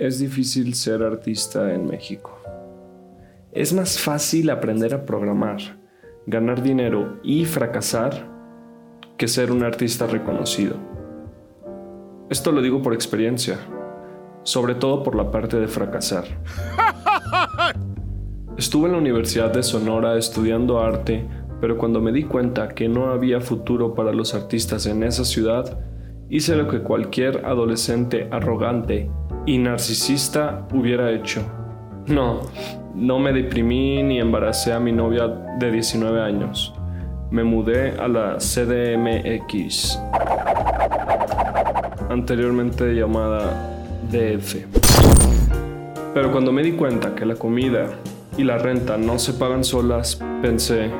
es 0.00 0.18
difícil 0.18 0.74
ser 0.74 1.02
artista 1.02 1.74
en 1.74 1.86
México. 1.86 2.38
Es 3.52 3.74
más 3.74 3.98
fácil 3.98 4.48
aprender 4.48 4.94
a 4.94 5.04
programar, 5.04 5.58
ganar 6.26 6.62
dinero 6.62 7.18
y 7.22 7.44
fracasar 7.44 8.26
que 9.18 9.28
ser 9.28 9.52
un 9.52 9.62
artista 9.62 10.06
reconocido. 10.06 10.76
Esto 12.30 12.50
lo 12.50 12.62
digo 12.62 12.80
por 12.80 12.94
experiencia, 12.94 13.58
sobre 14.42 14.74
todo 14.74 15.02
por 15.02 15.14
la 15.14 15.30
parte 15.30 15.60
de 15.60 15.68
fracasar. 15.68 16.24
Estuve 18.56 18.86
en 18.86 18.92
la 18.92 18.98
Universidad 18.98 19.52
de 19.52 19.62
Sonora 19.62 20.16
estudiando 20.16 20.80
arte, 20.80 21.28
pero 21.60 21.76
cuando 21.76 22.00
me 22.00 22.10
di 22.10 22.24
cuenta 22.24 22.68
que 22.68 22.88
no 22.88 23.10
había 23.10 23.42
futuro 23.42 23.94
para 23.94 24.12
los 24.12 24.32
artistas 24.32 24.86
en 24.86 25.02
esa 25.02 25.26
ciudad, 25.26 25.78
hice 26.30 26.54
lo 26.54 26.68
que 26.68 26.80
cualquier 26.80 27.44
adolescente 27.44 28.28
arrogante 28.30 29.10
y 29.46 29.58
narcisista 29.58 30.66
hubiera 30.72 31.10
hecho. 31.10 31.42
No, 32.06 32.42
no 32.94 33.18
me 33.18 33.32
deprimí 33.32 34.02
ni 34.02 34.20
embaracé 34.20 34.72
a 34.72 34.78
mi 34.80 34.92
novia 34.92 35.26
de 35.58 35.70
19 35.72 36.22
años. 36.22 36.72
Me 37.30 37.42
mudé 37.42 37.98
a 37.98 38.08
la 38.08 38.36
CDMX, 38.38 39.98
anteriormente 42.08 42.94
llamada 42.94 43.78
DF. 44.10 44.66
Pero 46.14 46.32
cuando 46.32 46.52
me 46.52 46.62
di 46.62 46.72
cuenta 46.72 47.14
que 47.14 47.26
la 47.26 47.34
comida 47.34 47.86
y 48.36 48.44
la 48.44 48.58
renta 48.58 48.96
no 48.96 49.18
se 49.18 49.32
pagan 49.32 49.64
solas, 49.64 50.20
pensé, 50.42 50.90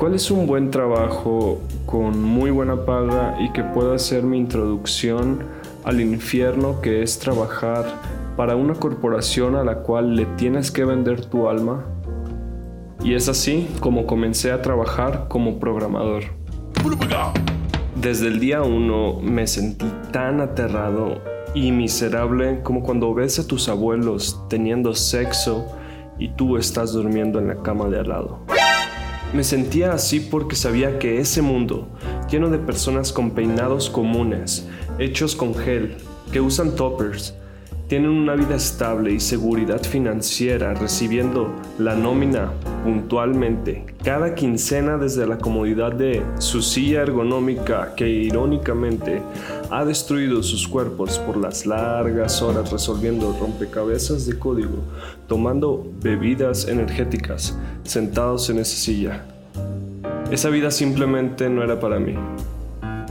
¿cuál 0.00 0.14
es 0.14 0.30
un 0.30 0.46
buen 0.46 0.70
trabajo 0.70 1.60
con 1.84 2.22
muy 2.22 2.50
buena 2.50 2.86
paga 2.86 3.36
y 3.38 3.52
que 3.52 3.62
pueda 3.62 3.98
ser 3.98 4.22
mi 4.22 4.38
introducción 4.38 5.40
al 5.84 6.00
infierno 6.00 6.80
que 6.80 7.02
es 7.02 7.18
trabajar 7.18 7.84
para 8.34 8.56
una 8.56 8.72
corporación 8.72 9.56
a 9.56 9.62
la 9.62 9.80
cual 9.82 10.16
le 10.16 10.24
tienes 10.24 10.70
que 10.70 10.86
vender 10.86 11.26
tu 11.26 11.50
alma? 11.50 11.84
Y 13.04 13.12
es 13.12 13.28
así 13.28 13.68
como 13.80 14.06
comencé 14.06 14.52
a 14.52 14.62
trabajar 14.62 15.26
como 15.28 15.58
programador. 15.58 16.22
Desde 17.94 18.28
el 18.28 18.40
día 18.40 18.62
uno 18.62 19.20
me 19.20 19.46
sentí 19.46 19.84
tan 20.12 20.40
aterrado 20.40 21.20
y 21.54 21.72
miserable 21.72 22.62
como 22.62 22.82
cuando 22.82 23.12
ves 23.12 23.38
a 23.38 23.46
tus 23.46 23.68
abuelos 23.68 24.42
teniendo 24.48 24.94
sexo 24.94 25.66
y 26.18 26.30
tú 26.30 26.56
estás 26.56 26.92
durmiendo 26.92 27.38
en 27.38 27.48
la 27.48 27.56
cama 27.56 27.88
de 27.88 27.98
al 28.00 28.08
lado. 28.08 28.59
Me 29.32 29.44
sentía 29.44 29.92
así 29.92 30.18
porque 30.18 30.56
sabía 30.56 30.98
que 30.98 31.20
ese 31.20 31.40
mundo, 31.40 31.88
lleno 32.28 32.50
de 32.50 32.58
personas 32.58 33.12
con 33.12 33.30
peinados 33.30 33.88
comunes, 33.88 34.66
hechos 34.98 35.36
con 35.36 35.54
gel, 35.54 35.96
que 36.32 36.40
usan 36.40 36.74
toppers, 36.74 37.34
tienen 37.90 38.10
una 38.10 38.36
vida 38.36 38.54
estable 38.54 39.12
y 39.12 39.18
seguridad 39.18 39.82
financiera 39.82 40.74
recibiendo 40.74 41.52
la 41.76 41.96
nómina 41.96 42.52
puntualmente 42.84 43.84
cada 44.04 44.36
quincena 44.36 44.96
desde 44.96 45.26
la 45.26 45.38
comodidad 45.38 45.90
de 45.90 46.22
su 46.38 46.62
silla 46.62 47.02
ergonómica 47.02 47.96
que 47.96 48.08
irónicamente 48.08 49.20
ha 49.70 49.84
destruido 49.84 50.40
sus 50.44 50.68
cuerpos 50.68 51.18
por 51.18 51.36
las 51.36 51.66
largas 51.66 52.40
horas 52.42 52.70
resolviendo 52.70 53.36
rompecabezas 53.40 54.24
de 54.24 54.38
código, 54.38 54.84
tomando 55.26 55.84
bebidas 56.00 56.68
energéticas, 56.68 57.58
sentados 57.82 58.48
en 58.50 58.60
esa 58.60 58.76
silla. 58.76 59.24
Esa 60.30 60.48
vida 60.48 60.70
simplemente 60.70 61.50
no 61.50 61.64
era 61.64 61.80
para 61.80 61.98
mí. 61.98 62.14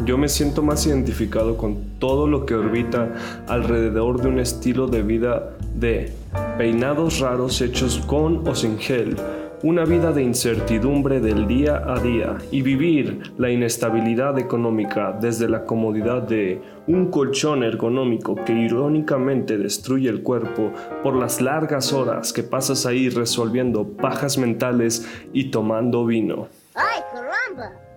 Yo 0.05 0.17
me 0.17 0.29
siento 0.29 0.61
más 0.61 0.87
identificado 0.87 1.57
con 1.57 1.99
todo 1.99 2.25
lo 2.25 2.45
que 2.45 2.55
orbita 2.55 3.13
alrededor 3.47 4.21
de 4.21 4.29
un 4.29 4.39
estilo 4.39 4.87
de 4.87 5.03
vida 5.03 5.57
de 5.75 6.13
peinados 6.57 7.19
raros 7.19 7.61
hechos 7.61 8.01
con 8.07 8.47
o 8.47 8.55
sin 8.55 8.79
gel, 8.79 9.17
una 9.61 9.83
vida 9.83 10.13
de 10.13 10.23
incertidumbre 10.23 11.19
del 11.19 11.47
día 11.47 11.83
a 11.85 11.99
día 11.99 12.37
y 12.49 12.61
vivir 12.61 13.33
la 13.37 13.49
inestabilidad 13.49 14.39
económica 14.39 15.17
desde 15.19 15.49
la 15.49 15.65
comodidad 15.65 16.21
de 16.21 16.61
un 16.87 17.11
colchón 17.11 17.63
ergonómico 17.63 18.35
que 18.35 18.53
irónicamente 18.53 19.57
destruye 19.57 20.07
el 20.07 20.23
cuerpo 20.23 20.71
por 21.03 21.15
las 21.15 21.41
largas 21.41 21.91
horas 21.91 22.31
que 22.31 22.43
pasas 22.43 22.85
ahí 22.85 23.09
resolviendo 23.09 23.85
pajas 23.85 24.37
mentales 24.37 25.05
y 25.33 25.51
tomando 25.51 26.05
vino. 26.05 26.47
¡Ay, 26.73 27.01
caramba! 27.11 27.88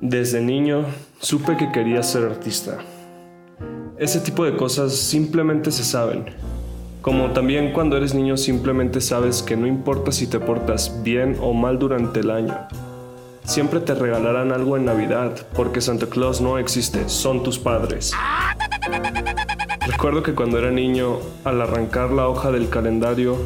Desde 0.00 0.40
niño 0.40 0.86
supe 1.20 1.58
que 1.58 1.72
quería 1.72 2.02
ser 2.02 2.24
artista. 2.24 2.78
Ese 3.98 4.20
tipo 4.20 4.46
de 4.46 4.56
cosas 4.56 4.96
simplemente 4.96 5.70
se 5.70 5.84
saben. 5.84 6.24
Como 7.02 7.32
también 7.32 7.74
cuando 7.74 7.98
eres 7.98 8.14
niño 8.14 8.38
simplemente 8.38 9.02
sabes 9.02 9.42
que 9.42 9.58
no 9.58 9.66
importa 9.66 10.10
si 10.10 10.26
te 10.26 10.40
portas 10.40 11.02
bien 11.02 11.36
o 11.42 11.52
mal 11.52 11.78
durante 11.78 12.20
el 12.20 12.30
año. 12.30 12.56
Siempre 13.44 13.80
te 13.80 13.94
regalarán 13.94 14.52
algo 14.52 14.78
en 14.78 14.86
Navidad 14.86 15.46
porque 15.54 15.82
Santa 15.82 16.06
Claus 16.06 16.40
no 16.40 16.56
existe, 16.56 17.06
son 17.10 17.42
tus 17.42 17.58
padres. 17.58 18.12
Recuerdo 19.86 20.22
que 20.22 20.34
cuando 20.34 20.56
era 20.56 20.70
niño, 20.70 21.18
al 21.44 21.60
arrancar 21.60 22.10
la 22.10 22.26
hoja 22.26 22.50
del 22.50 22.70
calendario, 22.70 23.36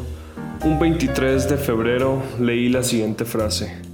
un 0.63 0.79
23 0.79 1.49
de 1.49 1.57
febrero 1.57 2.23
leí 2.39 2.69
la 2.69 2.81
siguiente 2.81 3.25
frase. 3.25 3.84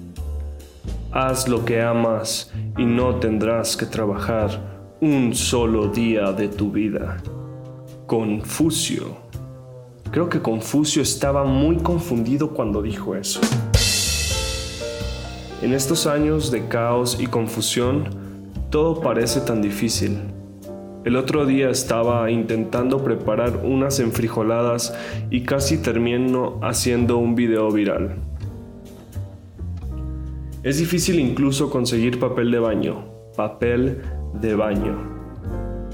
Haz 1.14 1.50
lo 1.50 1.66
que 1.66 1.82
amas 1.82 2.54
y 2.78 2.86
no 2.86 3.16
tendrás 3.16 3.76
que 3.76 3.86
trabajar 3.86 4.96
un 5.02 5.36
solo 5.36 5.88
día 5.90 6.32
de 6.32 6.48
tu 6.48 6.72
vida. 6.72 7.18
Confucio. 8.08 9.18
Creo 10.10 10.30
que 10.30 10.42
Confucio 10.42 11.02
estaba 11.02 11.44
muy 11.44 11.76
confundido 11.76 12.52
cuando 12.52 12.82
dijo 12.82 13.14
eso. 13.14 13.42
En 15.62 15.74
estos 15.74 16.08
años 16.08 16.50
de 16.50 16.70
caos 16.70 17.18
y 17.20 17.28
confusión, 17.28 18.06
todo 18.70 19.02
parece 19.02 19.42
tan 19.42 19.62
difícil. 19.62 20.18
El 21.04 21.18
otro 21.18 21.46
día 21.46 21.70
estaba 21.70 22.32
intentando 22.32 23.04
preparar 23.04 23.66
unas 23.66 24.00
enfrijoladas 24.00 24.94
y 25.30 25.42
casi 25.42 25.78
termino 25.78 26.58
haciendo 26.62 27.18
un 27.18 27.36
video 27.36 27.70
viral. 27.70 28.31
Es 30.64 30.78
difícil 30.78 31.20
incluso 31.20 31.72
conseguir 31.72 32.20
papel 32.20 32.52
de 32.52 32.60
baño. 32.60 33.04
Papel 33.36 34.00
de 34.40 34.54
baño. 34.54 34.96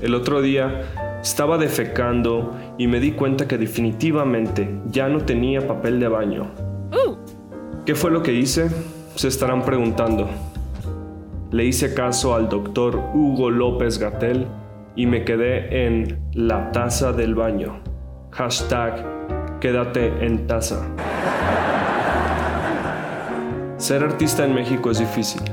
El 0.02 0.14
otro 0.14 0.42
día 0.42 0.82
estaba 1.22 1.58
defecando 1.58 2.52
y 2.78 2.88
me 2.88 3.00
di 3.00 3.14
cuenta 3.14 3.48
que 3.48 3.58
definitivamente 3.58 4.70
ya 4.92 5.08
no 5.08 5.22
tenía 5.22 5.66
papel 5.66 6.02
de 6.02 6.10
baño. 6.10 6.52
¿Qué 7.86 7.96
fue 7.96 8.12
lo 8.12 8.22
que 8.22 8.34
hice? 8.34 8.70
Se 9.16 9.30
estarán 9.30 9.64
preguntando. 9.64 10.28
Le 11.52 11.64
hice 11.64 11.94
caso 11.94 12.36
al 12.36 12.50
doctor 12.50 13.00
Hugo 13.14 13.50
López 13.50 13.98
Gatel 13.98 14.48
y 14.98 15.06
me 15.06 15.24
quedé 15.24 15.86
en 15.86 16.20
la 16.34 16.74
taza 16.74 17.14
del 17.14 17.36
baño. 17.36 17.80
Hashtag 18.32 19.60
quédate 19.62 20.26
en 20.26 20.46
taza. 20.46 20.86
Ser 23.78 24.04
artista 24.04 24.44
en 24.44 24.56
México 24.56 24.90
es 24.90 24.98
difícil. 24.98 25.44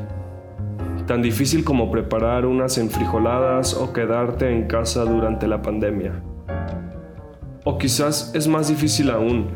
Tan 1.07 1.21
difícil 1.21 1.63
como 1.63 1.91
preparar 1.91 2.47
unas 2.47 2.79
enfrijoladas 2.79 3.75
o 3.75 3.93
quedarte 3.93 4.51
en 4.51 4.67
casa 4.67 5.05
durante 5.05 5.47
la 5.47 5.61
pandemia. 5.61 6.23
O 7.65 7.77
quizás 7.77 8.35
es 8.35 8.49
más 8.49 8.69
difícil 8.69 9.11
aún, 9.11 9.49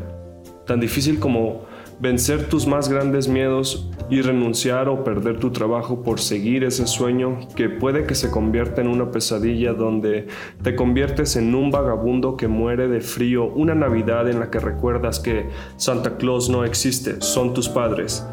tan 0.67 0.79
difícil 0.79 1.19
como 1.19 1.61
vencer 1.99 2.47
tus 2.47 2.67
más 2.67 2.89
grandes 2.89 3.27
miedos 3.27 3.89
y 4.07 4.21
renunciar 4.21 4.87
o 4.87 5.03
perder 5.03 5.39
tu 5.39 5.49
trabajo 5.49 6.03
por 6.03 6.19
seguir 6.19 6.63
ese 6.63 6.85
sueño 6.85 7.39
que 7.55 7.69
puede 7.69 8.05
que 8.05 8.13
se 8.13 8.29
convierta 8.29 8.81
en 8.81 8.87
una 8.87 9.09
pesadilla 9.09 9.73
donde 9.73 10.27
te 10.61 10.75
conviertes 10.75 11.35
en 11.37 11.55
un 11.55 11.71
vagabundo 11.71 12.37
que 12.37 12.47
muere 12.47 12.87
de 12.87 13.01
frío 13.01 13.45
una 13.45 13.73
Navidad 13.73 14.29
en 14.29 14.39
la 14.39 14.51
que 14.51 14.59
recuerdas 14.59 15.19
que 15.19 15.49
Santa 15.75 16.17
Claus 16.17 16.51
no 16.51 16.63
existe, 16.63 17.19
son 17.19 17.55
tus 17.55 17.67
padres 17.67 18.23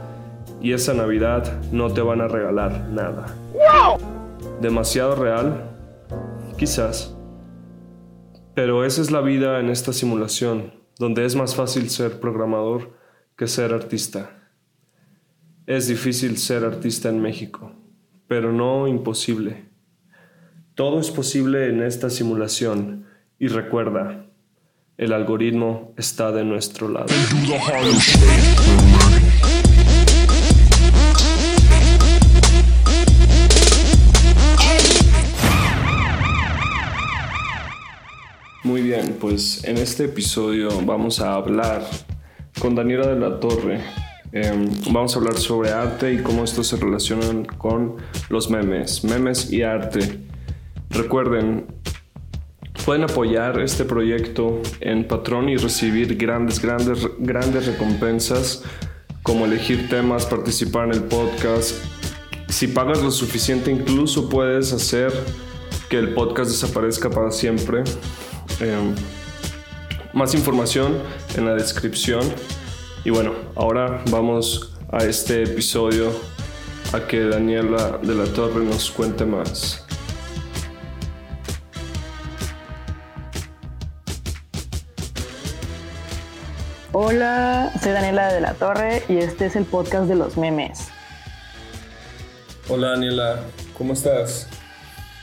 y 0.60 0.72
esa 0.72 0.94
Navidad 0.94 1.62
no 1.72 1.92
te 1.92 2.00
van 2.00 2.20
a 2.20 2.28
regalar 2.28 2.88
nada. 2.88 3.34
¿Demasiado 4.60 5.14
real? 5.16 5.70
Quizás. 6.58 7.14
Pero 8.54 8.84
esa 8.84 9.02
es 9.02 9.10
la 9.10 9.20
vida 9.20 9.60
en 9.60 9.68
esta 9.68 9.92
simulación, 9.92 10.72
donde 10.98 11.26
es 11.26 11.36
más 11.36 11.54
fácil 11.54 11.90
ser 11.90 12.20
programador 12.20 12.96
que 13.36 13.46
ser 13.46 13.74
artista. 13.74 14.30
Es 15.66 15.88
difícil 15.88 16.38
ser 16.38 16.64
artista 16.64 17.08
en 17.10 17.20
México, 17.20 17.72
pero 18.28 18.52
no 18.52 18.88
imposible. 18.88 19.66
Todo 20.74 21.00
es 21.00 21.10
posible 21.10 21.68
en 21.68 21.82
esta 21.82 22.08
simulación 22.08 23.06
y 23.38 23.48
recuerda, 23.48 24.26
el 24.96 25.12
algoritmo 25.12 25.92
está 25.98 26.32
de 26.32 26.44
nuestro 26.44 26.88
lado. 26.88 27.08
Muy 38.66 38.82
bien. 38.82 39.16
pues 39.20 39.62
en 39.62 39.76
este 39.76 40.06
episodio 40.06 40.68
vamos 40.84 41.20
a 41.20 41.34
hablar 41.34 41.86
con 42.58 42.74
Daniela 42.74 43.06
de 43.06 43.14
la 43.14 43.38
Torre. 43.38 43.80
Em, 44.32 44.68
vamos 44.90 45.14
a 45.14 45.20
hablar 45.20 45.36
sobre 45.36 45.70
arte 45.70 46.12
y 46.12 46.18
cómo 46.18 46.42
estos 46.42 46.66
se 46.66 46.76
relacionan 46.76 47.44
con 47.44 47.94
los 48.28 48.50
memes, 48.50 49.04
memes 49.04 49.52
y 49.52 49.62
arte. 49.62 50.18
Recuerden, 50.90 51.66
pueden 52.84 53.04
apoyar 53.04 53.60
este 53.60 53.84
proyecto 53.84 54.60
en 54.80 55.06
Patreon 55.06 55.48
y 55.48 55.56
recibir 55.58 56.16
grandes, 56.16 56.60
grandes, 56.60 57.06
grandes 57.20 57.66
recompensas 57.66 58.64
como 59.22 59.44
elegir 59.44 59.88
temas, 59.88 60.26
participar 60.26 60.86
en 60.86 60.94
el 60.94 61.02
podcast. 61.04 61.76
Si 62.48 62.66
pagas 62.66 63.00
lo 63.00 63.12
suficiente, 63.12 63.70
incluso 63.70 64.28
puedes 64.28 64.72
hacer 64.72 65.12
que 65.88 65.98
el 65.98 66.14
podcast 66.14 66.50
desaparezca 66.50 67.08
para 67.08 67.30
siempre. 67.30 67.84
Em, 68.60 68.94
más 70.14 70.34
información 70.34 71.02
en 71.36 71.44
la 71.44 71.54
descripción. 71.54 72.22
Y 73.04 73.10
bueno, 73.10 73.34
ahora 73.54 74.02
vamos 74.10 74.72
a 74.90 75.04
este 75.04 75.42
episodio 75.42 76.10
a 76.94 77.06
que 77.06 77.24
Daniela 77.24 77.98
de 78.02 78.14
la 78.14 78.24
Torre 78.24 78.64
nos 78.64 78.90
cuente 78.90 79.26
más. 79.26 79.84
Hola, 86.92 87.72
soy 87.82 87.92
Daniela 87.92 88.32
de 88.32 88.40
la 88.40 88.54
Torre 88.54 89.02
y 89.06 89.18
este 89.18 89.46
es 89.46 89.56
el 89.56 89.66
podcast 89.66 90.08
de 90.08 90.14
los 90.14 90.38
memes. 90.38 90.88
Hola 92.70 92.92
Daniela, 92.92 93.40
¿cómo 93.76 93.92
estás? 93.92 94.48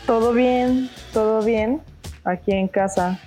Todo 0.06 0.33
bien, 0.33 0.91
todo 1.13 1.41
bien, 1.41 1.81
aquí 2.24 2.52
en 2.52 2.68
casa. 2.68 3.20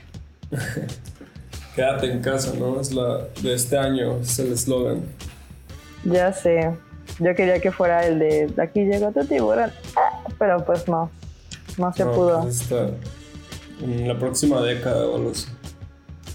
Quédate 1.74 2.10
en 2.10 2.20
casa, 2.20 2.54
¿no? 2.58 2.80
Es 2.80 2.92
la 2.92 3.26
de 3.42 3.54
este 3.54 3.76
año, 3.76 4.18
es 4.20 4.38
el 4.38 4.52
eslogan. 4.52 5.02
Ya 6.04 6.32
sé, 6.32 6.72
yo 7.18 7.34
quería 7.34 7.60
que 7.60 7.70
fuera 7.70 8.06
el 8.06 8.18
de 8.18 8.54
aquí 8.62 8.84
llegó 8.84 9.12
tu 9.12 9.24
tiburón, 9.24 9.70
pero 10.38 10.64
pues 10.64 10.88
no, 10.88 11.10
no 11.76 11.92
se 11.92 12.04
pudo. 12.06 12.42
Pues 12.42 12.62
está 12.62 12.90
en 13.82 14.08
la 14.08 14.18
próxima 14.18 14.60
década 14.62 15.06
o. 15.06 15.32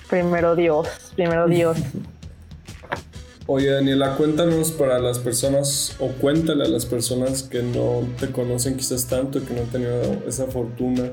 Primero 0.09 0.55
Dios, 0.55 0.87
primero 1.15 1.47
Dios. 1.47 1.77
Oye 3.47 3.71
Daniela, 3.71 4.15
cuéntanos 4.15 4.71
para 4.71 4.99
las 4.99 5.19
personas 5.19 5.95
o 5.99 6.07
cuéntale 6.09 6.63
a 6.63 6.67
las 6.67 6.85
personas 6.85 7.43
que 7.43 7.63
no 7.63 8.07
te 8.19 8.31
conocen 8.31 8.77
quizás 8.77 9.07
tanto, 9.07 9.43
que 9.43 9.53
no 9.53 9.61
han 9.61 9.67
tenido 9.67 10.23
esa 10.27 10.45
fortuna, 10.45 11.11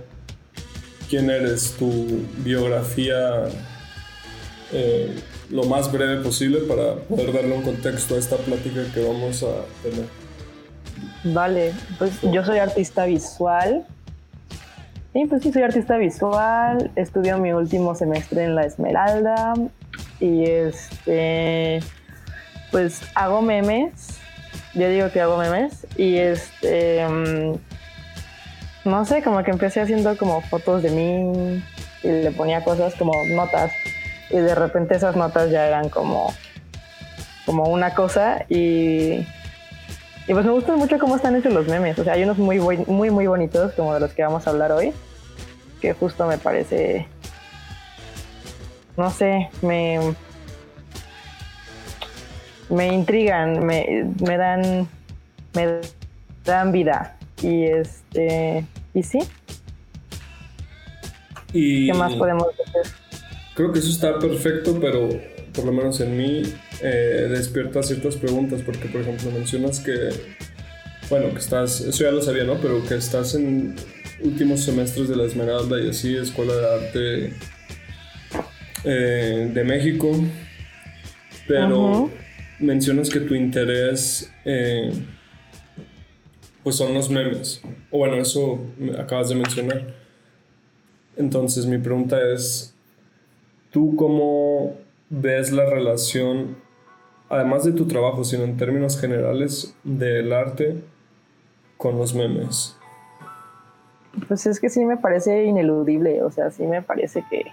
quién 1.08 1.30
eres, 1.30 1.74
tu 1.78 2.26
biografía 2.38 3.48
eh, 4.72 5.14
lo 5.50 5.64
más 5.64 5.90
breve 5.90 6.22
posible 6.22 6.60
para 6.60 6.96
poder 6.96 7.32
darle 7.32 7.56
un 7.56 7.62
contexto 7.62 8.14
a 8.14 8.18
esta 8.18 8.36
plática 8.36 8.82
que 8.92 9.02
vamos 9.02 9.42
a 9.42 9.64
tener. 9.82 10.06
Vale, 11.24 11.72
pues 11.98 12.20
yo 12.22 12.44
soy 12.44 12.58
artista 12.58 13.06
visual. 13.06 13.86
Sí, 15.12 15.24
pues 15.26 15.42
sí, 15.42 15.52
soy 15.52 15.62
artista 15.62 15.96
visual. 15.96 16.90
Estudio 16.96 17.38
mi 17.38 17.52
último 17.52 17.94
semestre 17.94 18.44
en 18.44 18.54
la 18.54 18.64
Esmeralda. 18.64 19.54
Y 20.20 20.44
este 20.44 21.80
pues 22.70 23.00
hago 23.14 23.40
memes. 23.40 24.18
Yo 24.74 24.88
digo 24.88 25.10
que 25.10 25.20
hago 25.20 25.38
memes. 25.38 25.86
Y 25.96 26.16
este. 26.16 27.06
Mm, 27.08 27.54
no 28.84 29.04
sé, 29.04 29.22
como 29.22 29.42
que 29.42 29.50
empecé 29.50 29.80
haciendo 29.80 30.16
como 30.16 30.40
fotos 30.42 30.82
de 30.82 30.90
mí 30.90 31.62
y 32.02 32.08
le 32.08 32.30
ponía 32.30 32.64
cosas 32.64 32.94
como 32.94 33.12
notas. 33.26 33.72
Y 34.30 34.36
de 34.36 34.54
repente 34.54 34.94
esas 34.94 35.16
notas 35.16 35.50
ya 35.50 35.66
eran 35.66 35.88
como. 35.88 36.32
como 37.46 37.64
una 37.64 37.94
cosa. 37.94 38.44
Y. 38.48 39.26
Y 40.26 40.34
pues 40.34 40.44
me 40.44 40.52
gustan 40.52 40.78
mucho 40.78 40.98
cómo 40.98 41.16
están 41.16 41.36
hechos 41.36 41.52
los 41.52 41.66
memes. 41.66 41.98
O 41.98 42.04
sea, 42.04 42.12
hay 42.12 42.22
unos 42.22 42.36
muy, 42.36 42.60
muy, 42.60 43.10
muy 43.10 43.26
bonitos, 43.26 43.72
como 43.72 43.94
de 43.94 44.00
los 44.00 44.12
que 44.12 44.22
vamos 44.22 44.46
a 44.46 44.50
hablar 44.50 44.72
hoy. 44.72 44.92
Que 45.80 45.94
justo 45.94 46.26
me 46.26 46.38
parece. 46.38 47.08
No 48.96 49.10
sé, 49.10 49.48
me 49.62 50.14
me 52.68 52.88
intrigan, 52.88 53.64
me, 53.64 54.12
me 54.20 54.36
dan 54.36 54.88
me 55.54 55.80
dan 56.44 56.70
vida 56.70 57.17
y 57.42 57.64
este 57.64 58.64
y 58.94 59.02
sí. 59.02 59.18
Y 61.52 61.86
¿Qué 61.86 61.94
más 61.94 62.14
podemos 62.14 62.46
hacer? 62.48 62.92
Creo 63.54 63.72
que 63.72 63.78
eso 63.78 63.90
está 63.90 64.18
perfecto, 64.18 64.78
pero 64.80 65.08
por 65.54 65.64
lo 65.64 65.72
menos 65.72 66.00
en 66.00 66.16
mí 66.16 66.42
eh, 66.82 67.26
despierta 67.30 67.82
ciertas 67.82 68.16
preguntas, 68.16 68.62
porque 68.64 68.86
por 68.88 69.00
ejemplo 69.00 69.30
mencionas 69.30 69.80
que, 69.80 70.10
bueno, 71.10 71.32
que 71.32 71.38
estás, 71.38 71.80
eso 71.80 72.04
ya 72.04 72.12
lo 72.12 72.22
sabía, 72.22 72.44
¿no? 72.44 72.54
Pero 72.60 72.84
que 72.86 72.94
estás 72.94 73.34
en 73.34 73.74
últimos 74.20 74.62
semestres 74.64 75.08
de 75.08 75.16
la 75.16 75.24
Esmeralda 75.24 75.80
y 75.80 75.88
así, 75.88 76.16
Escuela 76.16 76.54
de 76.54 76.74
Arte 76.74 77.32
eh, 78.84 79.50
de 79.52 79.64
México, 79.64 80.12
pero 81.46 82.10
mencionas 82.60 83.08
que 83.10 83.20
tu 83.20 83.34
interés 83.34 84.32
eh, 84.44 84.92
pues 86.62 86.76
son 86.76 86.94
los 86.94 87.10
memes. 87.10 87.62
O 87.90 87.98
bueno, 87.98 88.16
eso 88.16 88.58
acabas 88.98 89.28
de 89.28 89.34
mencionar. 89.34 89.94
Entonces 91.16 91.66
mi 91.66 91.78
pregunta 91.78 92.16
es, 92.32 92.74
¿tú 93.70 93.96
cómo 93.96 94.74
ves 95.10 95.50
la 95.50 95.66
relación, 95.66 96.56
además 97.28 97.64
de 97.64 97.72
tu 97.72 97.86
trabajo, 97.86 98.24
sino 98.24 98.44
en 98.44 98.56
términos 98.56 99.00
generales, 99.00 99.74
del 99.82 100.32
arte 100.32 100.82
con 101.76 101.98
los 101.98 102.14
memes? 102.14 102.76
Pues 104.26 104.46
es 104.46 104.60
que 104.60 104.68
sí 104.68 104.84
me 104.84 104.96
parece 104.96 105.44
ineludible, 105.44 106.22
o 106.22 106.30
sea, 106.30 106.50
sí 106.50 106.64
me 106.64 106.82
parece 106.82 107.24
que 107.30 107.46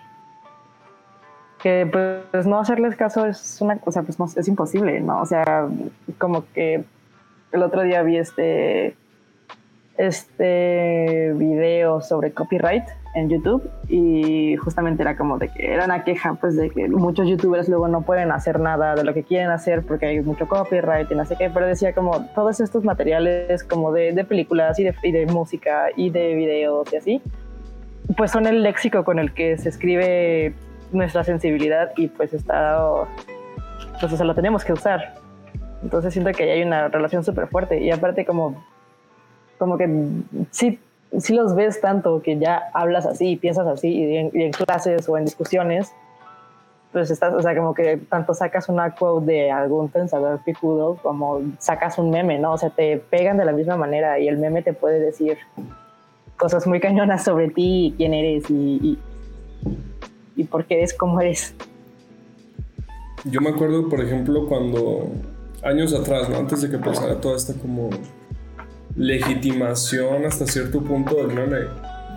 que 1.66 1.90
pues 1.92 2.46
no 2.46 2.60
hacerles 2.60 2.96
caso 2.96 3.26
es 3.26 3.60
una 3.60 3.80
cosa, 3.80 4.04
pues 4.04 4.20
no, 4.20 4.26
es 4.26 4.48
imposible, 4.48 5.00
¿no? 5.00 5.22
O 5.22 5.26
sea, 5.26 5.68
como 6.20 6.46
que 6.54 6.86
el 7.56 7.64
otro 7.64 7.82
día 7.84 8.04
vi 8.04 8.18
este, 8.18 8.96
este 9.98 11.34
video 11.36 12.02
sobre 12.02 12.32
copyright 12.32 12.84
en 13.16 13.30
YouTube 13.30 13.70
y 13.88 14.58
justamente 14.58 15.02
era 15.02 15.16
como 15.16 15.38
de 15.38 15.48
que 15.48 15.74
era 15.74 15.86
una 15.86 16.04
queja 16.04 16.34
pues 16.34 16.58
de 16.58 16.70
que 16.70 16.90
muchos 16.90 17.30
youtubers 17.30 17.70
luego 17.70 17.88
no 17.88 18.02
pueden 18.02 18.32
hacer 18.32 18.60
nada 18.60 18.94
de 18.94 19.06
lo 19.06 19.14
que 19.14 19.24
quieren 19.24 19.52
hacer 19.52 19.84
porque 19.84 20.06
hay 20.06 20.20
mucho 20.20 20.48
copyright 20.48 21.10
y 21.10 21.16
no 21.16 21.26
sé 21.26 21.38
qué, 21.38 21.50
pero 21.50 21.66
decía 21.66 21.94
como 21.94 22.26
todos 22.36 22.60
estos 22.60 22.84
materiales 22.84 23.64
como 23.64 23.94
de, 23.94 24.26
películas 24.26 24.78
y 24.80 24.84
de, 24.84 24.94
de 25.02 25.26
música 25.28 25.88
y 25.96 26.10
de 26.10 26.36
videos 26.36 26.92
y 26.92 26.96
así, 26.98 27.22
pues 28.18 28.32
son 28.32 28.48
el 28.48 28.64
léxico 28.64 29.06
con 29.06 29.18
el 29.18 29.34
que 29.34 29.58
se 29.58 29.70
escribe 29.70 30.54
nuestra 30.92 31.24
sensibilidad 31.24 31.92
y 31.96 32.08
pues 32.08 32.34
está, 32.34 32.80
pues 34.00 34.20
o 34.20 34.24
lo 34.24 34.36
tenemos 34.36 34.66
que 34.66 34.74
usar. 34.74 35.25
Entonces 35.84 36.14
siento 36.14 36.32
que 36.32 36.52
hay 36.52 36.64
una 36.64 36.88
relación 36.88 37.24
súper 37.24 37.48
fuerte 37.48 37.80
y 37.80 37.92
aparte 37.92 38.26
como, 38.26 38.64
como 39.58 39.78
que 39.78 39.88
sí, 40.52 40.80
sí 41.20 41.34
los 41.34 41.56
ves 41.56 41.82
tanto 41.82 42.22
que 42.22 42.38
ya 42.38 42.64
hablas 42.74 43.06
así 43.06 43.32
y 43.32 43.36
piensas 43.36 43.68
así 43.68 43.90
y 43.90 44.18
en, 44.18 44.52
clases 44.52 45.08
o 45.08 45.18
en 45.18 45.26
discusiones, 45.26 45.92
pues 46.92 47.12
estás, 47.12 47.34
o 47.34 47.42
sea, 47.42 47.56
como 47.56 47.74
que 47.74 47.98
tanto 47.98 48.34
sacas 48.34 48.70
una 48.70 48.96
quote 48.96 49.26
de 49.26 49.52
algún 49.52 49.90
pensador 49.90 50.40
picudo 50.44 50.98
como 51.04 51.42
sacas 51.60 51.98
un 51.98 52.10
meme, 52.10 52.40
¿no? 52.40 52.54
O 52.54 52.58
sea, 52.58 52.70
te 52.70 52.98
pegan 52.98 53.38
de 53.38 53.46
la 53.46 53.52
misma 53.52 53.76
manera 53.76 54.18
y 54.20 54.28
el 54.28 54.38
meme 54.38 54.62
te 54.62 54.74
puede 54.74 55.00
decir 55.00 55.38
cosas 56.38 56.66
muy 56.68 56.80
cañonas 56.80 57.24
sobre 57.24 57.50
ti 57.50 57.88
y 57.88 57.92
quién 57.98 58.14
eres 58.14 58.50
y 58.50 58.98
y 60.36 60.44
por 60.44 60.66
qué 60.66 60.76
eres 60.76 60.94
como 60.94 61.22
eres. 61.22 61.56
Yo 63.24 63.42
me 63.42 63.50
acuerdo, 63.50 63.90
por 63.90 64.02
ejemplo, 64.02 64.48
cuando 64.48 65.10
años 65.66 65.94
atrás, 65.94 66.30
¿no? 66.30 66.38
antes 66.38 66.62
de 66.62 66.70
que 66.70 66.78
pasara 66.78 67.20
toda 67.20 67.36
esta 67.36 67.54
como 67.54 67.90
legitimación 68.96 70.26
hasta 70.26 70.46
cierto 70.46 70.82
punto 70.82 71.16
del 71.16 71.28
meme, 71.28 71.68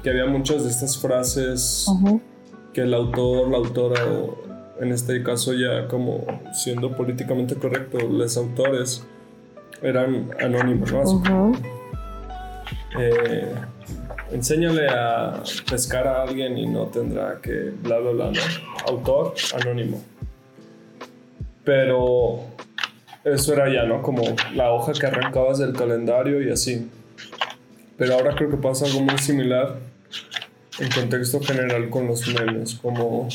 que 0.03 0.11
había 0.11 0.27
muchas 0.27 0.63
de 0.63 0.71
estas 0.71 0.99
frases 0.99 1.87
que 2.73 2.83
el 2.83 2.95
autor, 2.95 3.49
la 3.49 3.57
autora, 3.57 4.05
o 4.07 4.37
en 4.81 4.93
este 4.93 5.23
caso 5.23 5.55
ya 5.55 5.89
como 5.89 6.25
siendo 6.53 6.95
políticamente 6.95 7.57
correcto, 7.57 7.99
los 7.99 8.37
autores 8.37 9.03
eran 9.83 10.31
anónimos, 10.41 10.93
¿no? 10.93 11.53
enséñale 14.31 14.89
a 14.89 15.43
pescar 15.71 16.07
a 16.07 16.23
alguien 16.23 16.59
y 16.59 16.67
no 16.67 16.87
tendrá 16.87 17.41
que 17.41 17.73
bla, 17.83 17.99
bla, 17.99 18.11
bla, 18.11 18.33
Autor 18.87 19.35
anónimo. 19.55 20.03
Pero 21.65 22.45
eso 23.35 23.53
era 23.53 23.73
ya, 23.73 23.85
¿no? 23.85 24.03
Como 24.03 24.23
la 24.55 24.73
hoja 24.73 24.93
que 24.93 25.07
arrancabas 25.07 25.59
del 25.59 25.73
calendario 25.73 26.43
y 26.43 26.51
así. 26.51 26.89
Pero 27.97 28.15
ahora 28.15 28.35
creo 28.35 28.51
que 28.51 28.57
pasa 28.57 28.87
algo 28.87 29.01
muy 29.01 29.19
similar 29.19 29.77
en 30.79 30.91
contexto 30.91 31.41
general 31.41 31.91
con 31.91 32.07
los 32.07 32.27
memes, 32.29 32.75
como 32.77 33.29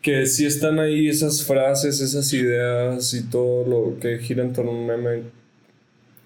que 0.00 0.26
si 0.26 0.46
están 0.46 0.78
ahí 0.78 1.08
esas 1.08 1.44
frases, 1.44 2.00
esas 2.00 2.32
ideas 2.32 3.12
y 3.12 3.28
todo 3.28 3.66
lo 3.66 3.98
que 3.98 4.18
gira 4.18 4.44
en 4.44 4.52
torno 4.52 4.70
a 4.70 4.74
un 4.74 4.86
meme 4.86 5.22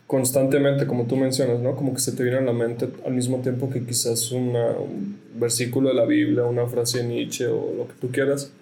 constantemente, 0.07 0.87
como 0.87 1.07
tú 1.07 1.17
mencionas, 1.17 1.61
¿no? 1.61 1.77
Como 1.77 1.95
que 1.95 2.01
se 2.01 2.13
te 2.13 2.23
viene 2.23 2.39
a 2.39 2.43
la 2.43 2.53
mente 2.53 2.89
al 3.07 3.15
mismo 3.15 3.39
tiempo 3.39 3.71
que 3.71 3.83
quizás 3.87 4.33
una, 4.33 4.73
un 4.73 5.19
versículo 5.37 5.89
de 5.89 5.95
la 5.95 6.05
Biblia, 6.05 6.45
una 6.45 6.67
frase 6.67 6.99
de 6.99 7.05
Nietzsche 7.05 7.47
o 7.47 7.73
lo 7.75 7.89
que 7.89 7.95
tú 8.01 8.11
quieras, 8.11 8.53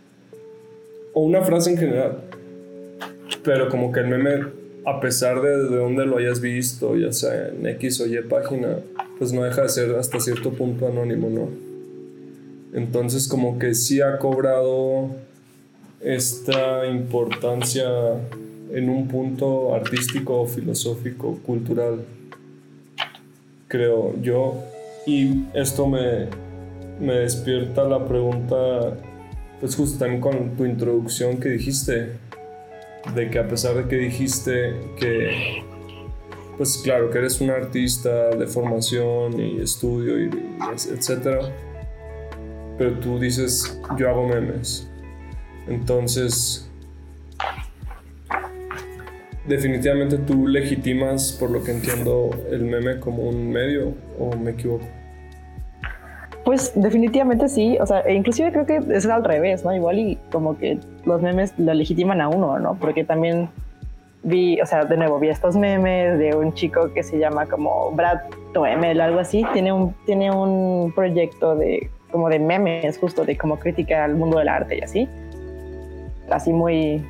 o 1.14 1.22
una 1.22 1.42
frase 1.42 1.70
en 1.70 1.78
general. 1.78 2.27
Pero 3.44 3.68
como 3.68 3.92
que 3.92 4.00
el 4.00 4.08
meme, 4.08 4.46
a 4.84 5.00
pesar 5.00 5.40
de, 5.40 5.68
de 5.68 5.76
dónde 5.76 6.06
lo 6.06 6.18
hayas 6.18 6.40
visto, 6.40 6.96
ya 6.96 7.12
sea 7.12 7.48
en 7.48 7.66
X 7.66 8.00
o 8.00 8.06
Y 8.06 8.20
página, 8.22 8.78
pues 9.18 9.32
no 9.32 9.42
deja 9.44 9.62
de 9.62 9.68
ser 9.68 9.94
hasta 9.96 10.20
cierto 10.20 10.52
punto 10.52 10.86
anónimo, 10.86 11.28
¿no? 11.30 11.48
Entonces 12.72 13.28
como 13.28 13.58
que 13.58 13.74
sí 13.74 14.00
ha 14.00 14.18
cobrado 14.18 15.10
esta 16.00 16.86
importancia 16.86 17.88
en 18.72 18.88
un 18.88 19.08
punto 19.08 19.74
artístico, 19.74 20.46
filosófico, 20.46 21.38
cultural, 21.44 22.04
creo 23.66 24.14
yo. 24.20 24.62
Y 25.06 25.44
esto 25.54 25.86
me, 25.86 26.26
me 27.00 27.14
despierta 27.14 27.84
la 27.84 28.06
pregunta, 28.06 28.94
pues 29.60 29.74
justo 29.74 29.98
también 29.98 30.20
con 30.20 30.56
tu 30.56 30.66
introducción 30.66 31.38
que 31.38 31.48
dijiste, 31.48 32.12
de 33.14 33.30
que 33.30 33.38
a 33.38 33.48
pesar 33.48 33.74
de 33.74 33.88
que 33.88 33.96
dijiste 33.96 34.74
que, 34.98 35.62
pues 36.56 36.78
claro, 36.78 37.10
que 37.10 37.18
eres 37.18 37.40
un 37.40 37.50
artista 37.50 38.30
de 38.30 38.46
formación 38.46 39.40
y 39.40 39.60
estudio 39.60 40.18
y, 40.18 40.24
y 40.24 40.92
etcétera, 40.92 41.40
pero 42.76 42.92
tú 43.00 43.18
dices, 43.18 43.80
yo 43.96 44.08
hago 44.08 44.28
memes. 44.28 44.88
Entonces, 45.66 46.68
definitivamente 49.48 50.18
tú 50.18 50.46
legitimas, 50.46 51.32
por 51.32 51.50
lo 51.50 51.64
que 51.64 51.72
entiendo, 51.72 52.30
el 52.50 52.62
meme 52.62 53.00
como 53.00 53.24
un 53.24 53.50
medio, 53.50 53.94
o 54.18 54.36
me 54.36 54.52
equivoco. 54.52 54.84
Pues 56.44 56.72
definitivamente 56.74 57.48
sí, 57.48 57.76
o 57.78 57.84
sea, 57.84 58.00
e 58.00 58.14
inclusive 58.14 58.52
creo 58.52 58.64
que 58.64 58.80
es 58.94 59.04
al 59.06 59.24
revés, 59.24 59.64
¿no? 59.64 59.74
Igual 59.74 59.98
y 59.98 60.18
como 60.32 60.56
que 60.56 60.78
los 61.08 61.22
memes 61.22 61.52
lo 61.58 61.74
legitiman 61.74 62.20
a 62.20 62.28
uno, 62.28 62.58
¿no? 62.58 62.74
Porque 62.76 63.02
también 63.02 63.48
vi, 64.22 64.60
o 64.60 64.66
sea, 64.66 64.84
de 64.84 64.96
nuevo, 64.96 65.18
vi 65.18 65.28
estos 65.28 65.56
memes 65.56 66.18
de 66.18 66.34
un 66.36 66.52
chico 66.52 66.92
que 66.92 67.02
se 67.02 67.18
llama 67.18 67.46
como 67.46 67.90
Brad 67.92 68.20
Toemel, 68.52 69.00
algo 69.00 69.18
así, 69.18 69.44
tiene 69.52 69.72
un, 69.72 69.94
tiene 70.04 70.30
un 70.30 70.92
proyecto 70.94 71.56
de 71.56 71.90
como 72.10 72.28
de 72.28 72.38
memes 72.38 72.98
justo, 72.98 73.24
de 73.24 73.36
como 73.36 73.58
crítica 73.58 74.04
al 74.04 74.14
mundo 74.14 74.38
del 74.38 74.48
arte 74.48 74.78
y 74.78 74.80
así. 74.80 75.08
Así 76.30 76.52
muy, 76.52 77.04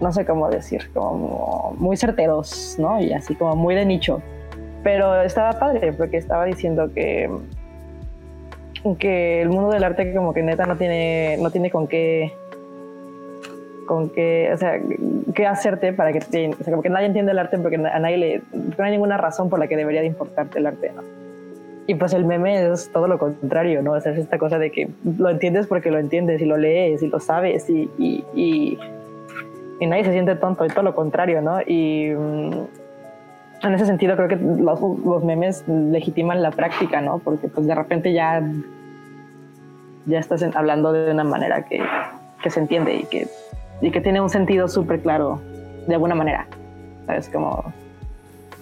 no 0.00 0.12
sé 0.12 0.24
cómo 0.24 0.48
decir, 0.48 0.90
como 0.92 1.74
muy 1.78 1.96
certeros, 1.96 2.76
¿no? 2.78 3.00
Y 3.00 3.12
así 3.12 3.34
como 3.34 3.56
muy 3.56 3.74
de 3.74 3.84
nicho. 3.84 4.22
Pero 4.82 5.22
estaba 5.22 5.58
padre 5.58 5.92
porque 5.92 6.16
estaba 6.16 6.44
diciendo 6.44 6.92
que 6.94 7.28
que 8.98 9.42
el 9.42 9.48
mundo 9.48 9.70
del 9.70 9.84
arte 9.84 10.14
como 10.14 10.32
que 10.32 10.42
neta 10.42 10.64
no 10.64 10.76
tiene 10.76 11.36
no 11.40 11.50
tiene 11.50 11.70
con 11.70 11.88
qué 11.88 12.32
con 13.88 14.10
qué, 14.10 14.50
o 14.52 14.56
sea, 14.58 14.78
qué 15.34 15.46
hacerte 15.46 15.92
para 15.92 16.12
que 16.12 16.20
te, 16.20 16.50
o 16.50 16.62
sea, 16.62 16.70
como 16.70 16.82
que 16.82 16.90
nadie 16.90 17.06
entiende 17.06 17.32
el 17.32 17.38
arte 17.38 17.58
porque 17.58 17.76
a 17.76 17.98
nadie 17.98 18.18
le 18.18 18.42
no 18.52 18.84
hay 18.84 18.92
ninguna 18.92 19.16
razón 19.16 19.48
por 19.48 19.58
la 19.58 19.66
que 19.66 19.76
debería 19.76 20.02
de 20.02 20.06
importarte 20.06 20.58
el 20.58 20.66
arte, 20.66 20.92
¿no? 20.94 21.02
Y 21.88 21.94
pues 21.94 22.12
el 22.12 22.26
meme 22.26 22.70
es 22.70 22.92
todo 22.92 23.08
lo 23.08 23.18
contrario, 23.18 23.82
¿no? 23.82 23.92
O 23.92 24.00
sea, 24.00 24.12
es 24.12 24.18
esta 24.18 24.36
cosa 24.36 24.58
de 24.58 24.70
que 24.70 24.90
lo 25.18 25.30
entiendes 25.30 25.66
porque 25.66 25.90
lo 25.90 25.98
entiendes 25.98 26.42
y 26.42 26.44
lo 26.44 26.58
lees 26.58 27.02
y 27.02 27.08
lo 27.08 27.18
sabes 27.18 27.68
y, 27.70 27.90
y, 27.98 28.24
y, 29.80 29.86
nadie 29.86 30.04
se 30.04 30.12
siente 30.12 30.36
tonto 30.36 30.66
y 30.66 30.68
todo 30.68 30.82
lo 30.82 30.94
contrario, 30.94 31.40
¿no? 31.40 31.62
Y 31.66 32.10
mm, 32.10 32.52
en 33.62 33.74
ese 33.74 33.86
sentido 33.86 34.16
creo 34.16 34.28
que 34.28 34.36
los, 34.36 34.78
los, 34.80 35.24
memes 35.24 35.66
legitiman 35.66 36.42
la 36.42 36.50
práctica, 36.50 37.00
¿no? 37.00 37.20
Porque 37.20 37.48
pues 37.48 37.66
de 37.66 37.74
repente 37.74 38.12
ya, 38.12 38.42
ya 40.04 40.18
estás 40.18 40.42
hablando 40.54 40.92
de 40.92 41.10
una 41.10 41.24
manera 41.24 41.64
que, 41.64 41.80
que 42.42 42.50
se 42.50 42.60
entiende 42.60 42.96
y 42.96 43.04
que, 43.04 43.28
y 43.80 43.90
que 43.90 44.00
tiene 44.00 44.20
un 44.20 44.30
sentido 44.30 44.68
súper 44.68 45.00
claro 45.00 45.40
de 45.86 45.94
alguna 45.94 46.14
manera. 46.14 46.46
¿Sabes? 47.06 47.28
Como... 47.28 47.72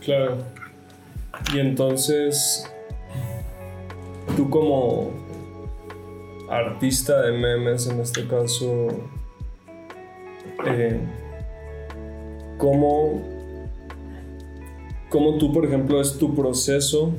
Claro. 0.00 0.36
Y 1.54 1.58
entonces 1.58 2.70
tú 4.36 4.48
como 4.50 5.10
artista 6.50 7.22
de 7.22 7.32
memes 7.32 7.86
en 7.86 8.00
este 8.00 8.26
caso, 8.26 8.88
eh, 10.66 11.00
¿cómo, 12.58 13.22
¿cómo 15.08 15.38
tú, 15.38 15.52
por 15.52 15.64
ejemplo, 15.64 16.00
es 16.00 16.18
tu 16.18 16.34
proceso? 16.34 17.12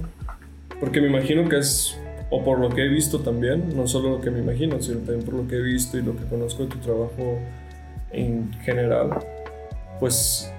Porque 0.80 1.02
me 1.02 1.08
imagino 1.08 1.48
que 1.50 1.58
es, 1.58 1.98
o 2.30 2.44
por 2.44 2.60
lo 2.60 2.70
que 2.70 2.86
he 2.86 2.88
visto 2.88 3.20
también, 3.20 3.76
no 3.76 3.88
solo 3.88 4.12
lo 4.12 4.22
que 4.22 4.32
me 4.32 4.40
imagino, 4.40 4.82
sino 4.82 5.00
también 5.00 5.24
por 5.24 5.34
lo 5.34 5.48
que 5.48 5.56
he 5.56 5.62
visto 5.62 5.98
y 5.98 6.04
lo 6.04 6.16
que 6.16 6.24
conozco 6.26 6.64
de 6.64 6.70
tu 6.70 6.78
trabajo 6.78 7.40
en 8.12 8.52
general, 8.64 9.20
pues 10.00 10.52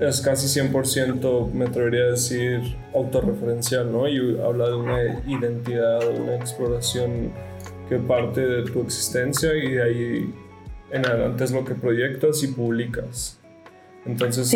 es 0.00 0.20
casi 0.20 0.46
100%, 0.60 1.52
me 1.52 1.66
atrevería 1.66 2.04
a 2.04 2.10
decir, 2.10 2.60
autorreferencial, 2.94 3.92
¿no? 3.92 4.08
Y 4.08 4.40
habla 4.40 4.68
de 4.68 4.74
una 4.74 5.02
identidad, 5.26 6.00
de 6.00 6.20
una 6.20 6.36
exploración 6.36 7.30
que 7.88 7.98
parte 7.98 8.40
de 8.40 8.70
tu 8.70 8.80
existencia 8.80 9.54
y 9.54 9.72
de 9.72 9.82
ahí 9.82 10.34
en 10.90 11.06
adelante 11.06 11.44
es 11.44 11.52
lo 11.52 11.64
que 11.64 11.74
proyectas 11.74 12.42
y 12.42 12.48
publicas. 12.48 13.38
Entonces, 14.04 14.52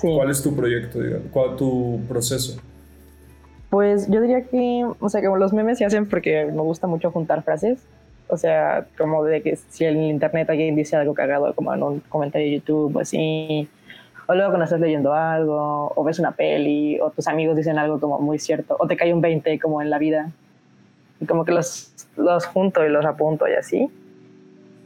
¿cuál 0.00 0.30
es 0.30 0.42
tu 0.42 0.54
proyecto, 0.54 1.00
digamos? 1.00 1.26
¿Cuál 1.32 1.50
es 1.50 1.56
tu 1.56 2.00
proceso? 2.08 2.60
Pues 3.70 4.08
yo 4.08 4.20
diría 4.20 4.44
que, 4.44 4.86
o 5.00 5.08
sea, 5.08 5.20
como 5.20 5.36
los 5.36 5.52
memes 5.52 5.78
se 5.78 5.84
hacen 5.84 6.08
porque 6.08 6.44
me 6.44 6.62
gusta 6.62 6.86
mucho 6.86 7.10
juntar 7.10 7.42
frases. 7.42 7.80
O 8.28 8.36
sea, 8.36 8.86
como 8.96 9.24
de 9.24 9.42
que 9.42 9.56
si 9.56 9.84
en 9.84 10.02
internet 10.02 10.48
alguien 10.50 10.74
dice 10.74 10.96
algo 10.96 11.14
cagado, 11.14 11.54
como 11.54 11.74
en 11.74 11.82
un 11.82 12.00
comentario 12.00 12.46
de 12.46 12.54
YouTube 12.54 12.98
así, 12.98 13.68
o 14.26 14.34
luego 14.34 14.50
cuando 14.50 14.64
estás 14.64 14.80
leyendo 14.80 15.12
algo, 15.12 15.92
o 15.94 16.04
ves 16.04 16.18
una 16.18 16.32
peli, 16.32 16.98
o 17.00 17.10
tus 17.10 17.28
amigos 17.28 17.56
dicen 17.56 17.78
algo 17.78 18.00
como 18.00 18.18
muy 18.18 18.38
cierto, 18.38 18.76
o 18.78 18.86
te 18.86 18.96
cae 18.96 19.12
un 19.12 19.20
20 19.20 19.58
como 19.58 19.82
en 19.82 19.90
la 19.90 19.98
vida. 19.98 20.30
Y 21.20 21.26
como 21.26 21.44
que 21.44 21.52
los, 21.52 21.92
los 22.16 22.46
junto 22.46 22.84
y 22.84 22.88
los 22.88 23.04
apunto 23.04 23.46
y 23.46 23.52
así. 23.52 23.88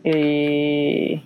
Y, 0.02 1.22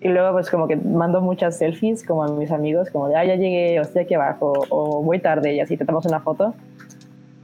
y 0.00 0.08
luego 0.08 0.32
pues 0.32 0.50
como 0.50 0.66
que 0.66 0.76
mando 0.76 1.20
muchas 1.20 1.58
selfies 1.58 2.04
como 2.04 2.24
a 2.24 2.28
mis 2.28 2.50
amigos, 2.50 2.90
como 2.90 3.08
de, 3.08 3.16
ah, 3.16 3.24
ya 3.24 3.36
llegué, 3.36 3.78
o 3.78 3.82
estoy 3.82 4.02
aquí 4.02 4.14
abajo, 4.14 4.52
o 4.68 5.02
voy 5.02 5.20
tarde 5.20 5.54
y 5.54 5.60
así 5.60 5.76
te 5.76 5.84
tomas 5.84 6.04
una 6.06 6.20
foto. 6.20 6.54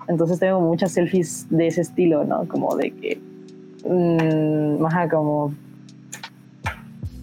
Entonces 0.08 0.40
tengo 0.40 0.60
muchas 0.60 0.92
selfies 0.92 1.46
de 1.50 1.68
ese 1.68 1.82
estilo, 1.82 2.24
¿no? 2.24 2.48
Como 2.48 2.74
de 2.76 2.90
que, 2.90 3.20
mmm, 3.84 5.08
como 5.10 5.52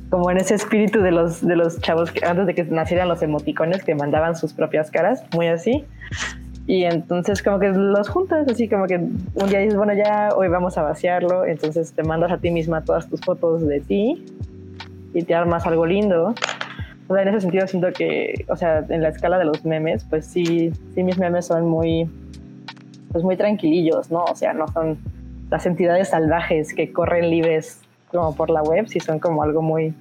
como 0.10 0.32
en 0.32 0.38
ese 0.38 0.56
espíritu 0.56 1.02
de 1.02 1.12
los, 1.12 1.46
de 1.46 1.56
los 1.56 1.82
chavos 1.82 2.12
que 2.12 2.26
antes 2.26 2.46
de 2.46 2.56
que 2.56 2.64
nacieran 2.64 3.10
los 3.10 3.22
emoticones 3.22 3.84
que 3.84 3.96
mandaban 3.96 4.36
sus 4.36 4.54
propias 4.54 4.90
caras, 4.90 5.24
muy 5.34 5.48
así. 5.48 5.84
Y 6.68 6.84
entonces 6.84 7.44
como 7.44 7.60
que 7.60 7.70
los 7.70 8.08
juntas, 8.10 8.48
así 8.50 8.68
como 8.68 8.88
que 8.88 8.96
un 8.96 9.50
día 9.50 9.60
dices, 9.60 9.76
bueno, 9.76 9.94
ya 9.94 10.30
hoy 10.36 10.48
vamos 10.48 10.78
a 10.78 10.84
vaciarlo, 10.84 11.46
entonces 11.46 11.92
te 11.94 12.04
mandas 12.04 12.32
a 12.32 12.38
ti 12.38 12.50
misma 12.50 12.84
todas 12.84 13.08
tus 13.08 13.22
fotos 13.22 13.68
de 13.68 13.82
ti 13.82 14.24
y 15.14 15.24
te 15.24 15.36
armas 15.36 15.66
algo 15.68 15.86
lindo. 15.86 16.34
O 17.08 17.14
sea, 17.14 17.22
en 17.22 17.28
ese 17.30 17.42
sentido 17.42 17.68
siento 17.68 17.92
que, 17.92 18.46
o 18.48 18.56
sea, 18.56 18.86
en 18.90 19.02
la 19.02 19.10
escala 19.10 19.38
de 19.38 19.46
los 19.46 19.64
memes, 19.64 20.06
pues 20.10 20.26
sí, 20.26 20.72
sí 20.96 21.04
mis 21.04 21.20
memes 21.20 21.46
son 21.46 21.68
muy, 21.68 22.10
pues 23.12 23.24
muy 23.24 23.38
tranquilillos, 23.38 24.10
¿no? 24.10 24.24
O 24.24 24.36
sea, 24.36 24.54
no 24.54 24.68
son 24.70 24.98
las 25.50 25.66
entidades 25.66 26.10
salvajes 26.10 26.74
que 26.74 26.92
corren 26.92 27.30
libres 27.30 27.80
como 28.12 28.36
por 28.36 28.50
la 28.50 28.62
web, 28.62 28.88
sí 28.88 29.00
son 29.00 29.20
como 29.20 29.44
algo 29.44 29.62
muy, 29.62 29.94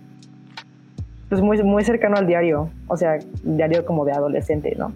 pues 1.28 1.40
muy, 1.40 1.62
muy 1.62 1.84
cercano 1.84 2.16
al 2.16 2.26
diario, 2.26 2.70
o 2.86 2.96
sea, 2.96 3.18
diario 3.42 3.84
como 3.84 4.04
de 4.04 4.12
adolescente, 4.12 4.74
¿no? 4.78 4.92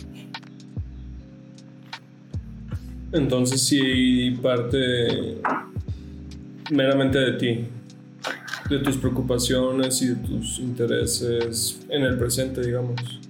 Entonces 3.12 3.66
sí 3.66 4.38
parte 4.42 5.38
meramente 6.70 7.18
de 7.18 7.32
ti, 7.32 7.66
de 8.68 8.78
tus 8.80 8.98
preocupaciones 8.98 10.02
y 10.02 10.08
de 10.08 10.16
tus 10.16 10.58
intereses 10.58 11.80
en 11.88 12.02
el 12.02 12.18
presente, 12.18 12.60
digamos. 12.60 13.20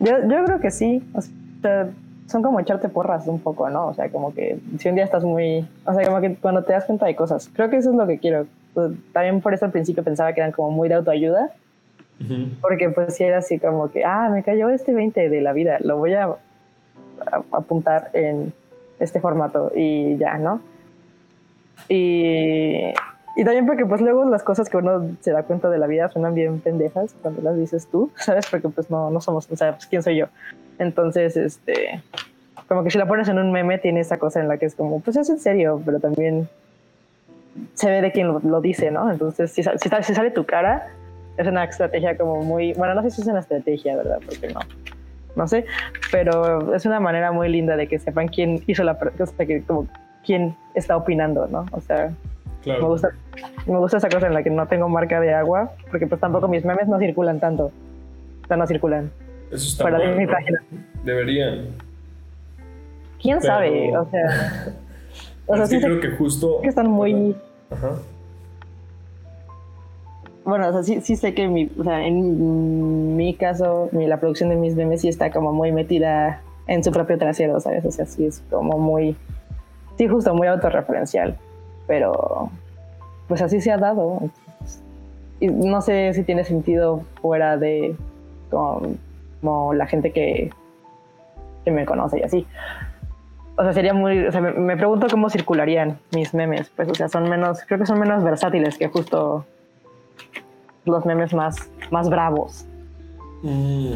Yo, 0.00 0.12
yo 0.28 0.44
creo 0.44 0.60
que 0.60 0.70
sí, 0.70 1.02
o 1.12 1.20
sea, 1.62 1.90
son 2.28 2.42
como 2.42 2.60
echarte 2.60 2.88
porras 2.88 3.26
un 3.26 3.40
poco, 3.40 3.70
¿no? 3.70 3.88
O 3.88 3.94
sea, 3.94 4.10
como 4.10 4.34
que 4.34 4.58
si 4.78 4.88
un 4.88 4.94
día 4.94 5.04
estás 5.04 5.24
muy, 5.24 5.66
o 5.86 5.94
sea, 5.94 6.04
como 6.06 6.20
que 6.20 6.36
cuando 6.36 6.62
te 6.62 6.74
das 6.74 6.84
cuenta 6.84 7.06
de 7.06 7.16
cosas, 7.16 7.50
creo 7.52 7.70
que 7.70 7.78
eso 7.78 7.90
es 7.90 7.96
lo 7.96 8.06
que 8.06 8.18
quiero. 8.18 8.46
También 9.12 9.40
por 9.40 9.54
eso 9.54 9.64
al 9.64 9.72
principio 9.72 10.04
pensaba 10.04 10.32
que 10.34 10.40
eran 10.40 10.52
como 10.52 10.70
muy 10.70 10.88
de 10.88 10.96
autoayuda, 10.96 11.50
porque 12.60 12.90
pues 12.90 13.16
si 13.16 13.24
era 13.24 13.38
así 13.38 13.58
como 13.58 13.90
que, 13.90 14.04
ah, 14.04 14.28
me 14.30 14.42
cayó 14.42 14.68
este 14.68 14.92
20 14.92 15.30
de 15.30 15.40
la 15.40 15.52
vida, 15.52 15.78
lo 15.80 15.96
voy 15.96 16.14
a, 16.14 16.28
apuntar 17.50 18.10
en, 18.12 18.52
este 19.00 19.20
formato 19.20 19.72
y 19.74 20.16
ya, 20.18 20.38
¿no? 20.38 20.60
Y, 21.88 22.92
y 23.36 23.44
también 23.44 23.66
porque 23.66 23.86
pues 23.86 24.00
luego 24.00 24.28
las 24.28 24.42
cosas 24.42 24.68
que 24.68 24.76
uno 24.76 25.12
se 25.20 25.30
da 25.30 25.44
cuenta 25.44 25.70
de 25.70 25.78
la 25.78 25.86
vida 25.86 26.08
suenan 26.08 26.34
bien 26.34 26.60
pendejas 26.60 27.14
cuando 27.22 27.40
las 27.40 27.56
dices 27.56 27.86
tú, 27.86 28.10
¿sabes? 28.16 28.46
Porque 28.50 28.68
pues 28.68 28.90
no, 28.90 29.10
no 29.10 29.20
somos, 29.20 29.50
o 29.50 29.56
sea, 29.56 29.72
pues, 29.72 29.86
¿quién 29.86 30.02
soy 30.02 30.16
yo? 30.16 30.26
Entonces, 30.78 31.36
este, 31.36 32.02
como 32.68 32.84
que 32.84 32.90
si 32.90 32.98
la 32.98 33.06
pones 33.06 33.28
en 33.28 33.38
un 33.38 33.50
meme 33.50 33.78
tiene 33.78 34.00
esa 34.00 34.18
cosa 34.18 34.40
en 34.40 34.48
la 34.48 34.58
que 34.58 34.66
es 34.66 34.74
como, 34.74 35.00
pues 35.00 35.16
es 35.16 35.28
en 35.30 35.38
serio, 35.38 35.82
pero 35.84 36.00
también 36.00 36.48
se 37.74 37.90
ve 37.90 38.02
de 38.02 38.12
quién 38.12 38.28
lo, 38.28 38.60
dice, 38.60 38.90
¿no? 38.90 39.10
Entonces, 39.10 39.50
si, 39.50 39.62
si, 39.62 39.70
si, 40.02 40.14
sale 40.14 40.30
tu 40.30 40.44
cara, 40.44 40.88
es 41.36 41.46
una 41.46 41.64
estrategia 41.64 42.16
como 42.16 42.42
muy, 42.42 42.72
bueno, 42.74 42.94
no 42.94 43.02
sé 43.02 43.10
si 43.10 43.22
es 43.22 43.26
una 43.26 43.40
estrategia, 43.40 43.96
¿verdad? 43.96 44.20
Porque 44.24 44.48
no, 44.48 44.60
no 45.34 45.48
sé, 45.48 45.64
pero 46.12 46.74
es 46.74 46.84
una 46.86 47.00
manera 47.00 47.32
muy 47.32 47.48
linda 47.48 47.76
de 47.76 47.86
que 47.86 47.98
sepan 47.98 48.28
quién 48.28 48.62
hizo 48.66 48.84
la, 48.84 48.92
o 48.92 49.46
que 49.46 49.62
como 49.62 49.86
quién 50.24 50.54
está 50.74 50.96
opinando, 50.96 51.46
¿no? 51.46 51.66
O 51.72 51.80
sea, 51.80 52.12
me, 52.66 52.80
gusta, 52.80 53.10
me 53.66 53.78
gusta 53.78 53.96
esa 53.96 54.08
cosa 54.08 54.26
en 54.26 54.34
la 54.34 54.42
que 54.42 54.50
no 54.50 54.66
tengo 54.66 54.88
marca 54.88 55.20
de 55.20 55.32
agua, 55.32 55.72
porque 55.90 56.06
pues 56.06 56.20
tampoco 56.20 56.48
mis 56.48 56.64
memes 56.64 56.88
no 56.88 56.98
circulan 56.98 57.40
tanto, 57.40 57.72
o 58.44 58.46
sea, 58.46 58.56
no 58.56 58.66
circulan. 58.66 59.10
Eso 59.50 59.68
está 59.68 59.90
mi 60.14 60.26
página. 60.26 60.62
Deberían. 61.04 61.68
¿Quién 63.20 63.40
sabe? 63.40 63.96
O 63.96 64.08
sea... 64.10 64.74
O 65.50 65.56
sea, 65.56 65.66
sí 65.66 65.80
creo 65.80 65.98
que 65.98 66.10
justo... 66.10 66.60
Que 66.60 66.68
están 66.68 66.90
muy... 66.90 67.34
Ajá. 67.70 67.96
Bueno, 70.44 70.68
o 70.68 70.72
sea, 70.72 70.82
sí, 70.82 71.00
sí 71.00 71.16
sé 71.16 71.32
que 71.32 71.48
mi, 71.48 71.70
o 71.78 71.84
sea, 71.84 72.06
en 72.06 73.16
mi 73.16 73.34
caso, 73.34 73.88
la 73.92 74.20
producción 74.20 74.50
de 74.50 74.56
mis 74.56 74.74
memes 74.74 75.00
sí 75.00 75.08
está 75.08 75.30
como 75.30 75.54
muy 75.54 75.72
metida 75.72 76.42
en 76.66 76.84
su 76.84 76.92
propio 76.92 77.16
trasero, 77.16 77.58
¿sabes? 77.60 77.84
O 77.86 77.90
sea, 77.90 78.04
sí 78.04 78.26
es 78.26 78.42
como 78.50 78.78
muy... 78.78 79.16
Sí, 79.96 80.06
justo, 80.06 80.34
muy 80.34 80.48
autorreferencial. 80.48 81.36
Pero, 81.86 82.50
pues 83.26 83.40
así 83.40 83.60
se 83.62 83.72
ha 83.72 83.78
dado. 83.78 84.20
Y 85.40 85.48
no 85.48 85.80
sé 85.80 86.12
si 86.12 86.24
tiene 86.24 86.44
sentido 86.44 87.04
fuera 87.22 87.56
de 87.56 87.96
como, 88.50 88.96
la 89.42 89.86
gente 89.86 90.12
que, 90.12 90.50
que 91.64 91.70
me 91.70 91.84
conoce 91.84 92.18
y 92.18 92.22
así 92.22 92.46
o 93.58 93.62
sea, 93.62 93.72
sería 93.72 93.92
muy, 93.92 94.24
o 94.24 94.30
sea, 94.30 94.40
me, 94.40 94.76
pregunto 94.76 95.08
cómo 95.10 95.28
circularían 95.28 95.98
mis 96.14 96.32
memes, 96.32 96.70
pues, 96.76 96.88
o 96.88 96.94
sea, 96.94 97.08
son 97.08 97.28
menos, 97.28 97.58
creo 97.66 97.80
que 97.80 97.86
son 97.86 97.98
menos 97.98 98.22
versátiles 98.22 98.78
que 98.78 98.86
justo 98.86 99.44
los 100.84 101.04
memes 101.04 101.34
más, 101.34 101.68
más 101.90 102.08
bravos. 102.08 102.64
Mm, 103.42 103.94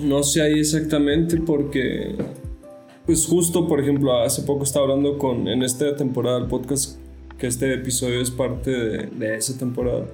no 0.00 0.22
sé 0.22 0.42
ahí 0.42 0.60
exactamente 0.60 1.38
porque, 1.38 2.14
pues 3.06 3.26
justo, 3.26 3.66
por 3.66 3.80
ejemplo, 3.80 4.14
hace 4.18 4.42
poco 4.42 4.64
estaba 4.64 4.84
hablando 4.84 5.16
con, 5.16 5.48
en 5.48 5.62
esta 5.62 5.96
temporada 5.96 6.38
del 6.38 6.48
podcast, 6.48 7.00
que 7.38 7.46
este 7.46 7.72
episodio 7.72 8.20
es 8.20 8.30
parte 8.30 8.70
de, 8.70 9.06
de 9.06 9.36
esa 9.36 9.58
temporada, 9.58 10.04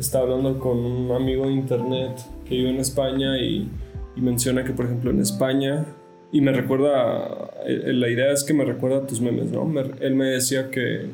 estaba 0.00 0.24
hablando 0.24 0.58
con 0.58 0.78
un 0.78 1.12
amigo 1.12 1.46
de 1.46 1.52
internet 1.52 2.26
que 2.48 2.54
vive 2.54 2.70
en 2.70 2.78
España 2.78 3.38
y, 3.38 3.68
y 4.16 4.20
menciona 4.20 4.64
que, 4.64 4.72
por 4.72 4.86
ejemplo, 4.86 5.10
en 5.10 5.20
España 5.20 5.86
y 6.32 6.40
me 6.40 6.52
recuerda, 6.52 7.50
eh, 7.66 7.92
la 7.92 8.08
idea 8.08 8.32
es 8.32 8.44
que 8.44 8.52
me 8.52 8.64
recuerda 8.64 8.98
a 8.98 9.06
tus 9.06 9.20
memes, 9.20 9.50
¿no? 9.50 9.72
él 10.00 10.14
me 10.14 10.26
decía 10.26 10.70
que, 10.70 11.10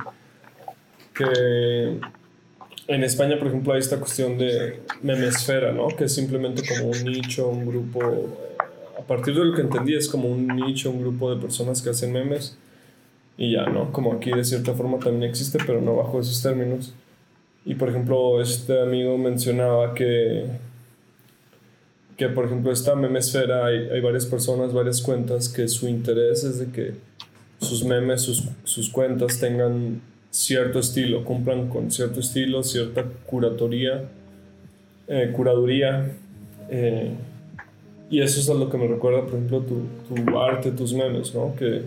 que 1.15 1.99
en 2.89 3.05
España, 3.05 3.39
por 3.39 3.49
ejemplo, 3.49 3.73
hay 3.73 3.81
esta 3.81 3.99
cuestión 3.99 4.39
de 4.39 4.81
memesfera, 5.03 5.73
¿no? 5.73 5.89
Que 5.89 6.05
es 6.05 6.15
simplemente 6.15 6.63
como 6.67 6.91
un 6.91 7.05
nicho, 7.05 7.49
un 7.49 7.67
grupo, 7.67 8.01
a 8.99 9.03
partir 9.03 9.35
de 9.35 9.45
lo 9.45 9.55
que 9.55 9.63
entendí 9.63 9.95
es 9.95 10.09
como 10.09 10.29
un 10.29 10.47
nicho, 10.47 10.91
un 10.91 11.01
grupo 11.01 11.33
de 11.35 11.41
personas 11.41 11.81
que 11.81 11.91
hacen 11.91 12.13
memes 12.13 12.59
y 13.39 13.53
ya, 13.53 13.67
¿no? 13.67 13.93
Como 13.93 14.13
aquí 14.13 14.31
de 14.31 14.45
cierta 14.45 14.75
forma 14.75 14.99
también 14.99 15.31
existe, 15.31 15.59
pero 15.65 15.81
no 15.81 15.97
bajo 15.97 16.21
esos 16.21 16.43
términos. 16.43 16.95
Y 17.65 17.77
por 17.77 17.89
ejemplo, 17.89 18.43
este 18.43 18.81
amigo 18.81 19.17
mencionaba 19.17 19.95
que 19.95 20.47
que 22.23 22.29
por 22.29 22.45
ejemplo 22.45 22.71
esta 22.71 22.95
memesfera 22.95 23.67
hay, 23.67 23.89
hay 23.91 24.01
varias 24.01 24.27
personas, 24.27 24.73
varias 24.73 25.03
cuentas 25.03 25.49
que 25.49 25.67
su 25.67 25.89
interés 25.89 26.45
es 26.45 26.61
de 26.61 26.67
que 26.67 26.93
sus 27.59 27.85
memes, 27.85 28.23
sus, 28.23 28.49
sus 28.63 28.91
cuentas 28.91 29.41
tengan 29.41 30.01
cierto 30.31 30.79
estilo, 30.79 31.25
cumplan 31.25 31.69
con 31.69 31.91
cierto 31.91 32.21
estilo, 32.21 32.63
cierta 32.63 33.05
curatoría, 33.27 34.05
eh, 35.09 35.33
curaduría. 35.35 36.13
Eh, 36.71 37.11
y 38.09 38.21
eso 38.21 38.39
es 38.39 38.49
a 38.49 38.55
lo 38.55 38.71
que 38.71 38.79
me 38.79 38.87
recuerda, 38.87 39.23
por 39.23 39.35
ejemplo, 39.35 39.61
tu, 39.63 39.83
tu 40.15 40.39
arte, 40.39 40.71
tus 40.71 40.93
memes, 40.95 41.35
¿no? 41.35 41.57
Que, 41.57 41.83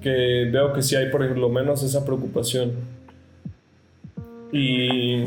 que, 0.00 0.48
veo 0.50 0.72
que 0.72 0.80
sí 0.80 0.96
hay, 0.96 1.10
por 1.10 1.22
ejemplo, 1.22 1.50
menos 1.50 1.82
esa 1.82 2.04
preocupación. 2.06 2.72
Y, 4.52 5.24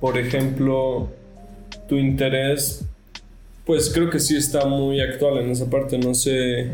por 0.00 0.18
ejemplo, 0.18 1.08
tu 1.92 1.98
interés, 1.98 2.88
pues 3.66 3.92
creo 3.92 4.08
que 4.08 4.18
sí 4.18 4.34
está 4.34 4.64
muy 4.64 4.98
actual 5.02 5.36
en 5.40 5.50
esa 5.50 5.68
parte. 5.68 5.98
No 5.98 6.14
sé, 6.14 6.72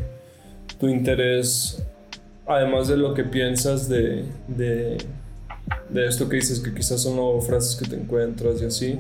tu 0.79 0.87
interés, 0.87 1.85
además 2.47 2.87
de 2.87 2.97
lo 2.97 3.15
que 3.15 3.25
piensas 3.25 3.89
de, 3.89 4.25
de, 4.47 4.97
esto 6.07 6.29
que 6.29 6.37
dices, 6.37 6.61
que 6.61 6.73
quizás 6.73 7.03
son 7.03 7.17
nuevas 7.17 7.45
frases 7.45 7.75
que 7.75 7.89
te 7.89 7.97
encuentras 7.97 8.63
y 8.63 8.67
así. 8.67 8.99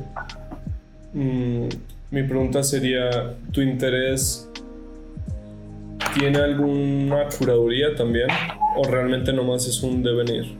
Mm, 1.14 1.68
mi 2.10 2.24
pregunta 2.24 2.64
sería, 2.64 3.36
¿tu 3.52 3.62
interés 3.62 4.50
tiene 6.18 6.38
alguna 6.38 7.28
curaduría 7.28 7.94
también? 7.94 8.26
¿O 8.74 8.82
realmente 8.82 9.32
nomás 9.32 9.68
es 9.68 9.80
un 9.84 10.02
devenir? 10.02 10.56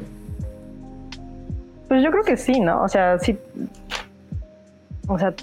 Pues 1.88 2.04
yo 2.04 2.12
creo 2.12 2.22
que 2.22 2.36
sí, 2.36 2.60
¿no? 2.60 2.84
O 2.84 2.88
sea, 2.88 3.18
sí, 3.18 3.36
o 5.08 5.18
sea, 5.18 5.34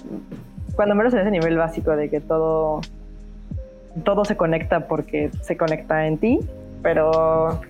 cuando 0.74 0.94
menos 0.94 1.12
en 1.12 1.20
ese 1.20 1.30
nivel 1.30 1.56
básico 1.56 1.94
de 1.96 2.08
que 2.08 2.20
todo, 2.20 2.80
todo 4.04 4.24
se 4.24 4.36
conecta 4.36 4.86
porque 4.86 5.30
se 5.42 5.56
conecta 5.56 6.06
en 6.06 6.18
ti, 6.18 6.40
pero 6.82 7.60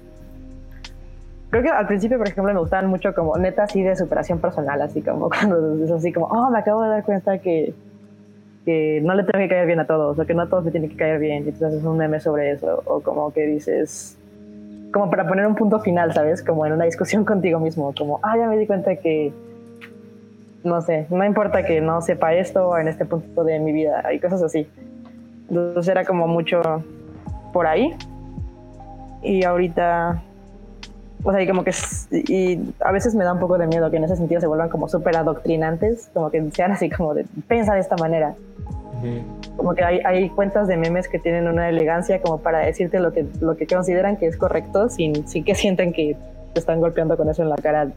creo 1.51 1.63
que 1.63 1.71
al 1.71 1.87
principio, 1.87 2.19
por 2.19 2.29
ejemplo, 2.29 2.53
me 2.53 2.61
gustaban 2.61 2.89
mucho 2.89 3.15
como 3.15 3.37
neta 3.39 3.65
así 3.65 3.83
de 3.83 3.97
superación 3.97 4.41
personal, 4.41 4.81
así 4.83 5.03
como 5.03 5.31
cuando 5.31 5.85
es 5.85 5.91
así 5.91 6.13
como, 6.13 6.27
oh, 6.27 6.51
me 6.51 6.59
acabo 6.59 6.83
de 6.83 6.91
dar 6.91 7.05
cuenta 7.05 7.39
que, 7.39 7.73
que 8.67 9.01
no 9.03 9.15
le 9.15 9.23
tengo 9.25 9.39
que 9.39 9.49
caer 9.49 9.67
bien 9.67 9.81
a 9.81 9.87
todos, 9.87 10.19
o 10.19 10.27
que 10.27 10.35
no 10.35 10.43
a 10.43 10.49
todos 10.49 10.65
me 10.65 10.71
tiene 10.71 10.89
que 10.89 10.97
caer 10.97 11.19
bien, 11.19 11.45
y 11.45 11.49
entonces 11.49 11.69
haces 11.69 11.85
un 11.85 11.97
meme 11.97 12.21
sobre 12.21 12.53
eso, 12.53 12.83
o 12.85 13.01
como 13.01 13.33
que 13.33 13.47
dices, 13.47 14.19
como 14.93 15.09
para 15.09 15.27
poner 15.27 15.47
un 15.47 15.55
punto 15.55 15.81
final, 15.81 16.13
¿sabes? 16.13 16.43
Como 16.43 16.67
en 16.67 16.73
una 16.73 16.85
discusión 16.85 17.25
contigo 17.27 17.59
mismo, 17.59 17.95
como, 17.97 18.21
ah, 18.23 18.37
ya 18.37 18.49
me 18.49 18.59
di 18.59 18.67
cuenta 18.67 18.97
que 18.97 19.33
no 20.65 20.81
sé, 20.83 21.07
no 21.11 21.25
importa 21.25 21.65
que 21.65 21.81
no 21.81 22.01
sepa 22.01 22.35
esto 22.35 22.77
en 22.79 22.89
este 22.89 23.05
punto 23.05 23.45
de 23.45 23.59
mi 23.59 23.73
vida 23.73 24.13
y 24.13 24.19
cosas 24.19 24.43
así. 24.43 24.69
Entonces 25.49 25.89
era 25.89 26.05
como 26.05 26.27
mucho 26.27 26.61
por 27.53 27.67
ahí. 27.67 27.95
Y 29.23 29.45
ahorita, 29.45 30.23
o 31.25 31.33
sea, 31.33 31.43
y 31.43 31.47
como 31.47 31.65
que, 31.65 31.73
y 32.11 32.75
a 32.81 32.93
veces 32.93 33.15
me 33.15 33.25
da 33.25 33.33
un 33.33 33.41
poco 33.41 33.59
de 33.59 33.67
miedo 33.67 33.91
que 33.91 33.97
en 33.97 34.05
ese 34.05 34.17
sentido 34.17 34.41
se 34.41 34.47
vuelvan 34.47 34.69
como 34.69 34.89
súper 34.89 35.17
adoctrinantes, 35.17 36.11
como 36.13 36.31
que 36.31 36.51
sean 36.51 36.73
así 36.73 36.91
como 36.91 37.15
de, 37.15 37.25
piensa 37.49 37.75
de 37.75 37.81
esta 37.81 37.97
manera. 37.97 38.35
Como 39.57 39.75
que 39.75 39.85
hay, 39.85 40.01
hay, 40.05 40.31
cuentas 40.31 40.69
de 40.69 40.77
memes 40.77 41.07
que 41.07 41.19
tienen 41.19 41.49
una 41.49 41.69
elegancia 41.69 42.21
como 42.21 42.39
para 42.39 42.61
decirte 42.61 42.99
lo 42.99 43.13
que, 43.13 43.27
lo 43.41 43.57
que 43.57 43.67
consideran 43.67 44.17
que 44.17 44.27
es 44.27 44.37
correcto 44.37 44.89
sin, 44.89 45.29
sin 45.29 45.45
que 45.45 45.55
sientan 45.55 45.93
que 45.93 46.17
te 46.55 46.61
están 46.61 46.81
golpeando 46.81 47.17
con 47.17 47.29
eso 47.29 47.43
en 47.43 47.51
la 47.51 47.57
cara 47.57 47.89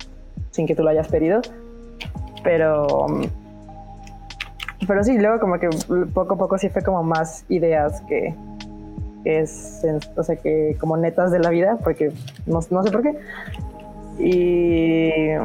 sin 0.52 0.68
que 0.68 0.76
tú 0.76 0.84
lo 0.84 0.90
hayas 0.90 1.08
pedido. 1.08 1.42
Pero. 2.44 3.08
Pero 4.88 5.04
sí, 5.04 5.18
luego 5.18 5.40
como 5.40 5.60
que 5.60 5.70
poco 6.14 6.36
a 6.36 6.38
poco 6.38 6.58
sí 6.58 6.70
fue 6.70 6.82
como 6.82 7.04
más 7.04 7.46
ideas 7.50 8.02
que, 8.08 8.34
es, 9.26 9.86
o 10.16 10.24
sea, 10.24 10.38
que 10.38 10.78
como 10.80 10.98
netas 10.98 11.32
de 11.32 11.40
la 11.40 11.50
vida, 11.50 11.78
porque 11.84 12.12
no, 12.46 12.60
no 12.70 12.84
sé 12.84 12.92
por 12.92 13.02
qué. 13.02 13.16
Y. 14.20 15.36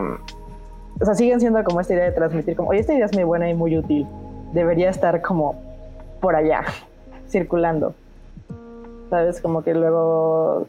O 1.00 1.04
sea, 1.04 1.14
siguen 1.14 1.40
siendo 1.40 1.62
como 1.64 1.80
esta 1.80 1.94
idea 1.94 2.04
de 2.04 2.12
transmitir, 2.12 2.54
como, 2.54 2.70
oye, 2.70 2.80
esta 2.80 2.94
idea 2.94 3.06
es 3.06 3.14
muy 3.14 3.24
buena 3.24 3.50
y 3.50 3.54
muy 3.54 3.76
útil. 3.76 4.06
Debería 4.52 4.90
estar 4.90 5.20
como 5.22 5.60
por 6.20 6.36
allá, 6.36 6.62
circulando. 7.28 7.94
¿Sabes? 9.10 9.40
Como 9.40 9.62
que 9.64 9.74
luego. 9.74 10.66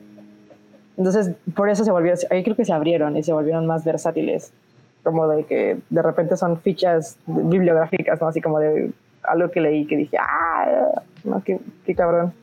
Entonces, 0.98 1.32
por 1.56 1.70
eso 1.70 1.86
se 1.86 1.92
volvió. 1.92 2.14
Ahí 2.32 2.44
creo 2.44 2.56
que 2.56 2.66
se 2.66 2.74
abrieron 2.74 3.16
y 3.16 3.24
se 3.24 3.34
volvieron 3.34 3.68
más 3.68 3.86
versátiles 3.86 4.52
como 5.06 5.28
de 5.28 5.44
que 5.44 5.78
de 5.90 6.02
repente 6.02 6.36
son 6.36 6.60
fichas 6.60 7.18
bibliográficas, 7.28 8.20
¿no? 8.20 8.28
Así 8.28 8.42
como 8.42 8.60
de 8.60 8.92
algo 9.22 9.52
que 9.52 9.62
leí 9.62 9.86
que 9.86 9.96
dije, 9.96 10.18
ah, 10.20 10.90
no, 11.24 11.44
qué, 11.44 11.60
qué 11.86 11.94
cabrón. 11.96 12.34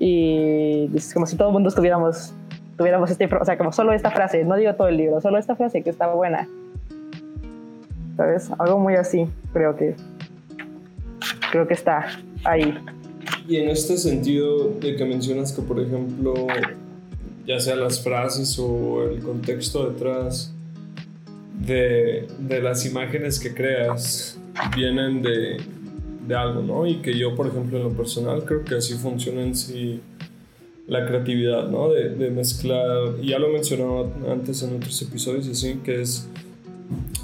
Y 0.00 0.90
es 0.94 1.14
como 1.14 1.24
si 1.26 1.36
todo 1.36 1.48
el 1.48 1.52
mundo 1.54 1.68
estuviéramos, 1.68 2.34
tuviéramos 2.76 3.10
este, 3.10 3.26
o 3.32 3.44
sea, 3.44 3.56
como 3.56 3.72
solo 3.72 3.92
esta 3.92 4.10
frase, 4.10 4.44
no 4.44 4.56
digo 4.56 4.74
todo 4.74 4.88
el 4.88 4.96
libro, 4.96 5.20
solo 5.20 5.38
esta 5.38 5.54
frase 5.54 5.82
que 5.82 5.90
estaba 5.90 6.14
buena. 6.14 6.48
¿Sabes? 8.16 8.50
Algo 8.58 8.80
muy 8.80 8.96
así, 8.96 9.26
creo 9.52 9.76
que, 9.76 9.94
creo 11.52 11.68
que 11.68 11.74
está 11.74 12.06
ahí. 12.44 12.76
y 13.46 13.56
en 13.56 13.70
este 13.70 13.96
sentido 13.96 14.70
de 14.80 14.96
que 14.96 15.04
mencionas 15.04 15.52
que, 15.52 15.62
por 15.62 15.78
ejemplo, 15.78 16.34
ya 17.46 17.60
sea 17.60 17.76
las 17.76 18.02
frases 18.02 18.58
o 18.58 19.04
el 19.04 19.22
contexto 19.22 19.88
detrás 19.88 20.52
de, 21.68 22.26
de 22.38 22.60
las 22.60 22.84
imágenes 22.86 23.38
que 23.38 23.54
creas, 23.54 24.38
vienen 24.74 25.22
de, 25.22 25.58
de, 26.26 26.34
algo, 26.34 26.62
¿no? 26.62 26.86
Y 26.86 26.96
que 26.96 27.16
yo, 27.16 27.34
por 27.34 27.46
ejemplo, 27.46 27.78
en 27.78 27.84
lo 27.84 27.90
personal, 27.90 28.44
creo 28.44 28.64
que 28.64 28.74
así 28.76 28.94
funciona 28.94 29.42
en 29.42 29.54
sí 29.54 30.00
la 30.86 31.06
creatividad, 31.06 31.68
¿no? 31.68 31.90
De, 31.90 32.08
de 32.08 32.30
mezclar, 32.30 33.20
ya 33.22 33.38
lo 33.38 33.48
he 33.48 33.52
mencionado 33.52 34.10
antes 34.30 34.62
en 34.62 34.76
otros 34.76 35.00
episodios, 35.02 35.46
así, 35.46 35.80
que 35.84 36.00
es 36.00 36.28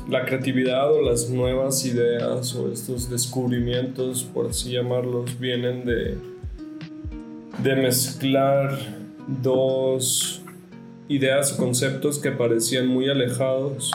la 0.09 0.24
creatividad 0.26 0.92
o 0.92 1.00
las 1.00 1.30
nuevas 1.30 1.85
ideas 1.87 2.54
o 2.54 2.70
estos 2.70 3.11
descubrimientos, 3.11 4.22
por 4.22 4.46
así 4.46 4.72
llamarlos, 4.72 5.38
vienen 5.40 5.85
de, 5.87 6.18
de 7.62 7.76
mezclar 7.76 8.78
dos 9.42 10.42
ideas 11.09 11.52
o 11.52 11.57
conceptos 11.57 12.18
que 12.18 12.30
parecían 12.30 12.87
muy 12.87 13.09
alejados 13.09 13.90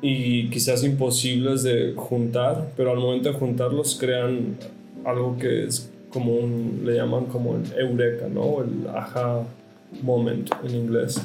y 0.00 0.48
quizás 0.50 0.84
imposibles 0.84 1.62
de 1.62 1.94
juntar, 1.96 2.72
pero 2.76 2.92
al 2.92 2.98
momento 2.98 3.32
de 3.32 3.38
juntarlos 3.38 3.96
crean 3.98 4.56
algo 5.04 5.36
que 5.38 5.64
es 5.64 5.90
como 6.10 6.34
un, 6.34 6.82
le 6.84 6.94
llaman 6.94 7.26
como 7.26 7.56
el 7.56 7.64
eureka, 7.78 8.28
¿no? 8.28 8.62
El 8.62 8.88
aha 8.88 9.44
moment 10.02 10.50
en 10.64 10.74
inglés. 10.74 11.20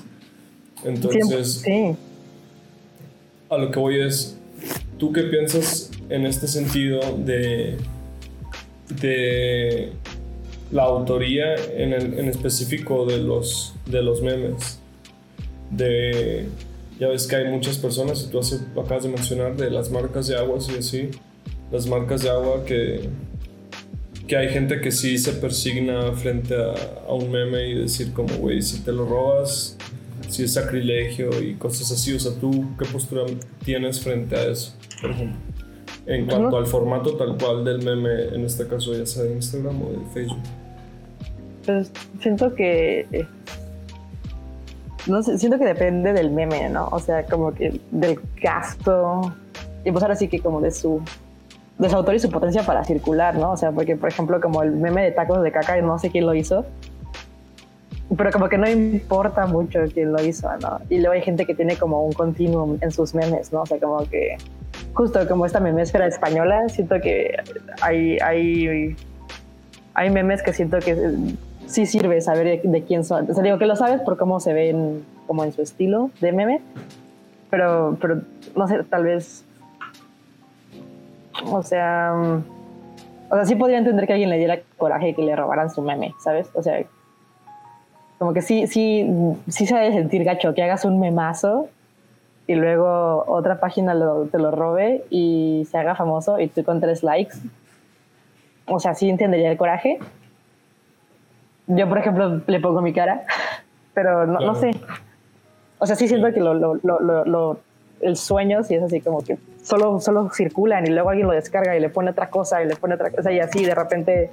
Entonces, 0.84 1.62
sí 1.64 1.96
a 3.54 3.58
lo 3.58 3.72
que 3.72 3.80
voy 3.80 4.00
es, 4.00 4.38
¿tú 4.98 5.12
qué 5.14 5.24
piensas 5.24 5.92
en 6.10 6.26
este 6.26 6.48
sentido 6.48 7.00
de, 7.18 7.78
de 9.02 9.92
la 10.72 10.84
autoría 10.84 11.56
en, 11.56 11.94
el, 11.94 12.20
en 12.20 12.30
específico 12.30 13.06
de 13.06 13.20
los, 13.20 13.74
de 13.86 14.02
los 14.02 14.22
memes? 14.22 14.80
De, 15.70 16.46
ya 17.00 17.08
ves 17.08 17.28
que 17.28 17.36
hay 17.36 17.50
muchas 17.50 17.78
personas, 17.78 18.24
y 18.24 18.32
tú 18.32 18.40
lo 18.76 18.82
acabas 18.82 19.04
de 19.04 19.10
mencionar, 19.10 19.56
de 19.56 19.70
las 19.70 19.92
marcas 19.92 20.28
de 20.28 20.38
agua 20.38 20.60
y 20.74 20.78
así, 20.78 21.10
las 21.72 21.88
marcas 21.88 22.22
de 22.22 22.30
agua 22.30 22.64
que, 22.66 23.10
que 24.28 24.38
hay 24.38 24.50
gente 24.50 24.80
que 24.82 24.92
sí 24.92 25.18
se 25.18 25.34
persigna 25.34 26.12
frente 26.14 26.56
a, 26.56 26.74
a 27.08 27.14
un 27.14 27.32
meme 27.32 27.68
y 27.68 27.74
decir 27.76 28.14
como, 28.14 28.36
güey, 28.38 28.62
si 28.62 28.82
te 28.82 28.92
lo 28.92 29.06
robas, 29.06 29.78
si 30.30 30.44
es 30.44 30.54
sacrilegio 30.54 31.42
y 31.42 31.56
cosas 31.56 31.92
así. 31.92 32.14
O 32.14 32.20
sea, 32.20 32.34
¿tú 32.34 32.66
qué 32.78 32.86
postura 32.86 33.24
tienes 33.64 34.02
frente 34.02 34.36
a 34.36 34.48
eso, 34.48 34.74
por 35.02 35.12
ejemplo? 35.12 35.38
En 36.06 36.26
cuanto 36.26 36.58
al 36.58 36.66
formato 36.66 37.16
tal 37.16 37.38
cual 37.38 37.64
del 37.64 37.82
meme, 37.82 38.36
en 38.36 38.44
este 38.44 38.68
caso 38.68 38.94
ya 38.94 39.06
sea 39.06 39.24
de 39.24 39.36
Instagram 39.36 39.82
o 39.82 39.90
de 39.92 40.00
Facebook. 40.14 40.44
Pues 41.66 41.92
siento 42.20 42.54
que... 42.54 43.26
No 45.08 45.22
sé, 45.22 45.38
siento 45.38 45.58
que 45.58 45.66
depende 45.66 46.14
del 46.14 46.32
meme, 46.32 46.70
¿no? 46.70 46.88
O 46.92 47.00
sea, 47.00 47.26
como 47.26 47.54
que 47.54 47.80
del 47.92 48.20
gasto. 48.42 49.34
Y 49.84 49.92
pues 49.92 50.02
ahora 50.04 50.16
sí 50.16 50.28
que 50.28 50.40
como 50.40 50.62
de 50.62 50.72
su 50.72 51.02
de 51.78 51.90
su 51.90 51.96
autor 51.96 52.16
y 52.16 52.20
su 52.20 52.30
potencia 52.30 52.64
para 52.64 52.84
circular, 52.84 53.36
¿no? 53.36 53.52
O 53.52 53.58
sea, 53.58 53.72
porque 53.72 53.96
por 53.96 54.10
ejemplo 54.10 54.40
como 54.40 54.62
el 54.64 54.72
meme 54.72 55.04
de 55.04 55.12
tacos 55.12 55.42
de 55.42 55.52
caca, 55.52 55.82
no 55.82 55.98
sé 56.00 56.12
quién 56.12 56.26
lo 56.26 56.34
hizo, 56.34 56.66
pero 58.16 58.32
como 58.32 58.48
que 58.48 58.58
no 58.58 58.70
importa 58.70 59.46
mucho 59.48 59.80
quién 59.94 60.12
lo 60.12 60.22
hizo, 60.24 60.50
¿no? 60.58 60.80
Y 60.90 60.98
luego 60.98 61.14
hay 61.14 61.22
gente 61.22 61.46
que 61.46 61.56
tiene 61.56 61.76
como 61.78 62.06
un 62.06 62.14
continuum 62.14 62.78
en 62.82 62.92
sus 62.92 63.14
memes, 63.16 63.52
¿no? 63.52 63.62
O 63.62 63.66
sea, 63.66 63.80
como 63.80 64.06
que 64.06 64.38
justo 64.94 65.28
como 65.28 65.46
esta 65.46 65.60
memesfera 65.60 66.08
española, 66.08 66.70
siento 66.70 67.00
que 67.02 67.36
hay, 67.82 68.18
hay, 68.20 68.96
hay 69.94 70.10
memes 70.10 70.44
que 70.44 70.54
siento 70.54 70.80
que 70.80 70.96
sí 71.66 71.86
sirve 71.86 72.22
saber 72.22 72.62
de, 72.62 72.84
quién 72.84 73.04
son. 73.04 73.30
O 73.30 73.34
sea, 73.34 73.44
digo 73.44 73.58
que 73.58 73.66
lo 73.66 73.76
sabes 73.76 74.02
por 74.02 74.18
cómo 74.18 74.40
se 74.40 74.54
ven 74.54 75.06
como 75.28 75.44
en 75.44 75.52
su 75.52 75.62
estilo 75.62 76.12
de 76.22 76.32
meme, 76.32 76.62
pero, 77.50 77.98
pero 78.00 78.22
no 78.56 78.68
sé, 78.68 78.84
tal 78.84 79.04
vez, 79.04 79.46
o 81.46 81.64
sea, 81.64 82.14
o 83.30 83.36
sea, 83.36 83.46
sí 83.46 83.56
podría 83.56 83.78
entender 83.78 84.06
que 84.06 84.14
alguien 84.14 84.30
le 84.30 84.38
diera 84.38 84.60
coraje 84.78 85.16
que 85.16 85.24
le 85.24 85.36
robaran 85.36 85.70
su 85.70 85.82
meme, 85.82 86.14
¿sabes? 86.24 86.50
O 86.54 86.62
sea, 86.62 86.84
como 88.20 88.34
que 88.34 88.42
sí, 88.42 88.68
sí, 88.68 89.10
sí 89.48 89.66
se 89.66 89.76
debe 89.76 89.94
sentir 89.94 90.24
gacho 90.24 90.54
que 90.54 90.64
hagas 90.64 90.86
un 90.86 91.00
memazo 91.00 91.68
y 92.48 92.56
luego 92.56 93.24
otra 93.28 93.60
página 93.60 93.94
te 94.32 94.38
lo 94.38 94.52
robe 94.52 95.04
y 95.10 95.68
se 95.70 95.78
haga 95.78 95.96
famoso 95.96 96.40
y 96.40 96.48
tú 96.48 96.64
con 96.64 96.80
tres 96.80 97.04
likes. 97.04 97.36
O 98.66 98.80
sea, 98.80 98.94
sí 98.96 99.10
entendería 99.10 99.52
el 99.52 99.58
coraje. 99.58 100.00
Yo, 101.68 101.88
por 101.88 101.98
ejemplo, 101.98 102.42
le 102.46 102.60
pongo 102.60 102.82
mi 102.82 102.94
cara, 102.94 103.24
pero 103.94 104.26
no, 104.26 104.40
no 104.40 104.56
sé. 104.56 104.72
O 105.80 105.86
sea, 105.86 105.96
sí 105.96 106.08
siento 106.08 106.32
que 106.34 106.40
lo, 106.40 106.54
lo, 106.54 106.76
lo, 106.82 107.60
el 108.02 108.16
sueño 108.16 108.64
sí 108.64 108.76
es 108.76 108.84
así 108.84 109.02
como 109.02 109.24
que 109.24 109.38
solo, 109.64 110.00
solo 110.00 110.30
circulan 110.30 110.86
y 110.86 110.92
luego 110.92 111.10
alguien 111.10 111.28
lo 111.28 111.34
descarga 111.34 111.76
y 111.76 111.80
le 111.80 111.90
pone 111.90 112.12
otra 112.12 112.30
cosa 112.30 112.62
y 112.64 112.68
le 112.68 112.76
pone 112.76 112.96
otra 112.96 113.12
cosa 113.12 113.32
y 113.32 113.40
así 113.40 113.66
de 113.66 113.76
repente 113.76 114.30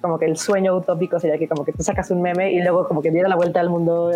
como 0.00 0.18
que 0.18 0.26
el 0.26 0.36
sueño 0.36 0.76
utópico 0.76 1.18
sería 1.18 1.38
que 1.38 1.48
como 1.48 1.64
que 1.64 1.72
tú 1.72 1.82
sacas 1.82 2.10
un 2.10 2.22
meme 2.22 2.52
y 2.52 2.60
luego 2.60 2.86
como 2.86 3.02
que 3.02 3.10
diera 3.10 3.28
la 3.28 3.36
vuelta 3.36 3.60
al 3.60 3.68
mundo 3.68 4.12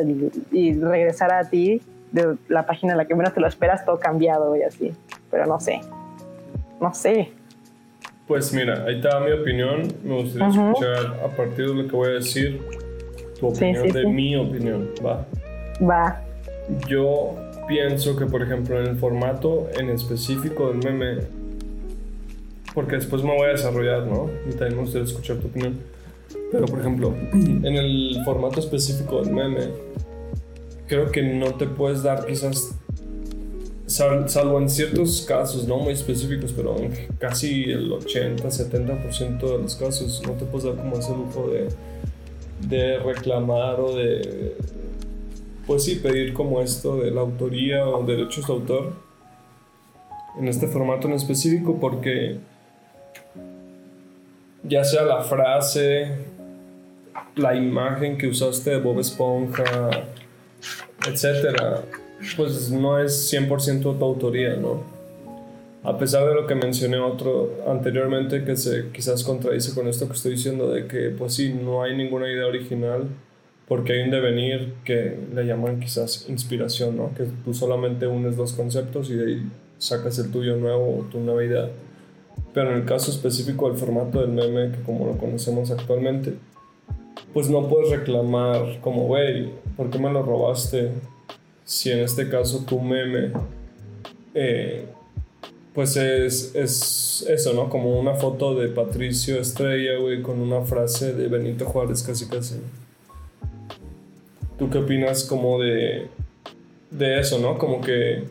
y, 0.52 0.74
regresara 0.74 1.40
a 1.40 1.44
ti 1.44 1.80
de 2.12 2.36
la 2.48 2.66
página 2.66 2.92
en 2.92 2.98
la 2.98 3.04
que 3.06 3.14
menos 3.14 3.34
te 3.34 3.40
lo 3.40 3.48
esperas 3.48 3.84
todo 3.84 3.98
cambiado 3.98 4.54
y 4.56 4.62
así. 4.62 4.92
Pero 5.30 5.46
no 5.46 5.58
sé. 5.58 5.80
No 6.80 6.92
sé. 6.94 7.32
Pues 8.32 8.50
mira, 8.54 8.86
ahí 8.86 8.94
está 8.94 9.20
mi 9.20 9.30
opinión. 9.30 9.92
Me 10.02 10.22
gustaría 10.22 10.48
escuchar 10.48 11.20
a 11.22 11.28
partir 11.36 11.66
de 11.66 11.74
lo 11.74 11.86
que 11.86 11.94
voy 11.94 12.08
a 12.08 12.12
decir 12.12 12.62
tu 13.38 13.48
opinión 13.48 13.88
de 13.90 14.06
mi 14.06 14.36
opinión. 14.36 14.88
Va. 15.04 15.26
Va. 15.86 16.24
Yo 16.88 17.34
pienso 17.68 18.16
que, 18.16 18.24
por 18.24 18.42
ejemplo, 18.42 18.80
en 18.80 18.86
el 18.86 18.96
formato 18.96 19.68
en 19.78 19.90
específico 19.90 20.72
del 20.72 20.78
meme, 20.78 21.24
porque 22.72 22.96
después 22.96 23.22
me 23.22 23.36
voy 23.36 23.48
a 23.48 23.50
desarrollar, 23.50 24.06
¿no? 24.06 24.30
Y 24.48 24.52
también 24.52 24.76
me 24.76 24.80
gustaría 24.80 25.04
escuchar 25.04 25.36
tu 25.36 25.48
opinión. 25.48 25.80
Pero, 26.50 26.64
por 26.64 26.80
ejemplo, 26.80 27.14
en 27.34 27.66
el 27.66 28.16
formato 28.24 28.60
específico 28.60 29.20
del 29.20 29.34
meme, 29.34 29.68
creo 30.86 31.12
que 31.12 31.20
no 31.20 31.52
te 31.56 31.66
puedes 31.66 32.02
dar 32.02 32.24
quizás, 32.24 32.78
salvo 33.92 34.58
en 34.58 34.68
ciertos 34.68 35.22
casos, 35.22 35.66
no 35.66 35.78
muy 35.78 35.92
específicos, 35.92 36.52
pero 36.52 36.76
en 36.78 36.92
casi 37.18 37.64
el 37.64 37.90
80-70% 37.90 39.40
de 39.40 39.58
los 39.58 39.76
casos, 39.76 40.22
no 40.26 40.32
te 40.32 40.44
puedes 40.44 40.64
dar 40.64 40.76
como 40.76 40.96
ese 40.96 41.12
lujo 41.12 41.50
de, 41.50 41.68
de 42.68 42.98
reclamar 42.98 43.80
o 43.80 43.94
de, 43.94 44.56
pues 45.66 45.84
sí, 45.84 45.96
pedir 45.96 46.32
como 46.32 46.60
esto 46.60 46.96
de 46.96 47.10
la 47.10 47.20
autoría 47.20 47.86
o 47.86 48.04
derechos 48.04 48.46
de 48.46 48.52
autor 48.52 48.92
en 50.38 50.48
este 50.48 50.66
formato 50.66 51.08
en 51.08 51.14
específico 51.14 51.78
porque 51.78 52.38
ya 54.62 54.84
sea 54.84 55.02
la 55.02 55.22
frase, 55.22 56.12
la 57.34 57.54
imagen 57.54 58.16
que 58.16 58.28
usaste 58.28 58.70
de 58.70 58.78
Bob 58.78 59.00
Esponja, 59.00 59.90
etcétera, 61.06 61.82
pues 62.36 62.70
no 62.70 62.98
es 62.98 63.32
100% 63.32 63.98
tu 63.98 64.04
autoría, 64.04 64.56
¿no? 64.56 64.82
A 65.84 65.98
pesar 65.98 66.28
de 66.28 66.34
lo 66.34 66.46
que 66.46 66.54
mencioné 66.54 66.98
otro 66.98 67.50
anteriormente 67.66 68.44
que 68.44 68.56
se 68.56 68.90
quizás 68.92 69.24
contradice 69.24 69.74
con 69.74 69.88
esto 69.88 70.06
que 70.06 70.12
estoy 70.12 70.32
diciendo 70.32 70.70
de 70.70 70.86
que 70.86 71.10
pues 71.10 71.34
sí, 71.34 71.52
no 71.52 71.82
hay 71.82 71.96
ninguna 71.96 72.30
idea 72.30 72.46
original 72.46 73.08
porque 73.66 73.94
hay 73.94 74.02
un 74.02 74.10
devenir 74.10 74.74
que 74.84 75.18
le 75.34 75.44
llaman 75.44 75.80
quizás 75.80 76.28
inspiración, 76.28 76.96
¿no? 76.96 77.12
Que 77.14 77.24
tú 77.44 77.52
solamente 77.52 78.06
unes 78.06 78.36
dos 78.36 78.52
conceptos 78.52 79.10
y 79.10 79.14
de 79.14 79.26
ahí 79.26 79.42
sacas 79.78 80.18
el 80.18 80.30
tuyo 80.30 80.56
nuevo 80.56 80.98
o 80.98 81.02
tu 81.10 81.18
nueva 81.18 81.42
idea. 81.42 81.70
Pero 82.54 82.70
en 82.70 82.82
el 82.82 82.84
caso 82.84 83.10
específico 83.10 83.68
del 83.68 83.78
formato 83.78 84.20
del 84.20 84.30
meme, 84.30 84.70
que 84.70 84.82
como 84.82 85.06
lo 85.06 85.18
conocemos 85.18 85.70
actualmente, 85.70 86.34
pues 87.32 87.48
no 87.48 87.68
puedes 87.68 87.90
reclamar 87.90 88.78
como, 88.80 89.06
güey, 89.06 89.50
¿por 89.76 89.90
qué 89.90 89.98
me 89.98 90.12
lo 90.12 90.22
robaste? 90.22 90.90
Si 91.72 91.90
en 91.90 92.00
este 92.00 92.28
caso 92.28 92.66
tu 92.66 92.78
meme, 92.82 93.32
eh, 94.34 94.84
pues 95.72 95.96
es, 95.96 96.54
es 96.54 97.24
eso, 97.26 97.54
¿no? 97.54 97.70
Como 97.70 97.98
una 97.98 98.12
foto 98.12 98.54
de 98.54 98.68
Patricio 98.68 99.40
Estrella, 99.40 99.96
güey, 99.98 100.20
con 100.20 100.38
una 100.38 100.60
frase 100.60 101.14
de 101.14 101.28
Benito 101.28 101.64
Juárez, 101.64 102.02
casi 102.02 102.28
casi. 102.28 102.56
¿Tú 104.58 104.68
qué 104.68 104.76
opinas 104.76 105.24
como 105.24 105.58
de, 105.62 106.08
de 106.90 107.18
eso, 107.18 107.38
¿no? 107.38 107.56
Como 107.56 107.80
que 107.80 108.24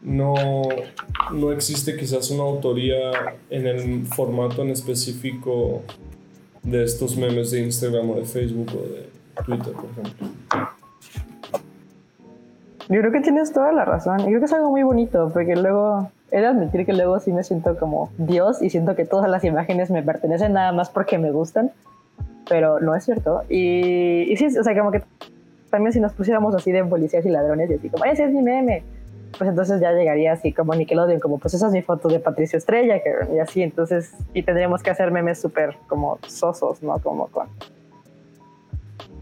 no, 0.00 0.32
no 1.30 1.52
existe 1.52 1.94
quizás 1.94 2.30
una 2.30 2.44
autoría 2.44 3.36
en 3.50 3.66
el 3.66 4.06
formato 4.06 4.62
en 4.62 4.70
específico 4.70 5.82
de 6.62 6.84
estos 6.84 7.18
memes 7.18 7.50
de 7.50 7.64
Instagram 7.64 8.08
o 8.08 8.14
de 8.14 8.24
Facebook 8.24 8.70
o 8.74 8.80
de 8.80 9.10
Twitter, 9.44 9.74
por 9.74 9.90
ejemplo. 9.90 10.77
Yo 12.88 13.00
creo 13.00 13.12
que 13.12 13.20
tienes 13.20 13.52
toda 13.52 13.72
la 13.72 13.84
razón. 13.84 14.18
Yo 14.20 14.26
creo 14.26 14.38
que 14.40 14.46
es 14.46 14.52
algo 14.52 14.70
muy 14.70 14.82
bonito, 14.82 15.30
porque 15.32 15.56
luego, 15.56 16.10
he 16.30 16.40
de 16.40 16.46
admitir 16.46 16.86
que 16.86 16.94
luego 16.94 17.20
sí 17.20 17.32
me 17.32 17.44
siento 17.44 17.76
como 17.76 18.10
Dios 18.16 18.62
y 18.62 18.70
siento 18.70 18.96
que 18.96 19.04
todas 19.04 19.30
las 19.30 19.44
imágenes 19.44 19.90
me 19.90 20.02
pertenecen 20.02 20.54
nada 20.54 20.72
más 20.72 20.88
porque 20.88 21.18
me 21.18 21.30
gustan, 21.30 21.70
pero 22.48 22.80
no 22.80 22.94
es 22.94 23.04
cierto. 23.04 23.42
Y, 23.48 24.32
y 24.32 24.36
sí, 24.36 24.46
o 24.56 24.64
sea, 24.64 24.76
como 24.76 24.90
que 24.90 25.02
también 25.70 25.92
si 25.92 26.00
nos 26.00 26.12
pusiéramos 26.12 26.54
así 26.54 26.72
de 26.72 26.82
policías 26.84 27.26
y 27.26 27.28
ladrones 27.28 27.70
y 27.70 27.74
así 27.74 27.90
como, 27.90 28.04
ese 28.06 28.24
es 28.24 28.32
mi 28.32 28.40
meme, 28.40 28.82
pues 29.36 29.50
entonces 29.50 29.80
ya 29.80 29.92
llegaría 29.92 30.32
así 30.32 30.52
como 30.52 30.74
Nickelodeon, 30.74 31.20
como 31.20 31.38
pues 31.38 31.52
esa 31.54 31.66
es 31.66 31.72
mi 31.72 31.82
foto 31.82 32.08
de 32.08 32.20
Patricio 32.20 32.56
Estrella, 32.56 32.96
y 33.32 33.38
así, 33.38 33.62
entonces, 33.62 34.14
y 34.32 34.42
tendríamos 34.42 34.82
que 34.82 34.90
hacer 34.90 35.10
memes 35.10 35.40
súper 35.40 35.76
como 35.88 36.18
sosos, 36.26 36.82
¿no? 36.82 36.98
Como 37.00 37.26
con 37.26 37.48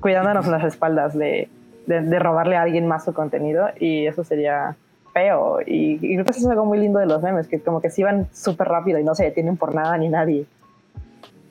cuidándonos 0.00 0.46
las 0.46 0.62
espaldas 0.62 1.18
de, 1.18 1.48
de, 1.86 2.18
robarle 2.18 2.56
a 2.56 2.62
alguien 2.62 2.86
más 2.86 3.04
su 3.04 3.12
contenido 3.12 3.68
y 3.78 4.06
eso 4.06 4.24
sería 4.24 4.76
feo. 5.12 5.58
Y, 5.66 5.98
creo 5.98 6.24
que 6.24 6.30
eso 6.30 6.40
es 6.40 6.46
algo 6.46 6.64
muy 6.64 6.78
lindo 6.78 6.98
de 6.98 7.06
los 7.06 7.22
memes, 7.22 7.48
que 7.48 7.60
como 7.60 7.80
que 7.80 7.90
se 7.90 8.02
iban 8.02 8.28
súper 8.32 8.68
rápido 8.68 8.98
y 8.98 9.04
no 9.04 9.14
se 9.14 9.24
detienen 9.24 9.56
por 9.56 9.74
nada 9.74 9.96
ni 9.96 10.08
nadie. 10.08 10.46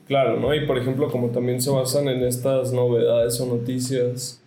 Claro, 0.08 0.39
¿no? 0.39 0.54
Y 0.54 0.65
por 0.67 0.78
ejemplo, 0.78 1.10
como 1.10 1.30
también 1.30 1.62
se 1.62 1.71
basan 1.71 2.08
en 2.08 2.24
estas 2.24 2.71
novedades 2.71 3.39
o 3.41 3.48
noticias, 3.48 4.41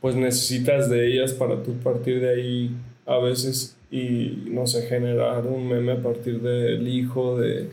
pues 0.00 0.16
necesitas 0.16 0.90
de 0.90 1.06
ellas 1.06 1.32
para 1.32 1.62
tú 1.62 1.72
partir 1.74 2.20
de 2.20 2.30
ahí 2.30 2.76
a 3.06 3.18
veces 3.18 3.76
y, 3.90 4.44
no 4.50 4.66
sé, 4.66 4.82
generar 4.82 5.46
un 5.46 5.68
meme 5.68 5.92
a 5.92 6.02
partir 6.02 6.40
del 6.40 6.88
hijo 6.88 7.38
de 7.38 7.70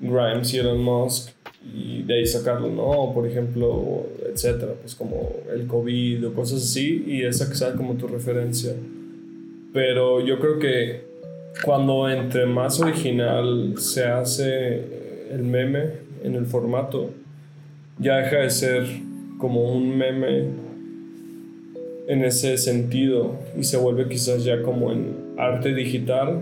Grimes 0.00 0.52
y 0.52 0.58
Elon 0.58 0.82
Musk 0.82 1.30
y 1.62 2.02
de 2.02 2.14
ahí 2.14 2.26
sacarlo, 2.26 2.70
¿no? 2.70 3.12
Por 3.12 3.26
ejemplo, 3.26 4.06
etcétera, 4.26 4.72
pues 4.80 4.94
como 4.94 5.30
el 5.52 5.66
COVID 5.66 6.28
o 6.28 6.34
cosas 6.34 6.62
así, 6.62 7.04
y 7.06 7.22
esa 7.22 7.48
que 7.48 7.54
sea 7.54 7.74
como 7.74 7.94
tu 7.94 8.06
referencia. 8.06 8.72
Pero 9.72 10.24
yo 10.24 10.40
creo 10.40 10.58
que 10.58 11.02
cuando 11.64 12.08
entre 12.08 12.46
más 12.46 12.80
original 12.80 13.74
se 13.76 14.04
hace 14.04 14.80
el 15.30 15.42
meme 15.42 15.84
en 16.24 16.34
el 16.34 16.46
formato, 16.46 17.10
ya 17.98 18.16
deja 18.16 18.38
de 18.38 18.50
ser 18.50 18.86
como 19.38 19.70
un 19.70 19.96
meme 19.96 20.44
en 22.08 22.24
ese 22.24 22.56
sentido 22.56 23.36
y 23.56 23.64
se 23.64 23.76
vuelve 23.76 24.08
quizás 24.08 24.44
ya 24.44 24.62
como 24.62 24.90
en 24.90 25.14
arte 25.38 25.74
digital, 25.74 26.40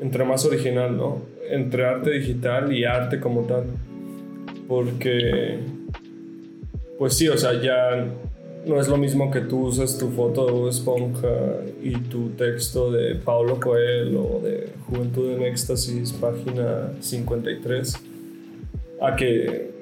entre 0.00 0.24
más 0.24 0.44
original, 0.46 0.96
¿no? 0.96 1.22
Entre 1.50 1.84
arte 1.84 2.10
digital 2.12 2.72
y 2.72 2.84
arte 2.84 3.20
como 3.20 3.42
tal 3.42 3.64
porque, 4.72 5.58
pues 6.98 7.18
sí, 7.18 7.28
o 7.28 7.36
sea, 7.36 7.60
ya 7.60 8.06
no 8.64 8.80
es 8.80 8.88
lo 8.88 8.96
mismo 8.96 9.30
que 9.30 9.40
tú 9.42 9.66
uses 9.66 9.98
tu 9.98 10.08
foto 10.12 10.64
de 10.64 10.70
Esponja 10.70 11.28
y 11.82 11.90
tu 12.08 12.30
texto 12.30 12.90
de 12.90 13.16
Paulo 13.16 13.60
Coelho 13.60 14.22
o 14.22 14.40
de 14.42 14.70
Juventud 14.86 15.30
en 15.32 15.42
Éxtasis, 15.42 16.12
página 16.14 16.90
53, 17.00 17.96
a 19.02 19.14
que 19.14 19.72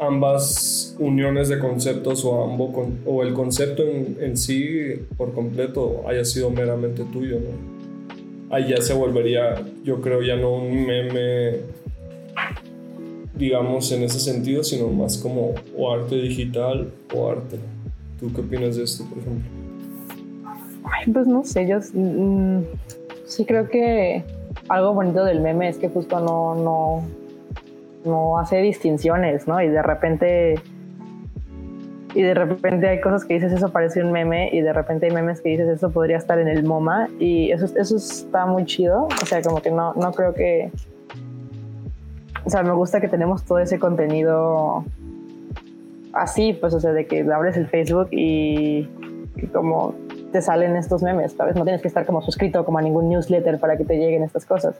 ambas 0.00 0.96
uniones 0.98 1.48
de 1.48 1.60
conceptos 1.60 2.24
o, 2.24 2.42
ambos, 2.42 2.70
o 3.06 3.22
el 3.22 3.34
concepto 3.34 3.84
en, 3.84 4.16
en, 4.20 4.36
sí 4.36 4.96
por 5.16 5.32
completo 5.32 6.02
haya 6.08 6.24
sido 6.24 6.50
meramente 6.50 7.04
tuyo, 7.12 7.36
¿no? 7.36 8.52
Ahí 8.52 8.70
ya 8.70 8.82
se 8.82 8.94
volvería, 8.94 9.64
yo 9.84 10.00
creo, 10.00 10.22
ya 10.22 10.34
no 10.34 10.56
un 10.56 10.86
meme 10.86 11.83
digamos, 13.36 13.90
en 13.92 14.02
ese 14.02 14.20
sentido, 14.20 14.62
sino 14.62 14.88
más 14.88 15.18
como 15.18 15.54
o 15.76 15.92
arte 15.92 16.16
digital 16.16 16.92
o 17.14 17.30
arte. 17.30 17.58
¿Tú 18.20 18.32
qué 18.32 18.40
opinas 18.40 18.76
de 18.76 18.84
esto, 18.84 19.04
por 19.04 19.18
ejemplo? 19.18 19.50
pues 21.12 21.26
no 21.26 21.44
sé, 21.44 21.66
yo 21.66 21.78
mm, 21.92 22.62
sí 23.26 23.44
creo 23.44 23.68
que 23.68 24.22
algo 24.68 24.94
bonito 24.94 25.24
del 25.24 25.40
meme 25.40 25.68
es 25.68 25.76
que 25.76 25.88
justo 25.88 26.20
no, 26.20 26.54
no, 26.54 27.04
no 28.04 28.38
hace 28.38 28.58
distinciones, 28.58 29.46
¿no? 29.46 29.60
Y 29.60 29.68
de 29.68 29.82
repente 29.82 30.54
y 32.14 32.22
de 32.22 32.32
repente 32.32 32.88
hay 32.88 33.00
cosas 33.00 33.24
que 33.24 33.34
dices 33.34 33.52
eso 33.52 33.70
parece 33.70 34.02
un 34.02 34.12
meme 34.12 34.48
y 34.52 34.60
de 34.60 34.72
repente 34.72 35.06
hay 35.06 35.12
memes 35.12 35.40
que 35.40 35.48
dices 35.48 35.68
eso 35.68 35.90
podría 35.90 36.16
estar 36.16 36.38
en 36.38 36.46
el 36.46 36.62
MoMA 36.62 37.08
y 37.18 37.50
eso, 37.50 37.66
eso 37.76 37.96
está 37.96 38.46
muy 38.46 38.64
chido, 38.64 39.08
o 39.20 39.26
sea, 39.26 39.42
como 39.42 39.60
que 39.60 39.72
no, 39.72 39.94
no 39.94 40.12
creo 40.12 40.32
que 40.32 40.70
o 42.44 42.50
sea, 42.50 42.62
me 42.62 42.72
gusta 42.72 43.00
que 43.00 43.08
tenemos 43.08 43.44
todo 43.44 43.58
ese 43.58 43.78
contenido 43.78 44.84
así, 46.12 46.52
pues, 46.52 46.74
o 46.74 46.80
sea, 46.80 46.92
de 46.92 47.06
que 47.06 47.20
abres 47.20 47.56
el 47.56 47.66
Facebook 47.68 48.08
y, 48.10 48.88
como 49.52 49.94
te 50.32 50.42
salen 50.42 50.76
estos 50.76 51.02
memes, 51.02 51.32
¿sabes? 51.32 51.56
No 51.56 51.64
tienes 51.64 51.80
que 51.80 51.88
estar 51.88 52.04
como 52.06 52.22
suscrito 52.22 52.64
como 52.64 52.78
a 52.78 52.82
ningún 52.82 53.08
newsletter 53.08 53.58
para 53.58 53.76
que 53.76 53.84
te 53.84 53.96
lleguen 53.96 54.22
estas 54.22 54.46
cosas. 54.46 54.76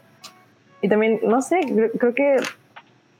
Y 0.83 0.89
también, 0.89 1.21
no 1.23 1.41
sé, 1.43 1.61
creo, 1.99 2.15
que, 2.15 2.37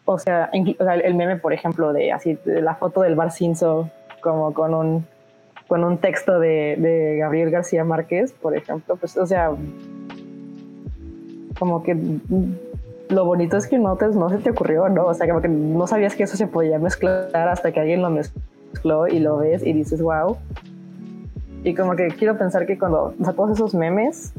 o 0.05 0.19
sea, 0.19 0.51
el 0.53 1.15
meme, 1.15 1.37
por 1.37 1.53
ejemplo, 1.53 1.93
de 1.93 2.13
así, 2.13 2.39
de 2.45 2.61
la 2.61 2.75
foto 2.75 3.03
del 3.03 3.15
Bar 3.15 3.33
Cinzo, 3.33 3.91
como 4.21 4.53
con 4.53 4.75
un, 4.75 5.07
con 5.69 5.85
un 5.85 5.99
texto 5.99 6.39
de, 6.39 6.77
de 6.79 7.17
Gabriel 7.19 7.51
García 7.51 7.85
Márquez, 7.85 8.33
por 8.33 8.57
ejemplo, 8.57 8.97
pues, 8.97 9.17
o 9.17 9.27
sea, 9.27 9.51
como 11.59 11.83
que 11.83 11.97
lo 13.09 13.25
bonito 13.25 13.57
es 13.57 13.67
que 13.67 13.79
no, 13.79 13.97
no 13.97 14.29
se 14.31 14.39
te 14.39 14.51
ocurrió, 14.51 14.89
¿no? 14.89 15.07
O 15.07 15.15
sea, 15.15 15.27
como 15.29 15.41
que 15.41 15.49
no 15.49 15.87
sabías 15.87 16.15
que 16.15 16.23
eso 16.23 16.37
se 16.37 16.47
podía 16.47 16.79
mezclar 16.79 17.49
hasta 17.49 17.73
que 17.73 17.81
alguien 17.81 18.03
lo 18.03 18.11
mezcló 18.11 19.07
y 19.07 19.19
lo 19.19 19.39
ves 19.39 19.65
y 19.65 19.73
dices, 19.73 20.01
wow. 20.01 20.37
Y 21.63 21.75
como 21.75 21.97
que 21.97 22.09
quiero 22.09 22.37
pensar 22.37 22.67
que 22.67 22.79
cuando, 22.79 23.15
o 23.19 23.25
sea, 23.25 23.33
todos 23.33 23.53
esos 23.53 23.75
memes, 23.75 24.33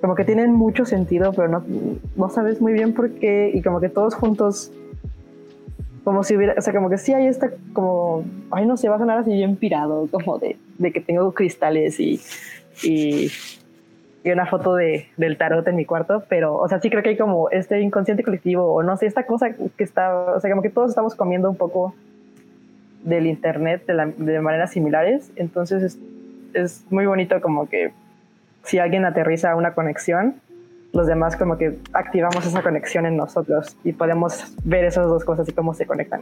como 0.00 0.14
que 0.14 0.24
tienen 0.24 0.52
mucho 0.52 0.84
sentido, 0.84 1.32
pero 1.32 1.48
no, 1.48 1.64
no 2.16 2.28
sabes 2.28 2.60
muy 2.60 2.72
bien 2.72 2.94
por 2.94 3.10
qué, 3.10 3.50
y 3.52 3.62
como 3.62 3.80
que 3.80 3.88
todos 3.88 4.14
juntos, 4.14 4.72
como 6.04 6.24
si 6.24 6.36
hubiera, 6.36 6.54
o 6.58 6.60
sea, 6.60 6.72
como 6.72 6.90
que 6.90 6.98
sí 6.98 7.12
hay 7.12 7.26
esta, 7.26 7.50
como, 7.72 8.24
ay, 8.50 8.66
no 8.66 8.76
sé, 8.76 8.88
va 8.88 8.96
a 8.96 8.98
sonar 8.98 9.18
así 9.18 9.32
bien 9.32 9.56
pirado, 9.56 10.08
como 10.10 10.38
de, 10.38 10.56
de 10.78 10.92
que 10.92 11.00
tengo 11.00 11.32
cristales 11.32 12.00
y, 12.00 12.20
y 12.82 13.30
y 14.24 14.30
una 14.30 14.46
foto 14.46 14.76
de, 14.76 15.08
del 15.16 15.36
tarot 15.36 15.66
en 15.66 15.76
mi 15.76 15.84
cuarto, 15.84 16.24
pero, 16.28 16.56
o 16.56 16.68
sea, 16.68 16.80
sí 16.80 16.90
creo 16.90 17.02
que 17.02 17.10
hay 17.10 17.16
como 17.16 17.50
este 17.50 17.80
inconsciente 17.80 18.22
colectivo, 18.22 18.72
o 18.72 18.82
no 18.82 18.96
sé, 18.96 19.06
esta 19.06 19.26
cosa 19.26 19.50
que 19.50 19.84
está, 19.84 20.14
o 20.14 20.40
sea, 20.40 20.50
como 20.50 20.62
que 20.62 20.70
todos 20.70 20.90
estamos 20.90 21.14
comiendo 21.14 21.50
un 21.50 21.56
poco 21.56 21.94
del 23.02 23.26
internet 23.26 23.84
de, 23.86 24.12
de 24.16 24.40
maneras 24.40 24.70
similares, 24.70 25.32
entonces 25.34 25.82
es, 25.82 25.98
es, 26.54 26.84
muy 26.90 27.06
bonito 27.06 27.40
como 27.40 27.68
que 27.68 27.92
si 28.62 28.78
alguien 28.78 29.04
aterriza 29.04 29.56
una 29.56 29.74
conexión, 29.74 30.36
los 30.92 31.06
demás 31.06 31.36
como 31.36 31.58
que 31.58 31.78
activamos 31.92 32.46
esa 32.46 32.62
conexión 32.62 33.06
en 33.06 33.16
nosotros 33.16 33.76
y 33.82 33.92
podemos 33.92 34.54
ver 34.62 34.84
esas 34.84 35.06
dos 35.06 35.24
cosas 35.24 35.48
y 35.48 35.52
cómo 35.52 35.74
se 35.74 35.86
conectan. 35.86 36.20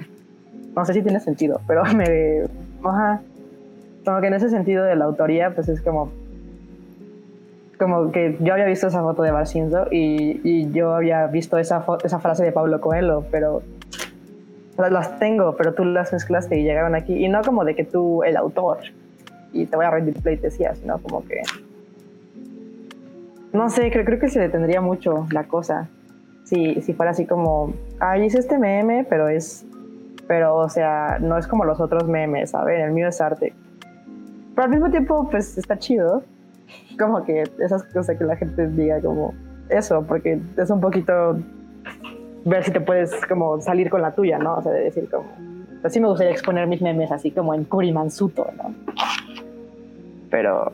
No 0.74 0.86
sé 0.86 0.94
si 0.94 1.02
tiene 1.02 1.20
sentido, 1.20 1.60
pero 1.66 1.82
me... 1.94 2.44
Ajá, 2.82 3.20
como 4.04 4.20
que 4.22 4.28
en 4.28 4.34
ese 4.34 4.48
sentido 4.48 4.84
de 4.84 4.96
la 4.96 5.04
autoría, 5.04 5.54
pues 5.54 5.68
es 5.68 5.82
como 5.82 6.10
como 7.80 8.12
que 8.12 8.36
yo 8.40 8.52
había 8.52 8.66
visto 8.66 8.88
esa 8.88 9.00
foto 9.00 9.22
de 9.22 9.30
Barcinzo 9.30 9.86
y, 9.90 10.38
y 10.44 10.70
yo 10.70 10.94
había 10.94 11.26
visto 11.28 11.56
esa, 11.56 11.82
esa 12.04 12.20
frase 12.20 12.44
de 12.44 12.52
Pablo 12.52 12.78
Coelho, 12.78 13.24
pero 13.30 13.62
las 14.76 15.18
tengo, 15.18 15.56
pero 15.56 15.72
tú 15.72 15.86
las 15.86 16.12
mezclaste 16.12 16.58
y 16.58 16.62
llegaron 16.62 16.94
aquí. 16.94 17.24
Y 17.24 17.28
no 17.28 17.40
como 17.40 17.64
de 17.64 17.74
que 17.74 17.84
tú, 17.84 18.22
el 18.22 18.36
autor, 18.36 18.80
y 19.52 19.64
te 19.64 19.76
voy 19.76 19.86
a 19.86 19.90
rendir 19.90 20.14
pleitesía, 20.22 20.74
sino 20.74 20.98
como 20.98 21.24
que. 21.24 21.40
No 23.54 23.70
sé, 23.70 23.90
creo, 23.90 24.04
creo 24.04 24.18
que 24.18 24.28
se 24.28 24.40
detendría 24.40 24.82
mucho 24.82 25.26
la 25.32 25.44
cosa. 25.44 25.88
Si, 26.44 26.82
si 26.82 26.92
fuera 26.92 27.12
así 27.12 27.26
como, 27.26 27.72
ah, 27.98 28.18
hice 28.18 28.38
este 28.38 28.58
meme, 28.58 29.06
pero 29.08 29.28
es. 29.28 29.64
Pero, 30.28 30.56
o 30.56 30.68
sea, 30.68 31.18
no 31.18 31.38
es 31.38 31.46
como 31.46 31.64
los 31.64 31.80
otros 31.80 32.06
memes, 32.06 32.50
¿sabes? 32.50 32.78
El 32.84 32.92
mío 32.92 33.08
es 33.08 33.20
arte. 33.22 33.54
Pero 34.54 34.64
al 34.64 34.70
mismo 34.70 34.90
tiempo, 34.90 35.28
pues 35.30 35.56
está 35.56 35.78
chido 35.78 36.22
como 36.98 37.24
que 37.24 37.44
esas 37.58 37.82
cosas 37.84 38.16
que 38.16 38.24
la 38.24 38.36
gente 38.36 38.68
diga 38.68 39.00
como 39.00 39.34
eso, 39.68 40.04
porque 40.06 40.40
es 40.56 40.70
un 40.70 40.80
poquito 40.80 41.38
ver 42.44 42.64
si 42.64 42.70
te 42.70 42.80
puedes 42.80 43.14
como 43.26 43.60
salir 43.60 43.90
con 43.90 44.02
la 44.02 44.12
tuya, 44.14 44.38
¿no? 44.38 44.56
O 44.56 44.62
sea, 44.62 44.72
de 44.72 44.84
decir 44.84 45.08
como, 45.10 45.26
así 45.82 46.00
me 46.00 46.08
gustaría 46.08 46.32
exponer 46.32 46.66
mis 46.66 46.82
memes 46.82 47.12
así 47.12 47.30
como 47.30 47.54
en 47.54 47.64
Kurimansuto, 47.64 48.46
¿no? 48.56 48.74
Pero, 50.30 50.72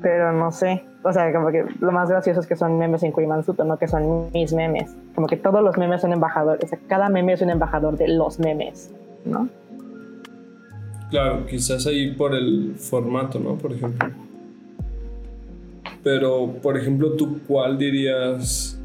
pero 0.00 0.32
no 0.32 0.52
sé, 0.52 0.84
o 1.02 1.12
sea, 1.12 1.32
como 1.32 1.48
que 1.50 1.64
lo 1.80 1.92
más 1.92 2.10
gracioso 2.10 2.40
es 2.40 2.46
que 2.46 2.56
son 2.56 2.78
memes 2.78 3.02
en 3.02 3.12
Kurimansuto, 3.12 3.64
no 3.64 3.78
que 3.78 3.88
son 3.88 4.30
mis 4.32 4.52
memes, 4.52 4.94
como 5.14 5.26
que 5.26 5.36
todos 5.36 5.62
los 5.62 5.76
memes 5.78 6.00
son 6.00 6.12
embajadores, 6.12 6.64
o 6.64 6.68
sea, 6.68 6.78
cada 6.88 7.08
meme 7.08 7.32
es 7.32 7.42
un 7.42 7.50
embajador 7.50 7.96
de 7.96 8.08
los 8.08 8.38
memes, 8.38 8.92
¿no? 9.24 9.48
Claro, 11.14 11.46
quizás 11.46 11.86
ahí 11.86 12.10
por 12.10 12.34
el 12.34 12.74
formato, 12.76 13.38
¿no? 13.38 13.56
Por 13.56 13.72
ejemplo. 13.72 14.10
Pero, 16.02 16.54
por 16.60 16.76
ejemplo, 16.76 17.12
¿tú 17.12 17.38
cuál 17.46 17.78
dirías 17.78 18.82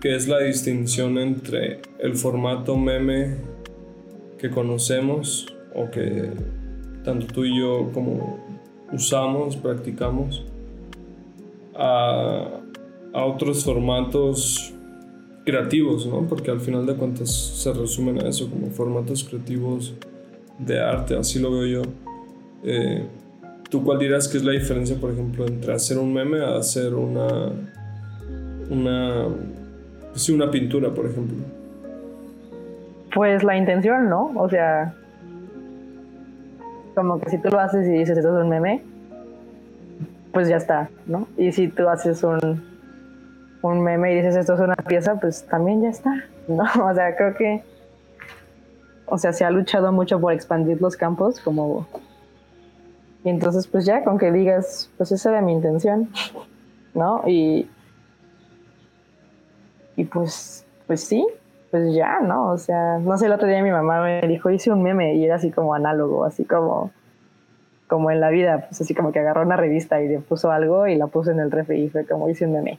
que 0.00 0.14
es 0.14 0.28
la 0.28 0.38
distinción 0.38 1.18
entre 1.18 1.82
el 1.98 2.14
formato 2.14 2.76
meme 2.76 3.34
que 4.38 4.48
conocemos 4.48 5.52
o 5.74 5.90
que 5.90 6.30
tanto 7.02 7.26
tú 7.26 7.44
y 7.44 7.58
yo 7.58 7.90
como 7.92 8.38
usamos, 8.92 9.56
practicamos, 9.56 10.44
a 11.74 12.60
a 13.12 13.24
otros 13.24 13.64
formatos 13.64 14.72
creativos, 15.44 16.06
¿no? 16.06 16.28
Porque 16.28 16.52
al 16.52 16.60
final 16.60 16.86
de 16.86 16.94
cuentas 16.94 17.28
se 17.32 17.72
resumen 17.72 18.24
a 18.24 18.28
eso, 18.28 18.48
como 18.48 18.68
formatos 18.68 19.24
creativos 19.24 19.94
de 20.66 20.80
arte, 20.80 21.16
así 21.16 21.38
lo 21.38 21.50
veo 21.50 21.66
yo. 21.66 21.82
Eh, 22.64 23.06
¿Tú 23.70 23.82
cuál 23.84 23.98
dirás 23.98 24.28
que 24.28 24.38
es 24.38 24.44
la 24.44 24.52
diferencia, 24.52 24.96
por 24.96 25.10
ejemplo, 25.10 25.46
entre 25.46 25.72
hacer 25.72 25.98
un 25.98 26.12
meme 26.12 26.40
a 26.40 26.56
hacer 26.56 26.94
una, 26.94 27.50
una, 28.70 29.26
pues 30.10 30.22
sí, 30.22 30.32
una 30.32 30.50
pintura, 30.50 30.90
por 30.90 31.06
ejemplo? 31.06 31.38
Pues 33.14 33.42
la 33.42 33.56
intención, 33.56 34.08
¿no? 34.08 34.30
O 34.36 34.48
sea, 34.48 34.94
como 36.94 37.20
que 37.20 37.30
si 37.30 37.38
tú 37.38 37.48
lo 37.48 37.60
haces 37.60 37.86
y 37.86 37.92
dices 37.92 38.18
esto 38.18 38.36
es 38.36 38.44
un 38.44 38.50
meme, 38.50 38.82
pues 40.32 40.48
ya 40.48 40.56
está, 40.56 40.88
¿no? 41.06 41.26
Y 41.36 41.52
si 41.52 41.68
tú 41.68 41.88
haces 41.88 42.22
un, 42.22 42.62
un 43.62 43.80
meme 43.82 44.12
y 44.12 44.16
dices 44.16 44.36
esto 44.36 44.54
es 44.54 44.60
una 44.60 44.76
pieza, 44.76 45.18
pues 45.20 45.46
también 45.46 45.82
ya 45.82 45.90
está, 45.90 46.24
¿no? 46.48 46.64
O 46.84 46.94
sea, 46.94 47.16
creo 47.16 47.34
que, 47.34 47.62
o 49.06 49.18
sea, 49.18 49.32
se 49.32 49.44
ha 49.44 49.50
luchado 49.50 49.92
mucho 49.92 50.20
por 50.20 50.32
expandir 50.32 50.80
los 50.80 50.96
campos, 50.96 51.40
como, 51.40 51.86
y 53.24 53.28
entonces 53.28 53.66
pues 53.66 53.84
ya, 53.84 54.04
con 54.04 54.18
que 54.18 54.32
digas, 54.32 54.90
pues 54.96 55.12
esa 55.12 55.30
era 55.30 55.42
mi 55.42 55.52
intención, 55.52 56.08
¿no? 56.94 57.22
Y, 57.26 57.68
y 59.96 60.04
pues, 60.04 60.66
pues 60.86 61.04
sí, 61.04 61.26
pues 61.70 61.94
ya, 61.94 62.20
¿no? 62.20 62.50
O 62.50 62.58
sea, 62.58 62.98
no 62.98 63.16
sé, 63.16 63.26
el 63.26 63.32
otro 63.32 63.48
día 63.48 63.62
mi 63.62 63.70
mamá 63.70 64.02
me 64.02 64.20
dijo, 64.28 64.50
hice 64.50 64.70
un 64.70 64.82
meme 64.82 65.14
y 65.14 65.24
era 65.24 65.36
así 65.36 65.50
como 65.50 65.74
análogo, 65.74 66.24
así 66.24 66.44
como, 66.44 66.90
como 67.88 68.10
en 68.10 68.20
la 68.20 68.30
vida, 68.30 68.66
pues 68.68 68.80
así 68.80 68.94
como 68.94 69.12
que 69.12 69.20
agarró 69.20 69.42
una 69.42 69.56
revista 69.56 70.00
y 70.02 70.08
le 70.08 70.18
puso 70.20 70.50
algo 70.50 70.86
y 70.86 70.96
la 70.96 71.06
puso 71.06 71.30
en 71.30 71.40
el 71.40 71.50
refri 71.50 71.84
y 71.84 71.88
fue 71.88 72.06
como 72.06 72.28
hice 72.28 72.46
un 72.46 72.52
meme. 72.52 72.78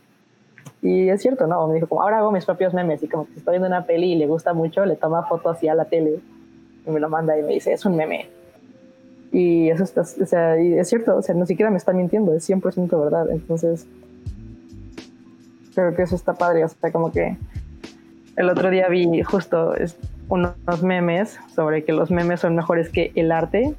Y 0.83 1.07
es 1.07 1.21
cierto, 1.21 1.47
¿no? 1.47 1.65
Me 1.67 1.75
dijo, 1.75 1.87
como 1.87 2.01
ahora 2.01 2.19
hago 2.19 2.31
mis 2.31 2.45
propios 2.45 2.73
memes 2.73 3.01
y 3.01 3.07
como 3.07 3.25
que 3.25 3.35
está 3.37 3.51
viendo 3.51 3.69
una 3.69 3.85
peli 3.85 4.11
y 4.11 4.15
le 4.15 4.27
gusta 4.27 4.53
mucho, 4.53 4.85
le 4.85 4.97
toma 4.97 5.23
fotos 5.23 5.55
así 5.55 5.69
a 5.69 5.75
la 5.75 5.85
tele 5.85 6.19
y 6.85 6.91
me 6.91 6.99
lo 6.99 7.07
manda 7.09 7.39
y 7.39 7.41
me 7.41 7.53
dice, 7.53 7.71
es 7.71 7.85
un 7.85 7.95
meme. 7.95 8.29
Y 9.31 9.69
eso 9.69 9.85
está, 9.85 10.01
o 10.01 10.25
sea, 10.25 10.61
y 10.61 10.73
es 10.73 10.89
cierto, 10.89 11.15
o 11.15 11.21
sea, 11.21 11.33
no 11.35 11.45
siquiera 11.45 11.71
me 11.71 11.77
está 11.77 11.93
mintiendo, 11.93 12.33
es 12.33 12.47
100% 12.49 12.99
verdad. 13.01 13.31
Entonces, 13.31 13.87
creo 15.73 15.95
que 15.95 16.01
eso 16.01 16.17
está 16.17 16.33
padre, 16.33 16.65
o 16.65 16.67
sea, 16.67 16.91
como 16.91 17.13
que 17.13 17.37
el 18.35 18.49
otro 18.49 18.69
día 18.69 18.89
vi 18.89 19.23
justo 19.23 19.73
unos 20.27 20.83
memes 20.83 21.39
sobre 21.55 21.85
que 21.85 21.93
los 21.93 22.11
memes 22.11 22.41
son 22.41 22.55
mejores 22.55 22.89
que 22.89 23.13
el 23.15 23.31
arte. 23.31 23.73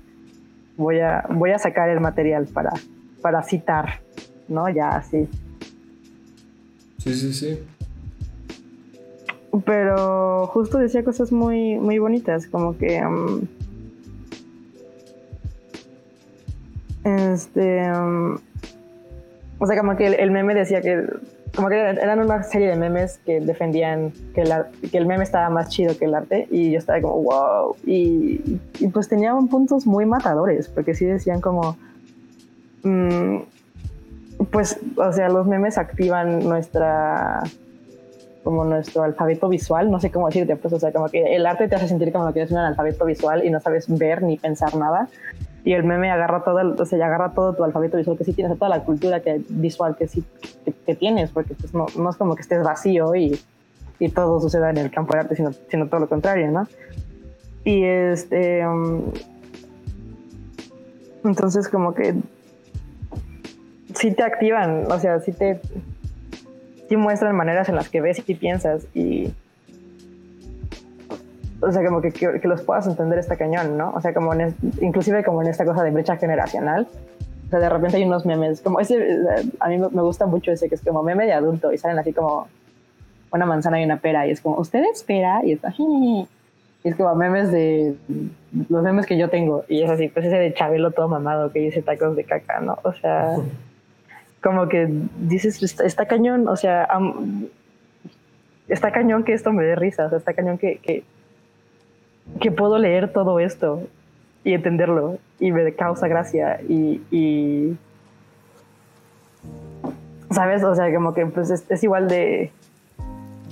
Voy 0.78 1.00
a, 1.00 1.26
voy 1.28 1.50
a 1.50 1.58
sacar 1.58 1.90
el 1.90 2.00
material 2.00 2.46
para, 2.46 2.72
para 3.20 3.42
citar, 3.42 4.00
¿no? 4.48 4.70
Ya 4.70 4.88
así. 4.88 5.28
Sí, 6.98 7.14
sí, 7.14 7.32
sí. 7.32 7.58
Pero 9.64 10.46
justo 10.48 10.78
decía 10.78 11.04
cosas 11.04 11.32
muy, 11.32 11.76
muy 11.76 11.98
bonitas, 11.98 12.46
como 12.46 12.76
que... 12.76 13.04
Um, 13.04 13.42
este... 17.04 17.90
Um, 17.92 18.38
o 19.58 19.66
sea, 19.66 19.78
como 19.78 19.96
que 19.96 20.06
el 20.06 20.30
meme 20.30 20.54
decía 20.54 20.80
que 20.80 21.06
como 21.54 21.68
que 21.68 21.76
eran 21.76 22.18
una 22.20 22.42
serie 22.42 22.68
de 22.68 22.76
memes 22.76 23.18
que 23.24 23.40
defendían 23.40 24.12
que, 24.34 24.42
que, 24.90 24.98
el 24.98 25.06
meme 25.06 25.22
estaba 25.22 25.48
más 25.50 25.68
chido 25.68 25.96
que 25.96 26.06
el 26.06 26.14
arte 26.14 26.48
y 26.50 26.72
yo 26.72 26.78
estaba 26.78 27.00
como 27.00 27.22
wow 27.22 27.76
y, 27.86 28.58
y 28.80 28.88
pues 28.88 29.08
tenían 29.08 29.46
puntos 29.48 29.86
muy 29.86 30.04
matadores 30.04 30.68
porque 30.68 30.94
sí 30.94 31.04
decían 31.04 31.40
como 31.40 31.76
mm, 32.82 33.36
pues 34.54 34.78
o 34.96 35.12
sea 35.12 35.28
los 35.28 35.48
memes 35.48 35.76
activan 35.78 36.48
nuestra 36.48 37.42
como 38.44 38.64
nuestro 38.64 39.02
alfabeto 39.02 39.48
visual 39.48 39.90
no 39.90 39.98
sé 39.98 40.12
cómo 40.12 40.28
decirte 40.28 40.54
pues 40.54 40.72
o 40.72 40.78
sea 40.78 40.92
como 40.92 41.08
que 41.08 41.34
el 41.34 41.44
arte 41.44 41.66
te 41.66 41.74
hace 41.74 41.88
sentir 41.88 42.12
como 42.12 42.32
que 42.32 42.38
eres 42.38 42.52
un 42.52 42.58
analfabeto 42.58 43.04
visual 43.04 43.44
y 43.44 43.50
no 43.50 43.58
sabes 43.58 43.86
ver 43.88 44.22
ni 44.22 44.38
pensar 44.38 44.76
nada 44.76 45.08
y 45.64 45.72
el 45.72 45.82
meme 45.82 46.10
agarra 46.10 46.44
todo, 46.44 46.76
o 46.78 46.84
sea, 46.84 47.06
agarra 47.06 47.32
todo 47.32 47.54
tu 47.54 47.64
alfabeto 47.64 47.96
visual 47.96 48.18
que 48.18 48.24
sí 48.24 48.34
tienes, 48.34 48.56
toda 48.58 48.68
la 48.68 48.84
cultura 48.84 49.20
que, 49.20 49.42
visual 49.48 49.96
que 49.96 50.06
sí 50.06 50.22
que, 50.84 50.94
tienes, 50.94 51.30
porque 51.30 51.54
pues 51.54 51.72
no, 51.72 51.86
no, 51.96 52.10
es 52.10 52.16
como 52.16 52.36
que 52.36 52.42
estés 52.42 52.62
vacío 52.62 53.14
y, 53.14 53.40
y, 53.98 54.10
todo 54.10 54.38
suceda 54.40 54.68
en 54.68 54.76
el 54.76 54.90
campo 54.90 55.14
de 55.14 55.20
arte, 55.20 55.36
sino, 55.36 55.52
sino 55.70 55.86
todo 55.88 56.00
lo 56.00 56.08
contrario, 56.10 56.50
¿no? 56.50 56.68
Y 57.64 57.82
este... 57.82 58.66
Um, 58.66 59.04
entonces 61.24 61.66
como 61.70 61.94
que 61.94 62.14
sí 64.04 64.10
te 64.10 64.22
activan, 64.22 64.92
o 64.92 64.98
sea, 64.98 65.18
sí 65.20 65.32
te... 65.32 65.58
sí 66.90 66.96
muestran 66.98 67.34
maneras 67.34 67.70
en 67.70 67.74
las 67.74 67.88
que 67.88 68.02
ves 68.02 68.22
y 68.26 68.34
piensas 68.34 68.86
y 68.92 69.32
o 71.60 71.72
sea, 71.72 71.82
como 71.82 72.02
que, 72.02 72.12
que, 72.12 72.46
los 72.46 72.60
puedas 72.60 72.86
entender 72.86 73.18
está 73.18 73.36
cañón, 73.36 73.78
¿no? 73.78 73.92
O 73.92 74.00
sea, 74.02 74.12
como 74.12 74.32
inclusive 74.82 75.24
como 75.24 75.40
en 75.40 75.48
esta 75.48 75.64
cosa 75.64 75.82
de 75.82 75.90
brecha 75.90 76.18
generacional. 76.18 76.86
O 77.46 77.48
sea, 77.48 77.58
de 77.58 77.70
repente 77.70 77.96
hay 77.96 78.04
unos 78.04 78.26
memes, 78.26 78.60
como 78.60 78.78
ese, 78.78 78.98
a 79.58 79.68
mí 79.70 79.78
me 79.78 80.02
gusta 80.02 80.26
mucho 80.26 80.52
ese 80.52 80.68
que 80.68 80.74
es 80.74 80.82
como 80.82 81.02
meme 81.02 81.24
de 81.24 81.32
adulto 81.32 81.72
y 81.72 81.78
salen 81.78 81.98
así 81.98 82.12
como 82.12 82.48
una 83.30 83.46
manzana 83.46 83.80
y 83.80 83.84
una 83.86 83.96
pera 83.96 84.26
y 84.26 84.32
es 84.32 84.42
como, 84.42 84.58
¿usted 84.58 84.84
espera? 84.92 85.40
Y 85.42 85.52
está, 85.52 85.72
y 85.78 86.28
es 86.84 86.94
como 86.94 87.14
memes 87.14 87.50
de 87.50 87.94
los 88.68 88.82
memes 88.82 89.06
que 89.06 89.16
yo 89.16 89.30
tengo 89.30 89.64
y 89.66 89.82
es 89.82 89.90
así, 89.90 90.08
pues 90.08 90.26
ese 90.26 90.36
de 90.36 90.52
Chabelo 90.52 90.90
todo 90.90 91.08
mamado 91.08 91.50
que 91.50 91.60
dice 91.60 91.80
tacos 91.80 92.14
de 92.16 92.24
caca, 92.24 92.60
¿no? 92.60 92.76
O 92.82 92.92
sea, 92.92 93.36
como 94.44 94.68
que 94.68 94.86
dices, 95.18 95.80
está, 95.80 96.06
cañón, 96.06 96.46
o 96.46 96.56
sea, 96.56 96.86
está 98.68 98.92
cañón 98.92 99.24
que 99.24 99.32
esto 99.32 99.52
me 99.52 99.64
dé 99.64 99.74
risa, 99.74 100.06
o 100.06 100.08
sea, 100.10 100.18
está 100.18 100.34
cañón 100.34 100.58
que, 100.58 100.76
que 100.78 101.02
que 102.40 102.50
puedo 102.50 102.78
leer 102.78 103.12
todo 103.12 103.38
esto 103.40 103.82
y 104.44 104.54
entenderlo 104.54 105.18
y 105.40 105.52
me 105.52 105.72
causa 105.74 106.08
gracia 106.08 106.60
y, 106.68 107.76
¿sabes? 110.30 110.62
O 110.64 110.74
sea, 110.74 110.92
como 110.94 111.14
que 111.14 111.26
pues 111.26 111.50
es, 111.50 111.84
igual 111.84 112.08
de, 112.08 112.50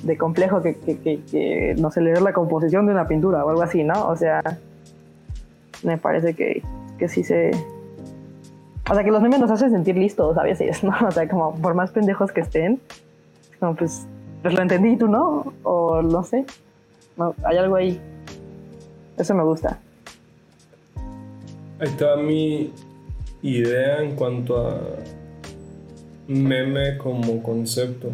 de 0.02 0.18
complejo 0.18 0.62
que, 0.62 0.74
que, 0.74 1.74
no 1.78 1.90
sé, 1.90 2.00
leer 2.00 2.22
la 2.22 2.32
composición 2.32 2.86
de 2.86 2.92
una 2.92 3.06
pintura 3.08 3.44
o 3.44 3.50
algo 3.50 3.62
así, 3.62 3.84
¿no? 3.84 4.08
O 4.08 4.16
sea, 4.16 4.42
me 5.82 5.98
parece 5.98 6.34
que, 6.34 6.62
que 6.98 7.08
sí 7.08 7.24
se... 7.24 7.50
O 8.90 8.94
sea, 8.94 9.04
que 9.04 9.10
los 9.10 9.22
memes 9.22 9.38
nos 9.38 9.50
hacen 9.50 9.70
sentir 9.70 9.96
listos 9.96 10.36
a 10.36 10.42
veces, 10.42 10.82
¿no? 10.82 10.92
O 11.06 11.10
sea, 11.10 11.28
como 11.28 11.54
por 11.54 11.74
más 11.74 11.90
pendejos 11.90 12.32
que 12.32 12.40
estén, 12.40 12.80
como 13.60 13.76
pues, 13.76 14.06
pues 14.42 14.54
lo 14.54 14.62
entendí 14.62 14.96
tú, 14.96 15.08
¿no? 15.08 15.52
O 15.62 16.02
no 16.02 16.24
sé, 16.24 16.44
no, 17.16 17.34
hay 17.44 17.58
algo 17.58 17.76
ahí. 17.76 18.00
Eso 19.16 19.34
me 19.34 19.44
gusta. 19.44 19.78
Ahí 21.78 21.88
está 21.88 22.16
mi 22.16 22.72
idea 23.42 24.02
en 24.02 24.16
cuanto 24.16 24.68
a 24.68 24.80
meme 26.26 26.96
como 26.98 27.42
concepto. 27.42 28.08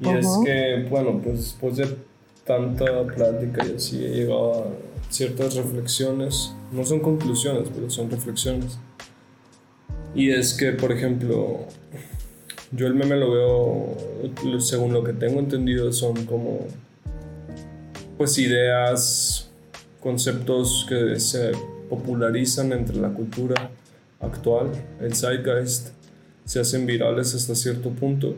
Y 0.00 0.08
es 0.08 0.26
que, 0.44 0.86
bueno, 0.90 1.20
pues 1.22 1.38
después 1.38 1.76
de 1.76 1.96
tanta 2.44 3.04
plática 3.06 3.64
y 3.66 3.76
así 3.76 4.04
he 4.04 4.08
llegado 4.08 4.52
a 4.52 4.64
ciertas 5.10 5.56
reflexiones. 5.56 6.54
No 6.72 6.84
son 6.84 7.00
conclusiones, 7.00 7.68
pero 7.74 7.88
son 7.88 8.10
reflexiones. 8.10 8.78
Y 10.14 10.30
es 10.30 10.54
que, 10.54 10.72
por 10.72 10.92
ejemplo, 10.92 11.66
yo 12.70 12.86
el 12.86 12.94
meme 12.94 13.16
lo 13.16 13.30
veo, 13.30 14.60
según 14.60 14.92
lo 14.92 15.02
que 15.02 15.12
tengo 15.12 15.40
entendido, 15.40 15.92
son 15.92 16.24
como, 16.26 16.60
pues 18.16 18.38
ideas 18.38 19.50
conceptos 20.00 20.86
que 20.88 21.18
se 21.18 21.52
popularizan 21.88 22.72
entre 22.72 22.96
la 22.96 23.08
cultura 23.08 23.70
actual, 24.20 24.70
el 25.00 25.14
zeitgeist, 25.14 25.88
se 26.44 26.60
hacen 26.60 26.86
virales 26.86 27.34
hasta 27.34 27.54
cierto 27.54 27.90
punto. 27.90 28.36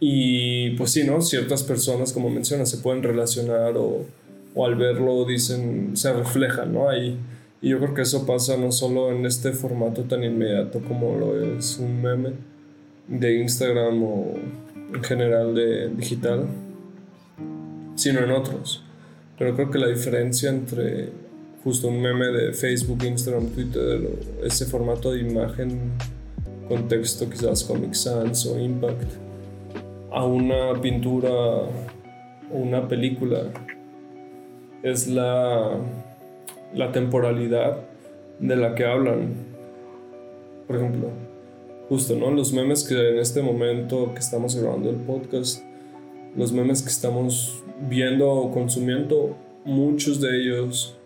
Y 0.00 0.70
pues 0.70 0.92
sí, 0.92 1.04
¿no? 1.04 1.20
Ciertas 1.20 1.62
personas, 1.62 2.12
como 2.12 2.30
mencionas, 2.30 2.70
se 2.70 2.78
pueden 2.78 3.02
relacionar 3.02 3.76
o, 3.76 4.06
o 4.54 4.66
al 4.66 4.74
verlo 4.76 5.24
dicen, 5.26 5.96
se 5.96 6.12
reflejan, 6.12 6.72
¿no? 6.72 6.88
Ahí. 6.88 7.18
Y 7.62 7.70
yo 7.70 7.78
creo 7.78 7.94
que 7.94 8.02
eso 8.02 8.26
pasa 8.26 8.56
no 8.56 8.72
solo 8.72 9.10
en 9.12 9.26
este 9.26 9.52
formato 9.52 10.04
tan 10.04 10.24
inmediato 10.24 10.80
como 10.80 11.16
lo 11.16 11.38
es 11.58 11.78
un 11.78 12.00
meme 12.00 12.30
de 13.06 13.40
Instagram 13.40 14.02
o 14.02 14.34
en 14.94 15.02
general 15.02 15.54
de 15.54 15.88
digital, 15.90 16.46
sino 17.96 18.20
en 18.20 18.30
otros. 18.30 18.82
Pero 19.38 19.54
creo 19.54 19.70
que 19.70 19.78
la 19.78 19.88
diferencia 19.88 20.48
entre 20.48 21.10
justo 21.62 21.88
un 21.88 22.00
meme 22.00 22.26
de 22.26 22.52
Facebook, 22.52 23.04
Instagram, 23.04 23.48
Twitter, 23.48 24.00
ese 24.42 24.64
formato 24.64 25.12
de 25.12 25.20
imagen, 25.20 25.92
contexto 26.68 27.28
quizás 27.28 27.64
Comic 27.64 27.92
Sans 27.94 28.46
o 28.46 28.58
Impact, 28.58 29.12
a 30.10 30.24
una 30.24 30.80
pintura 30.80 31.30
o 31.30 31.68
una 32.52 32.88
película, 32.88 33.42
es 34.82 35.06
la, 35.06 35.76
la 36.74 36.92
temporalidad 36.92 37.78
de 38.38 38.56
la 38.56 38.74
que 38.74 38.84
hablan. 38.84 39.34
Por 40.66 40.76
ejemplo, 40.76 41.08
justo, 41.88 42.16
¿no? 42.16 42.30
Los 42.30 42.52
memes 42.52 42.84
que 42.84 42.94
en 42.94 43.18
este 43.18 43.42
momento 43.42 44.12
que 44.14 44.20
estamos 44.20 44.54
grabando 44.56 44.90
el 44.90 44.96
podcast, 44.96 45.64
los 46.36 46.52
memes 46.52 46.82
que 46.82 46.88
estamos 46.88 47.62
viendo 47.88 48.30
o 48.30 48.52
consumiendo, 48.52 49.36
muchos 49.64 50.20
de 50.20 50.40
ellos 50.40 50.96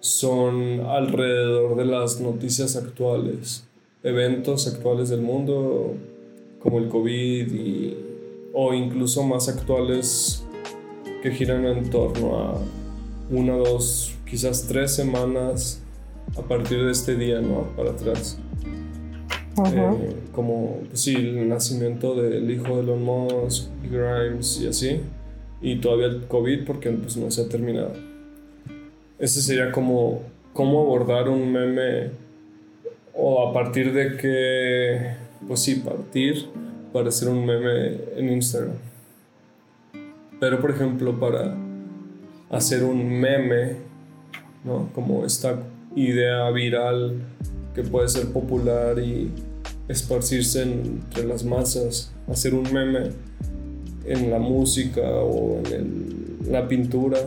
son 0.00 0.80
alrededor 0.80 1.76
de 1.76 1.84
las 1.84 2.20
noticias 2.20 2.74
actuales, 2.74 3.64
eventos 4.02 4.66
actuales 4.66 5.10
del 5.10 5.22
mundo, 5.22 5.94
como 6.60 6.78
el 6.78 6.88
COVID 6.88 7.52
y, 7.52 7.96
o 8.52 8.74
incluso 8.74 9.22
más 9.22 9.48
actuales 9.48 10.44
que 11.22 11.30
giran 11.30 11.64
en 11.66 11.88
torno 11.88 12.36
a 12.36 12.58
una, 13.30 13.56
dos, 13.56 14.14
quizás 14.32 14.66
tres 14.66 14.92
semanas 14.92 15.82
a 16.38 16.40
partir 16.40 16.82
de 16.82 16.90
este 16.90 17.16
día, 17.16 17.42
¿no? 17.42 17.64
Para 17.76 17.90
atrás. 17.90 18.38
Eh, 19.74 20.16
como, 20.32 20.78
pues 20.88 21.02
sí, 21.02 21.14
el 21.14 21.50
nacimiento 21.50 22.14
del 22.14 22.50
hijo 22.50 22.76
de 22.76 22.80
Elon 22.80 23.04
Musk, 23.04 23.68
Grimes 23.82 24.58
y 24.62 24.68
así. 24.68 25.02
Y 25.60 25.82
todavía 25.82 26.06
el 26.06 26.22
COVID 26.28 26.64
porque 26.64 26.88
pues 26.92 27.18
no 27.18 27.30
se 27.30 27.42
ha 27.42 27.48
terminado. 27.50 27.92
Ese 29.18 29.42
sería 29.42 29.70
como 29.70 30.22
cómo 30.54 30.80
abordar 30.80 31.28
un 31.28 31.52
meme 31.52 32.12
o 33.12 33.46
a 33.46 33.52
partir 33.52 33.92
de 33.92 34.16
qué, 34.16 35.14
pues 35.46 35.60
sí, 35.60 35.74
partir 35.74 36.46
para 36.90 37.10
hacer 37.10 37.28
un 37.28 37.44
meme 37.44 37.98
en 38.16 38.30
Instagram. 38.30 38.76
Pero 40.40 40.58
por 40.58 40.70
ejemplo, 40.70 41.20
para 41.20 41.54
hacer 42.48 42.82
un 42.82 43.20
meme, 43.20 43.91
¿no? 44.64 44.90
Como 44.94 45.24
esta 45.24 45.58
idea 45.96 46.50
viral 46.50 47.16
que 47.74 47.82
puede 47.82 48.08
ser 48.08 48.32
popular 48.32 48.98
y 48.98 49.30
esparcirse 49.88 50.62
entre 50.62 51.24
las 51.24 51.44
masas, 51.44 52.12
hacer 52.28 52.54
un 52.54 52.72
meme 52.72 53.10
en 54.04 54.30
la 54.30 54.38
música 54.38 55.02
o 55.02 55.60
en 55.70 56.38
la 56.50 56.66
pintura. 56.68 57.18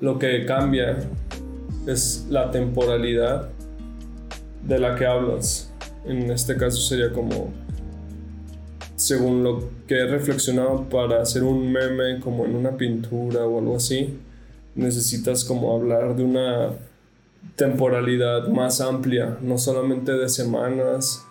Lo 0.00 0.18
que 0.18 0.44
cambia 0.46 0.98
es 1.86 2.26
la 2.28 2.50
temporalidad 2.50 3.48
de 4.66 4.78
la 4.78 4.94
que 4.94 5.06
hablas. 5.06 5.72
En 6.04 6.30
este 6.30 6.56
caso 6.56 6.80
sería 6.80 7.12
como, 7.12 7.50
según 8.96 9.42
lo 9.42 9.70
que 9.86 9.96
he 9.96 10.06
reflexionado 10.06 10.88
para 10.88 11.22
hacer 11.22 11.42
un 11.42 11.72
meme 11.72 12.20
como 12.20 12.44
en 12.44 12.54
una 12.54 12.76
pintura 12.76 13.44
o 13.46 13.58
algo 13.58 13.76
así, 13.76 14.18
necesitas 14.78 15.44
como 15.44 15.74
hablar 15.74 16.16
de 16.16 16.24
una 16.24 16.70
temporalidad 17.56 18.48
más 18.48 18.80
amplia, 18.80 19.36
no 19.42 19.58
solamente 19.58 20.12
de 20.12 20.28
semanas, 20.28 21.24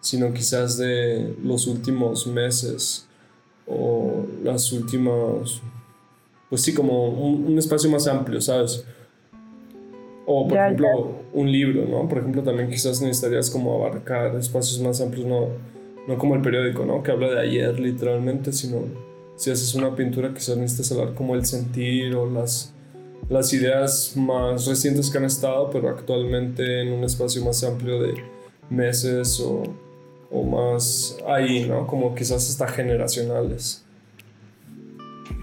sino 0.00 0.32
quizás 0.32 0.78
de 0.78 1.36
los 1.42 1.66
últimos 1.66 2.26
meses 2.26 3.06
o 3.66 4.24
las 4.42 4.72
últimas, 4.72 5.60
pues 6.48 6.62
sí, 6.62 6.74
como 6.74 7.08
un, 7.08 7.58
espacio 7.58 7.90
más 7.90 8.06
amplio, 8.08 8.40
¿sabes? 8.40 8.84
O 10.26 10.48
por 10.48 10.56
ejemplo, 10.56 11.20
un 11.32 11.50
libro, 11.50 11.86
¿no? 11.86 12.08
Por 12.08 12.18
ejemplo, 12.18 12.42
también 12.42 12.70
quizás 12.70 13.00
necesitarías 13.00 13.50
como 13.50 13.74
abarcar 13.74 14.34
espacios 14.36 14.80
más 14.80 15.00
amplios, 15.00 15.26
no, 15.26 15.48
no 16.08 16.18
como 16.18 16.34
el 16.34 16.42
periódico, 16.42 16.84
¿no? 16.84 17.02
Que 17.02 17.12
habla 17.12 17.30
de 17.30 17.40
ayer 17.40 17.78
literalmente, 17.78 18.52
sino 18.52 18.84
si 19.36 19.50
haces 19.50 19.74
una 19.74 19.94
pintura 19.94 20.32
quizás 20.32 20.56
necesitas 20.56 20.92
hablar 20.92 21.14
como 21.14 21.34
el 21.34 21.44
sentir 21.44 22.14
o 22.14 22.30
las 22.30 22.72
las 23.28 23.52
ideas 23.52 24.14
más 24.16 24.66
recientes 24.66 25.10
que 25.10 25.18
han 25.18 25.24
estado, 25.24 25.70
pero 25.70 25.88
actualmente 25.88 26.82
en 26.82 26.92
un 26.92 27.04
espacio 27.04 27.44
más 27.44 27.64
amplio 27.64 28.00
de 28.00 28.14
meses 28.68 29.40
o, 29.40 29.62
o 30.30 30.42
más 30.44 31.18
ahí, 31.26 31.66
¿no? 31.68 31.86
Como 31.86 32.14
quizás 32.14 32.48
hasta 32.48 32.68
generacionales. 32.68 33.84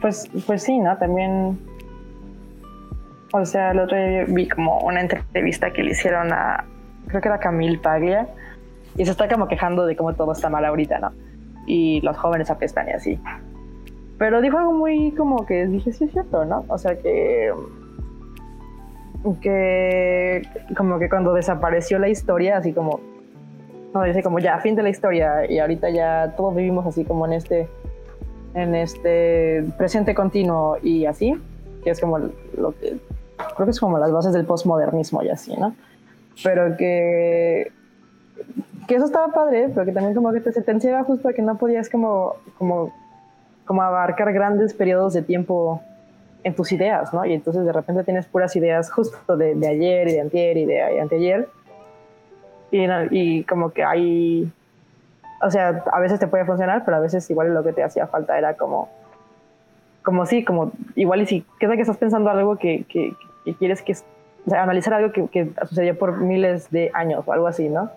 Pues, 0.01 0.29
pues 0.45 0.63
sí, 0.63 0.77
¿no? 0.77 0.97
También, 0.97 1.59
o 3.33 3.45
sea, 3.45 3.71
el 3.71 3.79
otro 3.79 3.97
día 3.97 4.25
vi 4.27 4.47
como 4.47 4.79
una 4.79 5.01
entrevista 5.01 5.71
que 5.71 5.83
le 5.83 5.91
hicieron 5.91 6.31
a, 6.31 6.65
creo 7.07 7.21
que 7.21 7.27
era 7.27 7.39
Camille 7.39 7.79
Paglia, 7.79 8.27
y 8.97 9.05
se 9.05 9.11
está 9.11 9.27
como 9.27 9.47
quejando 9.47 9.85
de 9.85 9.95
cómo 9.95 10.13
todo 10.13 10.31
está 10.31 10.49
mal 10.49 10.65
ahorita, 10.65 10.99
¿no? 10.99 11.11
Y 11.65 12.01
los 12.01 12.17
jóvenes 12.17 12.49
apestan 12.49 12.87
y 12.87 12.91
así. 12.91 13.19
Pero 14.19 14.41
dijo 14.41 14.57
algo 14.57 14.73
muy 14.73 15.13
como 15.13 15.45
que 15.45 15.65
dije, 15.65 15.93
sí 15.93 16.03
es 16.03 16.11
cierto, 16.11 16.45
¿no? 16.45 16.65
O 16.67 16.77
sea 16.77 16.99
que 16.99 17.51
que 19.41 20.41
como 20.77 20.99
que 20.99 21.09
cuando 21.09 21.33
desapareció 21.33 21.99
la 21.99 22.09
historia, 22.09 22.57
así 22.57 22.73
como 22.73 22.99
no 23.93 24.03
dice 24.03 24.21
como 24.21 24.39
ya 24.39 24.59
fin 24.59 24.75
de 24.75 24.83
la 24.83 24.89
historia 24.89 25.49
y 25.49 25.59
ahorita 25.59 25.89
ya 25.89 26.35
todos 26.37 26.55
vivimos 26.55 26.85
así 26.85 27.03
como 27.05 27.25
en 27.25 27.33
este 27.33 27.67
en 28.53 28.75
este 28.75 29.63
presente 29.77 30.13
continuo 30.13 30.77
y 30.83 31.05
así, 31.05 31.35
que 31.83 31.89
es 31.89 31.99
como 31.99 32.19
lo 32.19 32.71
que 32.79 32.97
creo 33.55 33.65
que 33.65 33.71
es 33.71 33.79
como 33.79 33.97
las 33.99 34.11
bases 34.11 34.33
del 34.33 34.45
postmodernismo 34.45 35.23
y 35.23 35.29
así, 35.29 35.55
¿no? 35.55 35.73
Pero 36.43 36.75
que 36.75 37.71
que 38.85 38.95
eso 38.95 39.05
estaba 39.05 39.31
padre, 39.31 39.69
pero 39.73 39.85
que 39.85 39.91
también 39.93 40.13
como 40.13 40.33
que 40.33 40.41
te, 40.41 40.51
se 40.51 40.61
te 40.61 40.71
encierra 40.71 41.03
justo 41.03 41.29
a 41.29 41.33
que 41.33 41.41
no 41.41 41.57
podías 41.57 41.89
como 41.89 42.35
como 42.57 42.93
como 43.69 43.83
abarcar 43.83 44.33
grandes 44.33 44.73
periodos 44.73 45.13
de 45.13 45.21
tiempo 45.21 45.79
en 46.43 46.55
tus 46.55 46.71
ideas, 46.71 47.13
¿no? 47.13 47.23
Y 47.23 47.33
entonces 47.33 47.63
de 47.63 47.71
repente 47.71 48.03
tienes 48.03 48.25
puras 48.25 48.55
ideas 48.55 48.91
justo 48.91 49.37
de, 49.37 49.51
ayer 49.67 50.07
y 50.07 50.13
de 50.13 50.21
antier 50.21 50.57
y 50.57 50.65
de 50.65 50.99
anteayer. 50.99 51.47
Y, 52.71 52.87
y 53.11 53.43
como 53.43 53.69
que 53.69 53.83
hay, 53.83 54.51
o 55.43 55.51
sea, 55.51 55.83
a 55.93 55.99
veces 55.99 56.19
te 56.19 56.25
puede 56.25 56.45
funcionar, 56.45 56.83
pero 56.83 56.97
a 56.97 56.99
veces 56.99 57.29
igual 57.29 57.53
lo 57.53 57.63
que 57.63 57.71
te 57.71 57.83
hacía 57.83 58.07
falta 58.07 58.39
era 58.39 58.55
como, 58.55 58.89
como 60.01 60.25
sí, 60.25 60.43
como 60.43 60.71
igual 60.95 61.21
y 61.21 61.27
si, 61.27 61.45
¿qué 61.59 61.67
que 61.67 61.81
estás 61.81 61.97
pensando 61.97 62.31
algo 62.31 62.55
que, 62.55 62.85
que, 62.85 63.13
que 63.45 63.53
quieres 63.53 63.83
que, 63.83 63.93
o 64.47 64.49
sea, 64.49 64.63
analizar 64.63 64.95
algo 64.95 65.11
que, 65.11 65.27
que, 65.27 65.51
sucedió 65.67 65.95
por 65.95 66.17
miles 66.17 66.71
de 66.71 66.89
años 66.95 67.23
o 67.27 67.33
algo 67.33 67.45
así, 67.45 67.69
¿no? 67.69 67.91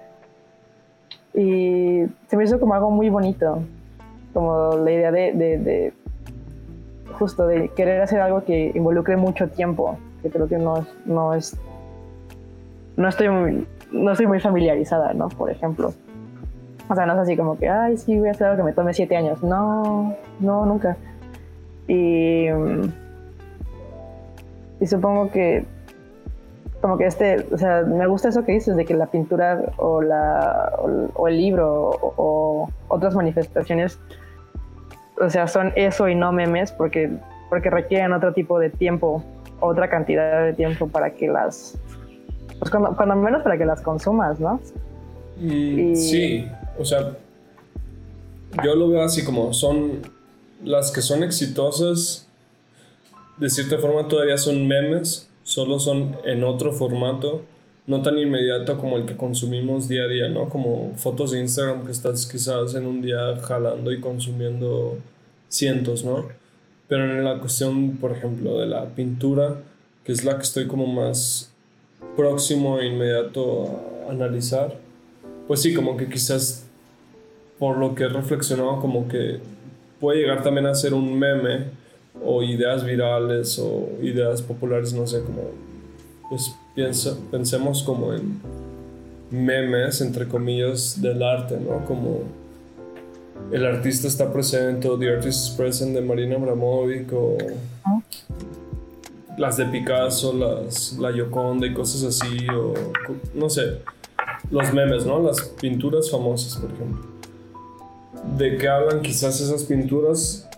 Y 1.33 2.03
se 2.27 2.37
me 2.37 2.45
hizo 2.45 2.61
como 2.61 2.75
algo 2.75 2.91
muy 2.91 3.09
bonito, 3.09 3.63
como 4.33 4.77
la 4.77 4.91
idea 4.91 5.13
de, 5.13 5.93
justo 7.13 7.47
de 7.47 7.69
querer 7.71 8.01
hacer 8.01 8.21
algo 8.21 8.45
que 8.45 8.73
involucre 8.75 9.17
mucho 9.17 9.49
tiempo, 9.49 9.97
que 10.23 10.31
creo 10.31 10.49
que 10.49 10.59
no 10.59 10.79
es, 10.79 10.87
no 11.07 11.35
es, 11.35 11.57
no 12.97 13.09
estoy 13.09 13.29
muy, 13.29 13.67
no 13.91 14.13
estoy 14.13 14.27
muy 14.27 14.41
familiarizada, 14.41 15.13
¿no? 15.15 15.29
Por 15.29 15.51
ejemplo. 15.51 15.93
O 16.89 16.95
sea, 16.95 17.07
no 17.07 17.15
es 17.15 17.21
así 17.21 17.37
como 17.37 17.59
que, 17.59 17.69
ay, 17.69 17.97
sí, 17.97 18.19
voy 18.19 18.29
a 18.29 18.33
hacer 18.33 18.49
algo 18.49 18.59
que 18.59 18.65
me 18.65 18.73
tome 18.73 18.93
siete 18.93 19.17
años. 19.17 19.43
No, 19.43 20.15
no, 20.41 20.67
nunca. 20.67 20.97
Y, 21.89 22.47
y 24.81 24.87
supongo 24.87 25.31
que 25.31 25.65
como 26.83 26.99
que 26.99 27.07
este, 27.07 27.47
o 27.53 27.57
sea, 27.57 27.83
me 27.83 28.07
gusta 28.09 28.29
eso 28.29 28.45
que 28.45 28.53
dices 28.53 28.77
de 28.77 28.85
que 28.85 28.95
la 28.95 29.07
pintura 29.07 29.73
o, 29.77 30.03
la, 30.03 30.73
o, 31.15 31.29
el 31.29 31.37
libro 31.39 31.91
o, 32.01 32.69
otras 32.89 33.15
manifestaciones, 33.15 34.01
o 35.21 35.31
sea, 35.31 35.47
son 35.49 35.73
eso 35.77 36.09
y 36.09 36.15
no 36.15 36.33
memes 36.33 36.73
porque, 36.73 37.11
porque 37.49 37.71
requieren 37.71 38.13
otro 38.13 38.33
tipo 38.33 38.59
de 38.59 38.71
tiempo, 38.71 39.25
otra 39.61 39.89
cantidad 39.89 40.45
de 40.45 40.53
tiempo 40.53 40.89
para 40.89 41.15
que 41.15 41.29
las, 41.29 41.79
pues 42.59 42.71
cuando, 42.71 42.97
cuando 42.97 43.17
menos 43.17 43.43
para 43.43 43.59
que 43.59 43.65
las 43.65 43.81
consumas, 43.81 44.41
¿no? 44.41 44.61
Mm, 45.39 45.95
sí, 45.95 46.49
o 46.79 46.85
sea, 46.85 47.17
yo 48.63 48.75
lo 48.75 48.89
veo 48.89 49.03
así 49.03 49.25
como 49.25 49.53
son 49.53 50.03
las 50.63 50.91
que 50.91 51.01
son 51.01 51.23
exitosas, 51.23 52.29
de 53.39 53.51
cierta 53.51 53.79
forma 53.79 54.09
todavía 54.09 54.37
son 54.37 54.67
memes 54.67 55.29
solo 55.43 55.79
son 55.79 56.17
en 56.25 56.45
otro 56.45 56.73
formato, 56.73 57.43
no 57.87 58.03
tan 58.03 58.19
inmediato 58.19 58.79
como 58.79 58.97
el 58.97 59.07
que 59.07 59.17
consumimos 59.17 59.89
día 59.89 60.05
a 60.05 60.09
día, 60.09 60.29
¿no? 60.29 60.49
Como 60.49 60.93
fotos 60.97 61.33
de 61.33 61.41
Instagram 61.41 61.85
que 61.85 61.93
estás 61.93 62.27
quizás 62.27 62.75
en 62.75 62.87
un 62.87 63.03
día 63.03 63.37
jalando 63.43 63.93
y 63.93 64.01
consumiendo 64.01 64.99
cientos, 65.49 66.05
¿no? 66.05 66.29
Pero 66.89 67.05
en 67.05 67.25
la 67.25 67.39
cuestión, 67.39 67.97
por 67.97 68.13
ejemplo, 68.13 68.59
de 68.61 68.67
la 68.67 68.87
pintura, 68.87 69.57
que 70.05 70.13
es 70.13 70.25
la 70.25 70.37
que 70.37 70.43
estoy 70.43 70.67
como 70.67 70.87
más 70.87 71.51
próximo 72.17 72.79
e 72.79 72.87
inmediato 72.87 73.81
a 74.09 74.13
analizar, 74.13 74.77
pues 75.49 75.63
sí, 75.63 75.75
como 75.75 75.97
que 75.97 76.09
quizás 76.09 76.67
por 77.59 77.79
lo 77.79 77.95
que 77.95 78.05
he 78.05 78.09
reflexionado, 78.09 78.81
como 78.81 79.09
que 79.09 79.39
puede 80.01 80.21
llegar 80.21 80.43
también 80.43 80.67
a 80.67 80.75
ser 80.75 80.95
un 80.95 81.19
meme 81.19 81.67
o 82.25 82.43
ideas 82.43 82.85
virales 82.85 83.59
o 83.59 83.89
ideas 84.03 84.43
populares, 84.43 84.93
no 84.93 85.07
sé, 85.07 85.23
como 85.23 85.51
pues 86.29 86.55
pensemos 87.31 87.83
como 87.83 88.13
en 88.13 88.41
memes, 89.31 90.01
entre 90.01 90.29
comillas, 90.29 91.01
del 91.01 91.23
arte, 91.23 91.59
¿no? 91.59 91.85
Como 91.85 92.23
el 93.51 93.67
artista 93.67 94.09
está 94.09 94.33
presente 94.33 94.89
The 94.99 95.15
Artist 95.15 95.49
is 95.49 95.55
Present 95.57 95.95
de 95.95 96.01
Marina 96.01 96.37
Abramovic 96.37 97.13
o 97.13 97.37
las 99.37 99.57
de 99.57 99.65
Picasso, 99.67 100.33
las, 100.33 100.95
la 100.99 101.11
Yoconda 101.11 101.67
y 101.67 101.73
cosas 101.73 102.05
así, 102.05 102.47
o 102.49 102.75
no 103.35 103.49
sé. 103.49 103.79
los 104.51 104.73
memes, 104.73 105.07
¿no? 105.07 105.21
Las 105.23 105.41
pinturas 105.41 106.11
famosas, 106.11 106.57
por 106.57 106.71
ejemplo. 106.71 107.07
¿De 108.37 108.57
qué 108.57 108.69
hablan 108.69 109.03
quizás 109.03 109.41
esas 109.41 109.65
pinturas? 109.65 110.49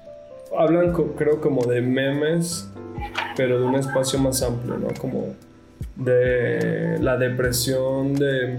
Hablan, 0.56 0.92
creo, 1.16 1.40
como 1.40 1.64
de 1.64 1.80
memes, 1.80 2.68
pero 3.36 3.60
de 3.60 3.66
un 3.66 3.74
espacio 3.76 4.18
más 4.18 4.42
amplio, 4.42 4.76
¿no? 4.76 4.88
Como 5.00 5.34
de 5.96 6.98
la 7.00 7.16
depresión 7.16 8.14
de, 8.14 8.58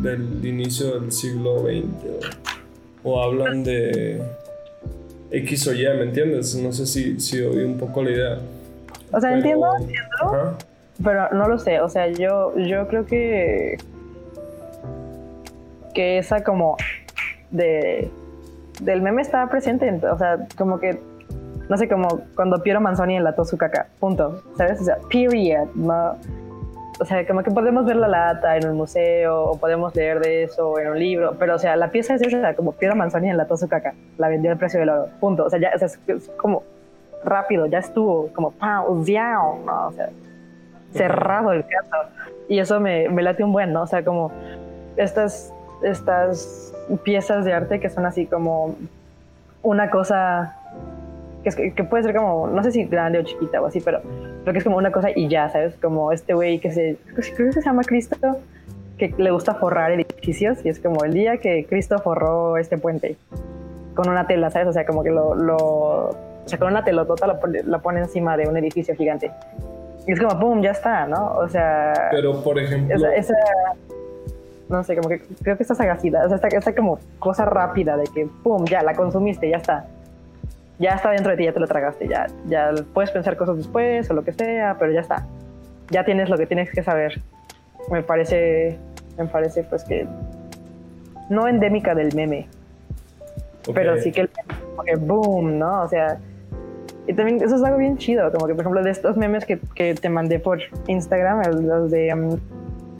del 0.00 0.44
inicio 0.44 1.00
del 1.00 1.12
siglo 1.12 1.60
XX. 1.60 2.34
O, 3.04 3.22
hablan 3.22 3.64
de 3.64 4.20
X 5.30 5.66
o 5.68 5.72
Y, 5.72 5.84
¿me 5.84 6.02
entiendes? 6.02 6.54
No 6.56 6.72
sé 6.72 6.86
si, 6.86 7.20
si 7.20 7.40
oí 7.40 7.62
un 7.62 7.78
poco 7.78 8.02
la 8.02 8.10
idea. 8.10 8.38
O 9.12 9.20
sea, 9.20 9.34
entiendo, 9.34 9.66
entiendo. 9.78 10.56
Pero 11.02 11.30
no 11.32 11.48
lo 11.48 11.58
sé, 11.58 11.80
o 11.80 11.88
sea, 11.88 12.08
yo, 12.08 12.56
yo 12.56 12.88
creo 12.88 13.06
que 13.06 13.78
que 15.94 16.18
esa 16.18 16.44
como 16.44 16.76
de 17.50 18.10
del 18.80 19.02
meme 19.02 19.22
estaba 19.22 19.48
presente, 19.50 19.90
o 20.06 20.18
sea, 20.18 20.46
como 20.56 20.78
que 20.78 21.00
no 21.68 21.76
sé, 21.76 21.88
como 21.88 22.22
cuando 22.34 22.62
Piero 22.62 22.80
Manzoni 22.80 23.16
enlató 23.16 23.44
su 23.44 23.58
caca, 23.58 23.88
punto, 24.00 24.42
¿sabes? 24.56 24.80
O 24.80 24.84
sea, 24.84 24.98
period, 25.10 25.68
no, 25.74 26.16
o 27.00 27.04
sea, 27.04 27.26
como 27.26 27.42
que 27.42 27.50
podemos 27.50 27.84
ver 27.84 27.96
la 27.96 28.08
lata 28.08 28.56
en 28.56 28.68
un 28.68 28.76
museo 28.76 29.44
o 29.44 29.58
podemos 29.58 29.94
leer 29.94 30.20
de 30.20 30.44
eso 30.44 30.78
en 30.78 30.88
un 30.88 30.98
libro, 30.98 31.36
pero 31.38 31.54
o 31.54 31.58
sea, 31.58 31.76
la 31.76 31.90
pieza 31.90 32.14
es 32.14 32.22
esa, 32.22 32.54
como 32.54 32.72
Piero 32.72 32.96
Manzoni 32.96 33.30
enlató 33.30 33.56
su 33.56 33.68
caca, 33.68 33.94
la 34.16 34.28
vendió 34.28 34.50
al 34.50 34.58
precio 34.58 34.80
del 34.80 34.88
oro, 34.88 35.06
punto, 35.20 35.44
o 35.44 35.50
sea, 35.50 35.60
ya 35.60 35.68
es, 35.68 35.98
como 36.36 36.62
rápido, 37.24 37.66
ya 37.66 37.78
estuvo, 37.78 38.28
como. 38.32 38.52
¿no? 38.60 38.86
O 38.86 39.92
sea, 39.92 40.08
cerrado 40.92 41.52
el 41.52 41.64
caso. 41.66 42.08
Y 42.48 42.58
eso 42.58 42.80
me, 42.80 43.08
me 43.08 43.22
late 43.22 43.44
un 43.44 43.52
buen, 43.52 43.72
¿no? 43.72 43.82
O 43.82 43.86
sea, 43.86 44.04
como 44.04 44.32
estas, 44.96 45.52
estas 45.82 46.72
piezas 47.02 47.44
de 47.44 47.52
arte 47.52 47.80
que 47.80 47.90
son 47.90 48.06
así 48.06 48.26
como 48.26 48.74
una 49.62 49.90
cosa 49.90 50.56
que, 51.44 51.72
que, 51.74 51.84
puede 51.84 52.04
ser 52.04 52.16
como, 52.16 52.48
no 52.48 52.62
sé 52.62 52.72
si 52.72 52.84
grande 52.84 53.18
o 53.18 53.22
chiquita 53.22 53.60
o 53.60 53.66
así, 53.66 53.80
pero 53.80 54.00
creo 54.48 54.52
que 54.54 54.58
es 54.60 54.64
como 54.64 54.78
una 54.78 54.90
cosa 54.90 55.10
y 55.14 55.28
ya, 55.28 55.48
¿sabes? 55.50 55.74
Como 55.76 56.10
este 56.10 56.34
güey 56.34 56.58
que 56.58 56.72
se, 56.72 56.96
creo 57.14 57.48
que 57.48 57.52
se 57.52 57.62
llama 57.62 57.82
Cristo, 57.84 58.16
que 58.96 59.14
le 59.18 59.30
gusta 59.30 59.54
forrar 59.54 59.92
edificios 59.92 60.64
y 60.64 60.70
es 60.70 60.80
como 60.80 61.04
el 61.04 61.12
día 61.12 61.36
que 61.36 61.66
Cristo 61.66 61.98
forró 61.98 62.56
este 62.56 62.78
puente 62.78 63.16
con 63.94 64.08
una 64.08 64.26
tela, 64.26 64.50
¿sabes? 64.50 64.68
O 64.68 64.72
sea, 64.72 64.86
como 64.86 65.02
que 65.02 65.10
lo, 65.10 65.34
lo 65.34 65.56
o 65.56 66.14
sea, 66.46 66.58
con 66.58 66.68
una 66.68 66.82
telotota 66.82 67.26
lo, 67.26 67.38
lo 67.64 67.82
pone 67.82 68.00
encima 68.00 68.36
de 68.36 68.48
un 68.48 68.56
edificio 68.56 68.94
gigante. 68.94 69.30
Y 70.06 70.12
es 70.12 70.20
como, 70.20 70.40
¡pum! 70.40 70.62
Ya 70.62 70.70
está, 70.70 71.06
¿no? 71.06 71.32
O 71.32 71.48
sea... 71.48 72.08
Pero, 72.10 72.42
por 72.42 72.58
ejemplo... 72.58 72.96
Esa, 73.10 73.34
no 74.68 74.82
sé, 74.82 74.96
como 74.96 75.08
que 75.10 75.20
creo 75.42 75.56
que 75.56 75.62
esta 75.62 75.74
sagacidad, 75.74 76.24
o 76.24 76.28
sea, 76.28 76.48
esta, 76.48 76.74
como 76.74 76.98
cosa 77.18 77.44
rápida 77.44 77.96
de 77.96 78.04
que, 78.04 78.26
¡pum! 78.42 78.64
Ya, 78.64 78.82
la 78.82 78.94
consumiste, 78.94 79.48
ya 79.50 79.58
está. 79.58 79.86
Ya 80.78 80.90
está 80.90 81.10
dentro 81.10 81.32
de 81.32 81.36
ti, 81.36 81.44
ya 81.44 81.52
te 81.52 81.60
lo 81.60 81.66
tragaste, 81.66 82.06
ya, 82.06 82.26
ya 82.46 82.72
puedes 82.94 83.10
pensar 83.10 83.36
cosas 83.36 83.56
después 83.56 84.08
o 84.10 84.14
lo 84.14 84.24
que 84.24 84.32
sea, 84.32 84.76
pero 84.78 84.92
ya 84.92 85.00
está. 85.00 85.26
Ya 85.90 86.04
tienes 86.04 86.28
lo 86.28 86.36
que 86.36 86.46
tienes 86.46 86.70
que 86.70 86.82
saber. 86.82 87.20
Me 87.90 88.02
parece, 88.02 88.78
me 89.16 89.26
parece 89.26 89.64
pues 89.64 89.84
que 89.84 90.06
no 91.30 91.48
endémica 91.48 91.94
del 91.94 92.14
meme, 92.14 92.46
pero 93.74 93.98
sí 93.98 94.12
que 94.12 94.22
el 94.22 94.30
que 94.84 94.96
boom, 94.96 95.58
¿no? 95.58 95.82
O 95.82 95.88
sea, 95.88 96.18
y 97.06 97.14
también 97.14 97.42
eso 97.42 97.56
es 97.56 97.62
algo 97.62 97.78
bien 97.78 97.96
chido, 97.96 98.30
como 98.30 98.46
que 98.46 98.54
por 98.54 98.62
ejemplo 98.62 98.82
de 98.82 98.90
estos 98.90 99.16
memes 99.16 99.44
que, 99.44 99.58
que 99.74 99.94
te 99.94 100.08
mandé 100.08 100.38
por 100.38 100.60
Instagram, 100.86 101.42
los 101.62 101.90
de 101.90 102.12
um, 102.14 102.38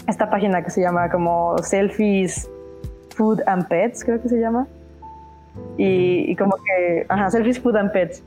esta 0.09 0.31
página 0.31 0.63
que 0.63 0.71
se 0.71 0.81
llama 0.81 1.11
como 1.11 1.59
Selfies 1.59 2.51
Food 3.15 3.43
and 3.47 3.69
Pets, 3.69 4.05
creo 4.05 4.21
que 4.21 4.29
se 4.29 4.41
llama. 4.41 4.67
Y, 5.77 6.35
como 6.37 6.57
que, 6.57 7.07
ajá, 7.09 7.31
Selfies 7.31 7.61
Food 7.61 7.77
and 7.77 7.93
Pets. 7.93 8.25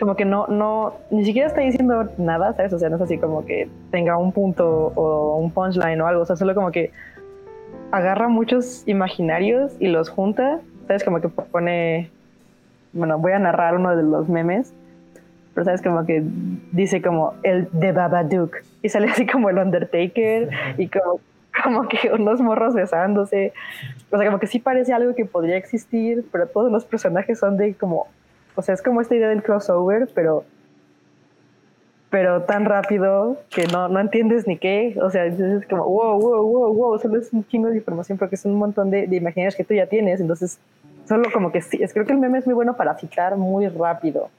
Como 0.00 0.16
que 0.16 0.24
no, 0.24 0.46
no, 0.48 0.94
ni 1.10 1.24
siquiera 1.24 1.48
está 1.48 1.60
diciendo 1.60 2.08
nada, 2.18 2.52
¿sabes? 2.54 2.72
O 2.72 2.78
sea, 2.78 2.88
no 2.88 2.96
es 2.96 3.02
así 3.02 3.18
como 3.18 3.44
que 3.44 3.68
tenga 3.90 4.16
un 4.16 4.32
punto 4.32 4.92
o 4.94 5.36
un 5.36 5.50
punchline 5.50 6.00
o 6.00 6.06
algo, 6.06 6.22
o 6.22 6.26
sea, 6.26 6.36
solo 6.36 6.54
como 6.54 6.72
que 6.72 6.90
agarra 7.92 8.28
muchos 8.28 8.82
imaginarios 8.88 9.72
y 9.78 9.88
los 9.88 10.08
junta, 10.08 10.60
¿sabes? 10.88 11.04
Como 11.04 11.20
que 11.20 11.28
pone, 11.28 12.10
bueno, 12.92 13.18
voy 13.18 13.32
a 13.32 13.38
narrar 13.38 13.76
uno 13.76 13.96
de 13.96 14.02
los 14.02 14.28
memes 14.28 14.72
pero 15.54 15.64
sabes 15.64 15.82
como 15.82 16.04
que 16.04 16.22
dice 16.72 17.00
como 17.00 17.34
el 17.42 17.68
de 17.72 17.92
Babadook 17.92 18.56
y 18.82 18.88
sale 18.88 19.08
así 19.08 19.24
como 19.26 19.48
el 19.50 19.58
Undertaker 19.58 20.50
y 20.76 20.88
como, 20.88 21.20
como 21.62 21.88
que 21.88 22.10
unos 22.12 22.40
morros 22.40 22.74
besándose. 22.74 23.52
O 24.10 24.18
sea, 24.18 24.26
como 24.26 24.38
que 24.38 24.46
sí 24.46 24.58
parece 24.58 24.92
algo 24.92 25.14
que 25.14 25.24
podría 25.24 25.56
existir, 25.56 26.24
pero 26.32 26.46
todos 26.46 26.70
los 26.70 26.84
personajes 26.84 27.38
son 27.38 27.56
de 27.56 27.74
como, 27.74 28.06
o 28.54 28.62
sea, 28.62 28.74
es 28.74 28.82
como 28.82 29.00
esta 29.00 29.14
idea 29.14 29.28
del 29.28 29.42
crossover, 29.42 30.08
pero 30.14 30.44
pero 32.10 32.42
tan 32.42 32.64
rápido 32.64 33.38
que 33.50 33.66
no, 33.66 33.88
no 33.88 33.98
entiendes 33.98 34.46
ni 34.46 34.56
qué. 34.56 34.96
O 35.02 35.10
sea, 35.10 35.24
es 35.24 35.66
como, 35.66 35.82
wow, 35.82 36.20
wow, 36.20 36.46
wow, 36.46 36.72
wow, 36.72 36.98
solo 37.00 37.18
es 37.18 37.32
un 37.32 37.44
chingo 37.48 37.68
de 37.70 37.78
información 37.78 38.18
porque 38.18 38.36
es 38.36 38.44
un 38.44 38.54
montón 38.54 38.88
de, 38.88 39.08
de 39.08 39.16
imaginarios 39.16 39.56
que 39.56 39.64
tú 39.64 39.74
ya 39.74 39.88
tienes. 39.88 40.20
Entonces, 40.20 40.60
solo 41.08 41.24
como 41.32 41.50
que 41.50 41.60
sí, 41.60 41.82
es, 41.82 41.92
creo 41.92 42.06
que 42.06 42.12
el 42.12 42.20
meme 42.20 42.38
es 42.38 42.46
muy 42.46 42.54
bueno 42.54 42.76
para 42.76 42.96
citar 42.96 43.36
muy 43.36 43.66
rápido. 43.66 44.30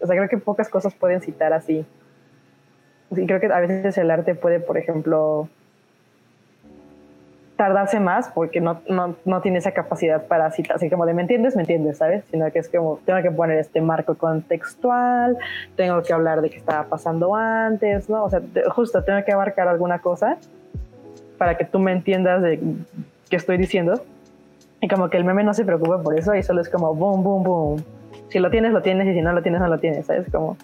O 0.00 0.06
sea, 0.06 0.16
creo 0.16 0.26
que 0.30 0.38
pocas 0.38 0.70
cosas 0.70 0.94
pueden 0.94 1.20
citar 1.20 1.52
así. 1.52 1.84
Y 3.10 3.26
creo 3.26 3.40
que 3.40 3.52
a 3.52 3.60
veces 3.60 3.98
el 3.98 4.10
arte 4.10 4.34
puede, 4.34 4.58
por 4.58 4.78
ejemplo, 4.78 5.50
tardarse 7.56 8.00
más 8.00 8.28
porque 8.34 8.60
no, 8.60 8.80
no, 8.88 9.14
no, 9.24 9.40
tiene 9.40 9.58
esa 9.58 9.72
capacidad 9.72 10.26
para 10.26 10.50
citar, 10.50 10.76
así 10.76 10.90
como 10.90 11.06
de 11.06 11.14
me 11.14 11.22
entiendes, 11.22 11.54
me 11.54 11.62
entiendes, 11.62 11.98
¿sabes? 11.98 12.24
Sino 12.30 12.50
que 12.50 12.58
es 12.58 12.68
como 12.68 12.98
tengo 13.04 13.22
que 13.22 13.30
poner 13.30 13.58
este 13.58 13.80
marco 13.80 14.16
contextual, 14.16 15.38
tengo 15.76 16.02
que 16.02 16.12
hablar 16.12 16.40
de 16.40 16.50
qué 16.50 16.56
estaba 16.56 16.84
pasando 16.84 17.34
antes, 17.34 18.08
¿no? 18.10 18.24
O 18.24 18.30
sea, 18.30 18.40
justo 18.70 19.04
tengo 19.04 19.24
que 19.24 19.32
abarcar 19.32 19.68
alguna 19.68 20.00
cosa 20.00 20.36
para 21.38 21.56
que 21.56 21.64
tú 21.64 21.78
me 21.78 21.92
entiendas 21.92 22.42
de 22.42 22.60
qué 23.30 23.36
estoy 23.36 23.56
diciendo. 23.56 24.02
Y 24.80 24.88
como 24.88 25.08
que 25.08 25.16
el 25.16 25.24
meme 25.24 25.44
no 25.44 25.54
se 25.54 25.64
preocupa 25.64 26.02
por 26.02 26.18
eso 26.18 26.34
y 26.34 26.42
solo 26.42 26.60
es 26.60 26.68
como 26.68 26.94
boom, 26.94 27.22
boom, 27.22 27.42
boom 27.42 27.84
si 28.34 28.40
lo 28.40 28.50
tienes, 28.50 28.72
lo 28.72 28.82
tienes, 28.82 29.06
y 29.06 29.14
si 29.14 29.22
no 29.22 29.32
lo 29.32 29.42
tienes, 29.42 29.60
no 29.60 29.68
lo 29.68 29.78
tienes, 29.78 30.06
¿sabes? 30.06 30.26
Como, 30.28 30.56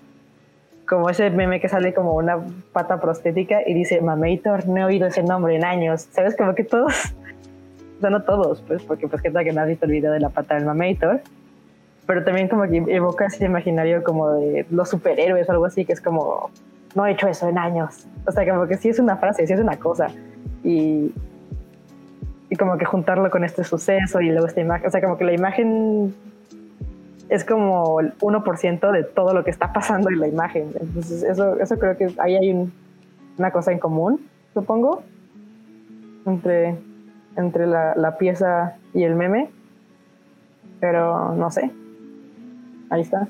como 0.91 1.09
ese 1.09 1.31
meme 1.31 1.61
que 1.61 1.69
sale 1.69 1.95
como 1.95 2.15
una 2.17 2.41
pata 2.73 3.01
prostética 3.01 3.61
y 3.65 3.75
dice, 3.75 4.01
Mamator, 4.01 4.67
no 4.67 4.79
he 4.79 4.85
oído 4.85 5.07
ese 5.07 5.23
nombre 5.23 5.55
en 5.55 5.65
años, 5.65 6.09
¿sabes? 6.11 6.37
Como 6.37 6.57
que 6.57 6.65
todos, 6.65 6.93
o 7.99 8.01
sea, 8.01 8.11
no 8.11 8.25
todos, 8.25 8.61
pues, 8.63 8.83
porque 8.83 9.07
pues 9.07 9.23
que 9.23 9.31
tal 9.31 9.45
que 9.45 9.53
visto 9.53 9.87
el 9.87 9.93
video 9.93 10.11
de 10.11 10.19
la 10.19 10.31
pata 10.31 10.57
del 10.57 10.65
Mamator, 10.65 11.21
pero 12.07 12.25
también 12.25 12.49
como 12.49 12.65
que 12.65 12.79
evoca 12.89 13.27
ese 13.27 13.45
imaginario 13.45 14.03
como 14.03 14.33
de 14.33 14.67
los 14.71 14.91
superhéroes 14.91 15.49
o 15.49 15.53
algo 15.53 15.67
así, 15.67 15.85
que 15.85 15.93
es 15.93 16.01
como, 16.01 16.51
no 16.97 17.07
he 17.07 17.13
hecho 17.13 17.29
eso 17.29 17.49
en 17.49 17.57
años. 17.57 18.09
O 18.27 18.33
sea, 18.33 18.45
como 18.51 18.67
que 18.67 18.77
sí 18.77 18.89
es 18.89 18.99
una 18.99 19.17
frase, 19.17 19.47
sí 19.47 19.53
es 19.53 19.61
una 19.61 19.77
cosa. 19.77 20.09
Y, 20.65 21.15
y 22.49 22.57
como 22.57 22.79
que 22.79 22.85
juntarlo 22.85 23.31
con 23.31 23.45
este 23.45 23.63
suceso 23.63 24.21
y 24.21 24.31
luego 24.31 24.49
esta 24.49 24.61
imagen, 24.61 24.89
o 24.89 24.91
sea, 24.91 25.01
como 25.01 25.17
que 25.17 25.25
la 25.25 25.35
imagen 25.35 26.13
es 27.31 27.45
como 27.45 28.01
el 28.01 28.13
1% 28.19 28.93
de 28.93 29.05
todo 29.05 29.33
lo 29.33 29.45
que 29.45 29.51
está 29.51 29.73
pasando 29.73 30.11
en 30.11 30.19
la 30.19 30.27
imagen. 30.27 30.73
Entonces, 30.79 31.23
eso, 31.23 31.59
eso 31.61 31.79
creo 31.79 31.97
que 31.97 32.13
ahí 32.19 32.35
hay 32.35 32.69
una 33.39 33.53
cosa 33.53 33.71
en 33.71 33.79
común, 33.79 34.21
supongo, 34.53 35.03
entre, 36.27 36.77
entre 37.37 37.69
la, 37.69 37.95
la, 37.95 38.19
pieza 38.19 38.77
y 38.93 39.05
el 39.05 39.15
meme. 39.15 39.49
Pero 40.81 41.35
no 41.37 41.51
sé. 41.53 41.71
Ahí 42.91 43.03
está. 43.03 43.29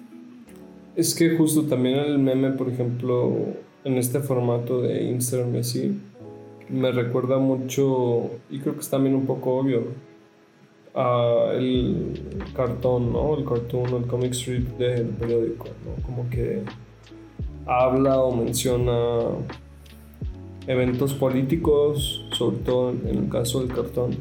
Es 0.96 1.14
que 1.14 1.36
justo 1.36 1.64
también 1.64 1.98
el 1.98 2.18
meme, 2.18 2.52
por 2.52 2.70
ejemplo, 2.70 3.30
en 3.84 3.94
este 3.94 4.20
formato 4.20 4.80
de 4.80 5.02
Instagram 5.04 5.56
así, 5.60 6.00
me 6.70 6.90
recuerda 6.90 7.38
mucho, 7.38 8.30
y 8.48 8.60
creo 8.60 8.74
que 8.74 8.80
es 8.80 8.88
también 8.88 9.14
un 9.14 9.26
poco 9.26 9.56
obvio, 9.56 9.88
el 10.94 12.22
cartón, 12.54 13.12
¿no? 13.12 13.36
El 13.36 13.44
cartoon, 13.44 13.94
el 13.94 14.06
comic 14.06 14.32
strip 14.32 14.68
del 14.78 15.06
periódico, 15.06 15.66
¿no? 15.84 16.02
Como 16.04 16.28
que 16.30 16.62
habla 17.66 18.18
o 18.18 18.34
menciona 18.34 19.20
eventos 20.66 21.14
políticos, 21.14 22.26
sobre 22.32 22.56
todo 22.58 22.90
en 22.90 23.06
el 23.06 23.28
caso 23.28 23.60
del 23.60 23.74
cartón, 23.74 24.16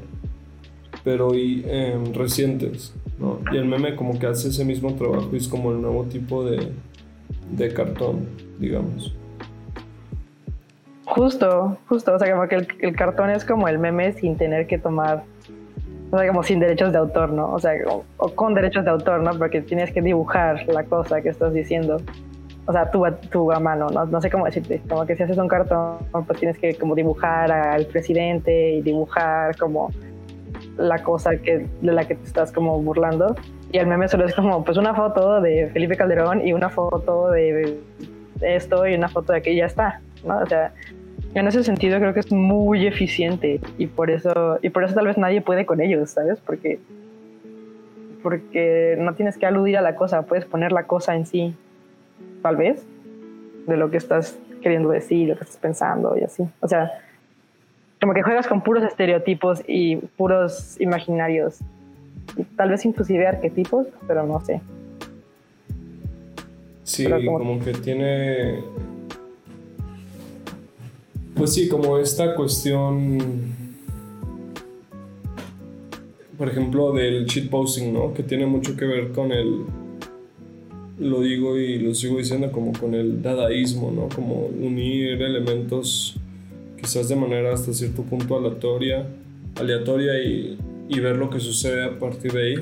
pero 1.03 1.33
y, 1.33 1.63
em, 1.67 2.13
recientes, 2.13 2.93
¿no? 3.17 3.39
Y 3.51 3.57
el 3.57 3.65
meme 3.65 3.95
como 3.95 4.17
que 4.19 4.27
hace 4.27 4.49
ese 4.49 4.63
mismo 4.63 4.93
trabajo 4.95 5.29
y 5.33 5.37
es 5.37 5.47
como 5.47 5.71
el 5.71 5.81
nuevo 5.81 6.03
tipo 6.05 6.45
de, 6.45 6.71
de 7.51 7.73
cartón, 7.73 8.27
digamos. 8.59 9.15
Justo, 11.05 11.77
justo, 11.87 12.13
o 12.13 12.19
sea, 12.19 12.31
como 12.31 12.47
que 12.47 12.55
el, 12.55 12.67
el 12.81 12.95
cartón 12.95 13.31
es 13.31 13.43
como 13.43 13.67
el 13.67 13.79
meme 13.79 14.13
sin 14.13 14.37
tener 14.37 14.67
que 14.67 14.77
tomar 14.77 15.23
o 16.11 16.17
sea, 16.17 16.27
como 16.27 16.43
sin 16.43 16.59
derechos 16.59 16.91
de 16.91 16.97
autor, 16.97 17.31
¿no? 17.31 17.51
O 17.51 17.59
sea, 17.59 17.73
o, 17.87 18.29
con 18.29 18.53
derechos 18.53 18.83
de 18.83 18.91
autor, 18.91 19.21
¿no? 19.21 19.31
Porque 19.37 19.61
tienes 19.61 19.91
que 19.91 20.01
dibujar 20.01 20.67
la 20.67 20.83
cosa 20.83 21.21
que 21.21 21.29
estás 21.29 21.53
diciendo. 21.53 21.97
o 22.65 22.71
sea, 22.71 22.89
tú, 22.89 23.03
tú 23.31 23.51
a 23.51 23.59
mano, 23.59 23.87
¿no? 23.89 24.05
no 24.05 24.21
sé 24.21 24.29
cómo 24.29 24.45
decirte, 24.45 24.81
como 24.89 25.05
que 25.05 25.15
si 25.15 25.23
haces 25.23 25.37
un 25.37 25.47
cartón, 25.47 25.97
pues 26.25 26.39
tienes 26.39 26.57
que 26.57 26.75
como 26.75 26.95
dibujar 26.95 27.51
al 27.51 27.85
presidente 27.85 28.71
y 28.73 28.81
dibujar 28.81 29.55
como 29.57 29.91
la 30.77 31.03
cosa 31.03 31.37
que, 31.37 31.67
de 31.81 31.91
la 31.91 32.05
que 32.05 32.15
te 32.15 32.25
estás 32.25 32.51
como 32.51 32.81
burlando. 32.81 33.35
Y 33.71 33.77
el 33.77 33.87
meme 33.87 34.07
solo 34.07 34.25
es 34.25 34.33
como 34.33 34.63
pues 34.63 34.77
una 34.77 34.95
foto 34.95 35.41
de 35.41 35.69
Felipe 35.73 35.95
Calderón 35.95 36.45
y 36.45 36.53
una 36.53 36.69
foto 36.69 37.29
de 37.29 37.79
esto 38.41 38.87
y 38.87 38.95
una 38.95 39.09
foto 39.09 39.33
de 39.33 39.39
aquí 39.39 39.51
y 39.51 39.57
ya 39.57 39.65
está, 39.65 40.01
¿no? 40.23 40.39
O 40.39 40.45
sea, 40.47 40.73
en 41.33 41.47
ese 41.47 41.63
sentido 41.63 41.99
creo 41.99 42.13
que 42.13 42.21
es 42.21 42.31
muy 42.31 42.87
eficiente 42.87 43.59
y 43.77 43.87
por 43.87 44.09
eso 44.09 44.59
y 44.61 44.69
por 44.69 44.83
eso 44.83 44.95
tal 44.95 45.07
vez 45.07 45.17
nadie 45.17 45.41
puede 45.41 45.65
con 45.65 45.81
ellos, 45.81 46.09
¿sabes? 46.11 46.39
Porque 46.39 46.79
porque 48.23 48.97
no 48.99 49.13
tienes 49.13 49.37
que 49.37 49.45
aludir 49.45 49.77
a 49.77 49.81
la 49.81 49.95
cosa, 49.95 50.23
puedes 50.23 50.45
poner 50.45 50.71
la 50.71 50.83
cosa 50.83 51.15
en 51.15 51.25
sí, 51.25 51.53
tal 52.41 52.57
vez, 52.57 52.83
de 53.65 53.77
lo 53.77 53.91
que 53.91 53.97
estás 53.97 54.37
queriendo 54.61 54.89
decir, 54.89 55.29
lo 55.29 55.37
que 55.37 55.43
estás 55.43 55.57
pensando 55.57 56.17
y 56.17 56.23
así. 56.23 56.43
O 56.59 56.67
sea, 56.67 56.91
como 58.01 58.13
que 58.13 58.21
juegas 58.21 58.47
con 58.47 58.61
puros 58.61 58.83
estereotipos 58.83 59.63
y 59.67 59.97
puros 59.97 60.79
imaginarios, 60.81 61.59
tal 62.55 62.69
vez 62.71 62.85
inclusive 62.85 63.27
arquetipos, 63.27 63.87
pero 64.07 64.25
no 64.25 64.41
sé. 64.41 64.61
Sí, 66.83 67.07
como 67.25 67.59
que 67.63 67.71
tiene 67.71 68.63
pues 71.39 71.53
sí, 71.53 71.69
como 71.69 71.97
esta 71.97 72.35
cuestión, 72.35 73.17
por 76.37 76.49
ejemplo, 76.49 76.91
del 76.91 77.25
shitposting, 77.25 77.93
¿no? 77.93 78.13
Que 78.13 78.23
tiene 78.23 78.45
mucho 78.45 78.75
que 78.75 78.85
ver 78.85 79.13
con 79.13 79.31
el, 79.31 79.61
lo 80.99 81.21
digo 81.21 81.57
y 81.57 81.79
lo 81.79 81.95
sigo 81.95 82.17
diciendo, 82.17 82.51
como 82.51 82.73
con 82.73 82.93
el 82.93 83.21
dadaísmo, 83.21 83.89
¿no? 83.89 84.09
Como 84.13 84.47
unir 84.47 85.21
elementos 85.21 86.17
quizás 86.77 87.07
de 87.07 87.15
manera 87.15 87.53
hasta 87.53 87.71
cierto 87.71 88.03
punto 88.03 88.37
aleatoria, 88.37 89.07
aleatoria 89.55 90.21
y, 90.21 90.59
y 90.89 90.99
ver 90.99 91.15
lo 91.15 91.29
que 91.29 91.39
sucede 91.39 91.85
a 91.85 91.97
partir 91.97 92.33
de 92.33 92.41
ahí. 92.41 92.55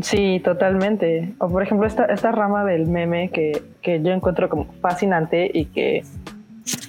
Sí, 0.00 0.40
totalmente. 0.44 1.34
O 1.38 1.48
por 1.48 1.64
ejemplo, 1.64 1.84
esta, 1.84 2.04
esta 2.04 2.30
rama 2.30 2.64
del 2.64 2.86
meme 2.86 3.30
que, 3.30 3.60
que 3.82 4.00
yo 4.00 4.12
encuentro 4.12 4.48
como 4.48 4.66
fascinante 4.80 5.50
y 5.52 5.64
que 5.64 6.04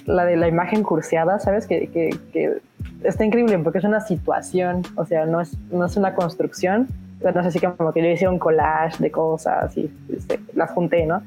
la 0.06 0.24
de 0.24 0.36
la 0.36 0.48
imagen 0.48 0.82
curseada, 0.82 1.38
¿sabes? 1.38 1.66
Que, 1.66 1.88
que, 1.88 2.58
está 3.02 3.24
increíble 3.24 3.58
porque 3.60 3.78
es 3.78 3.84
una 3.84 4.00
situación, 4.00 4.82
o 4.96 5.04
sea, 5.06 5.26
no 5.26 5.40
es, 5.40 5.56
no 5.70 5.84
es 5.86 5.96
una 5.96 6.14
construcción. 6.14 6.88
O 7.18 7.22
sea, 7.22 7.32
no 7.32 7.40
es 7.40 7.46
así 7.46 7.60
como 7.60 7.92
que 7.92 8.02
yo 8.02 8.08
hice 8.08 8.28
un 8.28 8.38
collage 8.38 9.02
de 9.02 9.10
cosas 9.10 9.76
y 9.76 9.90
este, 10.14 10.40
las 10.54 10.70
junté, 10.70 11.04
¿no? 11.04 11.22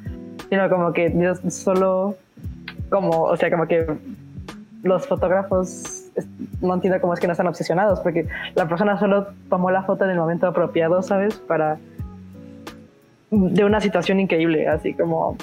Sino 0.49 0.67
como 0.69 0.91
que 0.91 1.13
yo 1.15 1.35
solo, 1.51 2.15
como, 2.89 3.23
o 3.23 3.37
sea, 3.37 3.51
como 3.51 3.67
que 3.67 3.85
los 4.81 5.07
fotógrafos 5.07 6.11
no 6.61 6.73
entiendo 6.73 6.99
cómo 6.99 7.13
es 7.13 7.19
que 7.19 7.27
no 7.27 7.33
están 7.33 7.47
obsesionados, 7.47 7.99
porque 7.99 8.27
la 8.55 8.67
persona 8.67 8.99
solo 8.99 9.27
tomó 9.49 9.71
la 9.71 9.83
foto 9.83 10.05
en 10.05 10.11
el 10.11 10.17
momento 10.17 10.47
apropiado, 10.47 11.01
¿sabes? 11.01 11.35
Para 11.35 11.77
de 13.31 13.65
una 13.65 13.79
situación 13.81 14.19
increíble, 14.19 14.67
así 14.67 14.93
como 14.93 15.37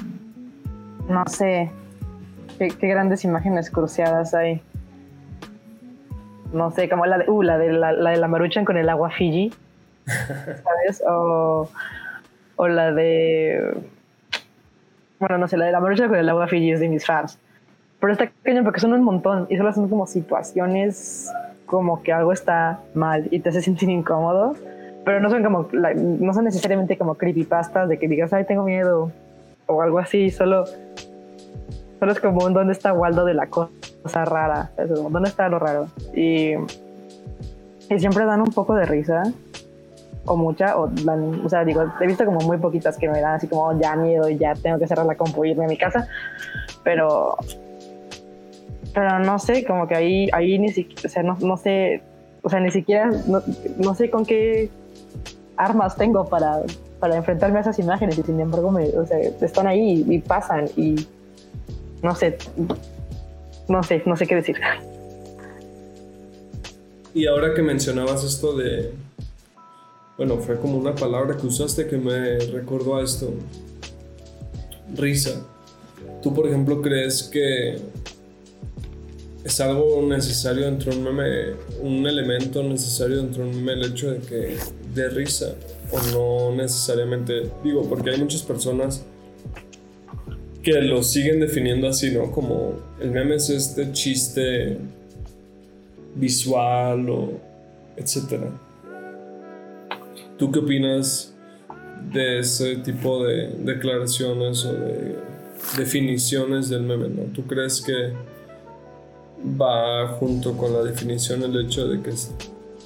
no 1.09 1.24
sé, 1.26 1.70
qué, 2.69 2.89
grandes 2.89 3.25
imágenes 3.25 3.71
cruciadas 3.71 4.35
hay. 4.35 4.63
No 6.53 6.71
sé, 6.73 6.89
como 6.89 7.07
la 7.07 7.19
de, 7.19 7.31
uh, 7.31 7.43
la 7.43 7.59
de 7.59 7.73
la, 7.73 7.93
la, 7.93 8.11
de 8.11 8.17
la 8.17 8.29
maruchan 8.29 8.65
con 8.65 8.77
el 8.77 8.89
agua 8.89 9.11
Fiji, 9.11 9.53
¿sabes? 10.07 11.03
O, 11.09 11.69
o 12.57 12.69
la 12.69 12.93
de... 12.93 13.73
Bueno, 15.21 15.39
no 15.39 15.49
sé, 15.49 15.57
la 15.57 15.67
de 15.67 15.73
la 15.73 15.81
maruchan 15.81 16.09
con 16.09 16.19
el 16.19 16.29
agua 16.29 16.49
Fiji 16.49 16.73
es 16.73 16.81
de 16.81 16.89
mis 16.89 17.07
fans. 17.07 17.39
Pero 18.01 18.13
está 18.13 18.31
pequeño 18.43 18.65
porque 18.65 18.81
son 18.81 18.93
un 18.93 19.05
montón 19.05 19.47
y 19.49 19.57
solo 19.57 19.73
son 19.73 19.89
como 19.89 20.07
situaciones 20.07 21.31
como 21.67 22.03
que 22.03 22.13
algo 22.13 22.33
está 22.33 22.81
mal 22.95 23.29
y 23.31 23.39
te 23.39 23.51
hace 23.51 23.63
sentir 23.63 23.89
incómodo. 23.91 24.57
Pero 25.05 25.21
no 25.21 25.31
son 25.31 25.45
como, 25.45 25.69
no 25.73 26.35
son 26.35 26.45
necesariamente 26.45 26.99
como 26.99 27.15
creepypastas 27.15 27.89
de 27.89 27.99
que 27.99 28.09
digas, 28.09 28.33
ay, 28.33 28.45
tengo 28.45 28.65
miedo 28.65 29.13
o 29.67 29.83
algo 29.83 29.99
así, 29.99 30.31
solo 30.31 30.65
Solo 32.01 32.12
es 32.12 32.20
como 32.20 32.46
un 32.46 32.55
dónde 32.55 32.72
está 32.72 32.94
Waldo 32.94 33.26
de 33.26 33.34
la 33.34 33.46
cosa 33.48 34.24
rara. 34.24 34.70
¿Dónde 34.88 35.28
está 35.28 35.51
lo 35.51 35.59
raro? 35.59 35.88
Y, 36.14 36.55
y 37.90 37.98
siempre 37.98 38.24
dan 38.24 38.40
un 38.40 38.51
poco 38.53 38.74
de 38.74 38.86
risa. 38.86 39.22
O 40.24 40.36
mucha, 40.36 40.76
o, 40.76 40.90
o 41.44 41.48
sea, 41.48 41.64
digo, 41.64 41.82
he 42.01 42.07
visto 42.07 42.24
como 42.24 42.40
muy 42.40 42.57
poquitas 42.57 42.96
que 42.96 43.09
me 43.09 43.20
dan 43.20 43.34
así 43.34 43.48
como 43.48 43.78
ya 43.78 43.96
miedo 43.96 44.28
y 44.28 44.38
ya 44.38 44.55
tengo 44.55 44.78
que 44.78 44.86
cerrar 44.86 45.05
la 45.05 45.14
compu 45.14 45.44
y 45.44 45.51
irme 45.51 45.66
a 45.66 45.68
mi 45.68 45.76
casa. 45.76 46.09
Pero, 46.84 47.36
pero 48.94 49.18
no 49.18 49.38
sé, 49.38 49.64
como 49.64 49.86
que 49.86 49.94
ahí, 49.94 50.28
ahí 50.32 50.59
ni 50.59 50.70
siquiera, 50.70 51.03
o 51.05 51.09
sea, 51.09 51.22
no, 51.22 51.36
no 51.40 51.57
sé, 51.57 52.03
o 52.42 52.48
sea, 52.48 52.61
ni 52.61 52.70
siquiera, 52.70 53.11
no, 53.26 53.42
no 53.78 53.94
sé 53.94 54.11
con 54.11 54.24
qué 54.24 54.70
armas 55.57 55.96
tengo 55.96 56.26
para, 56.26 56.61
para 56.98 57.16
enfrentarme 57.16 57.59
a 57.59 57.62
esas 57.62 57.78
imágenes 57.78 58.18
y 58.18 58.22
sin 58.22 58.40
embargo 58.40 58.70
me, 58.70 58.88
o 58.90 59.07
sea, 59.07 59.18
están 59.18 59.66
ahí 59.66 60.05
y 60.09 60.18
pasan 60.18 60.66
y 60.76 61.07
no 62.03 62.14
sé, 62.14 62.38
no 63.68 63.82
sé, 63.82 64.03
no 64.07 64.16
sé 64.16 64.26
qué 64.26 64.34
decir. 64.36 64.57
Y 67.12 67.26
ahora 67.26 67.55
que 67.55 67.62
mencionabas 67.62 68.22
esto 68.24 68.57
de, 68.57 68.92
bueno, 70.16 70.38
fue 70.38 70.59
como 70.59 70.78
una 70.78 70.94
palabra 70.94 71.36
que 71.36 71.46
usaste 71.46 71.86
que 71.86 71.96
me 71.96 72.38
recordó 72.38 72.96
a 72.96 73.03
esto, 73.03 73.32
risa. 74.94 75.44
¿Tú, 76.22 76.34
por 76.34 76.46
ejemplo, 76.46 76.82
crees 76.82 77.24
que 77.24 77.78
es 79.42 79.61
algo 79.61 80.03
necesario 80.03 80.66
dentro 80.66 80.92
de 80.92 80.98
un 80.98 81.05
meme, 81.05 81.55
un 81.80 82.07
elemento 82.07 82.62
necesario 82.62 83.16
dentro 83.16 83.42
de 83.42 83.51
un 83.51 83.57
meme 83.57 83.72
el 83.72 83.92
hecho 83.92 84.12
de 84.12 84.18
que 84.20 84.57
dé 84.94 85.09
risa? 85.09 85.55
O 85.90 86.51
no 86.51 86.57
necesariamente, 86.57 87.51
digo, 87.64 87.88
porque 87.88 88.11
hay 88.11 88.20
muchas 88.20 88.42
personas 88.42 89.03
que 90.63 90.81
lo 90.83 91.03
siguen 91.03 91.41
definiendo 91.41 91.89
así, 91.89 92.11
¿no? 92.11 92.31
Como 92.31 92.75
el 93.01 93.11
meme 93.11 93.37
es 93.37 93.49
este 93.51 93.93
chiste 93.93 94.79
visual 96.15 97.09
o 97.09 97.33
etcétera. 97.97 98.51
¿Tú 100.37 100.51
qué 100.51 100.59
opinas 100.59 101.35
de 102.13 102.41
ese 102.41 102.77
tipo 102.77 103.25
de 103.25 103.49
declaraciones 103.59 104.65
o 104.65 104.73
de 104.73 105.17
definiciones 105.77 106.69
del 106.69 106.83
meme, 106.83 107.09
¿no? 107.09 107.23
¿Tú 107.33 107.47
crees 107.47 107.81
que 107.81 108.13
va 109.61 110.09
junto 110.19 110.57
con 110.57 110.73
la 110.73 110.83
definición 110.83 111.43
el 111.43 111.67
hecho 111.67 111.87
de 111.89 112.01
que 112.03 112.11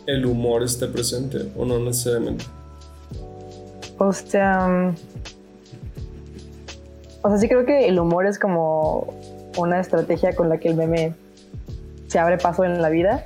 el 0.06 0.26
humor 0.26 0.62
esté 0.62 0.86
presente 0.88 1.38
o 1.56 1.64
no 1.64 1.78
necesariamente? 1.78 2.44
O 3.98 4.12
o 7.24 7.30
sea, 7.30 7.38
sí 7.38 7.48
creo 7.48 7.64
que 7.64 7.88
el 7.88 7.98
humor 7.98 8.26
es 8.26 8.38
como 8.38 9.14
una 9.56 9.80
estrategia 9.80 10.34
con 10.34 10.50
la 10.50 10.58
que 10.58 10.68
el 10.68 10.76
meme 10.76 11.14
se 12.06 12.18
abre 12.18 12.36
paso 12.36 12.64
en 12.64 12.82
la 12.82 12.90
vida, 12.90 13.24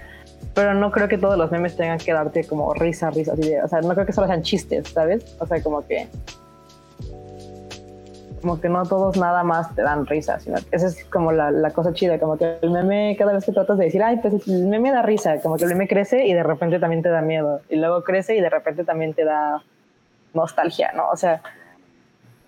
pero 0.55 0.73
no 0.73 0.93
creo 0.93 1.09
que 1.09 1.19
todos 1.19 1.37
los 1.37 1.51
memes 1.51 1.77
tengan 1.77 1.99
que 1.99 2.13
darte 2.13 2.45
como 2.45 2.73
risa, 2.75 3.11
risa, 3.11 3.33
así 3.33 3.57
o 3.57 3.67
sea, 3.67 3.81
no 3.81 3.95
creo 3.95 4.07
que 4.07 4.13
solo 4.13 4.29
sean 4.29 4.43
chistes, 4.43 4.91
¿sabes? 4.91 5.37
O 5.41 5.47
sea, 5.47 5.61
como 5.65 5.85
que 5.85 6.07
como 8.41 8.61
que 8.61 8.69
no 8.69 8.85
todos 8.87 9.17
nada 9.17 9.43
más 9.43 9.75
te 9.75 9.83
dan 9.83 10.07
risa, 10.07 10.39
sino 10.39 10.59
esa 10.71 10.87
es 10.87 11.05
como 11.07 11.33
la, 11.33 11.51
la, 11.51 11.71
cosa 11.71 11.93
chida, 11.93 12.21
como 12.21 12.39
que 12.39 12.59
el 12.63 12.71
meme 12.71 13.17
cada 13.19 13.33
vez 13.33 13.45
que 13.45 13.51
tratas 13.51 13.79
de 13.79 13.87
decir, 13.87 14.01
ay, 14.01 14.19
pues 14.19 14.47
el 14.47 14.69
meme 14.69 14.93
da 14.93 15.03
risa, 15.03 15.41
como 15.41 15.57
que 15.57 15.65
el 15.65 15.71
meme 15.71 15.89
crece 15.89 16.25
y 16.25 16.35
de 16.35 16.45
repente 16.45 16.79
también 16.79 17.03
te 17.03 17.09
da 17.09 17.21
miedo, 17.21 17.63
y 17.69 17.75
luego 17.75 18.05
crece 18.05 18.37
y 18.37 18.41
de 18.41 18.49
repente 18.49 18.85
también 18.85 19.13
te 19.13 19.25
da 19.25 19.65
nostalgia, 20.35 20.93
¿no? 20.95 21.09
O 21.11 21.17
sea, 21.17 21.43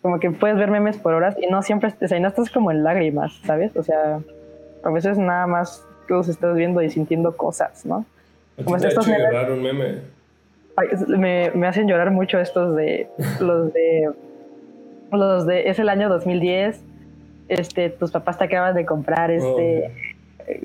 como 0.02 0.18
que 0.18 0.30
puedes 0.30 0.56
ver 0.56 0.70
memes 0.70 0.98
por 0.98 1.14
horas 1.14 1.36
y 1.40 1.46
no 1.46 1.62
siempre, 1.62 1.94
o 2.00 2.08
sea, 2.08 2.18
no 2.20 2.28
estás 2.28 2.50
como 2.50 2.70
en 2.70 2.82
lágrimas, 2.82 3.40
¿sabes? 3.44 3.76
O 3.76 3.82
sea, 3.82 4.20
a 4.82 4.90
veces 4.90 5.18
nada 5.18 5.46
más 5.46 5.84
los 6.08 6.28
estás 6.28 6.56
viendo 6.56 6.82
y 6.82 6.90
sintiendo 6.90 7.36
cosas, 7.36 7.84
¿no? 7.84 8.04
Como 8.64 8.78
te 8.78 8.88
estos 8.88 9.06
memes, 9.06 9.22
llorar 9.22 9.52
un 9.52 9.62
meme? 9.62 9.98
me, 11.08 11.50
me, 11.54 11.66
hacen 11.66 11.86
llorar 11.88 12.10
mucho 12.10 12.38
estos 12.38 12.74
de 12.76 13.08
los 13.40 13.72
de 13.72 14.10
los 15.12 15.46
de 15.46 15.68
es 15.68 15.78
el 15.78 15.88
año 15.88 16.08
2010 16.08 16.80
este 17.48 17.90
tus 17.90 18.12
papás 18.12 18.38
te 18.38 18.44
acaban 18.44 18.74
de 18.74 18.86
comprar 18.86 19.30
este 19.30 19.86
oh 19.86 20.10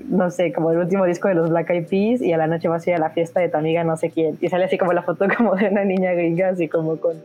no 0.07 0.31
sé, 0.31 0.53
como 0.53 0.71
el 0.71 0.77
último 0.77 1.05
disco 1.05 1.27
de 1.27 1.35
los 1.35 1.49
Black 1.49 1.69
Eyed 1.69 1.87
Peas 1.87 2.21
y 2.21 2.33
a 2.33 2.37
la 2.37 2.47
noche 2.47 2.67
vas 2.67 2.85
a 2.85 2.89
ir 2.89 2.95
a 2.95 2.99
la 2.99 3.09
fiesta 3.09 3.39
de 3.39 3.49
tu 3.49 3.57
amiga 3.57 3.83
no 3.83 3.97
sé 3.97 4.09
quién. 4.09 4.37
Y 4.41 4.49
sale 4.49 4.65
así 4.65 4.77
como 4.77 4.93
la 4.93 5.03
foto 5.03 5.25
como 5.37 5.55
de 5.55 5.69
una 5.69 5.83
niña 5.83 6.13
gringa, 6.13 6.49
así 6.49 6.67
como 6.67 6.97
con 6.97 7.15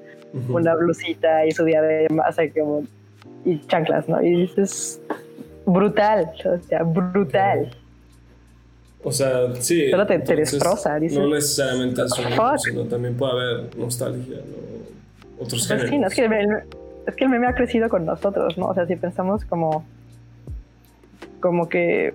una 0.49 0.74
blusita 0.74 1.47
y 1.47 1.53
su 1.53 1.64
diadema, 1.64 2.24
o 2.28 2.33
sea, 2.33 2.51
como... 2.53 2.85
y 3.45 3.59
chanclas, 3.66 4.09
¿no? 4.09 4.22
Y 4.22 4.43
dices, 4.43 5.01
brutal, 5.66 6.31
o 6.45 6.59
sea, 6.59 6.83
brutal. 6.83 7.70
O 9.03 9.12
sea, 9.12 9.55
sí. 9.59 9.91
Solo 9.91 10.07
te, 10.07 10.18
destroza. 10.18 10.99
Dices, 10.99 11.18
no 11.18 11.28
necesariamente 11.28 12.03
es 12.03 12.12
un 12.18 12.59
sino 12.59 12.85
también 12.85 13.16
puede 13.16 13.33
haber 13.33 13.76
nostalgia, 13.76 14.37
¿no? 14.37 15.43
Otros 15.43 15.66
pues 15.66 15.89
Sí, 15.89 15.99
no, 15.99 16.07
es 16.07 16.14
que 16.14 16.28
es 17.07 17.16
que 17.16 17.24
el 17.24 17.31
meme 17.31 17.47
ha 17.47 17.55
crecido 17.55 17.89
con 17.89 18.05
nosotros, 18.05 18.59
¿no? 18.59 18.66
O 18.66 18.74
sea, 18.74 18.87
si 18.87 18.97
pensamos 18.97 19.45
como, 19.47 19.85
como 21.41 21.68
que, 21.68 22.12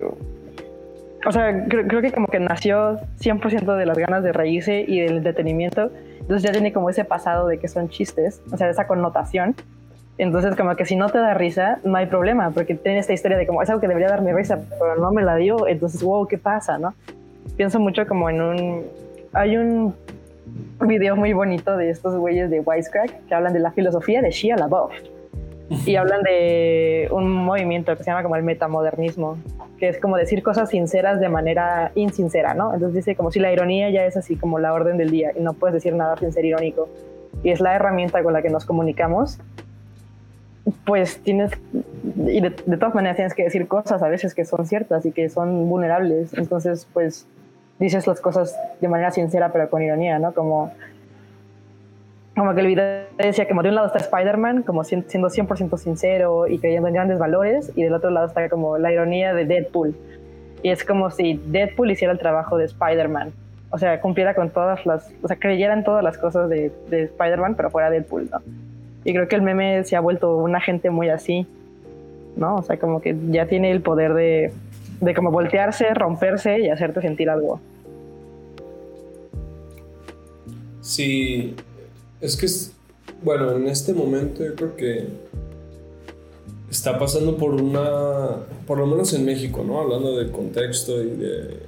o 1.26 1.32
sea, 1.32 1.66
creo, 1.68 2.00
que 2.00 2.12
como 2.12 2.28
que 2.28 2.38
nació 2.38 3.00
100% 3.20 3.76
de 3.76 3.86
las 3.86 3.98
ganas 3.98 4.22
de 4.22 4.32
reírse 4.32 4.84
y 4.86 5.00
del 5.00 5.18
entretenimiento, 5.18 5.90
entonces 6.26 6.42
ya 6.42 6.50
tiene 6.50 6.72
como 6.72 6.90
ese 6.90 7.04
pasado 7.04 7.46
de 7.46 7.60
que 7.60 7.68
son 7.68 7.88
chistes, 7.88 8.42
o 8.50 8.56
sea, 8.56 8.68
esa 8.68 8.88
connotación. 8.88 9.54
Entonces, 10.18 10.56
como 10.56 10.74
que 10.74 10.84
si 10.84 10.96
no 10.96 11.08
te 11.08 11.18
da 11.18 11.34
risa, 11.34 11.78
no 11.84 11.96
hay 11.96 12.06
problema, 12.06 12.50
porque 12.50 12.74
tiene 12.74 12.98
esta 12.98 13.12
historia 13.12 13.36
de 13.38 13.46
como 13.46 13.62
es 13.62 13.70
algo 13.70 13.80
que 13.80 13.86
debería 13.86 14.08
darme 14.08 14.32
risa, 14.32 14.58
pero 14.80 14.96
no 14.96 15.12
me 15.12 15.22
la 15.22 15.36
dio, 15.36 15.68
entonces, 15.68 16.02
wow, 16.02 16.26
¿qué 16.26 16.36
pasa, 16.36 16.78
no? 16.78 16.94
Pienso 17.56 17.78
mucho 17.78 18.08
como 18.08 18.28
en 18.28 18.40
un. 18.40 18.84
Hay 19.32 19.56
un 19.56 19.94
video 20.80 21.14
muy 21.14 21.32
bonito 21.32 21.76
de 21.76 21.90
estos 21.90 22.16
güeyes 22.16 22.50
de 22.50 22.58
Wisecrack 22.58 23.26
que 23.26 23.34
hablan 23.34 23.52
de 23.52 23.60
la 23.60 23.70
filosofía 23.70 24.20
de 24.20 24.32
Shia 24.32 24.56
LaBeouf 24.56 24.92
y 25.68 25.96
hablan 25.96 26.22
de 26.22 27.08
un 27.10 27.30
movimiento 27.32 27.96
que 27.96 28.04
se 28.04 28.10
llama 28.10 28.22
como 28.22 28.36
el 28.36 28.42
metamodernismo, 28.42 29.36
que 29.78 29.88
es 29.88 29.98
como 29.98 30.16
decir 30.16 30.42
cosas 30.42 30.70
sinceras 30.70 31.20
de 31.20 31.28
manera 31.28 31.90
insincera, 31.94 32.54
¿no? 32.54 32.72
Entonces 32.72 32.94
dice 32.94 33.16
como 33.16 33.30
si 33.30 33.40
la 33.40 33.52
ironía 33.52 33.90
ya 33.90 34.04
es 34.06 34.16
así 34.16 34.36
como 34.36 34.58
la 34.58 34.72
orden 34.72 34.96
del 34.96 35.10
día 35.10 35.32
y 35.36 35.40
no 35.40 35.54
puedes 35.54 35.74
decir 35.74 35.94
nada 35.94 36.16
sin 36.16 36.32
ser 36.32 36.44
irónico 36.44 36.88
y 37.42 37.50
es 37.50 37.60
la 37.60 37.74
herramienta 37.74 38.22
con 38.22 38.32
la 38.32 38.42
que 38.42 38.50
nos 38.50 38.64
comunicamos, 38.64 39.38
pues 40.84 41.18
tienes, 41.22 41.52
y 42.26 42.40
de, 42.40 42.50
de 42.50 42.76
todas 42.76 42.94
maneras 42.94 43.16
tienes 43.16 43.34
que 43.34 43.44
decir 43.44 43.68
cosas 43.68 44.02
a 44.02 44.08
veces 44.08 44.34
que 44.34 44.44
son 44.44 44.66
ciertas 44.66 45.04
y 45.04 45.12
que 45.12 45.28
son 45.28 45.68
vulnerables, 45.68 46.32
entonces 46.34 46.88
pues 46.92 47.26
dices 47.78 48.06
las 48.06 48.20
cosas 48.20 48.56
de 48.80 48.88
manera 48.88 49.10
sincera 49.10 49.52
pero 49.52 49.68
con 49.68 49.82
ironía, 49.82 50.18
¿no? 50.18 50.32
Como, 50.32 50.72
como 52.36 52.54
que 52.54 52.60
el 52.60 52.66
video 52.66 53.06
decía 53.16 53.48
como 53.48 53.62
de 53.62 53.70
un 53.70 53.76
lado 53.76 53.86
está 53.86 53.98
Spider-Man, 53.98 54.62
como 54.62 54.84
siendo 54.84 55.06
100% 55.08 55.78
sincero 55.78 56.46
y 56.46 56.58
creyendo 56.58 56.88
en 56.88 56.94
grandes 56.94 57.18
valores, 57.18 57.72
y 57.74 57.82
del 57.82 57.94
otro 57.94 58.10
lado 58.10 58.26
está 58.26 58.48
como 58.50 58.76
la 58.76 58.92
ironía 58.92 59.32
de 59.32 59.46
Deadpool. 59.46 59.96
Y 60.62 60.68
es 60.68 60.84
como 60.84 61.10
si 61.10 61.40
Deadpool 61.46 61.90
hiciera 61.90 62.12
el 62.12 62.18
trabajo 62.18 62.58
de 62.58 62.66
Spider-Man. 62.66 63.32
O 63.70 63.78
sea, 63.78 64.00
cumpliera 64.00 64.34
con 64.34 64.50
todas 64.50 64.84
las, 64.84 65.10
o 65.22 65.28
sea, 65.28 65.38
creyera 65.38 65.72
en 65.72 65.82
todas 65.82 66.04
las 66.04 66.18
cosas 66.18 66.50
de, 66.50 66.70
de 66.90 67.04
Spider-Man, 67.04 67.54
pero 67.56 67.70
fuera 67.70 67.88
Deadpool, 67.88 68.28
¿no? 68.30 68.42
Y 69.04 69.14
creo 69.14 69.28
que 69.28 69.36
el 69.36 69.42
meme 69.42 69.84
se 69.84 69.96
ha 69.96 70.00
vuelto 70.00 70.36
una 70.36 70.60
gente 70.60 70.90
muy 70.90 71.08
así, 71.08 71.46
¿no? 72.36 72.56
O 72.56 72.62
sea, 72.62 72.78
como 72.78 73.00
que 73.00 73.16
ya 73.30 73.46
tiene 73.46 73.70
el 73.70 73.80
poder 73.80 74.12
de, 74.12 74.52
de 75.00 75.14
como 75.14 75.30
voltearse, 75.30 75.94
romperse 75.94 76.60
y 76.60 76.68
hacerte 76.68 77.00
sentir 77.00 77.30
algo. 77.30 77.60
Sí, 80.80 81.56
es 82.20 82.36
que, 82.36 82.46
es, 82.46 82.72
bueno, 83.22 83.52
en 83.52 83.68
este 83.68 83.92
momento 83.92 84.44
yo 84.44 84.54
creo 84.54 84.76
que 84.76 85.06
está 86.70 86.98
pasando 86.98 87.36
por 87.36 87.54
una, 87.54 88.46
por 88.66 88.78
lo 88.78 88.86
menos 88.86 89.12
en 89.12 89.24
México, 89.24 89.64
¿no? 89.66 89.80
Hablando 89.80 90.16
del 90.16 90.30
contexto 90.30 91.02
y 91.02 91.10
de 91.10 91.58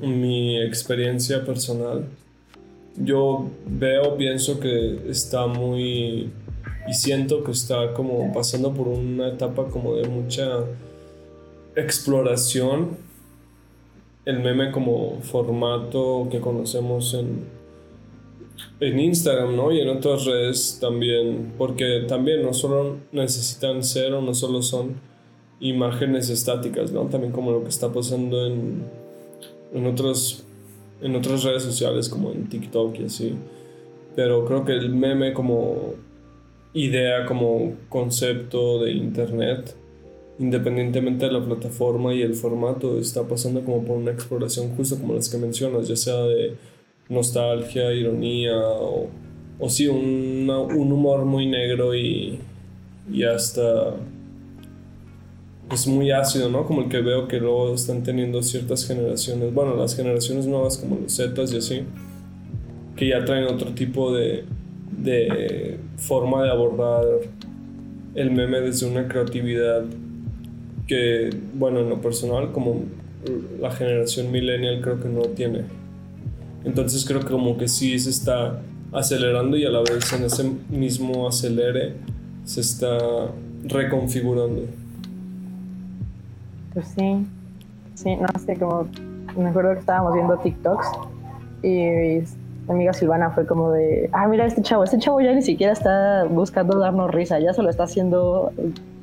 mi 0.00 0.60
experiencia 0.60 1.44
personal, 1.44 2.06
yo 2.96 3.50
veo, 3.66 4.16
pienso 4.16 4.60
que 4.60 5.00
está 5.08 5.46
muy, 5.46 6.30
y 6.88 6.94
siento 6.94 7.42
que 7.44 7.52
está 7.52 7.94
como 7.94 8.32
pasando 8.32 8.72
por 8.74 8.88
una 8.88 9.28
etapa 9.28 9.66
como 9.68 9.94
de 9.96 10.08
mucha 10.08 10.64
exploración 11.74 12.98
el 14.24 14.40
meme 14.40 14.70
como 14.70 15.20
formato 15.22 16.28
que 16.30 16.40
conocemos 16.40 17.14
en, 17.14 17.44
en 18.80 18.98
Instagram, 18.98 19.56
¿no? 19.56 19.72
Y 19.72 19.80
en 19.80 19.88
otras 19.88 20.24
redes 20.24 20.78
también, 20.80 21.52
porque 21.58 22.04
también 22.08 22.42
no 22.42 22.52
solo 22.52 22.96
necesitan 23.12 23.82
ser 23.84 24.12
o 24.14 24.20
no 24.20 24.34
solo 24.34 24.62
son 24.62 24.96
imágenes 25.60 26.28
estáticas, 26.28 26.90
¿no? 26.92 27.02
También 27.02 27.32
como 27.32 27.52
lo 27.52 27.62
que 27.62 27.68
está 27.68 27.92
pasando 27.92 28.46
en, 28.46 28.82
en, 29.72 29.86
otros, 29.86 30.44
en 31.00 31.14
otras 31.14 31.44
redes 31.44 31.62
sociales 31.62 32.08
como 32.08 32.32
en 32.32 32.48
TikTok 32.48 32.98
y 32.98 33.04
así. 33.04 33.34
Pero 34.16 34.44
creo 34.44 34.64
que 34.64 34.72
el 34.72 34.90
meme 34.90 35.32
como 35.32 35.94
idea, 36.74 37.24
como 37.26 37.74
concepto 37.88 38.82
de 38.82 38.92
Internet, 38.92 39.76
independientemente 40.38 41.26
de 41.26 41.32
la 41.32 41.44
plataforma 41.44 42.12
y 42.14 42.22
el 42.22 42.34
formato, 42.34 42.98
está 42.98 43.22
pasando 43.28 43.64
como 43.64 43.84
por 43.84 43.96
una 43.96 44.10
exploración 44.10 44.74
justo 44.76 44.98
como 44.98 45.14
las 45.14 45.28
que 45.28 45.38
mencionas, 45.38 45.88
ya 45.88 45.96
sea 45.96 46.22
de 46.22 46.56
nostalgia, 47.12 47.92
ironía 47.92 48.56
o, 48.56 49.08
o 49.58 49.68
sí, 49.68 49.86
un 49.86 50.48
humor 50.92 51.24
muy 51.24 51.46
negro 51.46 51.94
y, 51.94 52.40
y 53.10 53.24
hasta 53.24 53.94
pues 55.68 55.86
muy 55.86 56.10
ácido, 56.10 56.50
¿no? 56.50 56.66
Como 56.66 56.82
el 56.82 56.88
que 56.88 57.00
veo 57.00 57.28
que 57.28 57.40
luego 57.40 57.74
están 57.74 58.02
teniendo 58.02 58.42
ciertas 58.42 58.86
generaciones, 58.86 59.54
bueno, 59.54 59.74
las 59.74 59.96
generaciones 59.96 60.46
nuevas 60.46 60.76
como 60.76 60.96
los 60.96 61.16
Zetas 61.16 61.52
y 61.54 61.56
así, 61.56 61.82
que 62.94 63.08
ya 63.08 63.24
traen 63.24 63.44
otro 63.44 63.70
tipo 63.70 64.14
de, 64.14 64.44
de 64.98 65.78
forma 65.96 66.42
de 66.42 66.50
abordar 66.50 67.04
el 68.14 68.30
meme 68.32 68.60
desde 68.60 68.86
una 68.86 69.08
creatividad 69.08 69.84
que, 70.86 71.30
bueno, 71.54 71.80
en 71.80 71.88
lo 71.88 72.02
personal, 72.02 72.52
como 72.52 72.82
la 73.58 73.70
generación 73.70 74.30
millennial 74.30 74.82
creo 74.82 75.00
que 75.00 75.08
no 75.08 75.22
tiene. 75.22 75.62
Entonces 76.64 77.04
creo 77.04 77.20
que 77.20 77.32
como 77.32 77.56
que 77.56 77.68
sí 77.68 77.98
se 77.98 78.10
está 78.10 78.60
acelerando 78.92 79.56
y 79.56 79.64
a 79.64 79.70
la 79.70 79.80
vez 79.80 80.12
en 80.12 80.24
ese 80.24 80.44
mismo 80.68 81.26
acelere 81.26 81.94
se 82.44 82.60
está 82.60 82.98
reconfigurando. 83.64 84.62
Pues 86.74 86.86
sí, 86.96 87.26
sí, 87.94 88.16
no 88.16 88.28
sé, 88.38 88.56
como 88.56 88.88
me 89.36 89.48
acuerdo 89.48 89.72
que 89.74 89.80
estábamos 89.80 90.14
viendo 90.14 90.36
TikToks 90.38 90.86
y 91.62 91.68
mi 92.66 92.74
amiga 92.74 92.92
Silvana 92.92 93.30
fue 93.30 93.46
como 93.46 93.72
de, 93.72 94.08
ah, 94.12 94.28
mira 94.28 94.46
este 94.46 94.62
chavo, 94.62 94.84
este 94.84 94.98
chavo 94.98 95.20
ya 95.20 95.32
ni 95.32 95.42
siquiera 95.42 95.72
está 95.72 96.24
buscando 96.24 96.78
darnos 96.78 97.10
risa, 97.10 97.38
ya 97.40 97.52
solo 97.52 97.70
está 97.70 97.84
haciendo 97.84 98.52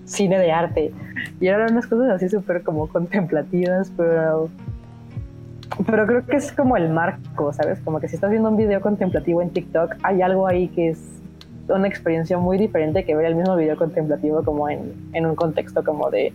cine 0.06 0.40
de 0.40 0.52
arte. 0.52 0.92
Y 1.40 1.48
eran 1.48 1.72
unas 1.72 1.88
cosas 1.88 2.10
así 2.12 2.30
súper 2.30 2.64
como 2.64 2.88
contemplativas, 2.88 3.92
pero 3.96 4.50
pero 5.86 6.06
creo 6.06 6.26
que 6.26 6.36
es 6.38 6.52
como 6.52 6.78
el 6.78 6.90
marco, 6.90 7.54
¿sabes? 7.54 7.80
Como 7.80 8.00
que 8.00 8.08
si 8.08 8.16
estás 8.16 8.30
viendo 8.30 8.50
un 8.50 8.58
video 8.58 8.82
contemplativo 8.82 9.42
en 9.42 9.50
TikTok, 9.52 9.96
hay 10.04 10.22
algo 10.22 10.48
ahí 10.48 10.68
que 10.70 10.90
es 10.90 11.00
una 11.68 11.88
experiencia 11.88 12.38
muy 12.38 12.58
diferente 12.58 13.06
que 13.06 13.16
ver 13.16 13.26
el 13.26 13.36
mismo 13.36 13.56
video 13.56 13.78
contemplativo 13.78 14.44
como 14.44 14.70
en, 14.70 14.94
en 15.14 15.26
un 15.26 15.36
contexto 15.36 15.84
como 15.84 16.10
de 16.10 16.34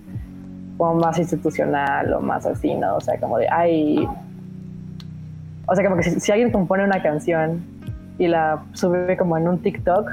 como 0.77 0.95
más 0.95 1.19
institucional 1.19 2.13
o 2.15 2.21
más 2.21 2.47
así, 2.47 2.75
¿no? 2.75 2.97
O 2.97 3.01
sea, 3.01 3.19
como 3.19 3.39
de, 3.39 3.49
hay... 3.49 4.09
O 5.67 5.75
sea, 5.75 5.85
como 5.85 5.97
que 5.97 6.03
si, 6.03 6.21
si 6.21 6.33
alguien 6.33 6.51
compone 6.51 6.85
una 6.85 7.03
canción 7.03 7.63
y 8.19 8.29
la 8.29 8.63
sube 8.73 9.17
como 9.17 9.37
en 9.37 9.49
un 9.49 9.59
TikTok, 9.59 10.11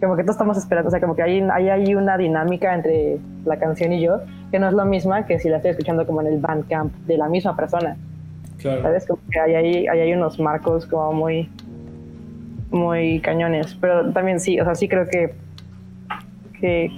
como 0.00 0.16
que 0.16 0.22
todos 0.22 0.34
estamos 0.34 0.56
esperando, 0.56 0.88
o 0.88 0.90
sea, 0.90 1.00
como 1.00 1.14
que 1.14 1.22
hay, 1.22 1.40
hay, 1.40 1.68
hay, 1.68 1.94
una 1.94 2.16
dinámica 2.16 2.74
entre 2.74 3.18
la 3.44 3.56
canción 3.58 3.92
y 3.92 4.00
yo 4.00 4.20
que 4.50 4.58
no 4.58 4.66
es 4.66 4.74
lo 4.74 4.84
misma 4.84 5.26
que 5.26 5.38
si 5.38 5.48
la 5.48 5.56
estoy 5.56 5.72
escuchando 5.72 6.06
como 6.06 6.20
en 6.20 6.26
el 6.28 6.40
Bandcamp 6.40 6.92
de 7.06 7.16
la 7.16 7.28
misma 7.28 7.54
persona. 7.54 7.96
¿Sabes? 8.62 9.06
Como 9.06 9.20
que 9.30 9.40
hay, 9.40 9.54
hay, 9.54 9.86
hay 9.86 10.12
unos 10.12 10.38
marcos 10.38 10.86
como 10.86 11.12
muy, 11.12 11.50
muy 12.70 13.20
cañones. 13.20 13.76
Pero 13.80 14.12
también 14.12 14.40
sí, 14.40 14.60
o 14.60 14.64
sea, 14.64 14.74
sí 14.74 14.88
creo 14.88 15.06
que, 15.06 15.34
que, 16.60 16.90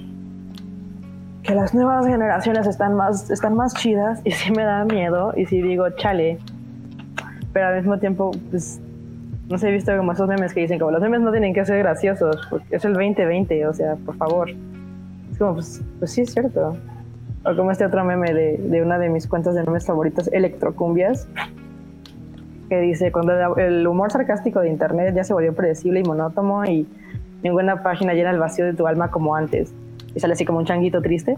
que 1.43 1.55
las 1.55 1.75
nuevas 1.75 2.07
generaciones 2.07 2.67
están 2.67 2.95
más, 2.95 3.31
están 3.31 3.55
más 3.55 3.75
chidas 3.75 4.21
y 4.25 4.31
sí 4.31 4.51
me 4.53 4.65
da 4.65 4.85
miedo 4.85 5.33
y 5.37 5.47
sí 5.47 5.63
digo, 5.63 5.89
chale. 5.91 6.39
Pero 7.53 7.69
al 7.69 7.77
mismo 7.77 7.99
tiempo, 7.99 8.33
pues, 8.51 8.81
no 9.49 9.59
sé, 9.59 9.69
he 9.69 9.73
visto 9.73 9.97
como 9.97 10.13
esos 10.13 10.29
memes 10.29 10.55
que 10.55 10.61
dicen 10.61 10.79
como 10.79 10.91
los 10.91 11.01
memes 11.01 11.21
no 11.21 11.31
tienen 11.31 11.55
que 11.55 11.65
ser 11.65 11.79
graciosos, 11.79 12.47
porque 12.51 12.77
es 12.77 12.85
el 12.85 12.95
2020, 12.95 13.67
o 13.67 13.75
sea, 13.75 13.97
por 13.97 14.17
favor. 14.17 14.51
Es 15.31 15.39
como, 15.39 15.55
pues, 15.55 15.83
pues 15.99 16.13
sí 16.13 16.23
es 16.23 16.33
cierto. 16.33 16.77
O 17.45 17.57
como 17.57 17.71
este 17.71 17.85
otro 17.85 18.05
meme 18.05 18.33
de, 18.33 18.57
de 18.59 18.83
una 18.83 18.99
de 18.99 19.09
mis 19.09 19.27
cuentas 19.27 19.55
de 19.55 19.63
memes 19.63 19.87
favoritos, 19.87 20.29
Electrocumbias, 20.33 21.29
que 22.69 22.81
dice, 22.81 23.13
cuando 23.13 23.57
el 23.57 23.87
humor 23.87 24.11
sarcástico 24.11 24.61
de 24.61 24.69
Internet 24.69 25.15
ya 25.15 25.25
se 25.25 25.35
volvió 25.35 25.55
predecible 25.55 26.01
y 26.01 26.03
monótono 26.05 26.65
y 26.65 26.87
ninguna 27.43 27.83
página 27.83 28.15
llena 28.15 28.31
el 28.31 28.39
vacío 28.39 28.65
de 28.65 28.73
tu 28.73 28.87
alma 28.87 29.11
como 29.11 29.37
antes. 29.37 29.73
Y 30.15 30.21
sale 30.21 30.33
así 30.33 30.45
como 30.45 30.59
un 30.59 30.65
changuito 30.65 31.03
triste. 31.03 31.37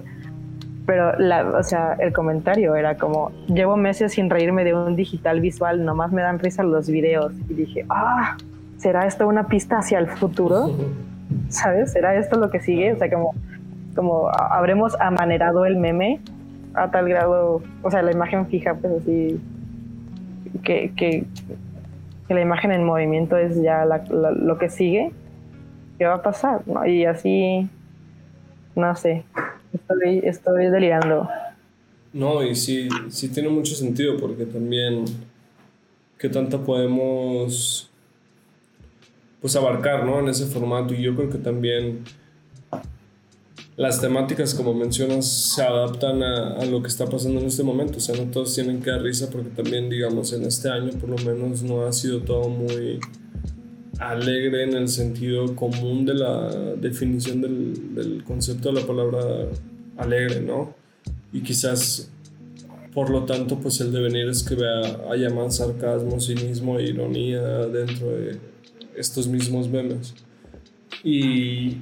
Pero, 0.87 1.19
la, 1.19 1.45
o 1.59 1.63
sea, 1.65 1.95
el 1.99 2.13
comentario 2.13 2.77
era 2.77 2.97
como, 2.97 3.33
llevo 3.49 3.77
meses 3.77 4.13
sin 4.13 4.31
reírme 4.31 4.63
de 4.63 4.73
un 4.73 4.95
digital 4.95 5.41
visual, 5.41 5.85
nomás 5.85 6.13
me 6.13 6.23
dan 6.23 6.39
risa 6.39 6.63
los 6.63 6.89
videos. 6.89 7.33
Y 7.49 7.55
dije, 7.55 7.85
ah, 7.89 8.37
¿será 8.77 9.07
esto 9.07 9.27
una 9.27 9.49
pista 9.49 9.79
hacia 9.79 9.99
el 9.99 10.07
futuro? 10.07 10.71
¿Sabes? 11.49 11.93
¿Será 11.93 12.15
esto 12.15 12.39
lo 12.39 12.51
que 12.51 12.61
sigue? 12.61 12.93
O 12.93 12.99
sea, 12.99 13.11
como 13.11 13.35
como 13.97 14.29
habremos 14.29 14.95
amanerado 15.01 15.65
el 15.67 15.77
meme 15.77 16.21
a 16.75 16.91
tal 16.91 17.09
grado, 17.09 17.63
o 17.83 17.91
sea, 17.91 18.03
la 18.03 18.13
imagen 18.13 18.47
fija, 18.47 18.75
pues 18.75 19.03
así, 19.03 19.41
que, 20.63 20.93
que, 20.95 21.25
la 22.29 22.41
imagen 22.41 22.71
en 22.71 22.85
movimiento 22.85 23.37
es 23.37 23.61
ya 23.63 23.85
lo 23.85 24.59
que 24.59 24.69
sigue. 24.69 25.13
¿qué 25.99 26.05
va 26.05 26.15
a 26.15 26.23
pasar? 26.23 26.63
¿no? 26.67 26.87
Y 26.87 27.05
así, 27.05 27.69
no 28.75 28.97
sé, 28.97 29.25
estoy, 29.73 30.21
estoy 30.25 30.67
delirando. 30.71 31.29
No, 32.13 32.43
y 32.43 32.55
sí, 32.55 32.89
sí 33.09 33.29
tiene 33.29 33.49
mucho 33.49 33.75
sentido 33.75 34.17
porque 34.17 34.47
también 34.47 35.05
qué 36.19 36.29
tanto 36.29 36.63
podemos 36.65 37.91
pues 39.41 39.55
abarcar, 39.55 40.05
¿no? 40.05 40.21
En 40.21 40.29
ese 40.29 40.47
formato 40.47 40.95
y 40.95 41.03
yo 41.03 41.15
creo 41.15 41.29
que 41.29 41.39
también 41.39 42.05
las 43.77 44.01
temáticas, 44.01 44.55
como 44.55 44.73
mencionas, 44.73 45.31
se 45.55 45.63
adaptan 45.63 46.23
a, 46.23 46.65
lo 46.65 46.81
que 46.81 46.89
está 46.89 47.07
pasando 47.07 47.41
en 47.41 47.47
este 47.47 47.63
momento. 47.63 47.99
O 47.99 48.01
sea, 48.01 48.17
no 48.17 48.31
todos 48.31 48.55
tienen 48.55 48.81
que 48.81 48.91
dar 48.91 49.03
risa 49.03 49.29
porque 49.31 49.51
también, 49.51 49.91
digamos, 49.91 50.33
en 50.33 50.45
este 50.45 50.71
año 50.71 50.93
por 50.93 51.11
lo 51.11 51.19
menos 51.19 51.63
no 51.63 51.87
ha 51.87 51.93
sido 51.93 52.21
todo 52.21 52.49
muy 52.49 52.99
alegre 53.99 54.65
en 54.65 54.75
el 54.75 54.89
sentido 54.89 55.55
común 55.55 56.07
de 56.07 56.15
la 56.15 56.51
definición 56.77 57.41
del, 57.43 57.95
del 57.95 58.25
concepto 58.25 58.73
de 58.73 58.81
la 58.81 58.87
palabra 58.87 59.21
alegre, 59.99 60.41
¿no? 60.41 60.75
Y 61.33 61.43
quizás, 61.43 62.11
por 62.95 63.11
lo 63.11 63.25
tanto, 63.25 63.59
pues 63.59 63.81
el 63.83 63.93
devenir 63.93 64.27
es 64.29 64.43
que 64.43 64.55
vea, 64.55 65.03
haya 65.11 65.29
más 65.29 65.57
sarcasmo, 65.57 66.19
cinismo 66.19 66.79
e 66.79 66.85
ironía 66.85 67.43
dentro 67.67 68.09
de 68.09 68.39
estos 68.97 69.29
mismos 69.29 69.69
memes. 69.69 70.15
Y 71.05 71.79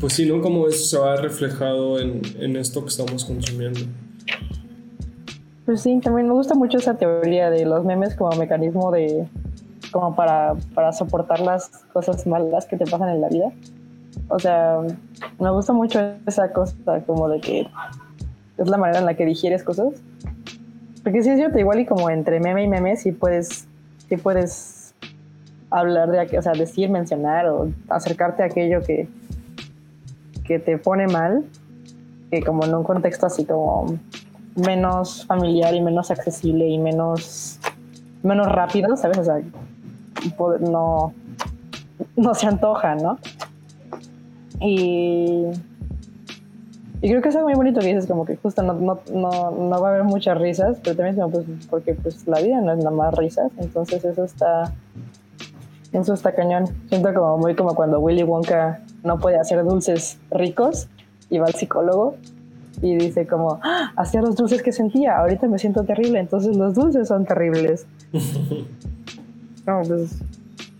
pues 0.00 0.12
sí, 0.12 0.26
¿no? 0.26 0.40
Como 0.40 0.68
eso 0.68 0.84
se 0.84 0.98
va 0.98 1.16
reflejado 1.16 1.98
en, 1.98 2.22
en 2.38 2.56
esto 2.56 2.82
que 2.82 2.88
estamos 2.88 3.24
consumiendo. 3.24 3.80
Pues 5.64 5.82
sí, 5.82 6.00
también 6.02 6.26
me 6.26 6.34
gusta 6.34 6.54
mucho 6.54 6.78
esa 6.78 6.94
teoría 6.94 7.50
de 7.50 7.64
los 7.64 7.84
memes 7.84 8.14
como 8.14 8.36
mecanismo 8.36 8.90
de 8.90 9.28
como 9.92 10.16
para, 10.16 10.54
para 10.74 10.92
soportar 10.92 11.40
las 11.40 11.68
cosas 11.92 12.26
malas 12.26 12.66
que 12.66 12.76
te 12.76 12.84
pasan 12.84 13.10
en 13.10 13.20
la 13.20 13.28
vida. 13.28 13.52
O 14.28 14.38
sea, 14.38 14.78
me 15.38 15.50
gusta 15.50 15.72
mucho 15.72 16.00
esa 16.26 16.52
cosa 16.52 17.02
como 17.06 17.28
de 17.28 17.40
que 17.40 17.68
es 18.58 18.68
la 18.68 18.76
manera 18.76 19.00
en 19.00 19.06
la 19.06 19.14
que 19.14 19.24
digieres 19.24 19.62
cosas. 19.62 19.88
Porque 21.02 21.22
sí 21.22 21.30
es 21.30 21.36
cierto, 21.36 21.58
igual 21.58 21.80
y 21.80 21.86
como 21.86 22.10
entre 22.10 22.40
meme 22.40 22.64
y 22.64 22.68
meme 22.68 22.96
sí 22.96 23.12
puedes, 23.12 23.66
sí 24.08 24.16
puedes 24.16 24.94
hablar 25.70 26.10
de, 26.10 26.38
o 26.38 26.42
sea, 26.42 26.52
decir, 26.52 26.90
mencionar 26.90 27.48
o 27.48 27.70
acercarte 27.88 28.42
a 28.42 28.46
aquello 28.46 28.82
que, 28.82 29.08
que 30.44 30.58
te 30.58 30.78
pone 30.78 31.06
mal, 31.06 31.44
que 32.30 32.42
como 32.42 32.64
en 32.64 32.74
un 32.74 32.84
contexto 32.84 33.26
así 33.26 33.44
como 33.44 33.98
menos 34.56 35.24
familiar 35.26 35.74
y 35.74 35.80
menos 35.80 36.10
accesible 36.10 36.68
y 36.68 36.78
menos, 36.78 37.58
menos 38.22 38.50
rápido, 38.50 38.96
¿sabes? 38.96 39.18
O 39.18 39.24
sea, 39.24 39.40
no, 40.60 41.12
no 42.16 42.34
se 42.34 42.46
antoja, 42.46 42.94
¿no? 42.94 43.18
Y, 44.60 45.46
y 47.00 47.08
creo 47.08 47.20
que 47.20 47.30
es 47.30 47.36
algo 47.36 47.48
muy 47.48 47.56
bonito 47.56 47.80
que 47.80 47.88
dices, 47.88 48.06
como 48.06 48.24
que 48.24 48.36
justo 48.36 48.62
no, 48.62 48.74
no, 48.74 49.00
no, 49.12 49.50
no 49.50 49.80
va 49.80 49.88
a 49.88 49.90
haber 49.92 50.04
muchas 50.04 50.38
risas, 50.38 50.78
pero 50.82 50.96
también 50.96 51.16
como 51.16 51.30
pues, 51.30 51.46
porque 51.68 51.94
pues 51.94 52.26
la 52.26 52.40
vida 52.40 52.60
no 52.60 52.72
es 52.72 52.78
nada 52.78 52.90
más 52.90 53.14
risas, 53.14 53.50
entonces 53.58 54.04
eso 54.04 54.24
está, 54.24 54.72
eso 55.92 56.14
está 56.14 56.34
cañón. 56.34 56.66
Siento 56.88 57.12
como 57.12 57.38
muy 57.38 57.54
como 57.54 57.74
cuando 57.74 57.98
Willy 57.98 58.22
Wonka 58.22 58.80
no 59.04 59.18
puede 59.18 59.38
hacer 59.38 59.62
dulces 59.64 60.18
ricos 60.30 60.88
y 61.30 61.38
va 61.38 61.46
al 61.46 61.54
psicólogo 61.54 62.16
y 62.80 62.96
dice 62.96 63.26
como, 63.26 63.60
¡Ah! 63.62 63.92
hacía 63.96 64.20
los 64.22 64.36
dulces 64.36 64.62
que 64.62 64.72
sentía, 64.72 65.18
ahorita 65.18 65.46
me 65.46 65.58
siento 65.58 65.84
terrible, 65.84 66.18
entonces 66.18 66.56
los 66.56 66.74
dulces 66.74 67.08
son 67.08 67.24
terribles. 67.24 67.86
no, 69.66 69.82
pues, 69.86 70.16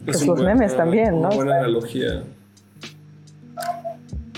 pues 0.05 0.27
los 0.27 0.41
memes 0.41 0.77
también, 0.77 1.21
¿no? 1.21 1.31
buena 1.31 1.59
analogía. 1.59 2.23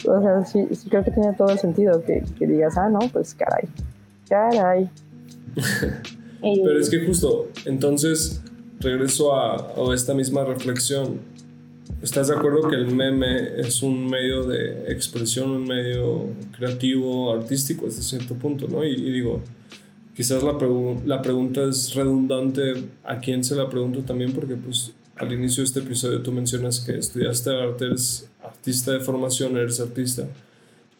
O 0.06 0.20
sea, 0.20 0.44
sí, 0.44 0.66
creo 0.90 1.02
que 1.02 1.10
tiene 1.10 1.32
todo 1.32 1.48
el 1.48 1.58
sentido 1.58 2.02
que, 2.04 2.22
que 2.38 2.46
digas, 2.46 2.76
ah, 2.76 2.90
no, 2.90 2.98
pues 3.10 3.34
caray, 3.34 3.66
caray. 4.28 4.90
Pero 6.42 6.78
es 6.78 6.90
que 6.90 7.06
justo, 7.06 7.48
entonces 7.64 8.42
regreso 8.80 9.34
a, 9.34 9.56
a 9.56 9.94
esta 9.94 10.12
misma 10.12 10.44
reflexión 10.44 11.20
¿Estás 12.02 12.28
de 12.28 12.34
acuerdo 12.34 12.68
que 12.68 12.76
el 12.76 12.86
meme 12.86 13.60
es 13.60 13.82
un 13.82 14.08
medio 14.08 14.44
de 14.44 14.92
expresión, 14.92 15.50
un 15.50 15.64
medio 15.64 16.26
creativo, 16.56 17.32
artístico 17.32 17.86
hasta 17.86 18.02
cierto 18.02 18.34
punto, 18.34 18.68
¿no? 18.68 18.84
Y, 18.84 18.94
digo, 18.96 19.42
quizás 20.14 20.42
la, 20.42 20.56
la 21.06 21.22
pregunta 21.22 21.64
es 21.64 21.94
redundante 21.94 22.84
a 23.04 23.20
quién 23.20 23.42
se 23.42 23.54
la 23.54 23.68
pregunto 23.68 24.00
también, 24.00 24.32
porque 24.32 24.54
pues 24.54 24.92
al 25.16 25.32
inicio 25.32 25.62
de 25.62 25.66
este 25.66 25.80
episodio 25.80 26.22
tú 26.22 26.32
mencionas 26.32 26.80
que 26.80 26.98
estudiaste 26.98 27.50
arte, 27.50 27.86
eres 27.86 28.28
artista 28.42 28.92
de 28.92 29.00
formación, 29.00 29.56
eres 29.56 29.80
artista 29.80 30.28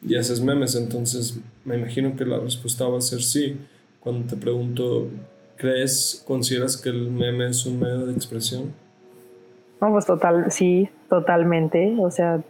y 0.07 0.17
haces 0.17 0.41
memes, 0.41 0.75
entonces 0.75 1.39
me 1.65 1.77
imagino 1.77 2.15
que 2.17 2.25
la 2.25 2.39
respuesta 2.39 2.87
va 2.87 2.99
a 2.99 3.01
ser 3.01 3.23
sí. 3.23 3.57
Cuando 4.01 4.27
te 4.27 4.37
pregunto, 4.37 5.09
¿crees, 5.57 6.23
consideras 6.27 6.77
que 6.77 6.91
el 6.91 7.11
meme 7.11 7.49
es 7.49 7.65
un 7.65 7.81
medio 7.81 8.07
de 8.07 8.13
expresión? 8.13 8.73
No, 9.85 9.93
pues 9.93 10.07
total, 10.07 10.51
sí, 10.51 10.89
totalmente. 11.11 11.95
O 12.01 12.11
sea, 12.11 12.41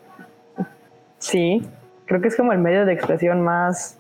sí, 1.19 1.67
creo 2.05 2.21
que 2.21 2.29
es 2.29 2.37
como 2.37 2.53
el 2.53 2.61
medio 2.61 2.87
de 2.87 2.93
expresión 2.93 3.41
más. 3.41 3.99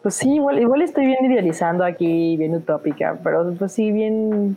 Pues 0.00 0.14
sí, 0.14 0.36
igual, 0.36 0.58
igual 0.58 0.80
estoy 0.80 1.04
bien 1.04 1.22
idealizando 1.22 1.84
aquí, 1.84 2.38
bien 2.38 2.54
utópica, 2.54 3.18
pero 3.22 3.52
pues 3.58 3.72
sí, 3.72 3.92
bien. 3.92 4.56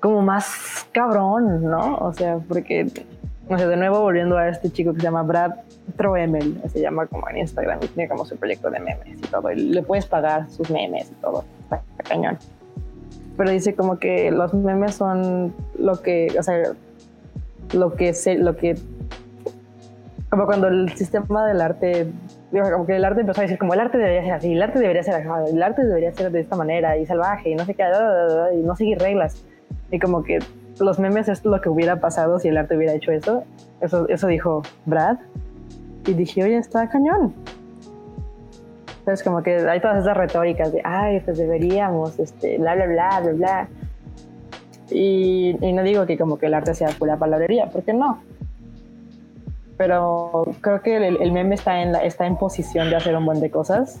como 0.00 0.22
más 0.22 0.88
cabrón, 0.90 1.62
¿no? 1.62 1.98
O 1.98 2.12
sea, 2.12 2.38
porque. 2.48 2.88
O 3.48 3.56
sea, 3.56 3.68
de 3.68 3.76
nuevo 3.76 4.00
volviendo 4.00 4.36
a 4.36 4.48
este 4.48 4.72
chico 4.72 4.92
que 4.92 5.00
se 5.00 5.04
llama 5.04 5.22
Brad 5.22 5.52
Troemel, 5.96 6.62
se 6.66 6.80
llama 6.80 7.06
como 7.06 7.28
en 7.28 7.36
Instagram, 7.36 7.78
y 7.80 7.86
tiene 7.86 8.08
como 8.08 8.24
su 8.24 8.36
proyecto 8.36 8.70
de 8.70 8.80
memes 8.80 9.18
y 9.18 9.28
todo, 9.28 9.52
y 9.52 9.56
le 9.56 9.82
puedes 9.82 10.06
pagar 10.06 10.50
sus 10.50 10.68
memes 10.68 11.12
y 11.12 11.14
todo, 11.20 11.44
está 11.62 11.80
cañón 12.08 12.38
pero 13.36 13.50
dice 13.50 13.74
como 13.74 13.98
que 13.98 14.30
los 14.30 14.54
memes 14.54 14.94
son 14.94 15.54
lo 15.78 16.00
que, 16.02 16.34
o 16.38 16.42
sea, 16.42 16.72
lo 17.72 17.94
que 17.94 18.14
se, 18.14 18.36
lo 18.36 18.56
que, 18.56 18.76
como 20.30 20.46
cuando 20.46 20.68
el 20.68 20.90
sistema 20.96 21.46
del 21.46 21.60
arte, 21.60 22.12
como 22.52 22.86
que 22.86 22.96
el 22.96 23.04
arte 23.04 23.22
empezó 23.22 23.40
a 23.40 23.42
decir 23.42 23.58
como 23.58 23.74
el 23.74 23.80
arte 23.80 23.98
debería 23.98 24.22
ser 24.22 24.32
así, 24.32 24.52
el 24.52 24.62
arte 24.62 24.78
debería 24.78 25.02
ser 25.02 25.14
así, 25.14 25.54
el 25.54 25.62
arte 25.62 25.84
debería 25.84 26.12
ser 26.12 26.30
de 26.30 26.40
esta 26.40 26.56
manera 26.56 26.96
y 26.96 27.06
salvaje 27.06 27.50
y 27.50 27.54
no 27.54 27.64
sé 27.64 27.74
qué, 27.74 27.84
y 28.54 28.62
no 28.62 28.76
seguir 28.76 28.98
reglas. 28.98 29.44
Y 29.90 29.98
como 29.98 30.22
que 30.22 30.38
los 30.80 30.98
memes 30.98 31.28
es 31.28 31.44
lo 31.44 31.60
que 31.60 31.68
hubiera 31.68 31.96
pasado 31.96 32.38
si 32.38 32.48
el 32.48 32.56
arte 32.56 32.76
hubiera 32.76 32.94
hecho 32.94 33.12
eso. 33.12 33.44
Eso, 33.80 34.08
eso 34.08 34.26
dijo 34.26 34.62
Brad. 34.86 35.18
Y 36.06 36.14
dije, 36.14 36.44
oye, 36.44 36.56
está 36.56 36.88
cañón. 36.88 37.34
Entonces, 39.04 39.22
como 39.22 39.42
que 39.42 39.56
hay 39.56 39.80
todas 39.82 39.98
esas 39.98 40.16
retóricas 40.16 40.72
de, 40.72 40.80
ay, 40.82 41.20
pues 41.20 41.36
deberíamos, 41.36 42.18
este, 42.18 42.56
bla, 42.56 42.74
bla, 42.74 42.86
bla, 42.86 43.20
bla, 43.20 43.32
bla. 43.32 43.68
Y, 44.90 45.58
y 45.60 45.72
no 45.74 45.82
digo 45.82 46.06
que 46.06 46.16
como 46.16 46.38
que 46.38 46.46
el 46.46 46.54
arte 46.54 46.72
sea 46.72 46.88
pura 46.88 47.18
palabrería, 47.18 47.68
porque 47.70 47.92
no. 47.92 48.22
Pero 49.76 50.46
creo 50.62 50.80
que 50.80 50.96
el, 50.96 51.20
el 51.20 51.32
meme 51.32 51.54
está 51.54 51.82
en, 51.82 51.92
la, 51.92 51.98
está 51.98 52.26
en 52.26 52.36
posición 52.36 52.88
de 52.88 52.96
hacer 52.96 53.14
un 53.14 53.26
buen 53.26 53.40
de 53.40 53.50
cosas 53.50 54.00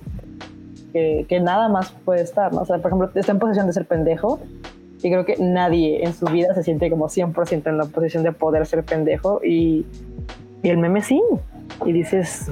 que, 0.94 1.26
que, 1.28 1.38
nada 1.38 1.68
más 1.68 1.90
puede 2.06 2.22
estar, 2.22 2.54
¿no? 2.54 2.62
O 2.62 2.64
sea, 2.64 2.78
por 2.78 2.86
ejemplo, 2.86 3.10
está 3.14 3.32
en 3.32 3.38
posición 3.38 3.66
de 3.66 3.74
ser 3.74 3.84
pendejo 3.84 4.40
y 5.02 5.10
creo 5.10 5.26
que 5.26 5.36
nadie 5.38 6.02
en 6.02 6.14
su 6.14 6.24
vida 6.24 6.54
se 6.54 6.62
siente 6.62 6.88
como 6.88 7.10
100% 7.10 7.66
en 7.66 7.76
la 7.76 7.84
posición 7.84 8.22
de 8.22 8.32
poder 8.32 8.64
ser 8.64 8.82
pendejo 8.84 9.42
y, 9.44 9.84
y 10.62 10.70
el 10.70 10.78
meme 10.78 11.02
sí. 11.02 11.20
Y 11.84 11.92
dices, 11.92 12.46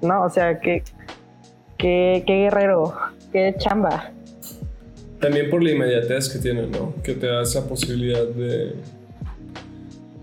no, 0.00 0.22
o 0.22 0.30
sea, 0.30 0.58
que 0.58 0.84
qué, 1.80 2.24
guerrero, 2.26 2.94
qué 3.32 3.54
chamba. 3.58 4.12
También 5.20 5.50
por 5.50 5.62
la 5.62 5.72
inmediatez 5.72 6.28
que 6.28 6.38
tiene, 6.38 6.66
¿no? 6.66 6.94
Que 7.02 7.14
te 7.14 7.26
da 7.26 7.42
esa 7.42 7.68
posibilidad 7.68 8.26
de, 8.26 8.74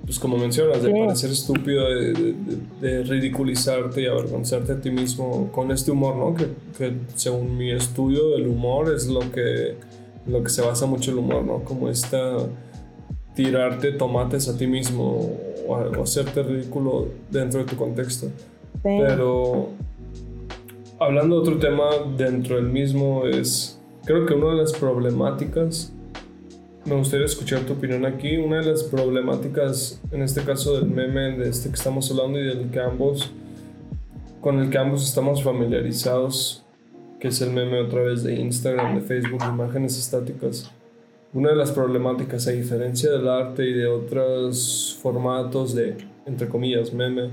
pues 0.05 0.17
como 0.17 0.37
mencionas, 0.37 0.81
de 0.81 0.89
parecer 0.91 1.31
estúpido, 1.31 1.87
de, 1.89 3.03
ridiculizarte 3.03 4.01
y 4.01 4.05
avergonzarte 4.07 4.71
a 4.71 4.81
ti 4.81 4.89
mismo 4.89 5.51
con 5.51 5.71
este 5.71 5.91
humor, 5.91 6.15
¿no? 6.15 6.33
Que, 6.33 6.47
que, 6.77 6.93
según 7.15 7.57
mi 7.57 7.71
estudio 7.71 8.31
del 8.31 8.47
humor 8.47 8.93
es 8.93 9.07
lo 9.07 9.19
que, 9.31 9.75
lo 10.25 10.43
que 10.43 10.49
se 10.49 10.61
basa 10.61 10.85
mucho 10.85 11.11
el 11.11 11.19
humor, 11.19 11.43
¿no? 11.43 11.63
Como 11.63 11.89
esta 11.89 12.37
tirarte 13.35 13.91
tomates 13.91 14.49
a 14.49 14.57
ti 14.57 14.65
mismo 14.65 15.31
o, 15.67 16.01
hacerte 16.01 16.41
ridículo 16.41 17.09
dentro 17.29 17.59
de 17.59 17.65
tu 17.65 17.75
contexto. 17.75 18.27
Pero 18.81 19.69
hablando 20.99 21.35
de 21.35 21.41
otro 21.41 21.59
tema 21.59 21.89
dentro 22.17 22.55
del 22.55 22.67
mismo 22.67 23.25
es, 23.25 23.79
creo 24.05 24.25
que 24.25 24.33
una 24.33 24.51
de 24.51 24.57
las 24.57 24.73
problemáticas, 24.73 25.93
me 26.85 26.95
gustaría 26.95 27.25
escuchar 27.25 27.61
tu 27.61 27.73
opinión 27.73 28.05
aquí, 28.05 28.37
una 28.37 28.61
de 28.61 28.71
las 28.71 28.83
problemáticas 28.83 30.01
en 30.11 30.21
este 30.21 30.41
caso 30.43 30.79
del 30.79 30.89
meme 30.89 31.37
de 31.37 31.49
este 31.49 31.69
que 31.69 31.75
estamos 31.75 32.09
hablando 32.11 32.39
y 32.39 32.45
del 32.45 32.69
que 32.69 32.79
ambos, 32.79 33.31
con 34.41 34.59
el 34.59 34.69
que 34.69 34.77
ambos 34.77 35.07
estamos 35.07 35.43
familiarizados, 35.43 36.63
que 37.19 37.29
es 37.29 37.41
el 37.41 37.51
meme 37.51 37.81
otra 37.81 38.01
vez 38.01 38.23
de 38.23 38.35
Instagram, 38.35 38.95
de 38.95 39.01
Facebook, 39.01 39.41
imágenes 39.47 39.97
estáticas, 39.97 40.71
una 41.33 41.49
de 41.49 41.55
las 41.55 41.71
problemáticas, 41.71 42.47
a 42.47 42.51
diferencia 42.51 43.11
del 43.11 43.27
arte 43.27 43.65
y 43.67 43.73
de 43.73 43.87
otros 43.87 44.97
formatos 45.01 45.75
de, 45.75 45.97
entre 46.25 46.47
comillas, 46.47 46.93
meme, 46.93 47.29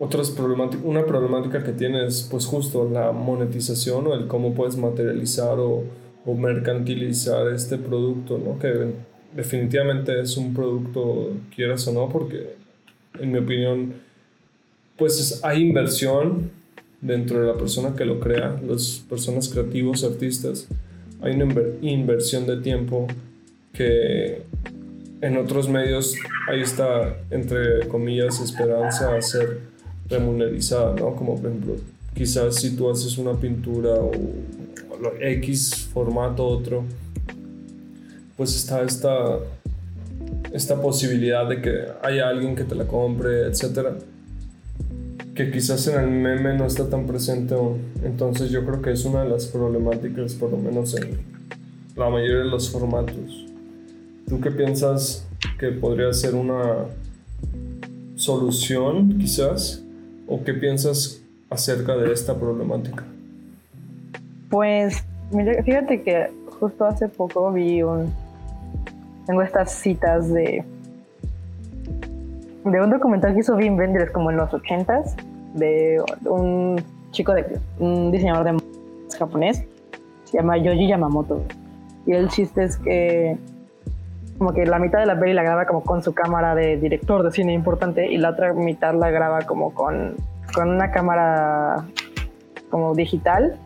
otras 0.00 0.30
problemáticas, 0.30 0.84
una 0.84 1.04
problemática 1.04 1.62
que 1.62 1.72
tienes, 1.72 2.26
pues 2.30 2.46
justo 2.46 2.88
la 2.90 3.12
monetización 3.12 4.06
o 4.06 4.14
el 4.14 4.26
cómo 4.26 4.54
puedes 4.54 4.76
materializar 4.78 5.58
o, 5.58 5.84
o 6.24 6.34
mercantilizar 6.34 7.46
este 7.52 7.76
producto, 7.76 8.38
¿no? 8.38 8.58
Que 8.58 8.92
definitivamente 9.36 10.18
es 10.18 10.38
un 10.38 10.54
producto, 10.54 11.34
quieras 11.54 11.86
o 11.86 11.92
no, 11.92 12.08
porque 12.08 12.54
en 13.20 13.30
mi 13.30 13.38
opinión, 13.40 13.92
pues 14.96 15.38
hay 15.44 15.60
inversión 15.60 16.50
dentro 17.02 17.40
de 17.40 17.48
la 17.48 17.58
persona 17.58 17.94
que 17.94 18.06
lo 18.06 18.20
crea, 18.20 18.58
las 18.66 19.04
personas 19.06 19.50
creativos, 19.50 20.02
artistas, 20.02 20.66
hay 21.20 21.34
una 21.34 21.54
inversión 21.82 22.46
de 22.46 22.56
tiempo 22.62 23.06
que 23.74 24.44
en 25.20 25.36
otros 25.36 25.68
medios 25.68 26.14
ahí 26.48 26.62
está, 26.62 27.18
entre 27.30 27.86
comillas, 27.88 28.40
esperanza 28.40 29.14
a 29.14 29.20
ser 29.20 29.69
remunerizada, 30.10 30.94
¿no? 30.96 31.14
Como 31.14 31.36
por 31.36 31.50
ejemplo, 31.50 31.76
quizás 32.14 32.56
si 32.56 32.76
tú 32.76 32.90
haces 32.90 33.16
una 33.16 33.34
pintura 33.34 33.94
o 33.94 34.12
X 35.20 35.88
formato, 35.92 36.46
otro, 36.46 36.84
pues 38.36 38.54
está 38.54 38.82
esta, 38.82 39.38
esta 40.52 40.80
posibilidad 40.82 41.48
de 41.48 41.62
que 41.62 41.84
haya 42.02 42.28
alguien 42.28 42.54
que 42.54 42.64
te 42.64 42.74
la 42.74 42.86
compre, 42.86 43.46
etcétera 43.46 43.96
que 45.34 45.50
quizás 45.50 45.86
en 45.86 45.98
el 45.98 46.10
meme 46.10 46.54
no 46.54 46.66
está 46.66 46.90
tan 46.90 47.06
presente 47.06 47.54
Entonces 48.04 48.50
yo 48.50 48.62
creo 48.66 48.82
que 48.82 48.92
es 48.92 49.06
una 49.06 49.22
de 49.22 49.30
las 49.30 49.46
problemáticas, 49.46 50.34
por 50.34 50.50
lo 50.50 50.58
menos 50.58 50.94
en 50.94 51.18
la 51.96 52.10
mayoría 52.10 52.38
de 52.38 52.44
los 52.44 52.68
formatos. 52.70 53.46
¿Tú 54.28 54.38
qué 54.40 54.50
piensas 54.50 55.26
que 55.58 55.68
podría 55.68 56.12
ser 56.12 56.34
una 56.34 56.86
solución 58.16 59.18
quizás? 59.18 59.82
¿O 60.30 60.42
qué 60.44 60.54
piensas 60.54 61.20
acerca 61.50 61.96
de 61.96 62.12
esta 62.12 62.34
problemática? 62.38 63.04
Pues 64.48 65.04
fíjate 65.64 66.02
que 66.02 66.30
justo 66.58 66.86
hace 66.86 67.08
poco 67.08 67.52
vi 67.52 67.82
un... 67.82 68.12
Tengo 69.26 69.42
estas 69.42 69.72
citas 69.72 70.32
de 70.32 70.64
de 72.64 72.80
un 72.80 72.90
documental 72.90 73.34
que 73.34 73.40
hizo 73.40 73.56
Wim 73.56 73.76
Wenders 73.76 74.10
como 74.12 74.30
en 74.30 74.36
los 74.36 74.50
80s 74.50 75.14
de 75.54 76.02
un 76.24 76.82
chico 77.10 77.32
de 77.32 77.58
un 77.78 78.12
diseñador 78.12 78.44
de 78.44 78.62
japonés 79.18 79.64
se 80.24 80.36
llama 80.36 80.58
Yoji 80.58 80.88
Yamamoto 80.88 81.42
y 82.06 82.12
el 82.12 82.28
chiste 82.28 82.64
es 82.64 82.76
que 82.76 83.36
como 84.40 84.54
que 84.54 84.64
la 84.64 84.78
mitad 84.78 85.00
de 85.00 85.04
la 85.04 85.20
peli 85.20 85.34
la 85.34 85.42
graba 85.42 85.66
como 85.66 85.82
con 85.82 86.02
su 86.02 86.14
cámara 86.14 86.54
de 86.54 86.78
director 86.78 87.22
de 87.22 87.30
cine 87.30 87.52
importante 87.52 88.10
y 88.10 88.16
la 88.16 88.30
otra 88.30 88.54
mitad 88.54 88.94
la 88.94 89.10
graba 89.10 89.42
como 89.42 89.74
con, 89.74 90.16
con 90.54 90.70
una 90.70 90.90
cámara 90.90 91.84
como 92.70 92.94
digital 92.94 93.58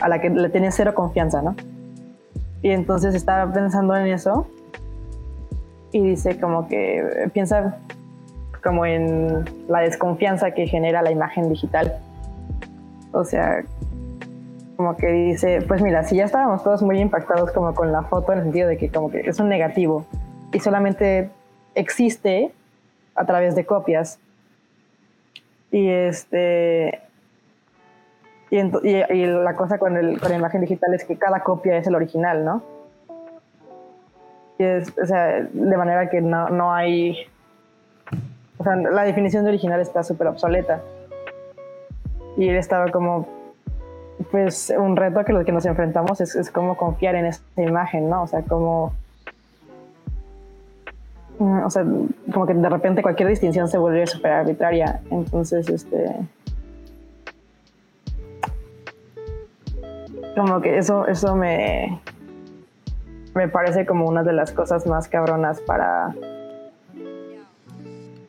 a 0.00 0.08
la 0.08 0.20
que 0.20 0.28
le 0.30 0.48
tiene 0.48 0.72
cero 0.72 0.96
confianza, 0.96 1.42
¿no? 1.42 1.54
Y 2.60 2.70
entonces 2.70 3.14
estaba 3.14 3.52
pensando 3.52 3.94
en 3.94 4.08
eso 4.08 4.48
y 5.92 6.00
dice 6.00 6.40
como 6.40 6.66
que 6.66 7.30
piensa 7.32 7.78
como 8.64 8.84
en 8.84 9.44
la 9.68 9.78
desconfianza 9.82 10.50
que 10.50 10.66
genera 10.66 11.02
la 11.02 11.12
imagen 11.12 11.48
digital. 11.50 12.00
O 13.12 13.22
sea, 13.22 13.62
como 14.76 14.96
que 14.96 15.08
dice, 15.08 15.62
pues 15.66 15.82
mira, 15.82 16.04
si 16.04 16.16
ya 16.16 16.24
estábamos 16.24 16.62
todos 16.62 16.82
muy 16.82 17.00
impactados 17.00 17.50
como 17.52 17.74
con 17.74 17.92
la 17.92 18.02
foto 18.02 18.32
en 18.32 18.38
el 18.38 18.44
sentido 18.44 18.68
de 18.68 18.76
que 18.76 18.90
como 18.90 19.10
que 19.10 19.20
es 19.20 19.40
un 19.40 19.48
negativo 19.48 20.06
y 20.52 20.60
solamente 20.60 21.30
existe 21.74 22.52
a 23.14 23.24
través 23.24 23.54
de 23.54 23.64
copias. 23.64 24.18
Y 25.70 25.88
este 25.88 27.00
y, 28.50 28.58
y, 28.58 29.26
la 29.26 29.56
cosa 29.56 29.78
con, 29.78 29.96
el, 29.96 30.20
con 30.20 30.30
la 30.30 30.36
imagen 30.36 30.60
digital 30.60 30.94
es 30.94 31.04
que 31.04 31.16
cada 31.16 31.40
copia 31.40 31.76
es 31.76 31.86
el 31.86 31.94
original, 31.94 32.44
¿no? 32.44 32.62
Y 34.58 34.64
es, 34.64 34.96
o 34.96 35.04
sea, 35.04 35.42
de 35.42 35.76
manera 35.76 36.08
que 36.08 36.20
no, 36.20 36.48
no 36.48 36.72
hay 36.72 37.26
o 38.58 38.64
sea, 38.64 38.76
la 38.76 39.02
definición 39.02 39.44
de 39.44 39.50
original 39.50 39.80
está 39.80 40.02
súper 40.02 40.28
obsoleta. 40.28 40.80
Y 42.36 42.48
él 42.48 42.56
estaba 42.56 42.90
como, 42.90 43.28
pues 44.30 44.72
un 44.76 44.96
reto 44.96 45.24
que 45.24 45.32
lo 45.32 45.44
que 45.44 45.52
nos 45.52 45.66
enfrentamos 45.66 46.20
es, 46.20 46.34
es 46.36 46.50
cómo 46.50 46.76
confiar 46.76 47.14
en 47.14 47.26
esa 47.26 47.42
imagen, 47.56 48.08
¿no? 48.08 48.22
O 48.22 48.26
sea, 48.26 48.42
como... 48.42 48.94
Mm, 51.38 51.64
o 51.64 51.70
sea, 51.70 51.84
como 52.32 52.46
que 52.46 52.54
de 52.54 52.68
repente 52.68 53.02
cualquier 53.02 53.28
distinción 53.28 53.68
se 53.68 53.78
vuelve 53.78 54.06
súper 54.06 54.32
arbitraria. 54.32 55.00
Entonces, 55.10 55.68
este... 55.68 56.16
Como 60.34 60.60
que 60.60 60.78
eso, 60.78 61.06
eso 61.06 61.34
me, 61.34 62.00
me 63.34 63.48
parece 63.48 63.86
como 63.86 64.06
una 64.06 64.22
de 64.22 64.32
las 64.32 64.52
cosas 64.52 64.86
más 64.86 65.08
cabronas 65.08 65.60
para 65.62 66.14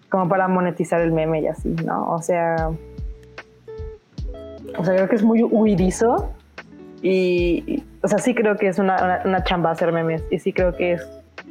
como 0.10 0.30
para 0.30 0.48
monetizar 0.48 1.02
el 1.02 1.12
meme 1.12 1.42
y 1.42 1.48
así, 1.48 1.70
¿no? 1.86 2.10
O 2.10 2.22
sea, 2.22 2.72
o 4.78 4.86
sea, 4.86 4.96
creo 4.96 5.10
que 5.10 5.16
es 5.16 5.24
muy 5.24 5.44
huidizo 5.44 6.32
y, 7.02 7.84
o 8.02 8.08
sea, 8.08 8.20
sí 8.20 8.34
creo 8.34 8.56
que 8.56 8.68
es 8.68 8.80
una, 8.80 9.22
una, 9.26 9.44
chamba 9.44 9.72
hacer 9.72 9.92
memes 9.92 10.24
y 10.32 10.40
sí 10.40 10.54
creo 10.54 10.74
que 10.76 10.94
es 10.94 11.08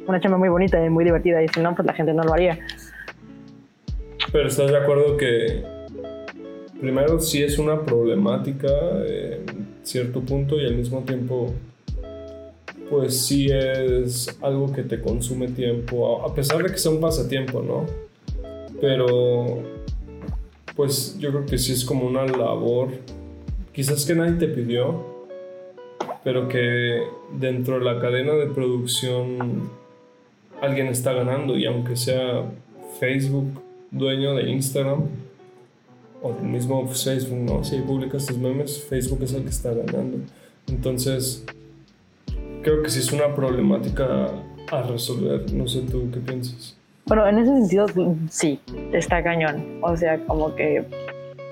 una 0.07 0.19
chamba 0.19 0.37
muy 0.37 0.49
bonita 0.49 0.83
y 0.83 0.89
muy 0.89 1.03
divertida 1.03 1.43
y 1.43 1.47
si 1.47 1.59
no, 1.61 1.75
pues 1.75 1.85
la 1.85 1.93
gente 1.93 2.13
no 2.13 2.23
lo 2.23 2.33
haría. 2.33 2.57
Pero 4.31 4.47
estás 4.47 4.71
de 4.71 4.77
acuerdo 4.77 5.17
que 5.17 5.63
primero 6.79 7.19
sí 7.19 7.43
es 7.43 7.57
una 7.59 7.81
problemática 7.81 8.67
en 9.05 9.67
cierto 9.83 10.21
punto 10.21 10.59
y 10.59 10.65
al 10.65 10.75
mismo 10.75 11.01
tiempo 11.01 11.53
pues 12.89 13.25
sí 13.25 13.47
es 13.51 14.37
algo 14.41 14.71
que 14.71 14.83
te 14.83 15.01
consume 15.01 15.49
tiempo, 15.49 16.25
a 16.25 16.33
pesar 16.33 16.63
de 16.63 16.71
que 16.71 16.77
sea 16.77 16.91
un 16.91 17.01
pasatiempo, 17.01 17.61
¿no? 17.61 17.85
Pero, 18.79 19.61
pues 20.77 21.17
yo 21.19 21.31
creo 21.31 21.45
que 21.45 21.57
sí 21.57 21.73
es 21.73 21.83
como 21.83 22.05
una 22.05 22.25
labor, 22.25 22.89
quizás 23.73 24.05
que 24.05 24.13
nadie 24.13 24.33
te 24.33 24.47
pidió, 24.47 25.03
pero 26.23 26.47
que 26.47 27.01
dentro 27.33 27.79
de 27.79 27.85
la 27.85 27.99
cadena 27.99 28.33
de 28.33 28.45
producción 28.45 29.69
alguien 30.61 30.87
está 30.87 31.13
ganando 31.13 31.57
y 31.57 31.65
aunque 31.65 31.95
sea 31.95 32.45
Facebook 32.99 33.59
dueño 33.91 34.35
de 34.35 34.51
Instagram 34.51 35.05
o 36.21 36.31
el 36.31 36.43
mismo 36.43 36.87
Facebook, 36.87 37.39
¿no? 37.39 37.63
Si 37.63 37.77
publicas 37.79 38.27
tus 38.27 38.37
memes, 38.37 38.83
Facebook 38.83 39.23
es 39.23 39.33
el 39.33 39.43
que 39.43 39.49
está 39.49 39.73
ganando. 39.73 40.19
Entonces, 40.67 41.43
creo 42.61 42.83
que 42.83 42.89
sí 42.89 42.99
es 42.99 43.11
una 43.11 43.33
problemática 43.33 44.31
a 44.71 44.81
resolver. 44.83 45.51
No 45.53 45.67
sé 45.67 45.81
tú 45.81 46.09
qué 46.11 46.19
piensas. 46.19 46.75
Bueno, 47.07 47.25
en 47.25 47.37
ese 47.37 47.51
sentido, 47.51 47.85
sí, 48.29 48.59
está 48.91 49.23
cañón. 49.23 49.79
O 49.81 49.95
sea, 49.95 50.19
como 50.25 50.53
que 50.55 50.85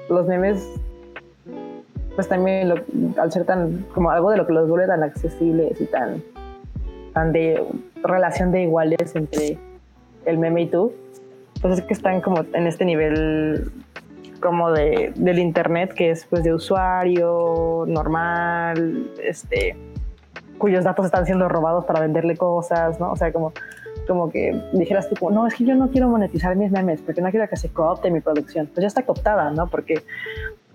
los 0.09 0.27
memes, 0.27 0.67
pues 2.15 2.27
también 2.27 2.73
al 3.17 3.31
ser 3.31 3.45
tan, 3.45 3.85
como 3.93 4.11
algo 4.11 4.31
de 4.31 4.37
lo 4.37 4.45
que 4.45 4.51
los 4.51 4.67
vuelve 4.67 4.87
tan 4.87 5.01
accesibles 5.03 5.79
y 5.79 5.85
tan, 5.85 6.21
tan 7.13 7.31
de 7.31 7.63
relación 8.03 8.51
de 8.51 8.63
iguales 8.63 9.15
entre 9.15 9.57
el 10.25 10.37
meme 10.37 10.63
y 10.63 10.67
tú, 10.67 10.93
pues 11.61 11.79
es 11.79 11.85
que 11.85 11.93
están 11.93 12.19
como 12.19 12.43
en 12.53 12.67
este 12.67 12.83
nivel 12.83 13.71
como 14.41 14.71
de, 14.71 15.13
del 15.15 15.39
internet 15.39 15.93
que 15.93 16.11
es 16.11 16.25
pues 16.25 16.43
de 16.43 16.53
usuario 16.53 17.85
normal, 17.87 19.09
este, 19.23 19.77
cuyos 20.57 20.83
datos 20.83 21.05
están 21.05 21.25
siendo 21.25 21.47
robados 21.47 21.85
para 21.85 22.01
venderle 22.01 22.35
cosas, 22.35 22.99
¿no? 22.99 23.11
O 23.11 23.15
sea, 23.15 23.31
como 23.31 23.53
como 24.05 24.29
que 24.29 24.59
dijeras 24.73 25.09
tú, 25.09 25.29
no, 25.29 25.47
es 25.47 25.55
que 25.55 25.65
yo 25.65 25.75
no 25.75 25.89
quiero 25.89 26.07
monetizar 26.07 26.55
mis 26.55 26.71
memes 26.71 27.01
porque 27.01 27.21
no 27.21 27.29
quiero 27.31 27.47
que 27.47 27.57
se 27.57 27.69
coopte 27.69 28.11
mi 28.11 28.21
producción. 28.21 28.67
Pues 28.67 28.81
ya 28.81 28.87
está 28.87 29.03
cooptada, 29.03 29.51
¿no? 29.51 29.67
Porque, 29.67 30.01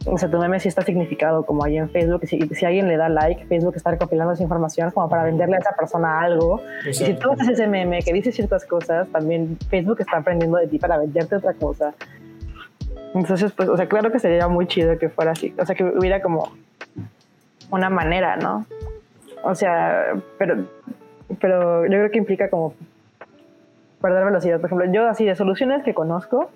o 0.07 0.19
sea, 0.19 0.31
tu 0.31 0.39
meme 0.39 0.61
sí 0.61 0.69
está 0.69 0.83
significado 0.83 1.45
como 1.45 1.65
ahí 1.65 1.77
en 1.77 1.91
Facebook. 1.91 2.27
Si, 2.27 2.41
si 2.41 2.65
alguien 2.65 2.89
le 2.89 2.97
da 2.97 3.09
like, 3.09 3.47
Facebook 3.47 3.75
está 3.77 3.91
recopilando 3.93 4.33
esa 4.33 4.43
información 4.43 4.91
como 4.91 5.09
para 5.09 5.25
venderle 5.25 5.57
a 5.57 5.59
esa 5.59 5.73
persona 5.73 6.21
algo. 6.21 6.61
Y 6.89 6.93
si 6.93 7.15
tú 7.15 7.31
haces 7.31 7.49
ese 7.49 7.67
meme 7.67 8.03
que 8.03 8.13
dice 8.13 8.33
ciertas 8.33 8.65
cosas, 8.65 9.09
también 9.09 9.57
Facebook 9.69 10.01
está 10.01 10.19
aprendiendo 10.19 10.59
de 10.59 10.67
ti 10.67 10.79
para 10.79 10.99
venderte 10.99 11.37
otra 11.37 11.55
cosa. 11.55 11.95
Entonces, 13.15 13.53
pues, 13.53 13.69
o 13.69 13.77
sea, 13.77 13.87
claro 13.87 14.13
que 14.13 14.19
sería 14.19 14.49
muy 14.49 14.67
chido 14.67 14.99
que 14.99 15.09
fuera 15.09 15.33
así. 15.33 15.55
O 15.59 15.67
sea, 15.67 15.75
que 15.75 15.85
hubiera 15.85 16.23
como 16.23 16.53
una 17.71 17.91
manera, 17.91 18.37
¿no? 18.37 18.67
O 19.43 19.55
sea, 19.55 20.15
pero, 20.39 20.67
pero 21.41 21.85
yo 21.85 21.91
creo 21.91 22.11
que 22.11 22.19
implica 22.19 22.51
como 22.51 22.75
perder 24.01 24.25
velocidad. 24.25 24.61
Por 24.61 24.67
ejemplo, 24.67 24.93
yo 24.93 25.09
así 25.09 25.25
de 25.25 25.35
soluciones 25.35 25.83
que 25.83 25.95
conozco, 25.95 26.51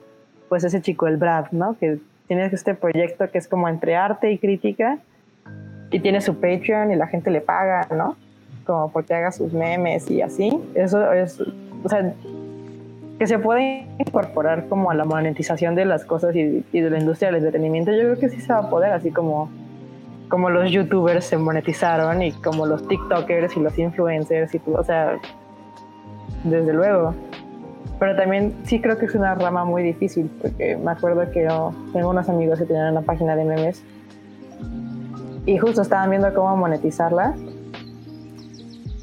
pues 0.48 0.64
ese 0.64 0.80
chico, 0.80 1.06
el 1.06 1.16
Brad, 1.16 1.46
¿no? 1.52 1.76
Que 1.78 1.98
tiene 2.26 2.46
este 2.46 2.74
proyecto 2.74 3.30
que 3.30 3.38
es 3.38 3.48
como 3.48 3.68
entre 3.68 3.96
arte 3.96 4.30
y 4.30 4.38
crítica 4.38 4.98
y 5.90 6.00
tiene 6.00 6.20
su 6.20 6.40
Patreon 6.40 6.90
y 6.90 6.96
la 6.96 7.06
gente 7.06 7.30
le 7.30 7.40
paga, 7.40 7.86
¿no? 7.94 8.16
como 8.64 8.90
porque 8.90 9.14
haga 9.14 9.32
sus 9.32 9.52
memes 9.52 10.10
y 10.10 10.22
así. 10.22 10.58
Eso 10.74 11.12
es, 11.12 11.40
o 11.40 11.88
sea, 11.88 12.12
que 13.18 13.26
se 13.26 13.38
puede 13.38 13.86
incorporar 13.98 14.66
como 14.68 14.90
a 14.90 14.94
la 14.94 15.04
monetización 15.04 15.74
de 15.74 15.84
las 15.84 16.04
cosas 16.04 16.34
y, 16.34 16.64
y, 16.72 16.80
de 16.80 16.90
la 16.90 16.98
industria 16.98 17.28
del 17.28 17.36
entretenimiento, 17.36 17.92
yo 17.92 18.00
creo 18.00 18.18
que 18.18 18.28
sí 18.28 18.40
se 18.40 18.52
va 18.52 18.60
a 18.60 18.70
poder, 18.70 18.92
así 18.92 19.10
como, 19.10 19.50
como 20.28 20.50
los 20.50 20.70
youtubers 20.70 21.24
se 21.24 21.36
monetizaron 21.36 22.22
y 22.22 22.32
como 22.32 22.66
los 22.66 22.86
tiktokers 22.88 23.56
y 23.56 23.60
los 23.60 23.78
influencers 23.78 24.54
y 24.54 24.58
todo, 24.58 24.76
o 24.76 24.84
sea, 24.84 25.18
desde 26.44 26.72
luego. 26.72 27.14
Pero 27.98 28.16
también 28.16 28.54
sí 28.64 28.80
creo 28.80 28.98
que 28.98 29.06
es 29.06 29.14
una 29.14 29.34
rama 29.34 29.64
muy 29.64 29.82
difícil, 29.82 30.30
porque 30.40 30.76
me 30.76 30.90
acuerdo 30.90 31.30
que 31.30 31.48
tengo 31.92 32.10
unos 32.10 32.28
amigos 32.28 32.58
que 32.58 32.66
tenían 32.66 32.92
una 32.92 33.02
página 33.02 33.36
de 33.36 33.44
memes 33.44 33.82
y 35.46 35.58
justo 35.58 35.82
estaban 35.82 36.10
viendo 36.10 36.32
cómo 36.34 36.56
monetizarla. 36.56 37.34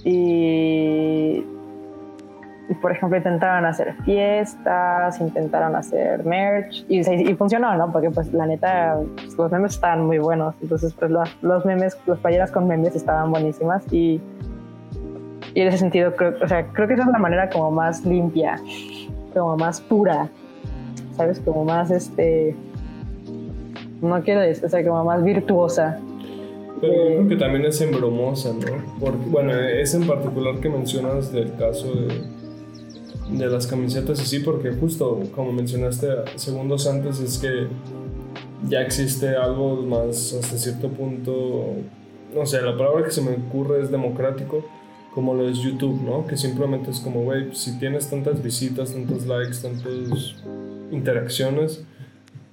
Y, 0.04 1.46
por 2.82 2.92
ejemplo, 2.92 3.18
intentaron 3.18 3.66
hacer 3.66 3.94
fiestas, 4.04 5.22
intentaron 5.22 5.76
hacer 5.76 6.26
merch 6.26 6.84
y, 6.89 7.00
y 7.00 7.36
funcionó, 7.36 7.76
¿no? 7.76 7.92
Porque 7.92 8.10
pues 8.10 8.34
la 8.34 8.48
neta, 8.48 9.00
los 9.38 9.52
memes 9.52 9.76
estaban 9.76 10.06
muy 10.06 10.18
buenos. 10.18 10.56
Entonces, 10.62 10.94
pues 10.94 11.12
los, 11.12 11.30
los 11.44 11.66
memes, 11.66 11.98
las 12.08 12.18
playeras 12.20 12.52
con 12.52 12.68
memes 12.68 12.96
estaban 12.96 13.30
buenísimas 13.30 13.84
y, 13.94 14.20
y 15.54 15.62
en 15.62 15.68
ese 15.68 15.78
sentido, 15.78 16.16
creo, 16.16 16.36
o 16.41 16.47
sea, 16.47 16.68
creo 16.68 16.88
que 16.88 16.93
esa 16.93 17.04
es 17.04 17.10
la 17.10 17.20
manera 17.20 17.49
como 17.49 17.72
más 17.72 18.06
limpia, 18.06 18.62
como 19.34 19.58
más 19.58 19.82
pura, 19.82 20.30
¿sabes? 21.16 21.39
Como 21.39 21.66
más, 21.66 21.91
este, 21.91 22.56
no 24.02 24.22
quiero 24.24 24.41
decir, 24.41 24.66
o 24.66 24.70
sea, 24.70 24.84
como 24.86 25.04
más 25.04 25.24
virtuosa 25.24 25.99
pero 26.82 26.93
yo 26.93 27.16
creo 27.18 27.28
que 27.30 27.36
también 27.36 27.66
es 27.66 27.80
embromosa, 27.80 28.54
¿no? 28.54 28.84
Porque, 28.99 29.30
bueno, 29.30 29.54
es 29.54 29.93
en 29.93 30.08
particular 30.08 30.60
que 30.60 30.68
mencionas 30.68 31.32
del 31.32 31.56
caso 31.56 31.93
de, 31.93 33.38
de 33.38 33.47
las 33.47 33.68
camisetas 33.68 34.20
y 34.20 34.26
sí, 34.26 34.39
porque 34.39 34.72
justo 34.72 35.20
como 35.36 35.54
mencionaste 35.54 36.08
segundos 36.36 36.88
antes 36.88 37.20
es 37.20 37.38
que 37.38 37.68
ya 38.68 38.82
existe 38.82 39.30
algo 39.36 39.76
más 39.84 40.34
hasta 40.34 40.58
cierto 40.58 40.89
punto, 40.89 41.76
no 42.36 42.45
sé, 42.47 42.62
la 42.62 42.76
palabra 42.76 43.06
que 43.06 43.12
se 43.12 43.22
me 43.22 43.32
ocurre 43.32 43.82
es 43.82 43.91
democrático, 43.91 44.66
como 45.14 45.34
lo 45.34 45.49
es 45.49 45.57
YouTube, 45.59 46.01
¿no? 46.03 46.26
Que 46.26 46.38
simplemente 46.38 46.91
es 46.91 46.99
como, 46.99 47.24
güey, 47.24 47.53
si 47.53 47.78
tienes 47.80 48.09
tantas 48.09 48.41
visitas, 48.41 48.93
tantos 48.93 49.26
likes, 49.26 49.57
tantas 49.62 50.36
interacciones, 50.91 51.84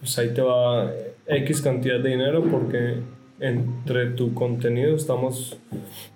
pues 0.01 0.19
ahí 0.19 0.35
te 0.35 0.43
va 0.43 0.93
X 1.27 1.63
cantidad 1.63 2.01
de 2.01 2.11
dinero 2.11 2.45
porque 2.51 2.97
entre 3.41 4.11
tu 4.11 4.35
contenido 4.35 4.97
estamos 4.97 5.57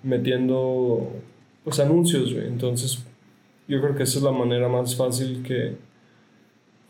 metiendo 0.03 1.11
pues 1.63 1.79
anuncios, 1.79 2.33
Entonces, 2.33 3.05
yo 3.69 3.79
creo 3.81 3.95
que 3.95 4.03
esa 4.03 4.17
es 4.17 4.23
la 4.23 4.31
manera 4.31 4.67
más 4.67 4.97
fácil 4.97 5.43
que, 5.43 5.77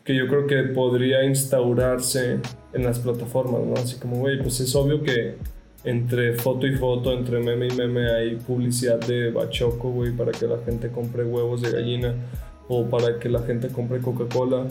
que 0.04 0.16
yo 0.16 0.26
creo 0.26 0.48
que 0.48 0.64
podría 0.64 1.24
instaurarse 1.24 2.40
en 2.72 2.82
las 2.82 2.98
plataformas, 2.98 3.62
¿no? 3.62 3.74
Así 3.74 4.00
como, 4.00 4.16
güey, 4.16 4.42
pues 4.42 4.58
es 4.58 4.74
obvio 4.74 5.02
que 5.04 5.36
entre 5.84 6.34
foto 6.34 6.66
y 6.66 6.76
foto, 6.76 7.12
entre 7.12 7.40
meme 7.40 7.68
y 7.68 7.76
meme 7.76 8.10
hay 8.10 8.36
publicidad 8.36 8.98
de 9.00 9.30
bachoco, 9.30 9.90
güey, 9.90 10.12
para 10.12 10.32
que 10.32 10.46
la 10.46 10.58
gente 10.58 10.90
compre 10.90 11.24
huevos 11.24 11.60
de 11.60 11.70
gallina 11.70 12.14
o 12.68 12.84
para 12.86 13.18
que 13.18 13.28
la 13.28 13.42
gente 13.42 13.68
compre 13.68 14.00
Coca-Cola. 14.00 14.66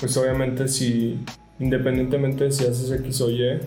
Pues 0.00 0.16
obviamente 0.16 0.68
si, 0.68 1.18
independientemente 1.60 2.44
de 2.44 2.52
si 2.52 2.64
haces 2.64 2.90
X 3.00 3.20
o 3.20 3.30
Y, 3.30 3.60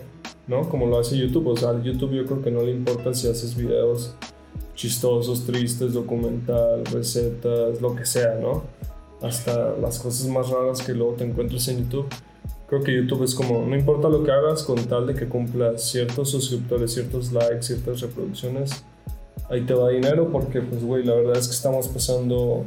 ¿no? 0.46 0.68
Como 0.68 0.86
lo 0.86 0.98
hace 0.98 1.16
YouTube. 1.16 1.48
O 1.48 1.56
sea, 1.56 1.70
al 1.70 1.82
YouTube 1.82 2.12
yo 2.12 2.26
creo 2.26 2.42
que 2.42 2.50
no 2.50 2.62
le 2.62 2.72
importa 2.72 3.14
si 3.14 3.28
haces 3.28 3.56
videos 3.56 4.14
chistosos, 4.74 5.46
tristes, 5.46 5.92
documental, 5.92 6.84
recetas, 6.86 7.80
lo 7.80 7.94
que 7.94 8.04
sea, 8.04 8.36
¿no? 8.40 8.64
Hasta 9.20 9.76
las 9.76 9.98
cosas 9.98 10.26
más 10.28 10.48
raras 10.50 10.82
que 10.82 10.92
luego 10.92 11.14
te 11.14 11.24
encuentres 11.24 11.68
en 11.68 11.84
YouTube. 11.84 12.06
Creo 12.72 12.84
que 12.84 12.96
YouTube 12.96 13.24
es 13.24 13.34
como, 13.34 13.66
no 13.66 13.76
importa 13.76 14.08
lo 14.08 14.24
que 14.24 14.30
hagas, 14.30 14.62
con 14.62 14.82
tal 14.86 15.06
de 15.06 15.12
que 15.12 15.28
cumplas 15.28 15.82
ciertos 15.90 16.30
suscriptores, 16.30 16.94
ciertos 16.94 17.30
likes, 17.30 17.64
ciertas 17.64 18.00
reproducciones, 18.00 18.82
ahí 19.50 19.60
te 19.66 19.74
va 19.74 19.90
dinero 19.90 20.30
porque, 20.32 20.62
pues, 20.62 20.82
güey, 20.82 21.04
la 21.04 21.14
verdad 21.14 21.36
es 21.36 21.48
que 21.48 21.52
estamos 21.52 21.86
pasando 21.88 22.64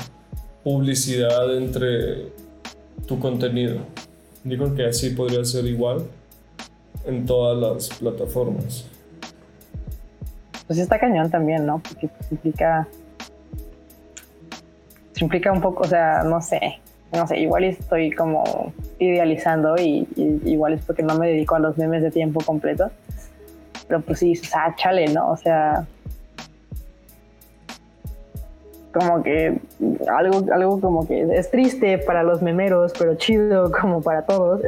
publicidad 0.64 1.58
entre 1.58 2.28
tu 3.08 3.20
contenido. 3.20 3.80
Digo 4.44 4.76
que 4.76 4.86
así 4.86 5.10
podría 5.10 5.44
ser 5.44 5.66
igual 5.66 6.04
en 7.08 7.26
todas 7.26 7.58
las 7.58 7.98
plataformas. 7.98 8.86
Pues 10.68 10.78
está 10.78 11.00
cañón 11.00 11.32
también, 11.32 11.66
¿no? 11.66 11.80
Porque 11.80 12.10
pues, 12.10 12.32
implica. 12.32 12.88
implica 15.20 15.52
un 15.52 15.62
poco, 15.62 15.82
o 15.82 15.88
sea, 15.88 16.22
no 16.24 16.40
sé. 16.44 16.80
No 17.16 17.28
sé, 17.28 17.40
igual 17.40 17.64
estoy 17.64 18.12
como 18.12 18.74
idealizando 19.00 19.76
y, 19.78 20.08
igual 20.46 20.74
es 20.74 20.86
porque 20.86 21.04
no 21.04 21.18
me 21.18 21.28
dedico 21.28 21.56
a 21.56 21.60
los 21.60 21.78
memes 21.78 22.04
de 22.04 22.12
tiempo 22.12 22.42
completo. 22.42 22.92
Pero 23.88 24.02
pues 24.02 24.20
sí, 24.20 24.34
o 24.34 24.44
sea, 24.44 24.76
chale, 24.76 25.08
¿no? 25.10 25.32
O 25.32 25.38
sea, 25.38 25.86
como 28.94 29.22
que 29.24 29.60
algo, 30.08 30.54
algo 30.54 30.82
como 30.82 31.08
que 31.08 31.22
es 31.22 31.52
triste 31.52 31.98
para 32.00 32.24
los 32.24 32.42
memeros, 32.42 32.94
pero 32.98 33.16
chido 33.16 33.72
como 33.72 34.02
para 34.02 34.24
todos 34.24 34.62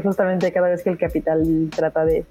justamente 0.00 0.52
cada 0.52 0.68
vez 0.68 0.82
que 0.82 0.90
el 0.90 0.98
capital 0.98 1.70
trata 1.74 2.04
de 2.04 2.24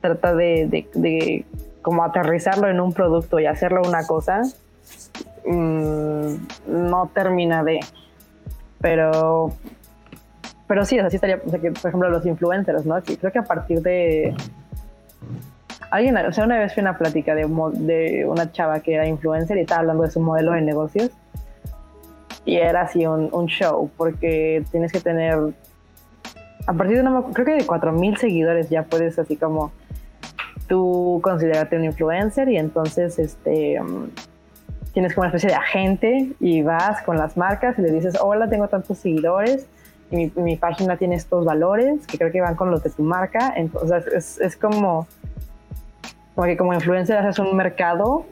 trata 0.00 0.34
de, 0.34 1.44
como 1.82 2.04
aterrizarlo 2.04 2.68
en 2.68 2.80
un 2.80 2.92
producto 2.92 3.38
y 3.38 3.46
hacerlo 3.46 3.82
una 3.86 4.06
cosa, 4.06 4.42
mm, 5.46 6.34
no 6.68 7.10
termina 7.12 7.62
de. 7.64 7.80
Pero, 8.80 9.52
pero 10.66 10.84
sí, 10.84 10.98
así 10.98 11.16
estaría, 11.16 11.40
por 11.40 11.54
ejemplo, 11.54 12.08
los 12.08 12.24
influencers, 12.26 12.86
¿no? 12.86 13.02
creo 13.02 13.32
que 13.32 13.38
a 13.38 13.44
partir 13.44 13.82
de. 13.82 14.34
Alguien, 15.90 16.16
o 16.16 16.32
sea, 16.32 16.44
una 16.44 16.58
vez 16.58 16.72
fui 16.72 16.82
una 16.82 16.96
plática 16.96 17.34
de, 17.34 17.46
de 17.74 18.24
una 18.24 18.52
chava 18.52 18.78
que 18.80 18.94
era 18.94 19.06
influencer 19.08 19.58
y 19.58 19.62
estaba 19.62 19.80
hablando 19.80 20.04
de 20.04 20.10
su 20.10 20.20
modelo 20.20 20.52
de 20.52 20.62
negocios. 20.62 21.10
Y 22.44 22.56
era 22.56 22.82
así 22.82 23.04
un, 23.06 23.28
un 23.32 23.46
show, 23.46 23.90
porque 23.96 24.64
tienes 24.70 24.92
que 24.92 25.00
tener 25.00 25.36
a 26.66 26.72
partir 26.72 26.96
de 26.96 27.02
una, 27.02 27.22
creo 27.32 27.46
que 27.46 27.52
de 27.54 27.66
4000 27.66 28.16
seguidores 28.16 28.70
ya 28.70 28.84
puedes 28.84 29.18
así 29.18 29.36
como 29.36 29.72
tú 30.68 31.20
considerarte 31.22 31.76
un 31.76 31.84
influencer 31.84 32.48
y 32.48 32.56
entonces 32.56 33.18
este 33.18 33.80
tienes 34.92 35.14
como 35.14 35.22
una 35.22 35.28
especie 35.28 35.50
de 35.50 35.56
agente 35.56 36.32
y 36.40 36.62
vas 36.62 37.02
con 37.02 37.16
las 37.16 37.36
marcas 37.36 37.78
y 37.78 37.82
le 37.82 37.92
dices, 37.92 38.18
hola, 38.20 38.48
tengo 38.48 38.68
tantos 38.68 38.98
seguidores 38.98 39.66
y 40.10 40.30
mi, 40.34 40.56
página 40.56 40.96
tiene 40.96 41.14
estos 41.14 41.44
valores 41.44 42.04
que 42.06 42.18
creo 42.18 42.32
que 42.32 42.40
van 42.40 42.56
con 42.56 42.70
los 42.70 42.82
de 42.82 42.90
tu 42.90 43.02
marca. 43.02 43.52
Entonces 43.56 44.06
es, 44.08 44.40
es 44.40 44.56
como, 44.56 45.06
como 46.34 46.46
que 46.46 46.56
como 46.56 46.74
influencer 46.74 47.16
haces 47.16 47.38
un 47.38 47.56
mercado 47.56 48.26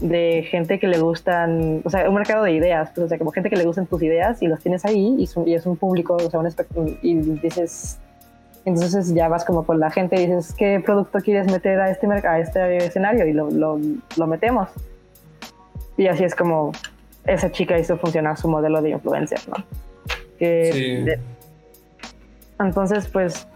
de 0.00 0.46
gente 0.50 0.78
que 0.78 0.86
le 0.86 0.98
gustan, 0.98 1.82
o 1.84 1.90
sea, 1.90 2.08
un 2.08 2.14
mercado 2.14 2.44
de 2.44 2.52
ideas, 2.52 2.90
pues, 2.94 3.06
o 3.06 3.08
sea, 3.08 3.18
como 3.18 3.30
gente 3.30 3.50
que 3.50 3.56
le 3.56 3.64
gustan 3.64 3.86
tus 3.86 4.02
ideas 4.02 4.42
y 4.42 4.48
los 4.48 4.60
tienes 4.60 4.84
ahí 4.84 5.16
y, 5.18 5.54
es 5.54 5.66
un 5.66 5.76
público, 5.76 6.14
o 6.14 6.30
sea, 6.30 6.40
un 6.40 6.98
y 7.02 7.14
dices, 7.14 7.98
entonces 8.64 9.14
ya 9.14 9.28
vas 9.28 9.44
como 9.44 9.64
con 9.64 9.80
la 9.80 9.90
gente 9.90 10.20
y 10.20 10.26
dices, 10.26 10.54
¿qué 10.56 10.80
producto 10.84 11.18
quieres 11.20 11.50
meter 11.50 11.80
a 11.80 11.90
este, 11.90 12.06
a 12.08 12.38
este 12.38 12.76
escenario? 12.78 13.26
Y 13.26 13.32
lo, 13.32 13.50
lo, 13.50 13.78
lo 14.16 14.26
metemos. 14.26 14.68
Y 15.96 16.06
así 16.06 16.24
es 16.24 16.34
como 16.34 16.72
esa 17.26 17.50
chica 17.50 17.78
hizo 17.78 17.96
funcionar 17.98 18.36
su 18.36 18.48
modelo 18.48 18.82
de 18.82 18.90
influencer, 18.90 19.40
¿no? 19.48 19.64
Que 20.38 21.18
entonces, 22.58 23.08
pues, 23.08 23.46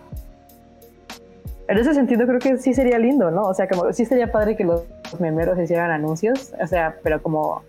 en 1.68 1.78
ese 1.78 1.94
sentido 1.94 2.26
creo 2.26 2.38
que 2.38 2.58
sí 2.58 2.74
sería 2.74 2.98
lindo, 2.98 3.30
¿no? 3.30 3.42
O 3.42 3.54
sea, 3.54 3.68
como 3.68 3.92
sí 3.92 4.04
sería 4.04 4.30
padre 4.30 4.56
que 4.56 4.64
los 4.64 4.84
memeros 5.18 5.58
hicieran 5.58 5.90
anuncios, 5.90 6.52
o 6.60 6.66
sea, 6.66 6.96
pero 7.02 7.22
como, 7.22 7.62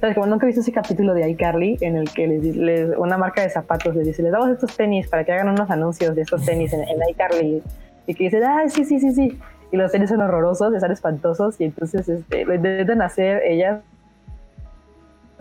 ¿sabes? 0.00 0.14
Como 0.14 0.26
nunca 0.26 0.46
he 0.46 0.48
visto 0.48 0.60
ese 0.60 0.72
capítulo 0.72 1.14
de 1.14 1.28
iCarly 1.30 1.78
en 1.80 1.96
el 1.96 2.10
que 2.10 2.26
les, 2.26 2.96
una 2.96 3.16
marca 3.16 3.42
de 3.42 3.50
zapatos 3.50 3.94
les 3.94 4.06
dice, 4.06 4.22
les 4.22 4.32
damos 4.32 4.50
estos 4.50 4.76
tenis 4.76 5.08
para 5.08 5.24
que 5.24 5.32
hagan 5.32 5.48
unos 5.48 5.70
anuncios 5.70 6.14
de 6.14 6.22
estos 6.22 6.44
tenis 6.44 6.72
en, 6.72 6.84
iCarly 7.10 7.62
y 8.06 8.14
que 8.14 8.24
dicen, 8.24 8.44
ah, 8.44 8.64
sí, 8.68 8.84
sí, 8.84 9.00
sí, 9.00 9.12
sí. 9.12 9.38
Y 9.70 9.76
los 9.76 9.92
tenis 9.92 10.08
son 10.08 10.22
horrorosos, 10.22 10.74
están 10.74 10.92
espantosos 10.92 11.60
y 11.60 11.64
entonces 11.64 12.08
este, 12.08 12.44
lo 12.44 12.54
intentan 12.54 13.02
hacer 13.02 13.42
ellas 13.44 13.80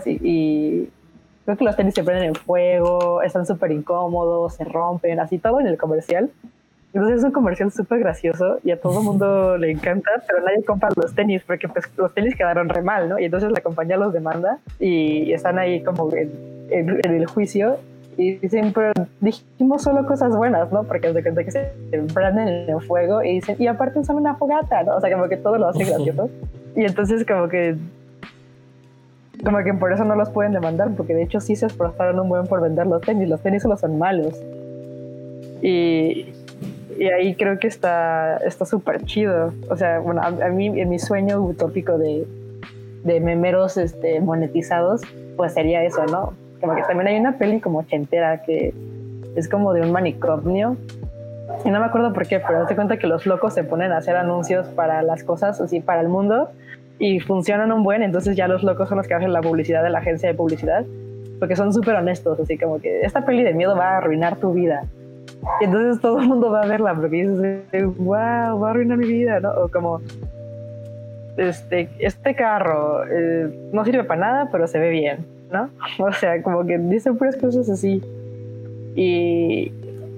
y, 0.05 0.19
y 0.21 0.89
creo 1.45 1.57
que 1.57 1.63
los 1.63 1.75
tenis 1.75 1.93
se 1.93 2.03
prenden 2.03 2.29
en 2.29 2.35
fuego, 2.35 3.21
están 3.21 3.45
súper 3.45 3.71
incómodos, 3.71 4.55
se 4.55 4.65
rompen, 4.65 5.19
así 5.19 5.37
todo 5.37 5.61
en 5.61 5.67
el 5.67 5.77
comercial. 5.77 6.29
Entonces 6.93 7.19
es 7.19 7.23
un 7.23 7.31
comercial 7.31 7.71
súper 7.71 7.99
gracioso 7.99 8.59
y 8.63 8.71
a 8.71 8.81
todo 8.81 8.99
el 8.99 9.05
mundo 9.05 9.57
le 9.59 9.71
encanta, 9.71 10.09
pero 10.27 10.43
nadie 10.43 10.63
compra 10.63 10.89
los 10.95 11.13
tenis 11.13 11.43
porque 11.45 11.67
pues 11.67 11.85
los 11.95 12.13
tenis 12.13 12.35
quedaron 12.35 12.69
re 12.69 12.81
mal, 12.81 13.07
¿no? 13.07 13.19
Y 13.19 13.25
entonces 13.25 13.51
la 13.51 13.61
compañía 13.61 13.97
los 13.97 14.13
demanda 14.13 14.59
y 14.79 15.31
están 15.31 15.59
ahí 15.59 15.83
como 15.83 16.11
en, 16.13 16.99
el 17.03 17.25
juicio 17.27 17.77
y 18.17 18.37
siempre 18.49 18.91
dijimos 19.21 19.83
solo 19.83 20.05
cosas 20.05 20.35
buenas, 20.35 20.71
¿no? 20.71 20.83
Porque 20.83 21.13
de 21.13 21.21
cuenta 21.21 21.43
que 21.43 21.51
se 21.51 21.71
prenden 22.13 22.47
en 22.47 22.69
el 22.71 22.81
fuego 22.81 23.21
y 23.23 23.35
dicen, 23.35 23.55
y 23.59 23.67
aparte 23.67 24.03
son 24.03 24.15
una 24.15 24.35
fogata, 24.35 24.83
¿no? 24.83 24.95
O 24.95 25.01
sea, 25.01 25.11
como 25.11 25.29
que 25.29 25.37
todo 25.37 25.57
lo 25.57 25.69
hace 25.69 25.85
gracioso. 25.85 26.29
Y 26.75 26.85
entonces 26.85 27.25
como 27.25 27.47
que 27.47 27.75
como 29.43 29.63
que 29.63 29.73
por 29.73 29.93
eso 29.93 30.03
no 30.03 30.15
los 30.15 30.29
pueden 30.29 30.53
demandar, 30.53 30.91
porque 30.95 31.13
de 31.13 31.23
hecho 31.23 31.39
sí 31.39 31.55
se 31.55 31.67
esforzaron 31.67 32.19
un 32.19 32.29
buen 32.29 32.47
por 32.47 32.61
vender 32.61 32.87
los 32.87 33.01
tenis, 33.01 33.29
los 33.29 33.41
tenis 33.41 33.63
solo 33.63 33.77
son 33.77 33.97
malos. 33.97 34.35
Y, 35.61 36.33
y 36.97 37.05
ahí 37.05 37.35
creo 37.35 37.59
que 37.59 37.67
está 37.67 38.39
súper 38.65 39.03
chido. 39.03 39.53
O 39.69 39.77
sea, 39.77 39.99
bueno, 39.99 40.21
a, 40.21 40.49
mí 40.49 40.67
en 40.79 40.89
mi 40.89 40.99
sueño 40.99 41.41
utópico 41.41 41.97
de, 41.97 42.25
de 43.03 43.19
memeros 43.19 43.77
este, 43.77 44.19
monetizados, 44.19 45.01
pues 45.35 45.53
sería 45.53 45.83
eso, 45.83 46.05
¿no? 46.05 46.33
Como 46.59 46.75
que 46.75 46.81
también 46.83 47.07
hay 47.07 47.19
una 47.19 47.37
peli 47.37 47.59
como 47.59 47.83
chentera 47.83 48.41
que 48.41 48.73
es 49.35 49.47
como 49.47 49.73
de 49.73 49.81
un 49.81 49.91
manicomio. 49.91 50.77
Y 51.63 51.69
no 51.69 51.79
me 51.79 51.85
acuerdo 51.85 52.13
por 52.13 52.27
qué, 52.27 52.39
pero 52.39 52.65
te 52.65 52.75
cuenta 52.75 52.97
que 52.97 53.07
los 53.07 53.25
locos 53.25 53.53
se 53.53 53.63
ponen 53.63 53.91
a 53.91 53.97
hacer 53.97 54.15
anuncios 54.15 54.67
para 54.67 55.01
las 55.03 55.23
cosas, 55.23 55.61
así, 55.61 55.79
para 55.79 56.01
el 56.01 56.09
mundo, 56.09 56.49
y 56.99 57.19
funcionan 57.19 57.71
un 57.71 57.83
buen, 57.83 58.01
entonces 58.01 58.35
ya 58.35 58.47
los 58.47 58.63
locos 58.63 58.89
son 58.89 58.97
los 58.97 59.07
que 59.07 59.13
hacen 59.13 59.31
la 59.31 59.41
publicidad 59.41 59.83
de 59.83 59.89
la 59.89 59.99
agencia 59.99 60.29
de 60.29 60.35
publicidad, 60.35 60.85
porque 61.39 61.55
son 61.55 61.73
súper 61.73 61.95
honestos, 61.95 62.39
así 62.39 62.57
como 62.57 62.79
que 62.79 63.01
esta 63.01 63.25
peli 63.25 63.43
de 63.43 63.53
miedo 63.53 63.75
va 63.75 63.91
a 63.91 63.97
arruinar 63.97 64.37
tu 64.37 64.53
vida. 64.53 64.83
Y 65.61 65.65
entonces 65.65 66.01
todo 66.01 66.19
el 66.19 66.27
mundo 66.27 66.51
va 66.51 66.63
a 66.63 66.67
verla, 66.67 66.95
porque 66.95 67.27
dices, 67.27 67.95
wow, 67.97 68.59
va 68.59 68.67
a 68.67 68.69
arruinar 68.71 68.97
mi 68.97 69.07
vida, 69.07 69.39
¿no? 69.39 69.51
O 69.51 69.67
como, 69.69 70.01
este, 71.37 71.89
este 71.99 72.35
carro 72.35 73.03
eh, 73.05 73.69
no 73.71 73.85
sirve 73.85 74.03
para 74.03 74.19
nada, 74.19 74.49
pero 74.51 74.67
se 74.67 74.79
ve 74.79 74.89
bien, 74.89 75.25
¿no? 75.51 75.69
O 76.03 76.11
sea, 76.11 76.41
como 76.41 76.65
que 76.65 76.77
dicen 76.77 77.17
puras 77.17 77.37
cosas 77.37 77.69
así. 77.69 78.01
Y, 78.95 79.71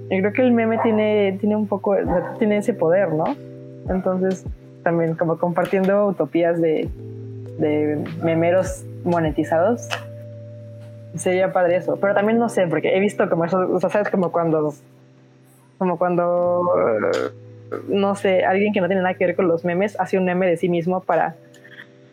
creo 0.08 0.32
que 0.32 0.42
el 0.42 0.52
meme 0.52 0.78
tiene, 0.78 1.36
tiene 1.38 1.54
un 1.54 1.68
poco, 1.68 1.94
tiene 2.38 2.56
ese 2.56 2.72
poder, 2.72 3.12
¿no? 3.12 3.24
Entonces, 3.88 4.44
también 4.82 5.14
como 5.14 5.38
compartiendo 5.38 6.06
utopías 6.06 6.60
de, 6.60 6.88
de 7.58 8.04
memeros 8.22 8.84
monetizados. 9.04 9.88
Sería 11.16 11.52
padre 11.52 11.76
eso. 11.76 11.96
Pero 12.00 12.14
también 12.14 12.38
no 12.38 12.48
sé, 12.48 12.66
porque 12.66 12.96
he 12.96 13.00
visto 13.00 13.28
como 13.28 13.44
eso, 13.44 13.58
o 13.58 13.80
sea, 13.80 13.90
sabes 13.90 14.10
como 14.10 14.32
cuando, 14.32 14.72
como 15.78 15.98
cuando, 15.98 16.62
no 17.88 18.14
sé, 18.14 18.44
alguien 18.44 18.72
que 18.72 18.80
no 18.80 18.86
tiene 18.86 19.02
nada 19.02 19.14
que 19.14 19.26
ver 19.26 19.36
con 19.36 19.48
los 19.48 19.64
memes 19.64 19.98
hace 19.98 20.18
un 20.18 20.24
meme 20.24 20.46
de 20.46 20.56
sí 20.56 20.68
mismo 20.68 21.00
para, 21.00 21.34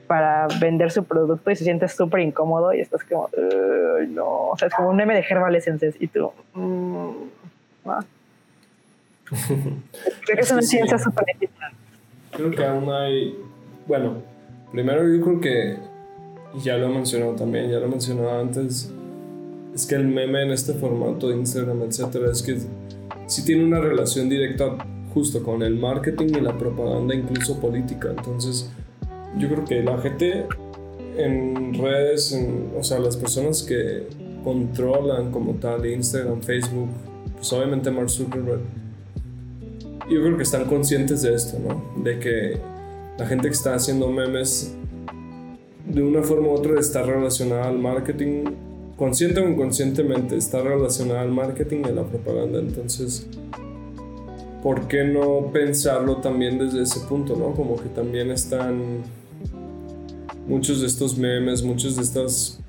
para 0.07 0.47
vender 0.59 0.91
su 0.91 1.03
producto 1.03 1.51
y 1.51 1.55
se 1.55 1.63
siente 1.63 1.87
súper 1.87 2.21
incómodo 2.21 2.73
y 2.73 2.81
estás 2.81 3.03
como, 3.03 3.29
no, 4.09 4.49
o 4.49 4.57
sea, 4.57 4.67
es 4.67 4.73
como 4.73 4.89
un 4.89 4.95
meme 4.95 5.13
de 5.13 5.25
Herbal 5.27 5.55
Essences 5.55 5.95
y 5.99 6.07
tú, 6.07 6.31
mm, 6.53 7.11
Creo 9.29 10.35
que 10.35 10.41
es 10.41 10.51
una 10.51 10.61
ciencia 10.61 10.97
súper 10.97 11.25
creo 12.37 12.51
que 12.51 12.63
aún 12.63 12.89
hay, 12.91 13.35
bueno, 13.87 14.21
primero 14.71 15.07
yo 15.07 15.23
creo 15.23 15.41
que, 15.41 15.77
ya 16.63 16.77
lo 16.77 16.87
he 16.87 16.89
mencionado 16.89 17.33
también, 17.33 17.69
ya 17.69 17.79
lo 17.79 17.87
he 17.87 17.89
mencionado 17.89 18.39
antes, 18.39 18.91
es 19.73 19.85
que 19.85 19.95
el 19.95 20.07
meme 20.07 20.43
en 20.43 20.51
este 20.51 20.73
formato 20.73 21.29
de 21.29 21.35
Instagram, 21.35 21.81
etcétera, 21.81 22.31
es 22.31 22.43
que 22.43 22.57
sí 23.25 23.43
tiene 23.43 23.65
una 23.65 23.79
relación 23.79 24.29
directa 24.29 24.77
justo 25.13 25.41
con 25.43 25.63
el 25.63 25.75
marketing 25.75 26.27
y 26.37 26.41
la 26.41 26.57
propaganda, 26.57 27.15
incluso 27.15 27.59
política. 27.59 28.09
Entonces, 28.15 28.71
yo 29.37 29.49
creo 29.49 29.65
que 29.65 29.83
la 29.83 29.97
gente 29.97 30.45
en 31.17 31.73
redes, 31.73 32.39
o 32.77 32.83
sea, 32.83 32.99
las 32.99 33.17
personas 33.17 33.63
que 33.63 34.07
controlan 34.43 35.31
como 35.31 35.53
tal 35.53 35.85
Instagram, 35.85 36.41
Facebook, 36.41 36.89
pues 37.35 37.51
obviamente 37.51 37.89
Mark 37.89 38.09
Zuckerberg, 38.09 38.61
yo 40.09 40.21
creo 40.21 40.37
que 40.37 40.43
están 40.43 40.65
conscientes 40.65 41.21
de 41.21 41.35
esto, 41.35 41.57
¿no? 41.59 42.03
De 42.03 42.19
que 42.19 42.57
la 43.17 43.25
gente 43.25 43.47
que 43.47 43.53
está 43.53 43.75
haciendo 43.75 44.09
memes 44.09 44.75
de 45.85 46.01
una 46.03 46.21
forma 46.21 46.47
u 46.47 46.51
otra 46.51 46.79
está 46.79 47.03
relacionada 47.03 47.67
al 47.67 47.79
marketing, 47.79 48.45
consciente 48.95 49.39
o 49.39 49.49
inconscientemente, 49.49 50.35
está 50.35 50.61
relacionada 50.61 51.21
al 51.21 51.31
marketing 51.31 51.83
y 51.85 51.89
a 51.89 51.91
la 51.91 52.03
propaganda. 52.03 52.59
Entonces, 52.59 53.27
¿por 54.63 54.87
qué 54.87 55.03
no 55.03 55.51
pensarlo 55.51 56.17
también 56.17 56.57
desde 56.57 56.83
ese 56.83 56.99
punto, 57.01 57.35
¿no? 57.35 57.53
Como 57.53 57.77
que 57.77 57.89
también 57.89 58.31
están 58.31 59.03
muchos 60.47 60.81
de 60.81 60.87
estos 60.87 61.17
memes, 61.17 61.63
muchos 61.63 61.95
de 61.95 62.01
estas 62.01 62.59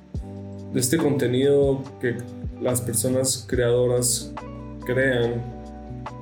de 0.73 0.79
este 0.79 0.97
contenido 0.97 1.81
que 1.99 2.15
las 2.61 2.81
personas 2.81 3.45
creadoras 3.47 4.31
crean 4.85 5.58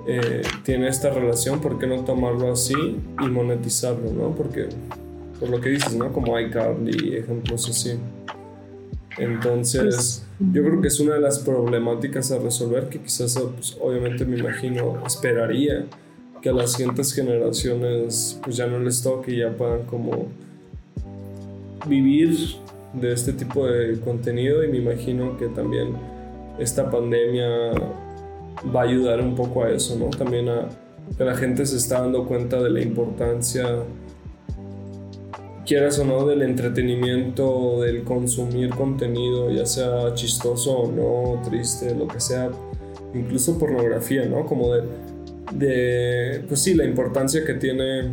eh, 0.07 0.41
tiene 0.63 0.87
esta 0.87 1.09
relación, 1.09 1.59
¿por 1.59 1.77
qué 1.79 1.85
no 1.85 2.03
tomarlo 2.05 2.51
así 2.51 2.73
y 3.21 3.27
monetizarlo, 3.27 4.11
no? 4.11 4.33
Porque, 4.35 4.69
por 5.39 5.49
lo 5.49 5.59
que 5.59 5.69
dices, 5.69 5.95
¿no? 5.95 6.13
Como 6.13 6.39
iCarly, 6.39 7.17
ejemplos 7.17 7.69
así. 7.69 7.99
Entonces, 9.17 10.23
pues, 10.37 10.53
yo 10.53 10.63
creo 10.63 10.81
que 10.81 10.87
es 10.87 10.99
una 10.99 11.15
de 11.15 11.21
las 11.21 11.39
problemáticas 11.39 12.31
a 12.31 12.39
resolver 12.39 12.87
que 12.87 13.01
quizás, 13.01 13.37
pues, 13.55 13.77
obviamente 13.81 14.25
me 14.25 14.37
imagino, 14.37 15.03
esperaría 15.05 15.85
que 16.41 16.49
a 16.49 16.53
las 16.53 16.73
siguientes 16.73 17.13
generaciones 17.13 18.39
pues 18.43 18.57
ya 18.57 18.67
no 18.67 18.79
les 18.79 19.01
toque 19.01 19.31
y 19.31 19.39
ya 19.39 19.51
puedan 19.51 19.83
como 19.83 20.27
vivir 21.87 22.37
de 22.93 23.13
este 23.13 23.33
tipo 23.33 23.65
de 23.65 23.99
contenido 23.99 24.63
y 24.63 24.67
me 24.67 24.77
imagino 24.77 25.37
que 25.37 25.47
también 25.47 25.95
esta 26.59 26.89
pandemia 26.89 27.71
va 28.75 28.81
a 28.81 28.83
ayudar 28.83 29.21
un 29.21 29.35
poco 29.35 29.63
a 29.63 29.71
eso, 29.71 29.97
¿no? 29.97 30.07
También 30.09 30.49
a 30.49 30.69
que 31.17 31.23
la 31.23 31.35
gente 31.35 31.65
se 31.65 31.77
está 31.77 32.01
dando 32.01 32.25
cuenta 32.25 32.61
de 32.61 32.69
la 32.69 32.81
importancia, 32.81 33.83
quieras 35.65 35.99
o 35.99 36.05
no, 36.05 36.25
del 36.25 36.41
entretenimiento, 36.41 37.81
del 37.81 38.03
consumir 38.03 38.69
contenido, 38.69 39.51
ya 39.51 39.65
sea 39.65 40.13
chistoso 40.13 40.77
o 40.77 40.91
no, 40.91 41.41
triste, 41.43 41.95
lo 41.95 42.07
que 42.07 42.19
sea, 42.19 42.49
incluso 43.13 43.57
pornografía, 43.57 44.25
¿no? 44.25 44.45
Como 44.45 44.73
de, 45.51 46.43
pues 46.47 46.61
sí, 46.61 46.73
la 46.73 46.85
importancia 46.85 47.45
que 47.45 47.53
tiene 47.53 48.11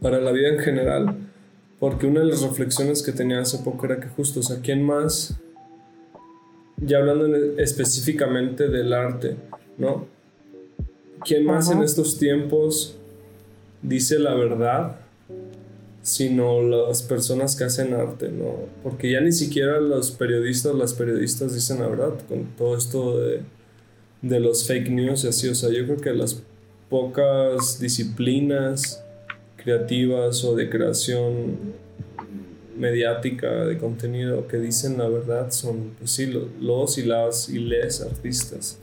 para 0.00 0.18
la 0.18 0.32
vida 0.32 0.48
en 0.48 0.58
general. 0.58 1.16
Porque 1.78 2.06
una 2.06 2.20
de 2.20 2.26
las 2.26 2.42
reflexiones 2.42 3.02
que 3.02 3.12
tenía 3.12 3.40
hace 3.40 3.58
poco 3.58 3.86
era 3.86 4.00
que 4.00 4.08
justo, 4.08 4.40
o 4.40 4.42
sea, 4.42 4.58
¿quién 4.62 4.82
más 4.82 5.40
ya 6.80 6.98
hablando 6.98 7.36
específicamente 7.60 8.68
del 8.68 8.92
arte, 8.92 9.36
¿no? 9.78 10.06
¿Quién 11.24 11.44
más 11.44 11.70
en 11.70 11.82
estos 11.82 12.18
tiempos 12.18 12.96
dice 13.82 14.18
la 14.18 14.34
verdad? 14.34 14.96
sino 16.02 16.62
las 16.62 17.02
personas 17.02 17.56
que 17.56 17.64
hacen 17.64 17.92
arte, 17.92 18.30
¿no? 18.30 18.54
Porque 18.82 19.10
ya 19.10 19.20
ni 19.20 19.32
siquiera 19.32 19.80
los 19.80 20.10
periodistas, 20.10 20.74
las 20.74 20.94
periodistas 20.94 21.54
dicen 21.54 21.80
la 21.80 21.88
verdad 21.88 22.14
con 22.28 22.46
todo 22.56 22.76
esto 22.76 23.20
de, 23.20 23.42
de 24.22 24.40
los 24.40 24.66
fake 24.66 24.90
news 24.90 25.24
y 25.24 25.28
así, 25.28 25.48
o 25.48 25.54
sea, 25.54 25.70
yo 25.70 25.84
creo 25.84 25.98
que 25.98 26.14
las 26.14 26.42
pocas 26.88 27.78
disciplinas 27.80 29.04
creativas 29.56 30.42
o 30.44 30.56
de 30.56 30.70
creación 30.70 31.58
mediática 32.80 33.64
de 33.64 33.78
contenido 33.78 34.48
que 34.48 34.56
dicen 34.56 34.98
la 34.98 35.08
verdad 35.08 35.50
son 35.50 35.92
pues 35.98 36.10
sí, 36.12 36.26
los 36.26 36.98
y 36.98 37.02
las 37.04 37.48
y 37.48 37.58
les 37.58 38.00
artistas. 38.00 38.78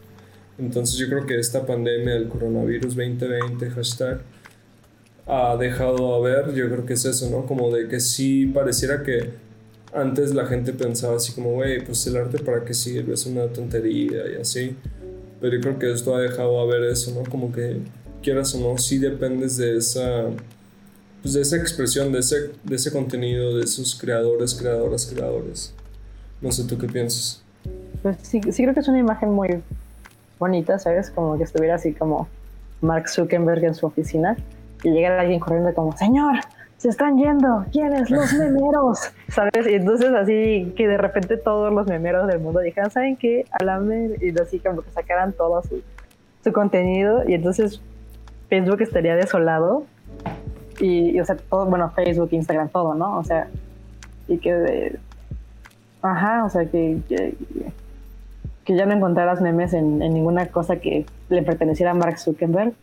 Entonces 0.60 0.98
yo 0.98 1.08
creo 1.08 1.26
que 1.26 1.40
esta 1.40 1.66
pandemia 1.66 2.14
del 2.14 2.30
coronavirus 2.30 2.96
2020 2.96 3.70
hashtag 3.72 4.22
ha 5.26 5.58
dejado 5.58 6.16
a 6.16 6.22
ver, 6.22 6.54
yo 6.54 6.70
creo 6.70 6.86
que 6.86 6.94
es 6.94 7.06
eso, 7.06 7.30
¿no? 7.30 7.46
Como 7.46 7.76
de 7.76 7.88
que 7.88 8.00
sí 8.00 8.46
pareciera 8.48 9.04
que 9.04 9.32
antes 9.94 10.34
la 10.34 10.46
gente 10.46 10.74
pensaba 10.74 11.18
así 11.18 11.34
como, 11.34 11.54
güey, 11.54 11.84
pues 11.84 12.06
el 12.08 12.18
arte 12.18 12.40
para 12.40 12.64
qué 12.64 12.74
sirve, 12.74 13.14
es 13.14 13.26
una 13.26 13.48
tontería 13.48 14.24
y 14.32 14.42
así. 14.42 14.76
Pero 15.42 15.56
yo 15.56 15.62
creo 15.62 15.80
que 15.80 15.92
esto 15.92 16.16
ha 16.16 16.22
dejado 16.22 16.60
a 16.60 16.66
ver 16.66 16.84
eso, 16.84 17.12
¿no? 17.12 17.30
Como 17.30 17.52
que 17.52 17.78
quieras 18.22 18.54
o 18.56 18.60
no, 18.60 18.78
sí 18.78 18.98
dependes 19.00 19.58
de 19.58 19.78
esa 19.78 20.26
pues, 21.28 21.34
de 21.34 21.42
esa 21.42 21.58
expresión, 21.58 22.14
de 22.14 22.20
ese, 22.20 22.52
de 22.64 22.76
ese 22.78 22.90
contenido, 22.90 23.58
de 23.58 23.66
esos 23.66 24.00
creadores, 24.00 24.56
creadoras, 24.56 25.06
creadores. 25.14 25.74
No 26.42 26.54
sé 26.54 26.64
tú 26.64 26.78
qué 26.78 26.88
piensas. 26.88 27.44
Pues 28.02 28.16
sí, 28.22 28.40
sí 28.50 28.64
creo 28.64 28.74
que 28.74 28.80
es 28.80 28.88
una 28.88 29.00
imagen 29.00 29.32
muy 29.32 29.62
bonita, 30.40 30.80
¿sabes? 30.80 31.12
Como 31.12 31.38
que 31.38 31.44
estuviera 31.44 31.76
así 31.76 31.94
como 31.94 32.30
Mark 32.80 33.10
Zuckerberg 33.10 33.62
en 33.66 33.76
su 33.76 33.88
oficina 33.88 34.38
y 34.84 34.92
llegara 34.92 35.20
alguien 35.20 35.42
corriendo 35.42 35.74
como, 35.74 35.98
señor, 35.98 36.36
se 36.78 36.88
están 36.88 37.18
yendo, 37.18 37.66
¿quiénes? 37.74 38.10
Los 38.10 38.32
memeros, 38.40 39.12
¿sabes? 39.28 39.68
Y 39.70 39.74
entonces 39.74 40.12
así 40.14 40.74
que 40.78 40.88
de 40.88 40.98
repente 40.98 41.36
todos 41.36 41.74
los 41.74 41.88
memeros 41.88 42.26
del 42.28 42.40
mundo 42.40 42.62
dijeran, 42.62 42.90
¿saben 42.90 43.18
qué? 43.18 43.44
A 43.52 43.66
la 43.66 43.82
y 44.22 44.34
así 44.40 44.60
como 44.60 44.82
que 44.82 44.92
sacaran 44.92 45.34
todo 45.34 45.62
su, 45.64 45.82
su 46.42 46.54
contenido 46.54 47.28
y 47.28 47.34
entonces 47.34 47.82
Facebook 48.48 48.82
estaría 48.82 49.18
desolado 49.18 49.84
y, 50.80 51.20
o 51.20 51.26
sea, 51.26 51.36
todo, 51.36 51.66
bueno, 51.66 51.92
Facebook, 51.92 52.30
Instagram, 52.32 52.70
todo, 52.70 52.94
¿no? 52.94 53.18
O 53.18 53.24
sea, 53.24 53.48
y 54.28 54.38
que, 54.38 54.98
ajá, 56.02 56.46
o 56.46 56.50
sea, 56.50 56.66
que, 56.66 57.00
que, 57.08 58.76
ya 58.76 58.86
no 58.86 58.94
encontraras 58.94 59.42
memes 59.42 59.74
en, 59.74 60.00
ninguna 60.00 60.48
cosa 60.48 60.78
que 60.78 61.06
le 61.30 61.42
perteneciera 61.44 61.92
a 61.92 61.94
Mark 61.94 62.20
Zuckerberg, 62.20 62.74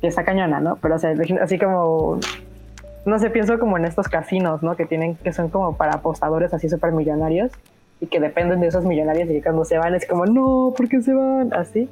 que 0.00 0.06
está 0.06 0.24
cañona, 0.24 0.60
¿no? 0.60 0.76
Pero, 0.76 0.96
o 0.96 0.98
sea, 0.98 1.14
así 1.40 1.58
como 1.58 2.20
no 3.04 3.18
sé, 3.18 3.30
pienso 3.30 3.58
como 3.58 3.76
en 3.78 3.84
estos 3.84 4.08
casinos, 4.08 4.62
¿no? 4.62 4.76
Que 4.76 4.86
tienen, 4.86 5.16
que 5.16 5.32
son 5.32 5.48
como 5.48 5.76
para 5.76 5.94
apostadores 5.94 6.54
así 6.54 6.68
súper 6.68 6.92
millonarios 6.92 7.50
y 8.00 8.06
que 8.06 8.20
dependen 8.20 8.60
de 8.60 8.68
esos 8.68 8.84
millonarios 8.84 9.28
y 9.30 9.40
cuando 9.40 9.64
se 9.64 9.78
van 9.78 9.94
es 9.94 10.06
como, 10.06 10.26
no, 10.26 10.72
¿por 10.76 10.88
qué 10.88 11.02
se 11.02 11.12
van? 11.12 11.52
Así. 11.52 11.88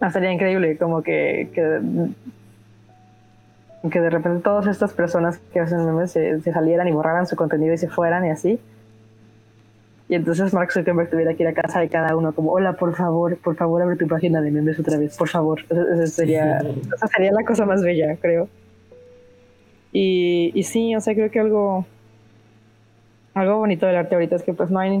Ah, 0.00 0.10
sería 0.10 0.32
increíble, 0.32 0.76
como 0.76 1.02
que, 1.02 1.50
que, 1.54 1.80
que, 3.88 4.00
de 4.00 4.10
repente 4.10 4.42
todas 4.42 4.66
estas 4.66 4.92
personas 4.92 5.38
que 5.52 5.60
hacen 5.60 5.84
memes 5.84 6.12
se, 6.12 6.40
se, 6.40 6.52
salieran 6.52 6.88
y 6.88 6.92
borraran 6.92 7.26
su 7.26 7.36
contenido 7.36 7.72
y 7.72 7.78
se 7.78 7.88
fueran 7.88 8.26
y 8.26 8.30
así. 8.30 8.60
Y 10.08 10.16
entonces 10.16 10.52
Mark 10.52 10.72
Zuckerberg 10.72 11.08
tuviera 11.08 11.34
que 11.34 11.44
ir 11.44 11.48
a 11.48 11.52
casa 11.52 11.78
de 11.78 11.88
cada 11.88 12.16
uno 12.16 12.32
como, 12.32 12.50
hola, 12.50 12.72
por 12.72 12.96
favor, 12.96 13.36
por 13.36 13.54
favor, 13.54 13.80
abre 13.80 13.94
tu 13.96 14.08
página 14.08 14.40
de 14.40 14.50
memes 14.50 14.78
otra 14.80 14.98
vez, 14.98 15.16
por 15.16 15.28
favor. 15.28 15.60
Esa 15.70 16.06
sería, 16.08 16.58
esa 16.58 17.06
sería 17.06 17.30
la 17.30 17.44
cosa 17.44 17.64
más 17.64 17.80
bella, 17.80 18.16
creo. 18.20 18.48
Y, 19.92 20.50
y 20.54 20.62
sí, 20.64 20.94
o 20.96 21.00
sea, 21.00 21.14
creo 21.14 21.30
que 21.30 21.38
algo, 21.38 21.86
algo 23.34 23.58
bonito 23.58 23.86
del 23.86 23.96
arte 23.96 24.14
ahorita 24.14 24.36
es 24.36 24.42
que 24.42 24.52
pues 24.52 24.70
no 24.70 24.80
hay, 24.80 24.98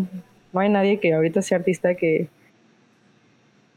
no 0.52 0.60
hay 0.60 0.68
nadie 0.68 1.00
que 1.00 1.12
ahorita 1.12 1.42
sea 1.42 1.58
artista 1.58 1.94
que, 1.96 2.28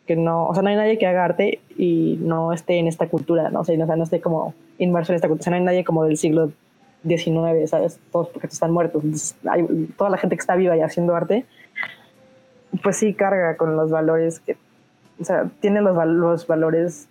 que 0.06 0.16
no, 0.16 0.48
o 0.48 0.54
sea, 0.54 0.64
no 0.64 0.70
hay 0.70 0.76
nadie 0.76 0.98
que 0.98 1.08
haga 1.08 1.24
arte 1.24 1.60
y 1.78 2.18
no 2.22 2.52
esté 2.52 2.78
en 2.78 2.88
esta 2.88 3.08
cultura, 3.08 3.50
¿no? 3.50 3.62
O 3.62 3.64
sea, 3.64 3.78
no, 3.78 4.04
esté 4.04 4.20
como 4.20 4.54
inmerso 4.78 5.14
en 5.14 5.16
esta 5.16 5.28
cultura, 5.28 5.44
o 5.44 5.46
sea, 5.46 5.52
no 5.52 5.58
hay 5.58 5.64
nadie 5.64 5.84
como 5.84 6.04
del 6.04 6.18
siglo 6.18 6.52
XIX, 7.08 7.70
¿sabes? 7.70 8.00
Todos 8.12 8.30
porque 8.30 8.48
están 8.48 8.72
muertos. 8.72 9.04
Entonces, 9.04 9.36
hay, 9.50 9.64
toda 9.98 10.10
la 10.10 10.18
gente 10.18 10.36
que 10.36 10.42
está 10.42 10.56
viva 10.56 10.76
y 10.76 10.82
haciendo 10.82 11.16
arte, 11.16 11.46
pues 12.82 12.98
sí 12.98 13.14
carga 13.14 13.56
con 13.56 13.76
los 13.76 13.92
valores 13.92 14.40
que, 14.40 14.58
o 15.20 15.24
sea, 15.24 15.50
tiene 15.62 15.82
los, 15.82 15.96
los 16.08 16.48
valores 16.48 17.08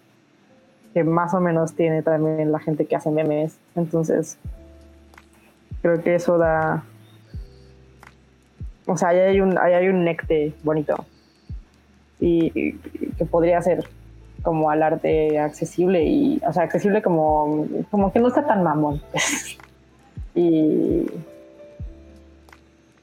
que 0.92 1.04
más 1.04 1.32
o 1.34 1.40
menos 1.40 1.74
tiene 1.74 2.02
también 2.02 2.52
la 2.52 2.58
gente 2.58 2.86
que 2.86 2.96
hace 2.96 3.10
memes. 3.10 3.58
Entonces, 3.74 4.38
creo 5.80 6.02
que 6.02 6.14
eso 6.14 6.38
da. 6.38 6.84
O 8.86 8.96
sea, 8.96 9.08
ahí 9.08 9.18
hay 9.18 9.40
un, 9.40 9.56
ahí 9.58 9.72
hay 9.72 9.88
un 9.88 10.04
necte 10.04 10.52
bonito. 10.62 11.06
Y, 12.24 12.72
que 13.18 13.24
podría 13.24 13.60
ser 13.62 13.84
como 14.42 14.70
al 14.70 14.82
arte 14.82 15.38
accesible 15.38 16.04
y, 16.04 16.40
o 16.46 16.52
sea, 16.52 16.62
accesible 16.62 17.02
como, 17.02 17.66
como 17.90 18.12
que 18.12 18.20
no 18.20 18.28
está 18.28 18.46
tan 18.46 18.62
mamón. 18.62 19.02
y, 20.34 21.06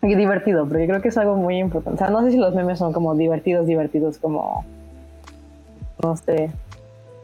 y 0.02 0.16
divertido, 0.16 0.68
porque 0.68 0.88
creo 0.88 1.02
que 1.02 1.10
es 1.10 1.18
algo 1.18 1.36
muy 1.36 1.58
importante. 1.58 1.96
O 1.96 2.08
sea, 2.08 2.10
no 2.10 2.24
sé 2.24 2.32
si 2.32 2.38
los 2.38 2.56
memes 2.56 2.80
son 2.80 2.94
como 2.94 3.14
divertidos, 3.16 3.68
divertidos, 3.68 4.18
como, 4.18 4.66
no 6.02 6.16
sé, 6.16 6.52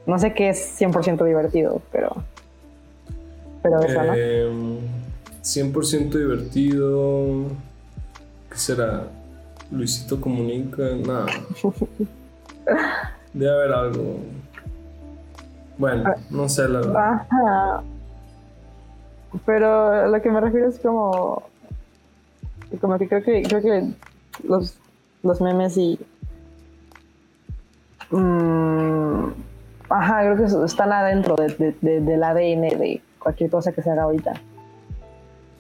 no 0.05 0.19
sé 0.19 0.33
qué 0.33 0.49
es 0.49 0.79
100% 0.79 1.25
divertido, 1.25 1.81
pero. 1.91 2.23
Pero 3.63 3.79
eso, 3.81 4.03
¿no? 4.03 4.13
100% 5.43 5.95
em, 5.95 6.09
divertido. 6.09 7.45
¿Qué 8.51 8.57
será? 8.57 9.07
Luisito 9.75 10.19
comunica. 10.19 10.83
Nada. 11.05 11.25
Debe 13.33 13.51
haber 13.51 13.71
algo. 13.71 14.19
Bueno, 15.77 16.03
ah. 16.07 16.15
no 16.29 16.47
sé 16.47 16.67
la 16.69 16.79
verdad. 16.79 17.27
Ajá. 17.29 17.83
Pero 19.45 20.07
lo 20.07 20.21
que 20.21 20.31
me 20.31 20.39
refiero 20.41 20.69
es 20.69 20.79
como. 20.79 21.43
Como 22.81 22.97
que 22.97 23.07
creo 23.07 23.23
que 23.23 23.43
creo 23.43 23.61
que 23.61 23.93
los, 24.43 24.75
los 25.23 25.41
memes 25.41 25.77
y. 25.77 25.99
Mmm, 28.11 28.85
Ajá, 29.89 30.21
creo 30.21 30.37
que 30.37 30.65
están 30.65 30.91
adentro 30.91 31.35
de, 31.35 31.73
del 31.81 32.23
ADN 32.23 32.79
de 32.79 33.01
cualquier 33.19 33.49
cosa 33.49 33.71
que 33.71 33.81
se 33.81 33.89
haga 33.89 34.03
ahorita. 34.03 34.33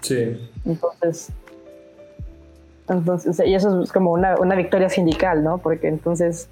Sí. 0.01 0.49
Entonces, 0.65 1.29
entonces, 2.87 3.41
y 3.45 3.55
eso 3.55 3.81
es 3.81 3.91
como 3.91 4.11
una, 4.11 4.35
una 4.39 4.55
victoria 4.55 4.89
sindical, 4.89 5.43
¿no? 5.43 5.57
Porque 5.57 5.87
entonces, 5.87 6.49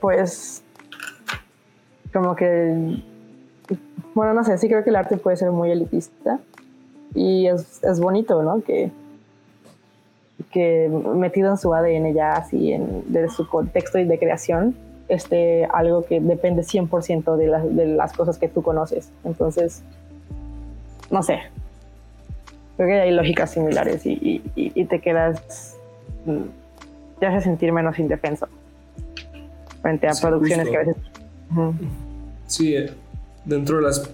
pues, 0.00 0.62
como 2.12 2.36
que, 2.36 3.02
bueno, 4.14 4.34
no 4.34 4.44
sé, 4.44 4.56
sí 4.58 4.68
creo 4.68 4.84
que 4.84 4.90
el 4.90 4.96
arte 4.96 5.16
puede 5.16 5.36
ser 5.36 5.50
muy 5.50 5.70
elitista 5.70 6.38
y 7.14 7.46
es, 7.46 7.82
es 7.82 7.98
bonito, 7.98 8.42
¿no? 8.42 8.62
Que, 8.62 8.92
que 10.52 10.88
metido 10.88 11.50
en 11.50 11.58
su 11.58 11.74
ADN 11.74 12.14
ya 12.14 12.34
así, 12.34 12.72
en, 12.72 13.12
de 13.12 13.28
su 13.28 13.48
contexto 13.48 13.98
y 13.98 14.04
de 14.04 14.18
creación, 14.18 14.76
este, 15.08 15.64
algo 15.66 16.04
que 16.04 16.20
depende 16.20 16.62
100% 16.62 17.36
de, 17.36 17.74
de 17.74 17.86
las 17.86 18.12
cosas 18.12 18.38
que 18.38 18.48
tú 18.48 18.62
conoces. 18.62 19.10
Entonces, 19.24 19.82
no 21.10 21.22
sé. 21.24 21.40
Creo 22.76 22.88
que 22.88 23.00
hay 23.00 23.10
lógicas 23.12 23.52
similares 23.52 24.04
y, 24.04 24.42
y, 24.54 24.84
te 24.86 25.00
quedas. 25.00 25.76
Mm, 26.26 26.44
te 27.20 27.26
hace 27.26 27.42
sentir 27.42 27.72
menos 27.72 27.98
indefenso 27.98 28.48
frente 29.82 30.08
a 30.08 30.12
producciones 30.20 30.68
que 30.68 30.76
a 30.76 30.78
veces. 30.80 30.96
Sí, 32.46 32.74
eh, 32.74 32.90
dentro 33.44 33.76
de 33.76 33.82
las 33.82 34.10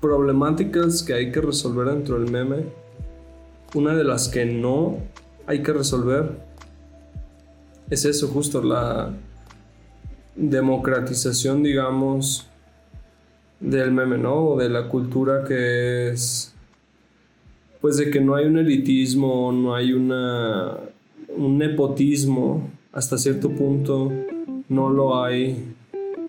problemáticas 0.00 1.02
que 1.02 1.12
hay 1.12 1.32
que 1.32 1.40
resolver 1.40 1.88
dentro 1.88 2.18
del 2.18 2.30
meme, 2.30 2.64
una 3.74 3.94
de 3.94 4.04
las 4.04 4.28
que 4.28 4.46
no 4.46 4.98
hay 5.46 5.62
que 5.62 5.72
resolver 5.72 6.48
es 7.90 8.04
eso, 8.04 8.28
justo 8.28 8.62
la 8.62 9.10
democratización, 10.36 11.62
digamos, 11.62 12.48
del 13.60 13.92
meme, 13.92 14.18
¿no? 14.18 14.50
O 14.50 14.58
de 14.58 14.68
la 14.68 14.88
cultura 14.88 15.44
que 15.44 16.10
es, 16.10 16.54
pues 17.80 17.96
de 17.96 18.10
que 18.10 18.20
no 18.20 18.34
hay 18.34 18.46
un 18.46 18.58
elitismo, 18.58 19.52
no 19.52 19.74
hay 19.74 19.92
una, 19.92 20.76
un 21.36 21.58
nepotismo, 21.58 22.70
hasta 22.92 23.18
cierto 23.18 23.50
punto 23.50 24.12
no 24.68 24.90
lo 24.90 25.22
hay 25.22 25.56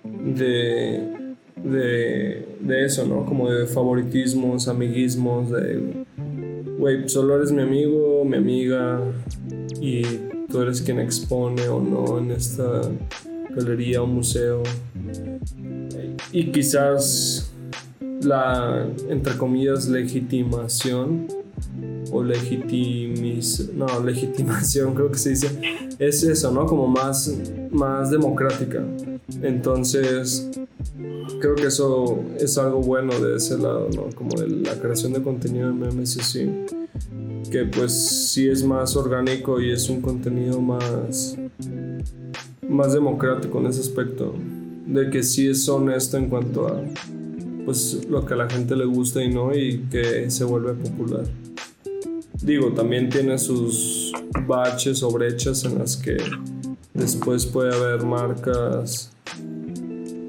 de, 0.03 1.35
de, 1.55 2.45
de 2.59 2.85
eso, 2.85 3.05
¿no? 3.05 3.25
Como 3.25 3.49
de 3.49 3.65
favoritismos, 3.65 4.67
amiguismos, 4.67 5.49
de, 5.51 6.05
güey, 6.77 7.09
solo 7.09 7.35
eres 7.35 7.51
mi 7.51 7.61
amigo, 7.61 8.23
mi 8.25 8.37
amiga, 8.37 9.01
y 9.81 10.03
tú 10.49 10.61
eres 10.61 10.81
quien 10.81 10.99
expone 10.99 11.67
o 11.67 11.81
no 11.81 12.19
en 12.19 12.31
esta 12.31 12.81
galería 13.55 14.01
o 14.01 14.07
museo. 14.07 14.63
Y 16.31 16.51
quizás 16.51 17.51
la, 18.21 18.87
entre 19.09 19.35
comillas, 19.37 19.87
legitimación 19.89 21.27
o 22.11 22.23
legitimis, 22.23 23.69
no, 23.73 23.87
legitimación 24.03 24.93
creo 24.95 25.11
que 25.11 25.17
se 25.17 25.29
dice, 25.31 25.49
es 25.99 26.23
eso, 26.23 26.51
¿no? 26.51 26.65
Como 26.65 26.87
más, 26.87 27.33
más 27.71 28.11
democrática. 28.11 28.83
Entonces, 29.41 30.49
creo 31.39 31.55
que 31.55 31.67
eso 31.67 32.23
es 32.39 32.57
algo 32.57 32.81
bueno 32.81 33.17
de 33.19 33.37
ese 33.37 33.57
lado, 33.57 33.87
¿no? 33.95 34.07
Como 34.15 34.39
de 34.39 34.47
la 34.47 34.75
creación 34.79 35.13
de 35.13 35.21
contenido 35.21 35.69
en 35.69 35.79
memes 35.79 36.15
y 36.15 36.19
así. 36.21 36.51
Que 37.51 37.65
pues 37.65 37.91
sí 37.91 38.47
es 38.47 38.63
más 38.63 38.95
orgánico 38.95 39.59
y 39.59 39.71
es 39.71 39.89
un 39.89 40.01
contenido 40.01 40.61
más 40.61 41.37
más 42.69 42.93
democrático 42.93 43.59
en 43.59 43.65
ese 43.65 43.81
aspecto, 43.81 44.33
de 44.85 45.09
que 45.09 45.23
sí 45.23 45.47
es 45.47 45.67
honesto 45.67 46.17
en 46.17 46.29
cuanto 46.29 46.67
a 46.67 46.81
pues 47.65 48.05
lo 48.09 48.25
que 48.25 48.33
a 48.33 48.37
la 48.37 48.49
gente 48.49 48.75
le 48.75 48.85
gusta 48.85 49.23
y 49.23 49.29
no 49.29 49.55
y 49.55 49.79
que 49.91 50.29
se 50.29 50.43
vuelve 50.43 50.73
popular. 50.73 51.25
Digo, 52.41 52.71
también 52.73 53.09
tiene 53.09 53.37
sus 53.37 54.13
baches 54.47 55.03
o 55.03 55.11
brechas 55.11 55.65
en 55.65 55.79
las 55.79 55.97
que 55.97 56.17
después 56.93 57.45
puede 57.45 57.75
haber 57.75 58.05
marcas 58.05 59.11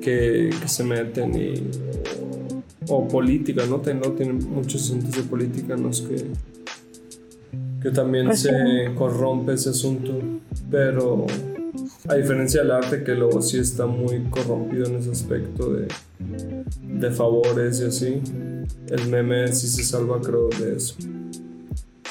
que, 0.00 0.50
se 0.66 0.82
meten 0.84 1.34
y 1.34 1.54
o, 2.88 3.06
política, 3.06 3.64
¿no? 3.66 3.76
¿no? 3.78 4.12
Tienen 4.12 4.38
muchos 4.50 4.82
asuntos 4.82 5.12
de 5.12 5.22
política 5.22 5.74
en 5.74 5.82
los 5.84 6.02
que, 6.02 6.26
que 7.80 7.90
también 7.90 8.26
pues 8.26 8.40
se 8.40 8.92
corrompe 8.96 9.52
ese 9.52 9.70
asunto, 9.70 10.18
pero 10.70 11.26
a 12.10 12.14
diferencia 12.16 12.62
del 12.62 12.72
arte 12.72 13.04
que 13.04 13.14
luego 13.14 13.40
sí 13.40 13.58
está 13.60 13.86
muy 13.86 14.24
corrompido 14.30 14.86
en 14.86 14.96
ese 14.96 15.12
aspecto 15.12 15.72
de, 15.72 15.86
de 16.18 17.10
favores 17.12 17.80
y 17.80 17.86
así, 17.86 18.22
el 18.88 19.08
meme 19.08 19.46
sí 19.48 19.68
se 19.68 19.84
salva 19.84 20.20
creo 20.20 20.48
de 20.48 20.76
eso. 20.76 20.96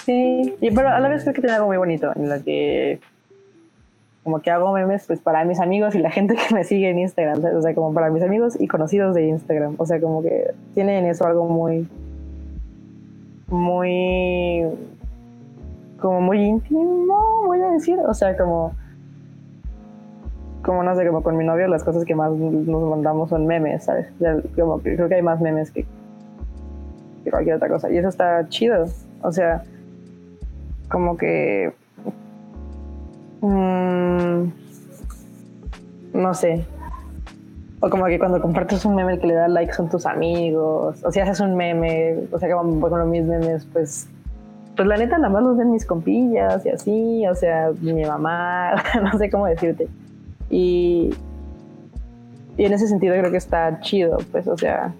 Sí, 0.05 0.55
y 0.61 0.71
pero 0.71 0.87
a 0.87 0.99
la 1.01 1.09
vez 1.09 1.23
creo 1.23 1.33
que 1.33 1.41
tiene 1.41 1.55
algo 1.55 1.67
muy 1.67 1.77
bonito 1.77 2.11
en 2.15 2.29
lo 2.29 2.41
que 2.43 3.01
como 4.23 4.41
que 4.41 4.51
hago 4.51 4.71
memes 4.71 5.05
pues 5.05 5.19
para 5.19 5.43
mis 5.43 5.59
amigos 5.59 5.95
y 5.95 5.99
la 5.99 6.11
gente 6.11 6.35
que 6.35 6.55
me 6.55 6.63
sigue 6.63 6.89
en 6.89 6.99
Instagram, 6.99 7.43
o 7.57 7.61
sea, 7.61 7.75
como 7.75 7.93
para 7.93 8.09
mis 8.09 8.23
amigos 8.23 8.55
y 8.59 8.67
conocidos 8.67 9.15
de 9.15 9.27
Instagram, 9.27 9.75
o 9.77 9.85
sea, 9.85 9.99
como 9.99 10.21
que 10.21 10.53
tiene 10.73 10.99
en 10.99 11.07
eso 11.07 11.25
algo 11.25 11.49
muy 11.49 11.87
muy 13.47 14.63
como 15.99 16.21
muy 16.21 16.41
íntimo, 16.41 17.43
voy 17.45 17.59
a 17.59 17.71
decir, 17.71 17.99
o 17.99 18.13
sea, 18.13 18.37
como 18.37 18.78
como 20.63 20.83
no 20.83 20.95
sé, 20.95 21.05
como 21.07 21.23
con 21.23 21.37
mi 21.37 21.45
novio 21.45 21.67
las 21.67 21.83
cosas 21.83 22.05
que 22.05 22.15
más 22.15 22.31
nos 22.31 22.89
mandamos 22.89 23.29
son 23.29 23.47
memes, 23.47 23.83
¿sabes? 23.83 24.07
creo 24.17 25.09
que 25.09 25.15
hay 25.15 25.21
más 25.21 25.39
memes 25.39 25.71
que, 25.71 25.85
que 27.23 27.31
cualquier 27.31 27.55
otra 27.55 27.69
cosa. 27.69 27.89
Y 27.89 27.97
eso 27.97 28.09
está 28.09 28.47
chido. 28.49 28.85
O 29.21 29.31
sea, 29.31 29.63
como 30.89 31.17
que... 31.17 31.71
mm, 33.41 34.43
no 36.13 36.33
sé. 36.33 36.65
O 37.81 37.89
como 37.89 38.05
que 38.05 38.19
cuando 38.19 38.41
compartes 38.41 38.83
un 38.83 38.95
meme 38.95 39.13
el 39.13 39.19
que 39.21 39.27
le 39.27 39.35
da 39.35 39.47
like 39.47 39.73
son 39.73 39.89
tus 39.89 40.05
amigos. 40.05 41.01
O 41.03 41.11
si 41.11 41.19
haces 41.21 41.39
un 41.39 41.55
meme, 41.55 42.17
o 42.31 42.39
sea, 42.39 42.53
como 42.53 42.89
con 42.89 43.09
mis 43.09 43.23
memes, 43.23 43.65
pues 43.71 44.09
pues 44.79 44.87
la 44.87 44.95
neta 44.95 45.17
nada 45.17 45.27
más 45.27 45.43
los 45.43 45.57
ven 45.57 45.73
mis 45.73 45.85
compillas 45.85 46.65
y 46.65 46.69
así, 46.69 47.27
o 47.27 47.35
sea, 47.35 47.69
mi 47.81 48.05
mamá, 48.05 48.81
no 49.03 49.17
sé 49.17 49.29
cómo 49.29 49.45
decirte. 49.45 49.89
Y, 50.49 51.13
y 52.57 52.65
en 52.65 52.73
ese 52.73 52.87
sentido 52.87 53.15
creo 53.17 53.31
que 53.31 53.37
está 53.37 53.79
chido, 53.81 54.17
pues, 54.31 54.47
o 54.47 54.57
sea. 54.57 54.93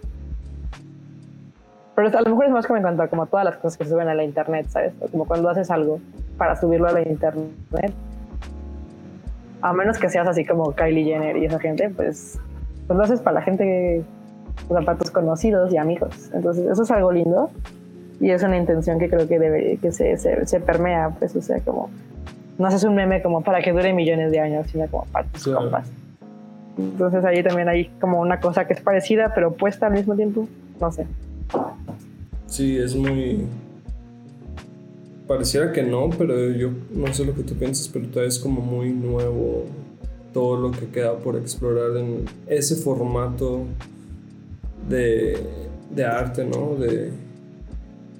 Pero 1.95 2.17
a 2.17 2.21
lo 2.21 2.29
mejor 2.29 2.45
es 2.45 2.51
más 2.51 2.65
como 2.65 2.77
en 2.77 2.83
cuanto 2.83 3.03
a 3.03 3.07
como 3.07 3.25
todas 3.25 3.45
las 3.45 3.57
cosas 3.57 3.77
que 3.77 3.83
se 3.83 3.89
suben 3.91 4.07
a 4.07 4.15
la 4.15 4.23
internet, 4.23 4.67
¿sabes? 4.69 4.93
Como 5.11 5.25
cuando 5.25 5.49
haces 5.49 5.69
algo 5.69 5.99
para 6.37 6.55
subirlo 6.55 6.87
a 6.87 6.93
la 6.93 7.01
internet. 7.01 7.93
A 9.61 9.73
menos 9.73 9.97
que 9.97 10.09
seas 10.09 10.27
así 10.27 10.45
como 10.45 10.71
Kylie 10.71 11.03
Jenner 11.03 11.35
y 11.35 11.45
esa 11.45 11.59
gente, 11.59 11.89
pues, 11.89 12.39
pues 12.87 12.97
lo 12.97 13.03
haces 13.03 13.19
para 13.19 13.35
la 13.35 13.41
gente, 13.41 14.03
o 14.69 14.73
sea, 14.73 14.85
para 14.85 14.97
tus 14.97 15.11
conocidos 15.11 15.73
y 15.73 15.77
amigos. 15.77 16.29
Entonces, 16.33 16.65
eso 16.65 16.83
es 16.83 16.91
algo 16.91 17.11
lindo 17.11 17.49
y 18.19 18.31
es 18.31 18.43
una 18.43 18.57
intención 18.57 18.99
que 18.99 19.09
creo 19.09 19.27
que 19.27 19.39
debe 19.39 19.77
que 19.77 19.91
se, 19.91 20.17
se, 20.17 20.59
permea 20.59 21.09
pues 21.17 21.35
o 21.35 21.41
sea 21.41 21.59
como 21.61 21.89
no 22.59 22.67
haces 22.67 22.83
un 22.83 22.93
meme 22.93 23.21
como 23.23 23.41
para 23.41 23.61
que 23.61 23.71
dure 23.71 23.93
millones 23.93 24.31
de 24.31 24.39
años 24.39 24.67
sino 24.71 24.87
como 24.87 25.05
para 25.05 25.27
tus 25.27 25.47
compas. 25.47 25.89
Entonces 26.77 27.25
ahí 27.25 27.41
también 27.43 27.67
hay 27.67 27.85
como 27.99 28.21
una 28.21 28.39
cosa 28.39 28.67
que 28.67 28.73
es 28.73 28.81
parecida 28.81 29.33
pero 29.33 29.49
opuesta 29.49 29.87
al 29.87 29.93
mismo 29.93 30.15
tiempo 30.15 30.47
no 30.79 30.91
sé. 30.91 31.07
Sí 32.45 32.77
es 32.77 32.95
muy 32.95 33.45
pareciera 35.27 35.71
que 35.71 35.81
no 35.83 36.09
pero 36.09 36.51
yo 36.51 36.69
no 36.91 37.11
sé 37.13 37.25
lo 37.25 37.33
que 37.33 37.43
tú 37.43 37.55
piensas 37.55 37.87
pero 37.87 38.05
todavía 38.07 38.29
es 38.29 38.39
como 38.39 38.61
muy 38.61 38.91
nuevo 38.91 39.65
todo 40.33 40.57
lo 40.57 40.71
que 40.71 40.87
queda 40.87 41.17
por 41.17 41.35
explorar 41.37 41.97
en 41.97 42.25
ese 42.47 42.75
formato 42.75 43.63
de, 44.87 45.37
de 45.89 46.05
arte 46.05 46.45
no 46.45 46.75
de 46.75 47.11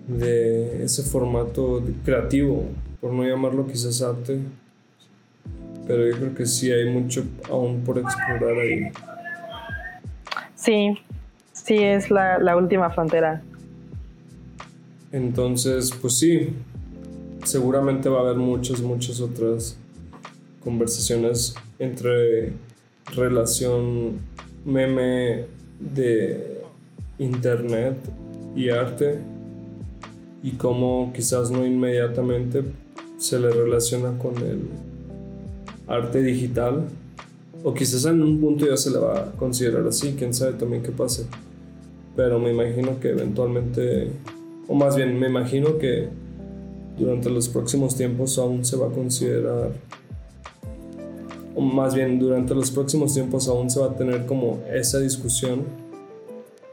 de 0.09 0.83
ese 0.83 1.03
formato 1.03 1.83
creativo, 2.03 2.63
por 3.01 3.11
no 3.13 3.23
llamarlo 3.23 3.65
quizás 3.67 4.01
arte, 4.01 4.39
pero 5.87 6.07
yo 6.07 6.17
creo 6.17 6.35
que 6.35 6.45
sí 6.45 6.71
hay 6.71 6.89
mucho 6.89 7.23
aún 7.49 7.81
por 7.83 7.97
explorar 7.97 8.57
ahí. 8.57 8.91
Sí, 10.55 10.97
sí 11.53 11.75
es 11.75 12.11
la, 12.11 12.37
la 12.39 12.55
última 12.55 12.89
frontera. 12.89 13.41
Entonces, 15.11 15.91
pues 15.99 16.19
sí, 16.19 16.53
seguramente 17.43 18.09
va 18.09 18.19
a 18.19 18.21
haber 18.21 18.37
muchas, 18.37 18.81
muchas 18.81 19.21
otras 19.21 19.77
conversaciones 20.63 21.55
entre 21.79 22.53
relación 23.15 24.19
meme 24.65 25.45
de 25.79 26.61
internet 27.17 27.97
y 28.55 28.69
arte 28.69 29.19
y 30.43 30.51
cómo 30.51 31.11
quizás 31.13 31.49
no 31.51 31.65
inmediatamente 31.65 32.63
se 33.19 33.37
le 33.37 33.51
relaciona 33.51 34.17
con 34.17 34.35
el 34.37 34.61
arte 35.87 36.23
digital 36.23 36.85
o 37.63 37.73
quizás 37.73 38.05
en 38.05 38.23
un 38.23 38.39
punto 38.39 38.65
ya 38.65 38.77
se 38.77 38.89
le 38.89 38.97
va 38.97 39.19
a 39.19 39.31
considerar 39.33 39.85
así, 39.85 40.15
quién 40.17 40.33
sabe 40.33 40.53
también 40.53 40.81
qué 40.81 40.91
pase. 40.91 41.25
Pero 42.15 42.39
me 42.39 42.51
imagino 42.51 42.99
que 42.99 43.09
eventualmente, 43.09 44.09
o 44.67 44.73
más 44.73 44.95
bien 44.95 45.19
me 45.19 45.27
imagino 45.27 45.77
que 45.77 46.07
durante 46.97 47.29
los 47.29 47.49
próximos 47.49 47.95
tiempos 47.95 48.37
aún 48.37 48.63
se 48.63 48.77
va 48.77 48.87
a 48.87 48.91
considerar, 48.91 49.71
o 51.55 51.61
más 51.61 51.95
bien 51.95 52.17
durante 52.19 52.55
los 52.55 52.71
próximos 52.71 53.13
tiempos 53.13 53.49
aún 53.49 53.69
se 53.69 53.81
va 53.81 53.87
a 53.87 53.95
tener 53.95 54.25
como 54.25 54.63
esa 54.71 54.99
discusión. 54.99 55.63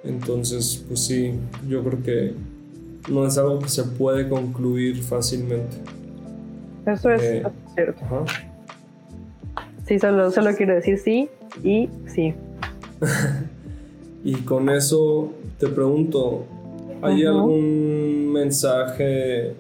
Entonces, 0.05 0.85
pues 0.87 1.01
sí, 1.01 1.33
yo 1.69 1.83
creo 1.83 2.03
que 2.05 2.35
no 3.11 3.27
es 3.27 3.37
algo 3.39 3.59
que 3.59 3.69
se 3.69 3.83
puede 3.83 4.29
concluir 4.29 5.03
fácilmente. 5.03 5.77
Eso 6.87 7.11
es 7.11 7.23
eh, 7.23 7.43
cierto. 7.75 8.25
Sí, 9.87 9.99
solo, 9.99 10.31
solo 10.31 10.55
quiero 10.57 10.75
decir 10.75 10.99
sí 10.99 11.29
y 11.63 11.89
sí. 12.07 12.35
y 14.25 14.35
con 14.37 14.69
eso 14.71 15.33
te 15.59 15.69
pregunto, 15.69 16.45
¿hay 17.03 17.25
algún 17.25 18.33
mensaje 18.33 19.55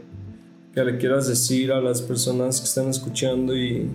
que 0.75 0.85
le 0.85 0.99
quieras 0.99 1.27
decir 1.29 1.73
a 1.73 1.81
las 1.81 2.03
personas 2.03 2.61
que 2.61 2.67
están 2.67 2.89
escuchando 2.89 3.57
y 3.57 3.91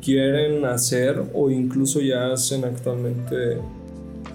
quieren 0.00 0.64
hacer 0.64 1.22
o 1.34 1.50
incluso 1.50 2.00
ya 2.00 2.32
hacen 2.32 2.64
actualmente 2.64 3.58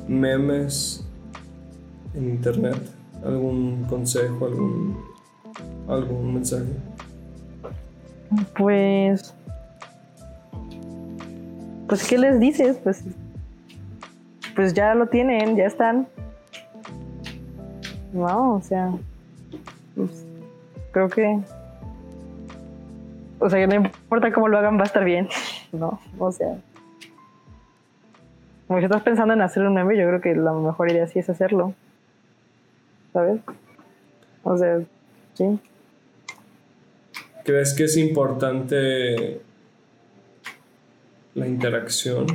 memes 0.08 1.06
en 2.14 2.30
internet? 2.30 2.78
algún 3.24 3.84
consejo, 3.84 4.46
algún, 4.46 4.98
algún 5.88 6.34
mensaje? 6.34 6.66
Pues, 8.58 9.36
pues, 11.88 12.08
¿qué 12.08 12.18
les 12.18 12.40
dices? 12.40 12.78
Pues, 12.84 13.04
pues 14.56 14.74
ya 14.74 14.96
lo 14.96 15.08
tienen, 15.08 15.56
ya 15.56 15.66
están. 15.66 16.08
No, 18.14 18.56
o 18.56 18.62
sea, 18.62 18.92
pues, 19.96 20.26
creo 20.92 21.10
que, 21.10 21.40
o 23.40 23.50
sea, 23.50 23.60
que 23.60 23.68
no 23.68 23.76
importa 23.76 24.32
cómo 24.32 24.48
lo 24.48 24.58
hagan, 24.58 24.78
va 24.78 24.84
a 24.84 24.86
estar 24.86 25.04
bien, 25.04 25.28
¿no? 25.72 26.00
O 26.18 26.32
sea, 26.32 26.58
como 28.68 28.80
si 28.80 28.86
estás 28.86 29.02
pensando 29.04 29.34
en 29.34 29.42
hacer 29.42 29.64
un 29.64 29.74
meme, 29.74 29.98
yo 29.98 30.08
creo 30.08 30.22
que 30.22 30.36
la 30.36 30.54
mejor 30.54 30.92
idea 30.92 31.08
sí 31.08 31.20
es 31.20 31.30
hacerlo. 31.30 31.74
¿sabes? 33.14 33.42
O 34.44 34.58
sea, 34.58 34.82
sí. 35.34 35.60
¿Crees 37.52 37.74
que 37.74 37.84
es 37.84 37.98
importante 37.98 39.42
la 41.36 41.46
interacción? 41.46 42.26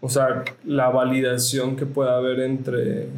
O 0.00 0.08
sea, 0.08 0.42
la 0.64 0.88
validación 0.88 1.76
que 1.76 1.84
pueda 1.84 2.16
haber 2.16 2.40
entre 2.40 3.08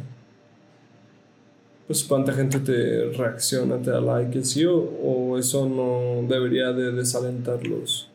pues 1.87 2.03
cuánta 2.03 2.33
gente 2.33 2.59
te 2.59 3.11
reacciona, 3.17 3.77
te 3.77 3.91
da 3.91 4.01
like, 4.01 4.43
¿sí? 4.43 4.65
O, 4.65 5.37
eso 5.37 5.69
no 5.69 6.27
debería 6.27 6.73
de 6.73 6.91
desalentarlos. 6.91 8.11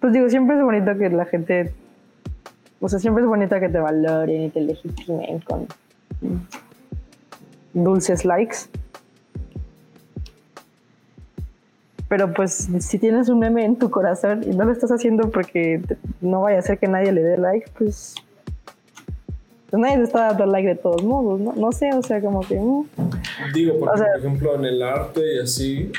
Pues 0.00 0.12
digo, 0.12 0.28
siempre 0.28 0.56
es 0.56 0.64
bonito 0.64 0.98
que 0.98 1.08
la 1.08 1.24
gente 1.24 1.72
o 2.80 2.88
sea, 2.88 2.98
siempre 2.98 3.22
es 3.22 3.28
bonita 3.28 3.60
que 3.60 3.68
te 3.68 3.78
valoren 3.78 4.42
y 4.42 4.50
te 4.50 4.60
legitimen 4.60 5.38
con 5.42 5.68
dulces 7.74 8.24
likes. 8.24 8.56
Pero 12.10 12.34
pues 12.34 12.68
si 12.80 12.98
tienes 12.98 13.28
un 13.28 13.38
meme 13.38 13.64
en 13.64 13.76
tu 13.76 13.88
corazón 13.88 14.42
y 14.42 14.48
no 14.48 14.64
lo 14.64 14.72
estás 14.72 14.90
haciendo 14.90 15.30
porque 15.30 15.80
no 16.20 16.40
vaya 16.40 16.58
a 16.58 16.62
ser 16.62 16.76
que 16.76 16.88
nadie 16.88 17.12
le 17.12 17.22
dé 17.22 17.38
like, 17.38 17.70
pues, 17.78 18.16
pues 19.70 19.80
nadie 19.80 19.98
te 19.98 20.02
está 20.02 20.32
dando 20.32 20.46
like 20.46 20.68
de 20.70 20.74
todos 20.74 21.04
modos, 21.04 21.38
¿no? 21.38 21.52
No 21.52 21.70
sé, 21.70 21.90
o 21.94 22.02
sea, 22.02 22.20
como 22.20 22.40
que... 22.40 22.58
Mm. 22.58 22.84
Digo, 23.54 23.78
porque, 23.78 24.00
por 24.00 24.18
ejemplo, 24.18 24.54
en 24.56 24.64
el 24.64 24.82
arte 24.82 25.36
y 25.36 25.38
así, 25.38 25.92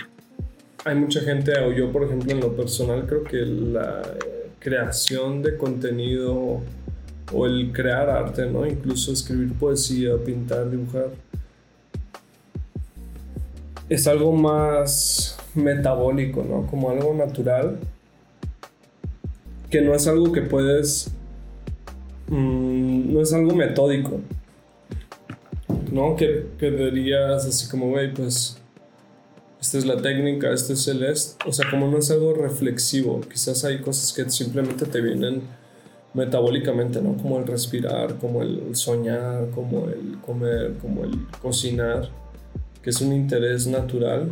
hay 0.83 0.95
mucha 0.95 1.21
gente, 1.21 1.57
o 1.59 1.71
yo 1.71 1.89
por 1.93 2.03
ejemplo 2.03 2.29
en 2.29 2.41
lo 2.41 2.57
personal 2.57 3.05
creo 3.07 3.23
que 3.23 3.37
la 3.37 4.01
creación 4.59 5.41
de 5.41 5.55
contenido 5.55 6.59
o 7.31 7.45
el 7.45 7.71
crear 7.71 8.09
arte, 8.09 8.47
¿no? 8.47 8.67
Incluso 8.67 9.13
escribir 9.13 9.53
poesía, 9.53 10.17
pintar, 10.17 10.69
dibujar. 10.69 11.07
Es 13.87 14.07
algo 14.07 14.33
más 14.33 15.37
metabólico, 15.55 16.43
¿no? 16.43 16.67
Como 16.67 16.89
algo 16.89 17.13
natural. 17.13 17.79
Que 19.69 19.81
no 19.81 19.93
es 19.93 20.07
algo 20.07 20.31
que 20.31 20.41
puedes... 20.41 21.11
Mm, 22.27 23.13
no 23.13 23.21
es 23.21 23.33
algo 23.33 23.55
metódico. 23.55 24.19
¿No? 25.91 26.15
Que, 26.15 26.47
que 26.57 26.71
dirías 26.71 27.45
así 27.45 27.69
como, 27.69 27.89
güey, 27.89 28.13
pues 28.13 28.61
esta 29.61 29.77
es 29.77 29.85
la 29.85 30.01
técnica, 30.01 30.51
este 30.51 30.73
es 30.73 30.87
el 30.87 31.03
est. 31.03 31.39
O 31.45 31.53
sea, 31.53 31.69
como 31.69 31.87
no 31.87 31.99
es 31.99 32.09
algo 32.09 32.33
reflexivo, 32.33 33.21
quizás 33.21 33.63
hay 33.63 33.79
cosas 33.79 34.11
que 34.11 34.27
simplemente 34.29 34.85
te 34.85 35.01
vienen 35.01 35.43
metabólicamente, 36.13 37.01
¿no? 37.01 37.15
Como 37.15 37.37
el 37.37 37.45
respirar, 37.45 38.15
como 38.15 38.41
el 38.41 38.75
soñar, 38.75 39.49
como 39.51 39.87
el 39.87 40.17
comer, 40.25 40.73
como 40.81 41.03
el 41.03 41.27
cocinar, 41.41 42.09
que 42.81 42.89
es 42.89 43.01
un 43.01 43.13
interés 43.13 43.67
natural. 43.67 44.31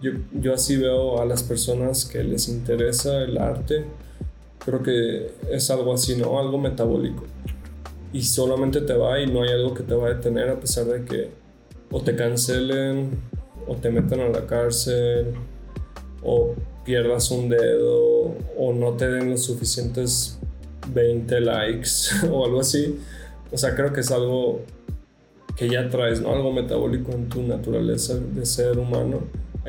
Yo, 0.00 0.12
yo 0.32 0.54
así 0.54 0.76
veo 0.76 1.20
a 1.20 1.24
las 1.24 1.42
personas 1.42 2.04
que 2.04 2.22
les 2.22 2.48
interesa 2.48 3.22
el 3.22 3.36
arte, 3.38 3.84
creo 4.64 4.82
que 4.82 5.30
es 5.50 5.70
algo 5.70 5.92
así, 5.92 6.16
¿no? 6.16 6.38
Algo 6.38 6.58
metabólico. 6.58 7.24
y 8.12 8.22
solamente 8.22 8.80
te 8.80 8.94
va 8.94 9.20
y 9.20 9.26
no 9.26 9.42
hay 9.42 9.50
algo 9.50 9.74
que 9.74 9.82
te 9.82 9.94
va 9.94 10.08
a 10.08 10.14
detener 10.14 10.48
a 10.48 10.58
pesar 10.58 10.86
de 10.86 11.04
que 11.04 11.28
o 11.90 12.00
te 12.00 12.16
cancelen 12.16 13.18
o 13.66 13.74
te 13.76 13.90
metan 13.90 14.20
a 14.20 14.28
la 14.28 14.46
cárcel 14.46 15.34
o 16.22 16.54
pierdas 16.84 17.30
un 17.30 17.48
dedo 17.48 18.34
o 18.56 18.72
no 18.72 18.94
te 18.94 19.08
den 19.08 19.30
los 19.30 19.44
suficientes 19.44 20.38
20 20.92 21.40
likes 21.40 21.90
o 22.30 22.44
algo 22.44 22.60
así. 22.60 22.98
O 23.52 23.58
sea, 23.58 23.74
creo 23.74 23.92
que 23.92 24.00
es 24.00 24.10
algo 24.10 24.62
que 25.56 25.68
ya 25.68 25.88
traes, 25.88 26.20
¿no? 26.20 26.32
Algo 26.32 26.52
metabólico 26.52 27.12
en 27.12 27.28
tu 27.28 27.42
naturaleza 27.42 28.14
de 28.18 28.46
ser 28.46 28.78
humano. 28.78 29.20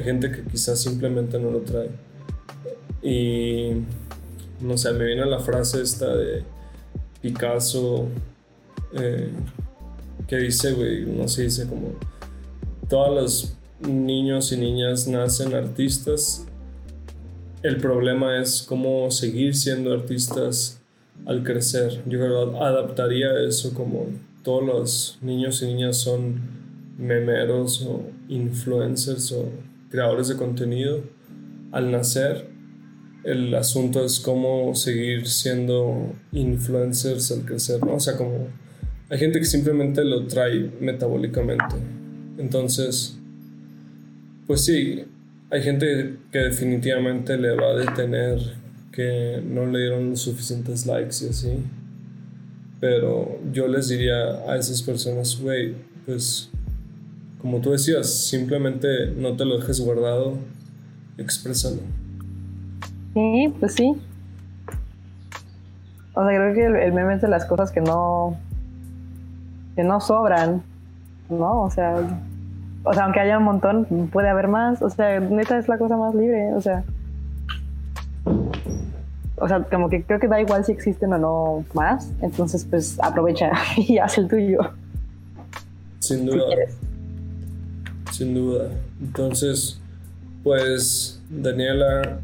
Gente 0.04 0.32
que 0.32 0.44
quizás 0.44 0.82
simplemente 0.82 1.40
no 1.40 1.52
lo 1.52 1.60
trae. 1.60 1.90
Y 3.02 3.72
no 4.62 4.78
sé, 4.78 4.92
me 4.94 5.06
viene 5.06 5.26
la 5.26 5.40
frase 5.40 5.82
esta 5.82 6.16
de 6.16 6.44
Picasso 7.22 8.08
eh, 8.94 9.30
que 10.28 10.38
dice, 10.38 10.74
güey, 10.74 11.06
no 11.06 11.28
sé, 11.28 11.44
dice 11.44 11.68
como 11.68 11.94
todos 12.88 13.16
los 13.16 13.54
niños 13.88 14.52
y 14.52 14.58
niñas 14.58 15.08
nacen 15.08 15.54
artistas. 15.54 16.46
El 17.64 17.78
problema 17.78 18.40
es 18.40 18.62
cómo 18.62 19.12
seguir 19.12 19.56
siendo 19.56 19.94
artistas 19.94 20.82
al 21.26 21.44
crecer. 21.44 22.02
Yo 22.06 22.62
adaptaría 22.64 23.40
eso 23.48 23.74
como 23.74 24.08
todos 24.44 24.64
los 24.64 25.20
niños 25.22 25.62
y 25.62 25.68
niñas 25.68 25.98
son 25.98 26.42
memeros 26.98 27.82
o 27.84 28.04
influencers 28.28 29.32
o 29.32 29.50
creadores 29.90 30.28
de 30.28 30.36
contenido 30.36 31.04
al 31.72 31.92
nacer. 31.92 32.48
El 33.24 33.54
asunto 33.54 34.06
es 34.06 34.20
cómo 34.20 34.74
seguir 34.76 35.28
siendo 35.28 36.14
influencers 36.32 37.32
al 37.32 37.46
crecer, 37.46 37.84
¿no? 37.86 37.96
O 37.96 38.00
sea, 38.00 38.16
como 38.16 38.48
hay 39.10 39.18
gente 39.18 39.40
que 39.40 39.46
simplemente 39.46 40.04
lo 40.04 40.28
trae 40.28 40.72
metabólicamente. 40.80 41.76
Entonces, 42.38 43.18
pues 44.48 44.64
sí, 44.64 45.04
hay 45.50 45.62
gente 45.62 46.18
que 46.32 46.40
definitivamente 46.40 47.38
le 47.38 47.56
va 47.56 47.72
a 47.72 47.76
detener 47.76 48.40
que 48.92 49.42
no 49.44 49.66
le 49.66 49.80
dieron 49.80 50.16
suficientes 50.16 50.86
likes 50.86 51.26
y 51.26 51.30
así. 51.30 51.54
Pero 52.80 53.40
yo 53.52 53.68
les 53.68 53.90
diría 53.90 54.50
a 54.50 54.58
esas 54.58 54.82
personas, 54.82 55.40
güey, 55.42 55.74
pues 56.06 56.49
como 57.42 57.60
tú 57.62 57.72
decías, 57.72 58.28
simplemente 58.28 59.12
no 59.16 59.36
te 59.36 59.46
lo 59.46 59.60
dejes 59.60 59.80
guardado, 59.80 60.34
exprésalo. 61.18 61.80
Sí, 63.14 63.54
pues 63.60 63.74
sí. 63.76 63.96
O 66.14 66.26
sea, 66.26 66.36
creo 66.36 66.54
que 66.54 66.86
el, 66.86 66.94
meme 66.94 67.16
es 67.16 67.22
de 67.22 67.30
las 67.30 67.46
cosas 67.46 67.72
que 67.72 67.82
no. 67.82 68.38
que 69.76 69.84
no 69.84 70.02
sobran, 70.02 70.64
¿no? 71.30 71.62
O 71.62 71.72
sea. 71.72 71.96
O 72.84 72.94
sea, 72.94 73.06
aunque 73.06 73.20
haya 73.20 73.38
un 73.38 73.44
montón, 73.44 73.86
puede 74.12 74.30
haber 74.30 74.48
más. 74.48 74.82
O 74.82 74.90
sea, 74.90 75.20
neta 75.20 75.58
es 75.58 75.68
la 75.68 75.78
cosa 75.78 75.96
más 75.96 76.14
libre. 76.16 76.54
O 76.54 76.62
sea. 76.62 76.84
O 79.38 79.48
sea, 79.48 79.64
como 79.64 79.90
que 79.90 80.04
creo 80.04 80.20
que 80.20 80.28
da 80.28 80.42
igual 80.42 80.66
si 80.66 80.74
existen 80.74 81.14
o 81.14 81.18
no 81.18 81.66
más. 81.74 82.12
Entonces, 82.22 82.66
pues 82.70 83.00
aprovecha 83.02 83.52
y 83.78 83.98
haz 83.98 84.18
el 84.18 84.28
tuyo. 84.28 84.60
Sin 86.00 86.26
duda. 86.26 86.46
Sin 88.20 88.36
duda. 88.36 88.68
Entonces, 89.00 89.80
pues, 90.44 91.22
Daniela, 91.30 92.20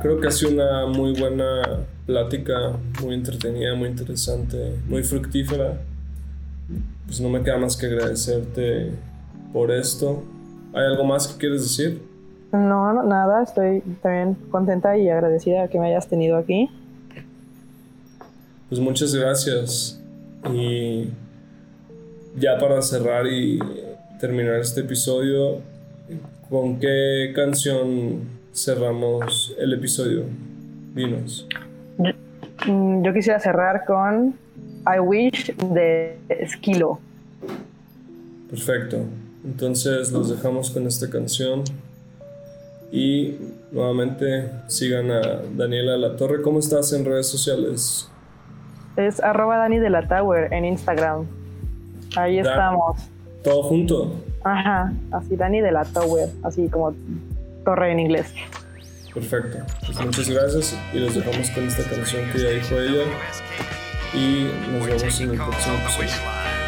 creo 0.00 0.20
que 0.20 0.28
ha 0.28 0.30
sido 0.30 0.52
una 0.52 0.86
muy 0.86 1.18
buena 1.18 1.62
plática, 2.06 2.76
muy 3.02 3.14
entretenida, 3.14 3.74
muy 3.74 3.88
interesante, 3.88 4.76
muy 4.86 5.02
fructífera. 5.02 5.80
Pues 7.04 7.20
no 7.20 7.28
me 7.30 7.42
queda 7.42 7.58
más 7.58 7.76
que 7.76 7.86
agradecerte 7.86 8.92
por 9.52 9.72
esto. 9.72 10.22
¿Hay 10.72 10.84
algo 10.84 11.02
más 11.02 11.26
que 11.26 11.36
quieres 11.36 11.62
decir? 11.62 12.00
No, 12.52 12.92
no, 12.92 13.02
nada, 13.02 13.42
estoy 13.42 13.80
también 14.02 14.36
contenta 14.52 14.96
y 14.96 15.08
agradecida 15.08 15.66
que 15.66 15.80
me 15.80 15.88
hayas 15.88 16.06
tenido 16.06 16.36
aquí. 16.36 16.70
Pues 18.68 18.80
muchas 18.80 19.12
gracias. 19.12 20.00
Y 20.48 21.08
ya 22.38 22.56
para 22.56 22.80
cerrar 22.82 23.26
y 23.26 23.58
terminar 24.20 24.56
este 24.60 24.82
episodio, 24.82 25.60
¿con 26.50 26.78
qué 26.78 27.32
canción 27.34 28.20
cerramos 28.52 29.54
el 29.58 29.72
episodio? 29.72 30.24
Dinos. 30.94 31.48
Mm, 32.66 33.02
yo, 33.02 33.14
quisiera 33.14 33.40
cerrar 33.40 33.84
con 33.86 34.34
I 34.86 35.00
Wish 35.00 35.56
de 35.56 36.18
Esquilo. 36.28 37.00
Perfecto. 38.50 38.98
Entonces 39.42 40.12
los 40.12 40.28
dejamos 40.28 40.70
con 40.70 40.86
esta 40.86 41.08
canción. 41.08 41.64
Y 42.92 43.36
nuevamente 43.70 44.50
sigan 44.66 45.10
a 45.12 45.20
Daniela 45.56 45.96
La 45.96 46.16
Torre. 46.16 46.42
¿Cómo 46.42 46.58
estás 46.58 46.92
en 46.92 47.04
redes 47.04 47.28
sociales? 47.28 48.10
Es 48.96 49.20
arroba 49.22 49.56
Dani 49.56 49.78
de 49.78 49.88
la 49.88 50.06
Tower 50.06 50.52
en 50.52 50.64
Instagram. 50.64 51.26
Ahí 52.16 52.40
estamos. 52.40 53.08
¿Todo 53.42 53.62
junto? 53.62 54.14
Ajá, 54.44 54.92
así 55.12 55.36
Dani 55.36 55.60
de 55.60 55.72
la 55.72 55.84
Tower, 55.84 56.28
así 56.42 56.68
como 56.68 56.94
torre 57.64 57.92
en 57.92 58.00
inglés. 58.00 58.32
Perfecto. 59.14 59.58
Pues 59.84 60.00
muchas 60.00 60.28
gracias 60.28 60.76
y 60.92 60.98
los 60.98 61.14
dejamos 61.14 61.50
con 61.50 61.66
esta 61.66 61.82
canción 61.84 62.30
que 62.32 62.38
ya 62.38 62.50
dijo 62.50 62.74
ella. 62.76 63.04
Y 64.12 64.50
nos 64.72 64.86
vemos 64.86 65.20
en 65.20 65.30
el 65.30 65.36
próximo 65.36 65.76
episodio. 65.76 66.10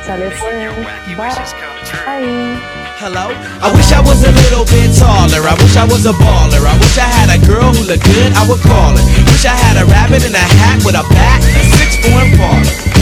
Sale 0.07 0.31
pues. 0.31 1.17
Bye. 1.17 2.59
Hello? 2.99 3.31
I 3.61 3.73
wish 3.75 3.93
I 3.93 4.01
was 4.01 4.23
a 4.25 4.31
little 4.31 4.65
bit 4.65 4.95
taller. 4.97 5.43
I 5.43 5.55
wish 5.55 5.77
I 5.77 5.85
was 5.85 6.07
a 6.07 6.13
baller. 6.13 6.67
I 6.67 6.79
wish 6.79 6.99
I 6.99 7.07
had 7.07 7.31
a 7.31 7.39
girl 7.47 7.73
who 7.75 7.85
looked 7.85 8.05
good, 8.05 8.33
I 8.33 8.47
would 8.49 8.61
call 8.63 8.97
her. 8.97 9.05
Wish 9.27 9.45
I 9.45 9.55
had 9.55 9.77
a 9.83 9.87
rabbit 9.87 10.25
in 10.25 10.35
a 10.35 10.39
hat 10.39 10.85
with 10.85 10.95
a 10.95 11.03
bat, 11.11 11.43
a 11.43 11.63
six 11.79 11.97
four 12.03 12.23
baller. 12.39 13.02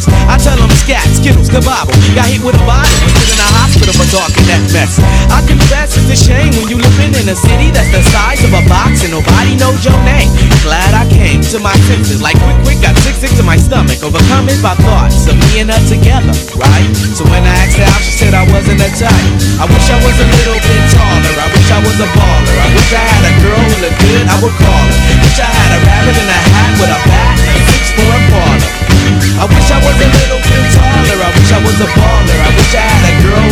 I 0.29 0.37
tell 0.41 0.57
them 0.57 0.71
scat, 0.81 1.05
skittles, 1.13 1.49
kabobble. 1.49 1.93
Got 2.17 2.29
hit 2.31 2.41
with 2.41 2.57
a 2.57 2.63
bottle 2.65 2.89
and 3.01 3.11
put 3.13 3.27
in 3.29 3.39
a 3.39 3.49
hospital 3.61 3.93
for 3.93 4.07
talking 4.09 4.45
that 4.49 4.63
mess. 4.73 4.97
I 5.29 5.43
confess 5.45 5.97
it's 5.97 6.09
a 6.09 6.17
shame 6.17 6.51
when 6.57 6.67
you 6.69 6.77
living 6.81 7.13
in 7.17 7.25
a 7.29 7.37
city 7.37 7.69
that's 7.69 7.91
the 7.93 8.01
size 8.11 8.41
of 8.43 8.51
a 8.53 8.63
box 8.65 9.05
and 9.05 9.13
nobody 9.13 9.55
knows 9.57 9.81
your 9.85 9.97
name. 10.07 10.31
Glad 10.65 10.93
I 10.97 11.05
came 11.09 11.41
to 11.53 11.57
my 11.61 11.75
senses 11.89 12.21
like 12.21 12.37
quick 12.41 12.57
quick 12.65 12.79
got 12.81 12.97
sick 13.05 13.17
sick 13.17 13.33
to 13.37 13.43
my 13.45 13.57
stomach 13.57 14.01
overcome 14.01 14.49
it 14.49 14.57
by 14.61 14.73
thoughts 14.81 15.29
of 15.29 15.37
me 15.37 15.61
and 15.61 15.69
her 15.69 15.81
together, 15.85 16.33
right? 16.57 16.87
So 17.13 17.25
when 17.29 17.43
I 17.45 17.53
asked 17.61 17.77
her 17.77 17.85
out, 17.85 18.01
she 18.01 18.13
said 18.17 18.33
I 18.33 18.45
wasn't 18.49 18.81
a 18.81 18.89
type. 18.97 19.29
I 19.61 19.65
wish 19.69 19.87
I 19.89 19.97
was 20.01 20.17
a 20.17 20.27
little 20.27 20.59
bit 20.59 20.81
taller. 20.93 21.35
I 21.37 21.47
wish 21.53 21.69
I 21.69 21.79
was 21.85 21.97
a 22.01 22.09
baller. 22.17 22.55
I 22.57 22.67
wish 22.73 22.91
I 22.93 23.03
had 23.05 23.23
a 23.29 23.33
girl 23.45 23.61
who 23.61 23.75
looked 23.85 23.99
good, 24.01 24.25
I 24.25 24.35
would 24.41 24.55
call 24.57 24.85
her. 24.89 24.99
Wish 25.21 25.39
I 25.39 25.49
had 25.49 25.71
a 25.77 25.79
rabbit 25.85 26.17
in 26.17 26.29
a 26.29 26.40
a 26.40 26.40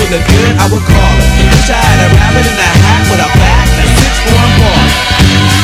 who 0.10 0.16
looked 0.18 0.30
good, 0.30 0.54
I 0.58 0.66
would 0.74 0.82
call 0.82 1.14
her. 1.22 1.30
Wish 1.54 1.70
I 1.70 1.78
had 1.78 2.00
a 2.02 2.10
rabbit 2.18 2.46
in 2.50 2.58
a 2.58 2.72
hat 2.82 3.04
with 3.14 3.22
a 3.22 3.30
bat 3.38 3.68
and 3.78 3.90
six 3.94 4.14
four 4.26 4.46
parlor. 4.58 4.90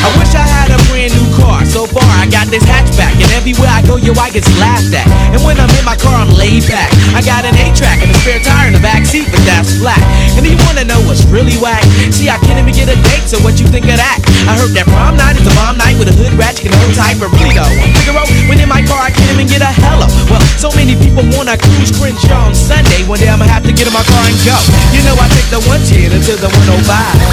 I 0.05 0.09
wish 0.21 0.33
I 0.37 0.45
had 0.45 0.69
a 0.69 0.79
brand 0.85 1.11
new 1.17 1.27
car. 1.33 1.65
So 1.65 1.89
far, 1.89 2.05
I 2.05 2.29
got 2.29 2.47
this 2.53 2.63
hatchback, 2.63 3.14
everywhere 3.45 3.69
I 3.69 3.85
go, 3.85 4.01
yo, 4.01 4.09
I 4.17 4.33
get 4.33 4.41
laughed 4.57 4.89
at. 4.89 5.05
And 5.29 5.37
when 5.45 5.61
I'm 5.61 5.69
in 5.77 5.85
my 5.85 5.93
car, 5.93 6.17
I'm 6.17 6.33
laid 6.33 6.65
back. 6.65 6.89
I 7.13 7.21
got 7.21 7.45
an 7.45 7.53
A-track 7.53 8.01
and 8.01 8.09
a 8.09 8.17
spare 8.25 8.41
tire 8.41 8.65
in 8.65 8.73
the 8.73 8.81
back 8.81 9.05
seat, 9.05 9.29
but 9.29 9.37
that's 9.45 9.77
flat. 9.77 10.01
And 10.33 10.41
you 10.49 10.57
wanna 10.65 10.81
know 10.81 10.97
what's 11.05 11.21
really 11.29 11.53
whack? 11.61 11.85
See, 12.09 12.25
I 12.25 12.41
can't 12.41 12.57
even 12.57 12.73
get 12.73 12.89
a 12.89 12.97
date, 13.05 13.29
so 13.29 13.37
what 13.45 13.61
you 13.61 13.69
think 13.69 13.85
of 13.85 14.01
that? 14.01 14.17
I 14.49 14.57
heard 14.57 14.73
that 14.73 14.89
prom 14.89 15.13
night 15.13 15.37
is 15.37 15.45
a 15.45 15.53
bomb 15.53 15.77
night 15.77 15.93
with 16.01 16.09
a 16.09 16.15
hood 16.17 16.33
rat, 16.41 16.57
you 16.57 16.73
can 16.73 16.73
hold 16.73 16.97
tight, 16.97 17.21
but 17.21 17.29
really 17.37 17.53
though, 17.53 17.69
Figaro, 18.01 18.25
when 18.49 18.57
in 18.57 18.65
my 18.65 18.81
car, 18.81 19.05
I 19.05 19.13
can't 19.13 19.29
even 19.37 19.45
get 19.45 19.61
a 19.61 19.69
hello. 19.85 20.09
Well, 20.25 20.41
so 20.57 20.73
many 20.73 20.97
people 20.97 21.21
wanna 21.37 21.53
cruise 21.61 21.93
Crenshaw 21.93 22.49
on 22.49 22.57
Sunday. 22.57 23.05
One 23.05 23.21
day 23.21 23.29
I'ma 23.29 23.45
have 23.45 23.61
to 23.69 23.73
get 23.77 23.85
in 23.85 23.93
my 23.93 24.01
car 24.09 24.25
and 24.25 24.37
go. 24.41 24.57
You 24.89 25.05
know, 25.05 25.13
I 25.21 25.29
take 25.29 25.53
the 25.53 25.61
110 25.69 26.17
until 26.17 26.41
the 26.41 26.49
105. 26.49 26.81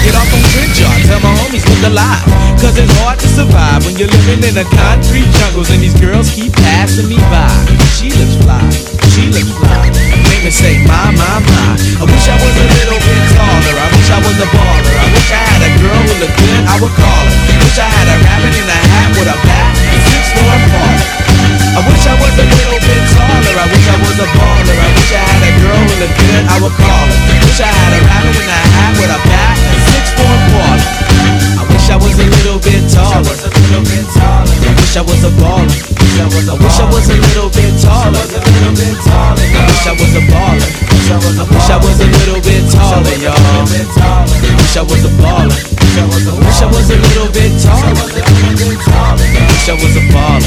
Get 0.05 0.13
off 0.13 0.29
on 0.29 0.45
Crenshaw, 0.53 0.93
tell 1.09 1.21
my 1.25 1.33
homies 1.41 1.65
look 1.65 1.81
alive. 1.89 2.21
Cause 2.61 2.77
it's 2.77 2.93
hard 3.01 3.17
to 3.19 3.27
survive 3.27 3.81
when 3.83 3.97
you're 3.97 4.13
living 4.13 4.45
in 4.45 4.53
the 4.53 4.63
concrete 4.77 5.27
jungles 5.41 5.73
and 5.73 5.81
these 5.81 5.97
girls 6.03 6.35
keep 6.35 6.51
passing 6.51 7.07
me 7.07 7.15
by. 7.31 7.47
She 7.95 8.11
looks 8.11 8.35
fly, 8.43 8.59
she 9.15 9.31
looks 9.31 9.51
fly. 9.55 9.87
Make 10.27 10.43
me 10.43 10.51
say, 10.51 10.75
my, 10.83 11.15
my, 11.15 11.39
my. 11.47 11.67
I 11.79 12.03
wish 12.03 12.27
I 12.27 12.35
was 12.43 12.55
a 12.59 12.67
little 12.75 12.99
bit 12.99 13.23
taller. 13.31 13.75
I 13.79 13.87
wish 13.95 14.09
I 14.11 14.19
was 14.19 14.37
a 14.43 14.47
baller. 14.51 14.95
I 14.99 15.07
wish 15.15 15.31
I 15.31 15.39
had 15.39 15.61
a 15.63 15.71
girl 15.79 16.01
who 16.03 16.13
looked 16.19 16.35
good, 16.35 16.61
I 16.67 16.75
would 16.83 16.95
call 16.99 17.23
her. 17.23 17.35
Wish 17.63 17.79
I 17.79 17.87
had 17.87 18.07
a 18.11 18.17
rabbit 18.19 18.51
in 18.51 18.67
a 18.67 18.79
hat 18.91 19.09
with 19.15 19.31
a 19.31 19.37
bat, 19.47 19.71
six 20.11 20.23
four 20.35 20.51
apart. 20.51 20.99
I 21.73 21.79
wish 21.87 22.03
I 22.03 22.15
was 22.19 22.35
a 22.35 22.45
little 22.51 22.81
bit 22.83 23.03
taller. 23.15 23.55
I 23.63 23.65
wish 23.71 23.87
I 23.87 23.95
was 24.03 24.17
a 24.19 24.27
baller. 24.35 24.75
I 24.75 24.89
wish 24.99 25.11
I 25.15 25.23
had 25.23 25.41
a 25.47 25.51
girl 25.63 25.81
who 25.87 25.93
looked 26.03 26.19
good, 26.19 26.43
I 26.51 26.55
would 26.59 26.75
call 26.83 27.05
her. 27.07 27.19
Wish 27.47 27.61
I 27.63 27.71
had 27.71 27.91
a 27.95 28.01
rabbit 28.03 28.35
in 28.43 28.49
a 28.51 28.61
hat 28.75 28.91
with 28.99 29.11
a 29.13 29.19
bat, 29.23 29.55
six 29.87 30.03
four 30.19 30.27
apart. 30.27 31.02
I 32.03 32.11
wish 32.11 32.19
I 32.19 32.19
was 32.19 32.19
a 32.19 32.35
little 32.35 32.59
bit 32.59 32.83
taller. 32.91 33.31
I 33.31 34.75
wish 34.75 34.95
I 34.95 35.01
was 35.07 35.23
a 35.23 35.31
baller. 35.39 35.71
I 36.13 36.27
wish 36.27 36.77
I 36.77 36.85
was 36.91 37.07
a 37.07 37.15
little 37.15 37.49
bit 37.49 37.73
taller. 37.79 38.19
I 38.19 38.75
wish 38.75 39.87
I 39.87 39.95
was 39.95 40.11
a 40.11 40.21
baller. 40.27 40.67
I 41.03 41.17
wish 41.23 41.69
I 41.71 41.79
was 41.79 41.99
a 41.99 42.05
little 42.05 42.41
bit 42.43 42.63
taller, 42.71 43.15
y'all. 43.23 43.33
I 43.33 43.63
wish 43.63 44.75
I 44.75 44.83
was 44.83 45.03
a 45.03 45.11
baller. 45.15 45.55
I 45.93 46.05
wish 46.11 46.59
I 46.59 46.67
was 46.67 46.91
a 46.91 46.97
little 46.99 47.31
bit 47.31 47.55
taller. 47.63 47.95
I 47.95 48.51
wish 48.67 49.69
I 49.69 49.75
was 49.79 49.95
a 49.95 50.03
baller. 50.11 50.43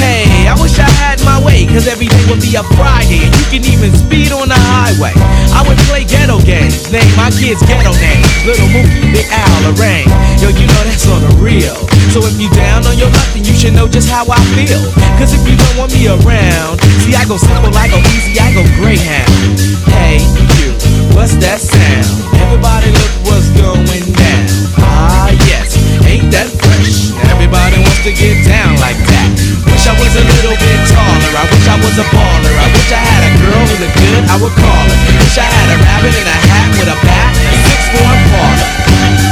Hey, 0.00 0.48
I 0.48 0.56
wish 0.56 0.78
I 0.78 0.88
had 1.04 1.20
my 1.24 1.36
way, 1.44 1.66
cause 1.66 1.86
every 1.86 2.08
day 2.08 2.24
would 2.28 2.40
be 2.40 2.56
a 2.56 2.64
Friday, 2.74 3.28
and 3.28 3.34
you 3.36 3.44
can 3.52 3.62
even 3.68 3.92
speed 3.92 4.32
on 4.32 4.48
the 4.48 4.56
highway. 4.56 5.12
I 5.52 5.60
would 5.68 5.78
play 5.88 6.04
ghetto 6.04 6.40
games, 6.40 6.88
name 6.90 7.04
my 7.16 7.28
kids 7.36 7.60
ghetto 7.68 7.92
names. 8.00 8.26
Little 8.48 8.68
Mookie, 8.72 9.12
Big 9.12 9.28
Al, 9.28 9.60
Lorraine. 9.68 10.08
Yo, 10.40 10.48
you 10.48 10.66
know 10.68 10.85
that's 10.86 11.06
on 11.10 11.18
the 11.18 11.34
real. 11.42 11.74
So 12.14 12.22
if 12.22 12.38
you 12.38 12.46
down 12.54 12.86
on 12.86 12.94
your 12.94 13.10
luck, 13.10 13.28
then 13.34 13.42
you 13.42 13.52
should 13.52 13.74
know 13.74 13.90
just 13.90 14.08
how 14.08 14.22
I 14.30 14.38
feel. 14.54 14.78
Cause 15.18 15.34
if 15.34 15.42
you 15.42 15.58
don't 15.58 15.76
want 15.76 15.90
me 15.90 16.06
around, 16.06 16.78
see, 17.02 17.18
I 17.18 17.26
go 17.26 17.36
simple, 17.36 17.74
I 17.74 17.90
go 17.90 17.98
easy, 18.14 18.38
I 18.38 18.54
go 18.54 18.62
Greyhound. 18.78 19.58
Hey, 19.90 20.22
you, 20.62 20.70
what's 21.18 21.34
that 21.42 21.58
sound? 21.58 22.06
Everybody 22.46 22.94
look 22.94 23.12
what's 23.26 23.50
going 23.58 24.06
down. 24.14 24.46
Ah, 24.78 25.34
yes, 25.50 25.74
ain't 26.06 26.30
that 26.30 26.46
fresh? 26.62 27.10
Everybody 27.34 27.82
wants 27.82 28.06
to 28.06 28.14
get 28.14 28.46
down 28.46 28.78
like 28.78 28.96
that. 29.10 29.28
Wish 29.66 29.90
I 29.90 29.94
was 29.98 30.14
a 30.14 30.24
little 30.38 30.56
bit 30.56 30.78
taller. 30.88 31.32
I 31.34 31.44
wish 31.50 31.66
I 31.66 31.76
was 31.82 31.96
a 31.98 32.06
baller. 32.14 32.54
I 32.54 32.66
wish 32.70 32.90
I 32.94 33.02
had 33.02 33.22
a 33.26 33.32
girl 33.42 33.62
who 33.66 33.74
looked 33.82 33.98
good, 33.98 34.22
I 34.30 34.36
would 34.38 34.54
call 34.54 34.84
her. 34.86 34.98
Wish 35.18 35.36
I 35.36 35.46
had 35.50 35.68
a 35.74 35.76
rabbit 35.82 36.14
in 36.14 36.26
a 36.30 36.38
hat 36.46 36.68
with 36.78 36.88
a 36.94 36.98
bat, 37.02 37.32
and 37.34 37.60
six 37.66 37.80
four 37.90 38.12
parlor. 38.30 39.15